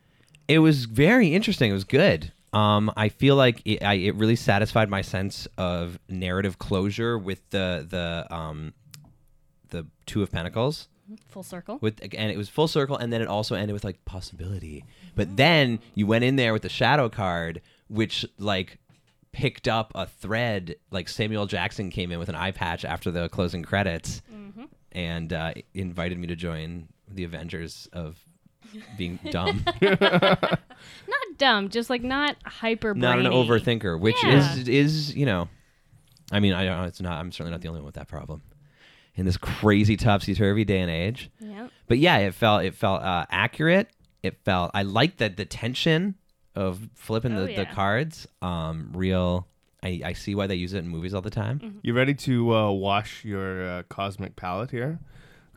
It 0.49 0.59
was 0.59 0.85
very 0.85 1.33
interesting. 1.33 1.69
It 1.71 1.73
was 1.73 1.85
good. 1.85 2.33
Um, 2.51 2.91
I 2.97 3.07
feel 3.09 3.35
like 3.37 3.61
it, 3.65 3.81
I, 3.81 3.93
it 3.93 4.15
really 4.15 4.35
satisfied 4.35 4.89
my 4.89 5.01
sense 5.01 5.47
of 5.57 5.97
narrative 6.09 6.59
closure 6.59 7.17
with 7.17 7.49
the 7.51 7.87
the 7.89 8.27
um, 8.29 8.73
the 9.69 9.87
Two 10.05 10.21
of 10.21 10.31
Pentacles. 10.31 10.89
Full 11.29 11.43
circle 11.43 11.77
With 11.81 11.99
and 12.01 12.31
it 12.31 12.37
was 12.37 12.49
full 12.49 12.67
circle, 12.67 12.97
and 12.97 13.11
then 13.11 13.21
it 13.21 13.27
also 13.27 13.55
ended 13.55 13.73
with 13.73 13.83
like 13.83 14.03
possibility. 14.05 14.85
But 15.15 15.35
then 15.37 15.79
you 15.95 16.07
went 16.07 16.23
in 16.23 16.35
there 16.37 16.53
with 16.53 16.61
the 16.63 16.69
Shadow 16.69 17.09
card, 17.09 17.61
which 17.87 18.25
like 18.37 18.77
picked 19.31 19.67
up 19.67 19.91
a 19.95 20.05
thread. 20.05 20.75
Like 20.91 21.09
Samuel 21.09 21.45
Jackson 21.45 21.89
came 21.89 22.11
in 22.11 22.19
with 22.19 22.29
an 22.29 22.35
eye 22.35 22.51
patch 22.51 22.85
after 22.85 23.11
the 23.11 23.29
closing 23.29 23.63
credits, 23.63 24.21
and 24.91 25.33
uh, 25.33 25.53
invited 25.73 26.17
me 26.17 26.27
to 26.27 26.35
join 26.35 26.87
the 27.07 27.23
Avengers 27.23 27.87
of 27.93 28.17
being 28.97 29.19
dumb. 29.29 29.63
not 29.81 30.59
dumb 31.37 31.69
just 31.69 31.89
like 31.89 32.01
not 32.01 32.35
hyper 32.45 32.93
not 32.93 33.19
an 33.19 33.25
overthinker, 33.25 33.99
which 33.99 34.15
Yeah. 34.23 34.53
is 34.55 34.67
is 34.67 35.15
you 35.15 35.25
know, 35.25 35.49
I 36.31 36.39
mean, 36.39 36.53
I 36.53 36.65
don't. 36.65 36.85
It's 36.85 37.01
not. 37.01 37.19
I'm 37.19 37.31
certainly 37.31 37.51
not 37.51 37.61
the 37.61 37.67
only 37.67 37.81
one 37.81 37.85
with 37.87 37.95
that 37.95 38.07
problem 38.07 38.41
in 39.15 39.25
this 39.25 39.37
crazy 39.37 39.95
topsy 39.97 40.33
turvy 40.35 40.63
day 40.65 40.79
and 40.79 40.89
age. 40.91 41.29
yeah 41.39 41.67
But 41.87 41.97
yeah, 41.99 42.17
it 42.17 42.33
felt 42.33 42.63
it 42.63 42.75
felt 42.75 43.01
uh, 43.03 43.25
accurate. 43.29 43.89
It 44.23 44.37
felt. 44.45 44.71
I 44.73 44.83
liked 44.83 45.17
that 45.19 45.37
the 45.37 45.45
tension 45.45 46.15
of 46.55 46.87
flipping 46.95 47.33
Oh, 47.35 47.41
the, 47.41 47.45
the 47.47 47.51
yeah. 47.63 47.73
cards. 47.73 48.27
Um, 48.41 48.89
real. 48.93 49.47
I, 49.83 50.01
I 50.05 50.13
see 50.13 50.33
why 50.33 50.47
they 50.47 50.55
use 50.55 50.73
it 50.73 50.77
in 50.79 50.87
movies 50.87 51.13
all 51.13 51.21
the 51.21 51.29
time. 51.29 51.59
Mm-hmm. 51.59 51.77
You 51.81 51.93
ready 51.93 52.13
to 52.13 52.55
uh, 52.55 52.71
wash 52.71 53.25
your 53.25 53.67
uh, 53.67 53.83
cosmic 53.89 54.37
palate 54.37 54.71
here? 54.71 54.99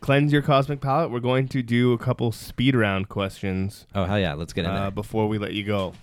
Cleanse 0.00 0.32
your 0.32 0.42
cosmic 0.42 0.80
palate. 0.80 1.10
We're 1.12 1.20
going 1.20 1.46
to 1.48 1.62
do 1.62 1.92
a 1.92 1.98
couple 1.98 2.32
speed 2.32 2.74
round 2.74 3.08
questions 3.08 3.86
Oh 3.94 4.04
hell 4.04 4.18
yeah, 4.18 4.34
let's 4.34 4.52
get 4.52 4.64
in 4.64 4.70
uh, 4.72 4.80
there. 4.82 4.90
before 4.90 5.28
we 5.28 5.38
let 5.38 5.52
you 5.54 5.62
go. 5.64 5.94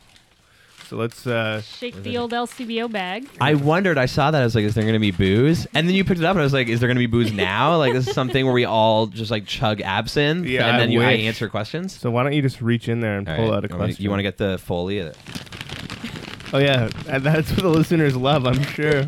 So 0.90 0.98
let's. 0.98 1.26
Uh, 1.26 1.62
shake 1.62 1.96
the 2.04 2.18
old 2.18 2.32
LCBO 2.32 2.92
bag 2.92 3.28
I 3.42 3.54
wondered. 3.56 3.98
I 3.98 4.06
saw 4.06 4.32
that. 4.32 4.42
I 4.42 4.44
was 4.44 4.54
like, 4.56 4.66
"Is 4.66 4.76
there 4.76 4.84
going 4.84 4.94
to 4.94 5.00
be 5.00 5.12
booze?" 5.12 5.66
And 5.74 5.88
then 5.88 5.96
you 5.96 6.04
picked 6.04 6.20
it 6.20 6.26
up, 6.26 6.32
and 6.32 6.42
I 6.42 6.44
was 6.44 6.54
like, 6.54 6.68
"Is 6.68 6.80
there 6.80 6.88
going 6.88 6.96
to 6.98 7.00
be 7.00 7.06
booze 7.08 7.32
now? 7.34 7.78
Like 7.78 7.94
this 7.94 8.08
is 8.08 8.14
something 8.14 8.44
where 8.46 8.54
we 8.54 8.66
all 8.66 9.08
just 9.08 9.32
like 9.32 9.46
chug 9.46 9.82
absinthe, 9.82 10.46
Yeah, 10.46 10.68
and 10.68 10.76
I 10.76 10.80
then 10.80 10.92
you 10.92 11.02
I 11.02 11.14
wish. 11.14 11.22
answer 11.22 11.48
questions." 11.50 11.98
so 11.98 12.12
why 12.12 12.24
don't 12.24 12.34
you 12.34 12.42
just 12.42 12.62
reach 12.62 12.90
in 12.90 13.00
there 13.00 13.18
and 13.18 13.28
All 13.30 13.36
pull 13.36 13.50
right. 13.52 13.58
out 13.58 13.66
a 13.66 13.68
You 13.68 13.74
wanna- 13.76 13.86
question? 13.86 14.04
You 14.04 14.10
want 14.10 14.20
to 14.20 14.24
get 14.24 14.38
the 14.38 14.58
foley? 14.58 15.00
Of 15.00 15.14
the 15.14 16.56
Oh 16.56 16.60
yeah, 16.60 16.90
and 17.08 17.24
that's 17.24 17.50
what 17.52 17.62
the 17.62 17.70
listeners 17.70 18.16
love. 18.16 18.46
I'm 18.46 18.62
sure. 18.64 19.06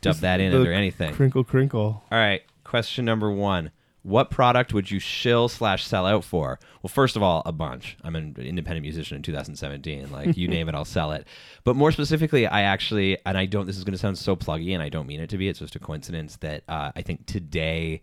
Dub 0.00 0.16
that 0.16 0.40
in 0.40 0.52
the 0.52 0.58
under 0.58 0.72
anything. 0.72 1.12
Crinkle, 1.14 1.44
crinkle. 1.44 2.02
All 2.10 2.18
right. 2.18 2.42
Question 2.62 3.04
number 3.04 3.30
one: 3.30 3.70
What 4.04 4.30
product 4.30 4.74
would 4.74 4.90
you 4.90 4.98
shill 4.98 5.48
slash 5.48 5.86
sell 5.86 6.04
out 6.04 6.24
for? 6.24 6.60
Well, 6.82 6.90
first 6.90 7.16
of 7.16 7.22
all, 7.22 7.42
a 7.46 7.52
bunch. 7.52 7.96
I'm 8.04 8.14
an 8.14 8.36
independent 8.38 8.82
musician 8.82 9.16
in 9.16 9.22
2017. 9.22 10.12
Like 10.12 10.36
you 10.36 10.46
name 10.46 10.68
it, 10.68 10.74
I'll 10.74 10.84
sell 10.84 11.12
it. 11.12 11.26
But 11.64 11.74
more 11.74 11.90
specifically, 11.90 12.46
I 12.46 12.62
actually, 12.62 13.16
and 13.24 13.38
I 13.38 13.46
don't. 13.46 13.64
This 13.64 13.78
is 13.78 13.84
going 13.84 13.94
to 13.94 13.98
sound 13.98 14.18
so 14.18 14.36
pluggy, 14.36 14.74
and 14.74 14.82
I 14.82 14.90
don't 14.90 15.06
mean 15.06 15.20
it 15.20 15.30
to 15.30 15.38
be. 15.38 15.48
It's 15.48 15.60
just 15.60 15.74
a 15.74 15.78
coincidence 15.78 16.36
that 16.42 16.64
uh, 16.68 16.92
I 16.94 17.00
think 17.00 17.24
today, 17.24 18.02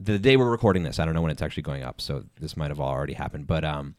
the 0.00 0.18
day 0.18 0.38
we're 0.38 0.50
recording 0.50 0.84
this, 0.84 0.98
I 0.98 1.04
don't 1.04 1.12
know 1.12 1.20
when 1.20 1.30
it's 1.30 1.42
actually 1.42 1.64
going 1.64 1.82
up, 1.82 2.00
so 2.00 2.24
this 2.40 2.56
might 2.56 2.70
have 2.70 2.80
already 2.80 3.12
happened. 3.12 3.46
But 3.46 3.62
um, 3.62 3.96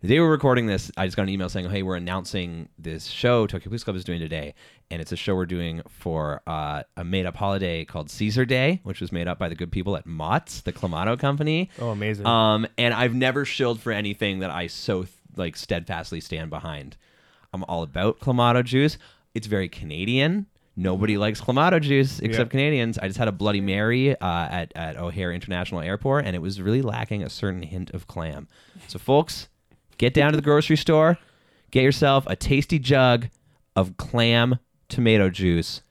the 0.00 0.08
day 0.08 0.18
we're 0.20 0.30
recording 0.30 0.66
this, 0.66 0.90
I 0.96 1.06
just 1.06 1.16
got 1.16 1.24
an 1.24 1.28
email 1.28 1.48
saying, 1.48 1.68
"Hey, 1.70 1.82
we're 1.82 1.96
announcing 1.96 2.68
this 2.78 3.06
show 3.06 3.46
Tokyo 3.46 3.68
Police 3.68 3.84
Club 3.84 3.96
is 3.96 4.04
doing 4.04 4.18
today, 4.20 4.54
and 4.90 5.00
it's 5.02 5.12
a 5.12 5.16
show 5.16 5.34
we're 5.34 5.46
doing 5.46 5.82
for 5.88 6.40
uh, 6.46 6.82
a 6.96 7.04
made-up 7.04 7.36
holiday 7.36 7.84
called 7.84 8.10
Caesar 8.10 8.44
Day, 8.44 8.80
which 8.82 9.00
was 9.00 9.12
made 9.12 9.28
up 9.28 9.38
by 9.38 9.48
the 9.48 9.54
good 9.54 9.70
people 9.70 9.96
at 9.96 10.06
Mott's, 10.06 10.62
the 10.62 10.72
Clamato 10.72 11.18
company. 11.18 11.68
Oh, 11.78 11.90
amazing. 11.90 12.26
Um, 12.26 12.66
and 12.78 12.94
I've 12.94 13.14
never 13.14 13.44
shilled 13.44 13.80
for 13.80 13.92
anything 13.92 14.38
that 14.40 14.50
I 14.50 14.66
so 14.68 15.06
like 15.36 15.56
steadfastly 15.56 16.20
stand 16.20 16.50
behind. 16.50 16.96
I'm 17.52 17.64
all 17.64 17.82
about 17.82 18.20
Clamato 18.20 18.64
juice. 18.64 18.96
It's 19.34 19.46
very 19.46 19.68
Canadian. 19.68 20.46
Nobody 20.76 21.18
likes 21.18 21.40
Clamato 21.40 21.80
juice 21.80 22.20
except 22.20 22.48
Yeah. 22.48 22.50
Canadians. 22.58 22.96
I 22.98 23.06
just 23.06 23.18
had 23.18 23.28
a 23.28 23.32
Bloody 23.32 23.60
Mary 23.60 24.12
uh, 24.18 24.48
at 24.50 24.72
at 24.74 24.96
O'Hare 24.96 25.30
International 25.32 25.80
Airport, 25.82 26.24
and 26.24 26.34
it 26.34 26.38
was 26.38 26.60
really 26.62 26.80
lacking 26.80 27.22
a 27.22 27.28
certain 27.28 27.62
hint 27.62 27.90
of 27.90 28.06
clam. 28.06 28.48
So, 28.88 28.98
folks, 28.98 29.48
get 30.00 30.14
down 30.14 30.32
to 30.32 30.36
the 30.36 30.42
grocery 30.42 30.78
store, 30.78 31.18
get 31.70 31.82
yourself 31.82 32.24
a 32.26 32.34
tasty 32.34 32.78
jug 32.78 33.28
of 33.76 33.98
clam 33.98 34.58
tomato 34.88 35.28
juice. 35.28 35.82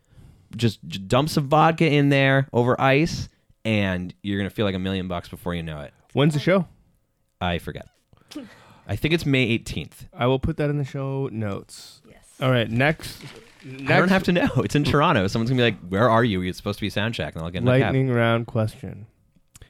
Just, 0.55 0.79
j 0.87 0.97
dump 0.99 1.29
some 1.29 1.47
vodka 1.47 1.85
in 1.85 2.09
there 2.09 2.47
over 2.51 2.79
ice, 2.81 3.29
and 3.63 4.11
you're 4.23 4.39
gonna 4.39 4.49
feel 4.49 4.65
like 4.65 4.73
a 4.73 4.79
million 4.79 5.07
bucks 5.07 5.29
before 5.29 5.53
you 5.53 5.61
know 5.61 5.81
it. 5.81 5.93
When's 6.13 6.33
the 6.33 6.39
show? 6.39 6.67
I 7.39 7.59
forget. 7.59 7.87
I 8.87 8.95
think 8.95 9.13
it's 9.13 9.27
May 9.27 9.55
18th. 9.59 10.07
I 10.11 10.25
will 10.25 10.39
put 10.39 10.57
that 10.57 10.71
in 10.71 10.79
the 10.79 10.83
show 10.83 11.29
notes. 11.31 12.01
yes 12.09 12.25
All 12.41 12.49
right, 12.49 12.67
next. 12.67 13.21
next 13.63 13.91
I 13.91 13.99
don't 13.99 14.09
have 14.09 14.23
to 14.23 14.31
know. 14.31 14.49
It's 14.57 14.73
in 14.75 14.85
Toronto. 14.85 15.27
Someone's 15.27 15.51
gonna 15.51 15.59
be 15.59 15.63
like, 15.65 15.79
"Where 15.87 16.09
are 16.09 16.23
you? 16.23 16.41
You're 16.41 16.53
supposed 16.53 16.79
to 16.79 16.85
be 16.85 16.89
sound 16.89 17.13
check," 17.13 17.35
and 17.35 17.43
I'll 17.43 17.51
get 17.51 17.61
in 17.61 17.67
a 17.67 17.71
lightning 17.71 18.09
round 18.09 18.47
question. 18.47 19.05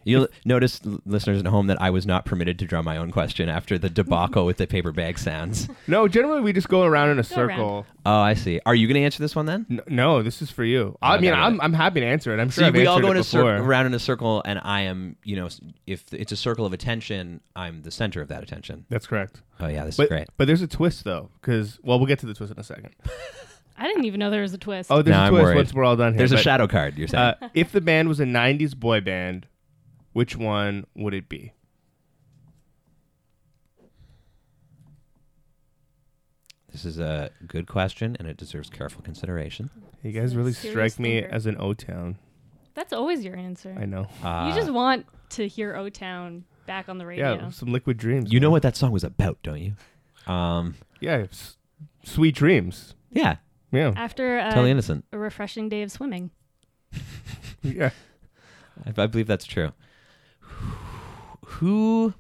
You'll 0.06 0.28
notice, 0.46 0.80
listeners 1.06 1.40
at 1.40 1.46
home, 1.48 1.68
that 1.68 1.82
I 1.82 1.90
was 1.90 2.06
not 2.06 2.26
permitted 2.26 2.58
to 2.60 2.66
draw 2.66 2.82
my 2.82 2.98
own 2.98 3.12
question 3.12 3.50
after 3.50 3.78
the 3.78 3.90
debacle 3.90 4.46
with 4.46 4.58
the 4.58 4.66
paper 4.66 4.92
bag 4.92 5.20
sounds. 5.20 5.68
No, 5.88 6.08
generally 6.08 6.42
we 6.42 6.54
just 6.54 6.70
go 6.70 6.84
around 6.84 7.10
in 7.10 7.20
a 7.20 7.24
Go 7.24 7.36
around. 7.42 7.50
circle. 7.50 7.86
Oh, 8.06 8.20
I 8.20 8.34
see. 8.34 8.60
Are 8.66 8.74
you 8.76 8.88
going 8.88 8.96
to 8.96 9.02
answer 9.04 9.20
this 9.22 9.36
one 9.36 9.46
then? 9.46 9.66
N- 9.70 9.82
No, 9.88 10.22
this 10.24 10.42
is 10.42 10.50
for 10.52 10.64
you. 10.64 10.98
I 11.02 11.16
Okay, 11.16 11.22
mean, 11.24 11.32
okay. 11.32 11.40
I'm 11.42 11.60
I'm 11.62 11.74
happy 11.74 12.00
to 12.00 12.06
answer 12.06 12.34
it. 12.36 12.40
I'm 12.40 12.50
sure 12.50 12.64
So 12.64 12.68
I've 12.68 12.74
we 12.74 12.86
all 12.86 12.96
answered 12.96 13.02
go 13.04 13.08
it 13.08 13.12
in 13.12 13.18
a 13.18 13.20
before. 13.22 13.40
circle, 13.58 13.66
around 13.66 13.86
in 13.88 13.94
a 13.94 14.00
circle, 14.00 14.42
and 14.46 14.60
I 14.64 14.82
am, 14.82 15.16
you 15.24 15.36
know, 15.36 15.48
s- 15.48 15.60
if 15.88 16.04
it's 16.14 16.32
a 16.32 16.36
circle 16.38 16.66
of 16.66 16.74
attention, 16.74 17.42
I'm 17.56 17.82
the 17.82 17.92
center 17.92 18.22
of 18.22 18.28
that 18.30 18.42
attention. 18.44 18.86
That's 18.90 19.06
correct. 19.08 19.42
Oh 19.60 19.68
yeah, 19.68 19.84
this 19.86 19.98
But 19.98 20.04
is 20.04 20.10
great. 20.10 20.28
but 20.38 20.46
there's 20.48 20.62
a 20.62 20.68
twist 20.68 21.04
though, 21.04 21.30
because 21.42 21.80
well, 21.84 22.00
we'll 22.00 22.08
get 22.08 22.20
to 22.20 22.26
the 22.26 22.34
twist 22.34 22.54
in 22.54 22.60
a 22.60 22.64
second. 22.64 22.90
I 23.78 23.84
didn't 23.88 24.06
even 24.06 24.20
know 24.20 24.30
there 24.30 24.42
was 24.42 24.54
a 24.54 24.58
twist. 24.58 24.92
Oh, 24.92 25.02
there's 25.02 25.16
Now 25.16 25.24
a 25.24 25.28
I'm 25.28 25.32
twist 25.32 25.44
worried. 25.44 25.56
once 25.56 25.74
we're 25.74 25.84
all 25.86 25.96
done 25.96 26.14
here. 26.14 26.18
There's 26.20 26.32
a 26.34 26.36
but, 26.36 26.44
shadow 26.44 26.68
card. 26.68 26.98
You're 26.98 27.08
saying? 27.08 27.36
Uh, 27.42 27.50
if 27.54 27.72
the 27.72 27.82
band 27.82 28.08
was 28.10 28.20
a 28.20 28.26
'90s 28.26 28.76
boy 28.76 29.00
band, 29.02 29.48
which 30.14 30.36
one 30.36 30.86
would 30.96 31.14
it 31.14 31.30
be? 31.30 31.54
this 36.72 36.86
is 36.86 37.00
a 37.00 37.32
good 37.48 37.68
question, 37.68 38.16
and 38.20 38.28
it 38.28 38.38
deserves 38.38 38.70
careful 38.70 39.02
consideration. 39.02 39.70
You 40.04 40.12
guys 40.12 40.36
really 40.36 40.54
Serious 40.54 40.94
strike 40.94 41.00
me 41.00 41.22
thinker. 41.22 41.34
as 41.36 41.46
an 41.46 41.58
O 41.60 41.74
Town. 41.74 42.18
That's 42.76 42.94
always 42.94 43.24
your 43.26 43.36
answer. 43.36 43.76
I 43.78 43.86
know. 43.86 44.08
Uh, 44.24 44.46
you 44.50 44.56
just 44.60 44.72
want 44.72 45.06
to 45.32 45.48
hear 45.48 45.76
O 45.76 45.90
Town 45.90 46.46
back 46.68 46.88
on 46.88 46.98
the 47.00 47.06
radio. 47.06 47.34
Yeah, 47.34 47.50
some 47.50 47.72
liquid 47.72 47.98
dreams. 47.98 48.32
you 48.32 48.40
know 48.40 48.48
man. 48.48 48.52
what 48.52 48.62
that 48.62 48.76
song 48.76 48.92
was 48.92 49.04
about, 49.04 49.40
don't 49.42 49.60
you? 49.60 50.32
Um, 50.32 50.76
Yeah, 51.02 51.18
it's 51.18 51.58
sweet 52.04 52.36
dreams. 52.36 52.94
yeah, 53.12 53.38
Yeah, 53.72 53.94
After 53.96 54.38
uh, 54.38 54.50
totally 54.52 54.72
innocent. 54.72 55.06
a 55.12 55.18
refreshing 55.18 55.70
day 55.70 55.82
of 55.82 55.92
swimming. 55.92 56.30
yeah. 57.64 57.90
I, 58.86 59.02
I 59.02 59.08
believe 59.08 59.26
that's 59.28 59.46
true. 59.46 59.72
Who? 61.58 62.14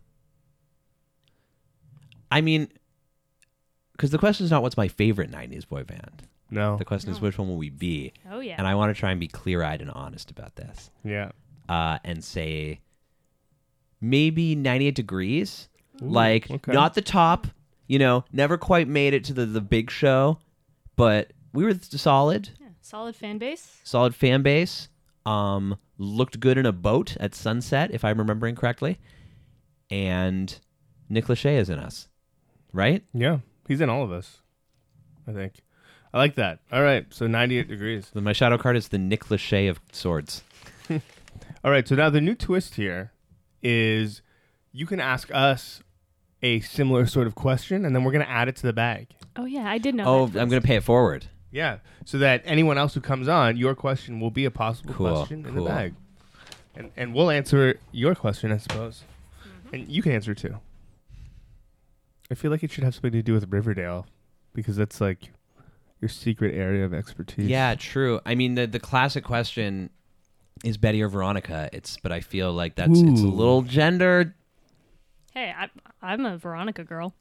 I 2.31 2.41
mean, 2.41 2.67
because 3.93 4.11
the 4.11 4.17
question 4.17 4.45
is 4.45 4.51
not 4.51 4.61
what's 4.61 4.77
my 4.77 4.87
favorite 4.87 5.31
'90s 5.31 5.67
boy 5.67 5.83
band. 5.83 6.23
No. 6.51 6.77
The 6.77 6.85
question 6.85 7.11
is 7.11 7.21
which 7.21 7.37
one 7.37 7.47
will 7.47 7.57
we 7.57 7.69
be, 7.69 8.11
Oh 8.29 8.39
yeah. 8.39 8.55
and 8.57 8.65
I 8.65 8.73
want 8.73 8.93
to 8.95 8.99
try 8.99 9.11
and 9.11 9.19
be 9.19 9.27
clear-eyed 9.27 9.81
and 9.81 9.91
honest 9.91 10.31
about 10.31 10.55
this, 10.55 10.89
Yeah. 11.03 11.29
uh, 11.67 11.99
and 12.03 12.23
say 12.23 12.79
maybe 14.01 14.55
98 14.55 14.95
degrees. 14.95 15.69
Ooh, 16.01 16.05
like 16.07 16.49
okay. 16.49 16.71
not 16.73 16.95
the 16.95 17.03
top, 17.03 17.45
you 17.87 17.99
know, 17.99 18.25
never 18.31 18.57
quite 18.57 18.87
made 18.87 19.13
it 19.13 19.23
to 19.25 19.33
the 19.33 19.45
the 19.45 19.61
big 19.61 19.91
show, 19.91 20.39
but 20.95 21.31
we 21.53 21.63
were 21.65 21.75
solid, 21.75 22.49
Yeah, 22.59 22.67
Solid 22.81 23.15
fan 23.15 23.37
base. 23.37 23.79
solid 23.83 24.15
fan 24.15 24.41
base. 24.41 24.89
Um, 25.27 25.77
looked 25.99 26.39
good 26.39 26.57
in 26.57 26.65
a 26.65 26.71
boat 26.71 27.15
at 27.19 27.35
sunset, 27.35 27.91
if 27.91 28.03
I'm 28.03 28.17
remembering 28.17 28.55
correctly. 28.55 28.97
And 29.89 30.57
Nick 31.09 31.25
Lachey 31.25 31.57
is 31.57 31.69
in 31.69 31.79
us, 31.79 32.07
right? 32.73 33.03
Yeah, 33.13 33.39
he's 33.67 33.81
in 33.81 33.89
all 33.89 34.03
of 34.03 34.11
us. 34.11 34.41
I 35.27 35.31
think. 35.33 35.53
I 36.13 36.17
like 36.17 36.35
that. 36.35 36.59
All 36.71 36.81
right, 36.81 37.05
so 37.11 37.27
98 37.27 37.67
degrees. 37.67 38.09
So 38.13 38.21
my 38.21 38.33
shadow 38.33 38.57
card 38.57 38.75
is 38.75 38.87
the 38.87 38.97
Nick 38.97 39.25
Lachey 39.25 39.69
of 39.69 39.79
swords. 39.91 40.43
All 41.63 41.69
right, 41.71 41.87
so 41.87 41.93
now 41.95 42.09
the 42.09 42.21
new 42.21 42.33
twist 42.35 42.75
here 42.75 43.11
is 43.61 44.21
you 44.71 44.85
can 44.87 44.99
ask 44.99 45.29
us 45.33 45.83
a 46.41 46.61
similar 46.61 47.05
sort 47.05 47.27
of 47.27 47.35
question, 47.35 47.85
and 47.85 47.95
then 47.95 48.03
we're 48.03 48.11
gonna 48.11 48.23
add 48.25 48.47
it 48.47 48.55
to 48.57 48.63
the 48.63 48.73
bag. 48.73 49.07
Oh 49.35 49.45
yeah, 49.45 49.69
I 49.69 49.77
did 49.77 49.93
know. 49.95 50.05
oh, 50.05 50.25
that 50.27 50.41
I'm 50.41 50.49
gonna 50.49 50.61
pay 50.61 50.77
it 50.77 50.83
forward. 50.83 51.25
Yeah, 51.51 51.79
so 52.05 52.17
that 52.19 52.41
anyone 52.45 52.77
else 52.77 52.93
who 52.93 53.01
comes 53.01 53.27
on, 53.27 53.57
your 53.57 53.75
question 53.75 54.19
will 54.19 54.31
be 54.31 54.45
a 54.45 54.51
possible 54.51 54.93
Cool, 54.93 55.13
question 55.15 55.45
in 55.45 55.53
cool. 55.53 55.63
the 55.65 55.69
bag, 55.69 55.93
and 56.75 56.91
and 56.95 57.13
we'll 57.13 57.29
answer 57.29 57.79
your 57.91 58.15
question, 58.15 58.51
I 58.51 58.57
suppose. 58.57 59.03
And 59.71 59.87
you 59.89 60.01
can 60.01 60.11
answer 60.11 60.33
too. 60.33 60.57
I 62.31 62.35
feel 62.35 62.51
like 62.51 62.63
it 62.63 62.71
should 62.71 62.83
have 62.83 62.93
something 62.93 63.11
to 63.11 63.21
do 63.21 63.33
with 63.33 63.51
Riverdale, 63.51 64.05
because 64.53 64.75
that's 64.75 65.01
like 65.01 65.31
your 66.01 66.09
secret 66.09 66.55
area 66.55 66.85
of 66.85 66.93
expertise. 66.93 67.47
Yeah, 67.47 67.75
true. 67.75 68.19
I 68.25 68.35
mean, 68.35 68.55
the 68.55 68.67
the 68.67 68.79
classic 68.79 69.23
question 69.23 69.89
is 70.63 70.77
Betty 70.77 71.01
or 71.01 71.09
Veronica. 71.09 71.69
It's, 71.73 71.97
but 71.97 72.11
I 72.11 72.19
feel 72.19 72.51
like 72.53 72.75
that's 72.75 72.99
it's 72.99 73.21
a 73.21 73.27
little 73.27 73.61
gendered. 73.61 74.33
Hey, 75.33 75.53
I, 75.57 75.69
I'm 76.01 76.25
a 76.25 76.37
Veronica 76.37 76.83
girl. 76.83 77.13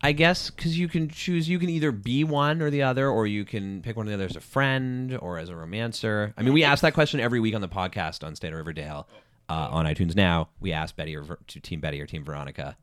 I 0.00 0.12
guess 0.12 0.50
because 0.50 0.78
you 0.78 0.88
can 0.88 1.08
choose, 1.08 1.48
you 1.48 1.58
can 1.58 1.68
either 1.68 1.92
be 1.92 2.24
one 2.24 2.62
or 2.62 2.70
the 2.70 2.82
other, 2.82 3.08
or 3.08 3.26
you 3.26 3.44
can 3.44 3.82
pick 3.82 3.96
one 3.96 4.06
or 4.06 4.10
the 4.10 4.14
other 4.14 4.24
as 4.24 4.36
a 4.36 4.40
friend 4.40 5.18
or 5.20 5.38
as 5.38 5.48
a 5.48 5.56
romancer. 5.56 6.32
I 6.36 6.42
mean, 6.42 6.52
we 6.52 6.64
ask 6.64 6.82
that 6.82 6.94
question 6.94 7.20
every 7.20 7.40
week 7.40 7.54
on 7.54 7.60
the 7.60 7.68
podcast 7.68 8.24
on 8.24 8.34
Stay 8.36 8.48
Out 8.48 8.52
of 8.52 8.58
Riverdale 8.58 9.08
uh, 9.48 9.68
on 9.70 9.86
iTunes 9.86 10.14
now. 10.16 10.48
We 10.60 10.72
ask 10.72 10.96
Betty 10.96 11.14
or 11.16 11.22
Ver- 11.22 11.38
to 11.48 11.60
Team 11.60 11.80
Betty 11.80 12.00
or 12.00 12.06
Team 12.06 12.24
Veronica, 12.24 12.76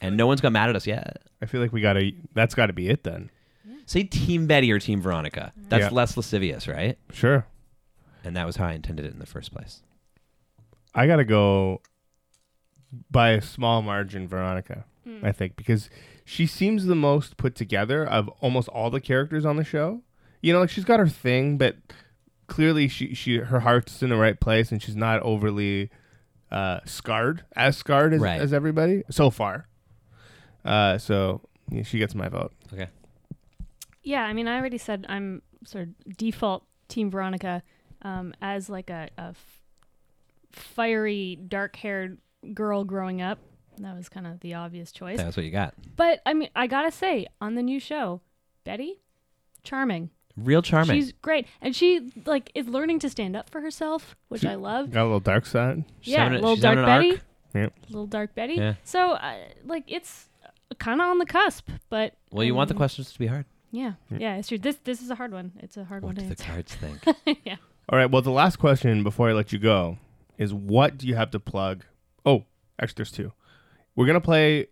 and 0.00 0.16
no 0.16 0.26
one's 0.26 0.40
got 0.40 0.52
mad 0.52 0.68
at 0.70 0.76
us 0.76 0.86
yet. 0.86 1.22
I 1.42 1.46
feel 1.46 1.60
like 1.60 1.72
we 1.72 1.80
gotta. 1.80 2.12
That's 2.34 2.54
got 2.54 2.66
to 2.66 2.72
be 2.72 2.88
it 2.88 3.04
then. 3.04 3.30
Say 3.86 4.04
Team 4.04 4.46
Betty 4.46 4.70
or 4.72 4.78
Team 4.78 5.00
Veronica. 5.00 5.52
That's 5.68 5.84
Yeah. 5.84 5.90
less 5.90 6.16
lascivious, 6.16 6.68
right? 6.68 6.96
Sure. 7.12 7.46
And 8.24 8.36
that 8.36 8.46
was 8.46 8.56
how 8.56 8.66
I 8.66 8.72
intended 8.74 9.06
it 9.06 9.12
in 9.12 9.18
the 9.18 9.26
first 9.26 9.52
place. 9.52 9.82
I 10.94 11.06
gotta 11.06 11.24
go 11.24 11.80
by 13.10 13.30
a 13.30 13.40
small 13.42 13.82
margin, 13.82 14.26
Veronica. 14.28 14.84
Hmm. 15.04 15.24
I 15.24 15.32
think 15.32 15.56
because 15.56 15.88
she 16.24 16.46
seems 16.46 16.84
the 16.86 16.94
most 16.94 17.36
put 17.36 17.54
together 17.54 18.04
of 18.04 18.28
almost 18.40 18.68
all 18.68 18.90
the 18.90 19.00
characters 19.00 19.44
on 19.44 19.56
the 19.56 19.64
show. 19.64 20.02
You 20.42 20.52
know, 20.52 20.60
like 20.60 20.70
she's 20.70 20.84
got 20.84 21.00
her 21.00 21.08
thing, 21.08 21.58
but 21.58 21.76
clearly 22.46 22.88
she 22.88 23.14
she 23.14 23.36
her 23.38 23.60
heart's 23.60 24.02
in 24.02 24.10
the 24.10 24.16
right 24.16 24.38
place, 24.38 24.70
and 24.72 24.82
she's 24.82 24.96
not 24.96 25.20
overly 25.22 25.90
uh, 26.50 26.80
scarred 26.84 27.44
as 27.54 27.76
scarred 27.76 28.12
as, 28.14 28.20
Right. 28.20 28.40
as 28.40 28.52
everybody 28.52 29.02
so 29.10 29.30
far. 29.30 29.66
Uh, 30.64 30.98
so 30.98 31.40
yeah, 31.70 31.82
she 31.82 31.98
gets 31.98 32.14
my 32.14 32.28
vote. 32.28 32.52
Okay. 32.72 32.88
Yeah, 34.02 34.22
I 34.22 34.32
mean, 34.32 34.48
I 34.48 34.58
already 34.58 34.78
said 34.78 35.06
I'm 35.08 35.42
sort 35.64 35.88
of 35.88 36.16
default 36.16 36.64
Team 36.88 37.10
Veronica 37.10 37.62
um, 38.02 38.34
as 38.40 38.68
like 38.70 38.90
a, 38.90 39.08
a 39.18 39.22
f- 39.30 39.62
fiery, 40.52 41.36
dark-haired 41.48 42.18
girl 42.54 42.84
growing 42.84 43.20
up. 43.22 43.38
That 43.78 43.96
was 43.96 44.08
kind 44.08 44.26
of 44.26 44.40
the 44.40 44.54
obvious 44.54 44.92
choice. 44.92 45.18
That's 45.18 45.36
what 45.36 45.44
you 45.46 45.52
got. 45.52 45.74
But 45.96 46.20
I 46.26 46.34
mean, 46.34 46.50
I 46.56 46.66
gotta 46.66 46.90
say, 46.90 47.26
on 47.40 47.54
the 47.54 47.62
new 47.62 47.80
show, 47.80 48.20
Betty, 48.64 49.00
charming. 49.62 50.10
Real 50.44 50.62
charming. 50.62 50.96
She's 51.00 51.12
great, 51.22 51.46
and 51.60 51.74
she 51.74 52.10
like 52.26 52.50
is 52.54 52.66
learning 52.68 52.98
to 53.00 53.10
stand 53.10 53.36
up 53.36 53.50
for 53.50 53.60
herself, 53.60 54.16
which 54.28 54.42
She- 54.42 54.48
I 54.48 54.54
love. 54.56 54.90
Got 54.90 55.02
a 55.02 55.04
little 55.04 55.20
dark 55.20 55.46
side. 55.46 55.84
She's 56.00 56.12
yeah, 56.12 56.24
having 56.24 56.38
a- 56.38 56.40
little 56.40 56.56
she's 56.56 56.62
dark 56.62 56.78
having 56.78 56.84
an 56.84 56.90
arc. 57.12 57.20
Betty. 57.52 57.60
Yep. 57.60 57.72
Little 57.88 58.06
dark 58.06 58.34
Betty. 58.34 58.54
Yeah. 58.54 58.74
So, 58.84 59.12
uh, 59.12 59.34
like, 59.64 59.84
it's 59.88 60.28
kind 60.78 61.00
of 61.00 61.08
on 61.08 61.18
the 61.18 61.26
cusp, 61.26 61.68
but 61.88 62.14
Well, 62.30 62.44
you 62.44 62.54
want 62.54 62.68
the 62.68 62.74
um, 62.74 62.78
questions 62.78 63.12
to 63.12 63.18
be 63.18 63.26
hard. 63.26 63.44
Yeah, 63.72 63.94
Yeah. 64.10 64.18
yeah, 64.20 64.36
it's 64.36 64.48
true. 64.48 64.58
This 64.58 64.76
this 64.84 65.00
is 65.02 65.10
a 65.10 65.14
hard 65.16 65.32
one. 65.32 65.52
It's 65.60 65.76
a 65.76 65.84
hard 65.84 66.02
one. 66.02 66.14
What 66.14 66.22
one 66.22 66.28
do 66.28 66.34
to 66.34 66.36
the 66.42 66.48
answer. 66.50 66.52
cards 66.52 67.02
think? 67.24 67.40
yeah. 67.44 67.56
All 67.88 67.98
right. 67.98 68.10
Well, 68.10 68.22
the 68.22 68.30
last 68.30 68.56
question 68.58 69.02
before 69.02 69.28
I 69.28 69.32
let 69.32 69.52
you 69.52 69.58
go 69.58 69.98
is 70.38 70.52
what 70.54 70.96
do 70.98 71.06
you 71.08 71.14
have 71.16 71.30
to 71.32 71.40
plug? 71.40 71.84
Oh, 72.24 72.44
actually, 72.80 72.94
there's 72.98 73.10
two. 73.12 73.32
We're 73.96 74.06
gonna 74.06 74.20
play. 74.20 74.68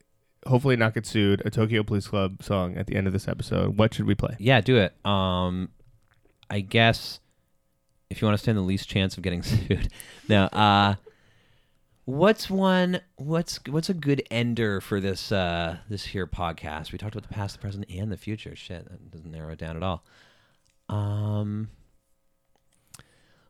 Hopefully, 0.49 0.76
not 0.76 0.94
get 0.94 1.05
sued. 1.07 1.42
A 1.44 1.51
Tokyo 1.51 1.82
Police 1.82 2.09
Club 2.09 2.42
song 2.42 2.76
at 2.76 2.86
the 2.86 2.96
end 2.96 3.07
of 3.07 3.12
this 3.12 3.28
episode. 3.28 3.76
What 3.76 3.92
should 3.92 4.07
we 4.07 4.14
play? 4.14 4.34
Yeah, 4.38 4.61
do 4.62 4.78
it. 4.78 4.94
Um, 5.07 5.68
I 6.49 6.61
guess 6.61 7.20
if 8.11 8.22
you 8.22 8.26
want 8.26 8.38
to 8.38 8.42
stand 8.42 8.57
the 8.57 8.62
least 8.62 8.88
chance 8.88 9.16
of 9.16 9.22
getting 9.22 9.42
sued. 9.44 9.90
now, 10.26 10.46
uh, 10.46 10.94
what's 12.07 12.49
one? 12.49 13.01
What's 13.16 13.61
what's 13.68 13.90
a 13.90 13.94
good 13.94 14.22
ender 14.30 14.80
for 14.80 15.01
this 15.01 15.30
uh 15.30 15.76
this 15.90 16.07
here 16.07 16.26
podcast? 16.26 16.92
We 16.92 16.99
talked 16.99 17.14
about 17.14 17.28
the 17.28 17.34
past, 17.34 17.57
the 17.57 17.61
present, 17.61 17.84
and 17.94 18.11
the 18.11 18.16
future. 18.16 18.57
Shit, 18.57 18.88
that 18.88 19.11
doesn't 19.11 19.30
narrow 19.30 19.52
it 19.52 19.59
down 19.59 19.77
at 19.77 19.82
all. 19.82 20.02
Um. 20.89 21.68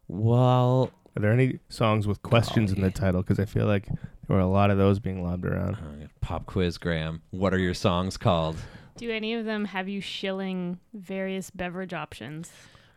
Well, 0.09 0.91
Are 1.17 1.21
there 1.21 1.33
any 1.33 1.61
songs 1.69 2.07
with 2.09 2.23
questions 2.23 2.73
in 2.73 2.81
the 2.81 2.91
title? 2.91 3.23
Because 3.23 3.39
I 3.39 3.45
feel 3.45 3.67
like 3.67 3.87
there 4.29 4.37
were 4.37 4.43
a 4.43 4.47
lot 4.47 4.71
of 4.71 4.79
those 4.79 4.99
being 4.99 5.23
lobbed 5.25 5.45
around. 5.47 5.75
uh, 5.77 6.07
pop 6.21 6.47
quiz, 6.47 6.79
Graham. 6.79 7.23
What 7.31 7.55
are 7.55 7.59
your 7.59 7.75
songs 7.75 8.17
called? 8.17 8.57
Do 8.97 9.11
any 9.11 9.35
of 9.35 9.45
them 9.45 9.65
have 9.65 9.89
you 9.89 10.01
shilling 10.01 10.79
various 10.93 11.51
beverage 11.51 11.95
options? 11.95 12.51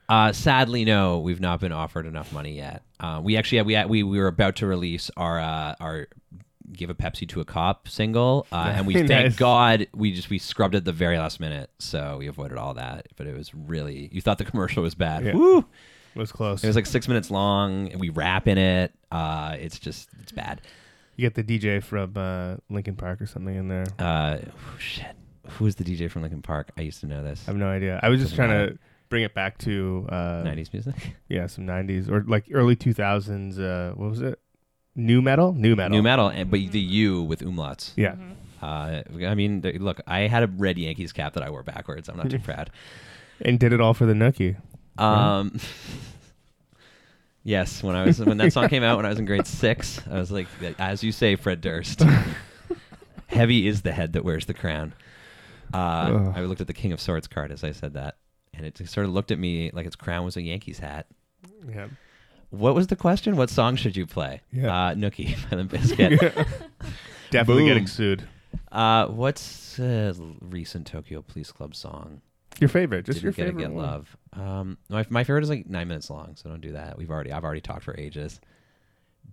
Uh, 0.10 0.34
sadly, 0.34 0.84
no. 0.84 1.20
We've 1.20 1.40
not 1.40 1.62
been 1.62 1.72
offered 1.72 2.06
enough 2.06 2.34
money 2.34 2.56
yet. 2.56 2.84
Uh, 3.00 3.22
we 3.24 3.38
actually 3.38 3.62
we 3.62 3.86
we 3.86 4.04
we 4.04 4.20
were 4.20 4.28
about 4.28 4.58
to 4.58 4.68
release 4.68 5.10
our 5.16 5.40
uh, 5.40 5.76
our 5.80 6.08
give 6.74 6.90
a 6.90 6.94
Pepsi 6.94 7.28
to 7.30 7.40
a 7.40 7.46
cop 7.46 7.88
single, 7.88 8.46
uh, 8.52 8.74
and 8.76 8.88
we 8.88 8.94
Very 8.94 9.08
thank. 9.08 9.38
God 9.38 9.88
we 9.94 10.12
just 10.12 10.30
we 10.30 10.38
scrubbed 10.38 10.76
it 10.76 10.84
the 10.84 10.92
very 10.92 11.18
last 11.18 11.40
minute, 11.40 11.70
so 11.80 12.18
we 12.20 12.28
avoided 12.28 12.58
all 12.58 12.74
that. 12.74 13.08
But 13.16 13.28
it 13.28 13.38
was 13.38 13.54
really 13.54 14.10
you 14.12 14.22
thought 14.22 14.38
the 14.38 14.44
commercial 14.44 14.84
was 14.84 14.96
bad. 14.96 15.24
Yeah. 15.24 15.34
Woo! 15.34 15.60
It 15.60 16.20
was 16.20 16.32
close. 16.34 16.62
It 16.62 16.68
was 16.68 16.76
like 16.76 16.88
six 16.88 17.08
minutes 17.08 17.32
long, 17.32 17.90
and 17.90 18.02
we 18.02 18.10
rap 18.10 18.48
in 18.48 18.58
it. 18.58 18.92
Uh, 19.12 19.56
it's 19.60 19.80
just 19.80 20.10
it's 20.22 20.34
bad. 20.34 20.62
You 21.16 21.30
get 21.30 21.36
the 21.36 21.44
DJ 21.44 21.84
from 21.84 22.14
uh, 22.16 22.56
Linkin 22.70 22.96
Park 22.96 23.22
or 23.22 23.26
something 23.26 23.56
in 23.56 23.68
there. 23.68 23.86
Uh, 24.00 24.38
shit. 24.80 25.16
Who 25.58 25.66
was 25.66 25.76
the 25.76 25.84
DJ 25.84 26.10
from 26.10 26.22
Linkin 26.22 26.42
Park? 26.42 26.72
I 26.78 26.82
used 26.82 27.00
to 27.02 27.06
know 27.08 27.24
this. 27.24 27.44
I 27.48 27.52
have 27.52 27.58
no 27.58 27.68
idea. 27.68 28.00
I 28.02 28.10
was 28.10 28.20
just 28.20 28.32
Doesn't 28.32 28.46
trying 28.48 28.58
matter. 28.60 28.72
to 28.74 28.80
bring 29.10 29.24
it 29.24 29.34
back 29.34 29.58
to 29.60 30.08
uh, 30.10 30.42
Nineties 30.46 30.72
music. 30.72 30.96
Yeah, 31.28 31.48
some 31.48 31.66
'90s 31.68 32.10
or 32.10 32.24
like 32.28 32.46
early 32.54 32.76
2000s. 32.76 33.60
Uh, 33.60 33.94
what 33.96 34.10
was 34.10 34.22
it? 34.22 34.40
nu 34.96 35.22
metal, 35.22 35.54
nu 35.54 35.76
metal, 35.76 35.96
nu 35.98 36.02
metal, 36.04 36.28
and, 36.28 36.52
but 36.52 36.60
the 36.72 36.80
U 36.80 37.24
with 37.24 37.40
umlauts. 37.42 37.94
Yeah, 37.96 38.16
Uh, 38.62 39.02
I 39.26 39.36
mean, 39.36 39.62
th- 39.62 39.80
look, 39.80 40.02
I 40.06 40.22
had 40.28 40.44
a 40.44 40.48
red 40.48 40.78
Yankees 40.78 41.12
cap 41.14 41.34
that 41.34 41.44
I 41.44 41.50
wore 41.50 41.64
backwards. 41.64 42.10
I'm 42.10 42.18
not 42.18 42.30
too 42.30 42.40
proud. 42.50 42.70
and 43.44 43.58
did 43.60 43.72
it 43.74 43.80
all 43.82 43.94
for 43.94 44.06
the 44.06 44.14
nookie. 44.14 44.58
Um, 44.98 45.58
yes, 47.44 47.82
when 47.84 47.96
I 47.96 48.06
was 48.06 48.20
when 48.20 48.38
that 48.38 48.54
song 48.54 48.70
came 48.70 48.84
out 48.84 48.98
when 48.98 49.06
I 49.06 49.10
was 49.10 49.20
in 49.20 49.26
grade 49.26 49.48
six, 49.48 50.02
I 50.10 50.16
was 50.20 50.32
like, 50.32 50.48
as 50.80 51.04
you 51.04 51.12
say, 51.12 51.36
Fred 51.36 51.62
Durst. 51.62 52.04
Heavy 53.28 53.68
is 53.68 53.82
the 53.82 53.92
head 53.94 54.14
that 54.14 54.26
wears 54.26 54.46
the 54.46 54.54
crown. 54.54 54.94
Uh, 55.74 56.34
I 56.36 56.42
looked 56.42 56.60
at 56.62 56.68
the 56.68 56.74
King 56.74 56.92
of 56.92 57.00
Swords 57.00 57.28
card 57.28 57.52
as 57.52 57.64
I 57.64 57.72
said 57.72 57.94
that, 57.94 58.18
and 58.54 58.66
it 58.66 58.78
sort 58.90 59.06
of 59.06 59.14
looked 59.14 59.32
at 59.32 59.40
me 59.40 59.72
like 59.74 59.86
its 59.86 59.96
crown 59.96 60.26
was 60.26 60.36
a 60.36 60.42
Yankees 60.42 60.80
hat. 60.80 61.08
Yeah, 61.68 61.88
What 62.50 62.76
was 62.76 62.88
the 62.88 62.96
question? 62.98 63.38
What 63.38 63.50
song 63.50 63.78
should 63.78 63.96
you 63.96 64.06
play? 64.06 64.42
Yeah. 64.52 64.68
Uh, 64.88 64.94
Nookie 64.96 65.38
by 65.50 65.56
Limp 65.58 65.72
Bizkit. 65.72 66.20
definitely 67.32 67.62
Boom. 67.64 67.68
getting 67.70 67.88
sued. 67.88 68.28
uh, 68.74 69.08
what's 69.08 69.80
a 69.80 70.14
recent 70.42 70.88
Tokyo 70.88 71.22
Police 71.22 71.52
Club 71.54 71.74
song? 71.76 72.22
Your 72.60 72.70
favorite, 72.70 73.06
just 73.06 73.22
your 73.22 73.32
get 73.32 73.46
favorite 73.46 73.62
get 73.62 73.72
one. 73.72 73.86
love. 73.86 74.18
Um, 74.34 74.78
my 74.90 75.06
my 75.10 75.24
favorite 75.24 75.44
is 75.44 75.50
like 75.50 75.68
nine 75.68 75.88
minutes 75.88 76.10
long, 76.10 76.36
so 76.36 76.50
don't 76.50 76.62
do 76.62 76.74
that. 76.74 76.98
We've 76.98 77.10
already 77.10 77.32
I've 77.32 77.44
already 77.44 77.62
talked 77.62 77.84
for 77.84 77.96
ages. 78.00 78.40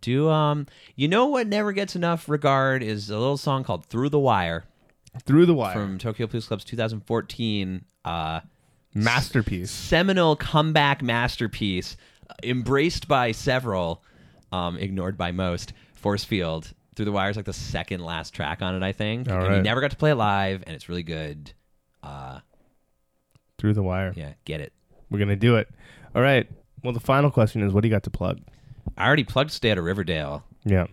Do 0.01 0.29
um, 0.29 0.67
you 0.97 1.09
know 1.09 1.27
what 1.27 1.47
never 1.47 1.73
gets 1.73 1.97
enough 1.97 2.29
regard 2.29 2.83
is 2.83 3.11
a 3.11 3.19
little 3.19 3.37
song 3.37 3.65
called 3.65 3.87
"Through 3.87 4.11
the 4.11 4.19
Wire" 4.19 4.65
Through 5.25 5.47
the 5.47 5.55
wire, 5.55 5.73
from 5.73 5.99
Tokyo 5.99 6.27
Police 6.27 6.47
Club's 6.47 6.65
2014 6.65 7.85
uh, 8.05 8.41
masterpiece. 8.95 9.71
seminal 9.71 10.37
comeback 10.37 11.03
masterpiece, 11.03 11.97
uh, 12.31 12.35
embraced 12.43 13.09
by 13.09 13.33
several, 13.33 14.03
um, 14.53 14.77
ignored 14.79 15.17
by 15.17 15.33
most. 15.33 15.73
Forcefield. 16.03 16.73
Through 16.95 17.07
the 17.07 17.13
Wire 17.13 17.31
is 17.31 17.37
like 17.37 17.45
the 17.45 17.53
second 17.53 18.05
last 18.05 18.35
track 18.35 18.61
on 18.63 18.75
it, 18.75 18.83
I 18.83 18.93
think. 18.93 19.29
All 19.29 19.37
and 19.37 19.43
we 19.45 19.55
right. 19.55 19.63
never 19.63 19.81
got 19.81 19.93
to 19.93 19.97
play 19.97 20.11
it 20.11 20.17
live, 20.17 20.65
and 20.67 20.75
it's 20.75 20.89
really 20.89 21.03
good. 21.03 21.53
Uh, 22.03 22.41
Through 23.59 23.75
the 23.75 23.83
wire. 23.83 24.13
yeah, 24.17 24.33
get 24.45 24.61
it. 24.61 24.73
We're 25.11 25.19
gonna 25.19 25.37
do 25.37 25.57
it. 25.57 25.69
All 26.15 26.23
right. 26.23 26.49
Well, 26.83 26.93
the 26.93 27.01
final 27.01 27.31
question 27.31 27.63
is, 27.63 27.73
what 27.73 27.83
do 27.83 27.89
you 27.89 27.95
got 27.95 28.05
to 28.05 28.11
plug? 28.11 28.41
I 28.97 29.07
already 29.07 29.25
plugged 29.25 29.51
Stay 29.51 29.71
Out 29.71 29.79
of 29.79 29.85
Riverdale, 29.85 30.45
Yeah. 30.65 30.87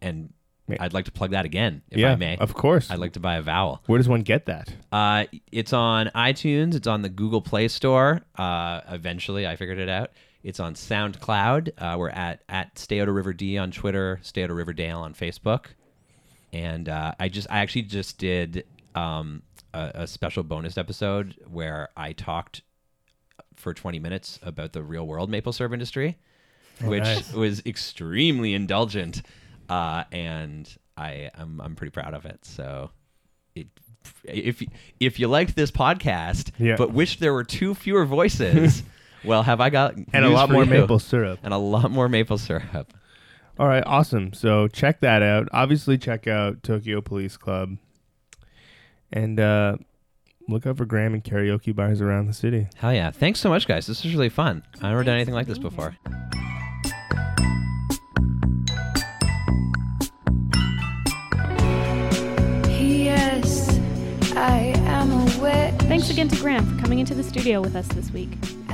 and 0.00 0.32
Yeah. 0.68 0.76
I'd 0.80 0.92
like 0.92 1.06
to 1.06 1.12
plug 1.12 1.30
that 1.32 1.44
again, 1.44 1.82
if 1.90 1.98
yeah, 1.98 2.12
I 2.12 2.16
may. 2.16 2.36
of 2.36 2.54
course. 2.54 2.90
I'd 2.90 2.98
like 2.98 3.14
to 3.14 3.20
buy 3.20 3.36
a 3.36 3.42
vowel. 3.42 3.82
Where 3.86 3.98
does 3.98 4.08
one 4.08 4.20
get 4.22 4.46
that? 4.46 4.72
Uh, 4.92 5.24
it's 5.50 5.72
on 5.72 6.08
iTunes. 6.14 6.74
It's 6.74 6.86
on 6.86 7.02
the 7.02 7.08
Google 7.08 7.40
Play 7.40 7.68
Store. 7.68 8.20
Uh, 8.36 8.80
eventually, 8.90 9.46
I 9.46 9.56
figured 9.56 9.78
it 9.78 9.88
out. 9.88 10.10
It's 10.42 10.60
on 10.60 10.74
SoundCloud. 10.74 11.70
Uh, 11.78 11.96
we're 11.98 12.10
at 12.10 12.42
at 12.48 12.78
Stay 12.78 13.00
Out 13.00 13.08
of 13.08 13.14
River 13.14 13.32
D 13.32 13.58
on 13.58 13.70
Twitter, 13.70 14.20
Stay 14.22 14.44
Out 14.44 14.50
of 14.50 14.56
Riverdale 14.56 14.98
on 15.00 15.14
Facebook, 15.14 15.66
and 16.52 16.88
uh, 16.88 17.12
I 17.18 17.28
just 17.28 17.48
I 17.50 17.58
actually 17.60 17.82
just 17.82 18.18
did 18.18 18.64
um, 18.94 19.42
a, 19.74 19.90
a 19.94 20.06
special 20.06 20.42
bonus 20.42 20.76
episode 20.78 21.34
where 21.46 21.88
I 21.96 22.12
talked 22.12 22.62
for 23.56 23.74
20 23.74 23.98
minutes 23.98 24.38
about 24.42 24.72
the 24.72 24.82
real 24.82 25.06
world 25.06 25.30
maple 25.30 25.52
syrup 25.52 25.72
industry, 25.72 26.16
which 26.82 27.02
nice. 27.02 27.32
was 27.32 27.62
extremely 27.66 28.54
indulgent, 28.54 29.22
uh, 29.68 30.04
and 30.12 30.72
I 30.96 31.30
I'm 31.34 31.60
I'm 31.60 31.74
pretty 31.76 31.90
proud 31.90 32.14
of 32.14 32.24
it. 32.26 32.44
So. 32.44 32.90
It, 33.54 33.66
if 34.24 34.62
if 35.00 35.18
you 35.18 35.28
liked 35.28 35.54
this 35.56 35.70
podcast, 35.70 36.52
Yeah. 36.58 36.76
but 36.76 36.92
wish 36.92 37.18
there 37.18 37.32
were 37.34 37.44
two 37.44 37.74
fewer 37.74 38.06
voices, 38.06 38.82
well, 39.24 39.42
have 39.42 39.60
I 39.60 39.68
got 39.70 39.96
And 40.12 40.24
a 40.24 40.30
lot 40.30 40.50
more 40.50 40.64
you. 40.64 40.70
maple 40.70 40.98
syrup. 41.00 41.40
and 41.42 41.52
a 41.52 41.58
lot 41.58 41.90
more 41.90 42.08
maple 42.08 42.38
syrup. 42.38 42.92
All 43.58 43.66
right, 43.66 43.82
awesome. 43.84 44.32
So 44.32 44.68
check 44.68 45.00
that 45.00 45.20
out. 45.22 45.48
Obviously, 45.52 45.98
check 45.98 46.26
out 46.28 46.62
Tokyo 46.62 47.00
Police 47.00 47.36
Club, 47.36 47.76
and 49.12 49.40
uh, 49.40 49.76
look 50.48 50.66
out 50.66 50.76
for 50.76 50.84
Graham 50.84 51.14
and 51.14 51.24
karaoke 51.24 51.74
bars 51.74 52.00
around 52.00 52.26
the 52.26 52.32
city. 52.32 52.68
Hell 52.76 52.92
yeah! 52.94 53.10
Thanks 53.10 53.40
so 53.40 53.48
much, 53.48 53.66
guys. 53.66 53.86
This 53.86 54.04
was 54.04 54.12
really 54.14 54.28
fun. 54.28 54.62
I've 54.76 54.82
never 54.82 55.04
done 55.04 55.16
anything 55.16 55.34
like 55.34 55.46
this 55.46 55.58
before. 55.58 55.96
Yes, 62.68 63.68
I 64.36 64.72
am 64.86 65.10
a 65.10 65.24
witch. 65.40 65.74
Thanks 65.88 66.10
again 66.10 66.28
to 66.28 66.36
Graham 66.36 66.64
for 66.66 66.78
coming 66.82 66.98
into 67.00 67.14
the 67.14 67.22
studio 67.22 67.60
with 67.60 67.76
us 67.76 67.86
this 67.88 68.10
week. 68.10 68.30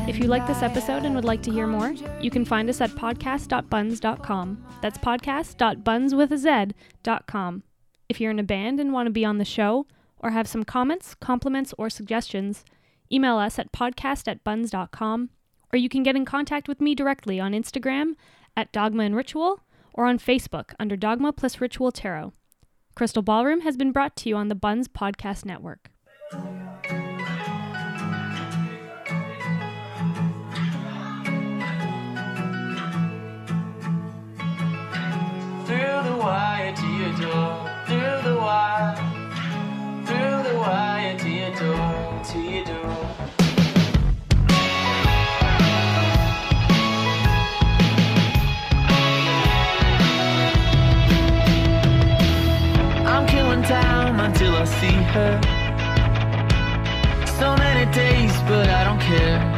If 0.06 0.18
you 0.18 0.26
like 0.26 0.46
this 0.46 0.62
episode 0.62 1.04
and 1.04 1.14
would 1.14 1.24
like 1.24 1.42
to 1.44 1.50
hear 1.50 1.66
more, 1.66 1.94
you 2.20 2.30
can 2.30 2.44
find 2.44 2.68
us 2.68 2.82
at 2.82 2.90
podcast.bunz.com. 2.90 4.64
That's 4.82 4.98
podcast.bunz.com. 4.98 7.62
If 8.10 8.20
you're 8.20 8.30
in 8.30 8.38
a 8.38 8.42
band 8.44 8.80
and 8.80 8.92
want 8.92 9.06
to 9.06 9.10
be 9.10 9.24
on 9.24 9.38
the 9.38 9.46
show, 9.46 9.86
or 10.18 10.30
have 10.30 10.48
some 10.48 10.64
comments, 10.64 11.14
compliments, 11.14 11.74
or 11.78 11.90
suggestions, 11.90 12.64
email 13.12 13.36
us 13.36 13.58
at 13.58 13.72
podcast 13.72 14.28
at 14.28 14.42
bunz.com, 14.44 15.30
or 15.72 15.76
you 15.76 15.88
can 15.88 16.02
get 16.02 16.16
in 16.16 16.24
contact 16.24 16.68
with 16.68 16.80
me 16.80 16.94
directly 16.94 17.38
on 17.38 17.52
Instagram 17.52 18.14
at 18.56 18.72
Dogma 18.72 19.02
and 19.04 19.16
Ritual, 19.16 19.60
or 19.92 20.06
on 20.06 20.18
Facebook 20.18 20.72
under 20.78 20.96
Dogma 20.96 21.32
plus 21.32 21.60
Ritual 21.60 21.92
Tarot. 21.92 22.32
Crystal 22.94 23.22
Ballroom 23.22 23.62
has 23.62 23.76
been 23.76 23.92
brought 23.92 24.16
to 24.16 24.28
you 24.28 24.36
on 24.36 24.48
the 24.48 24.54
Bunz 24.54 24.88
Podcast 24.88 25.44
Network. 25.44 25.90
Through 35.66 36.02
the 36.04 36.16
wire 36.20 36.74
to 36.76 36.86
your 36.86 37.12
door, 37.18 37.63
to 42.24 42.38
killing 53.26 53.62
time 53.62 54.20
until 54.20 54.54
I 54.56 54.64
see 54.64 54.98
her. 55.14 55.40
So 57.38 57.56
many 57.56 57.90
days, 57.92 58.32
but 58.48 58.68
I 58.68 58.84
don't 58.84 59.00
care. 59.00 59.53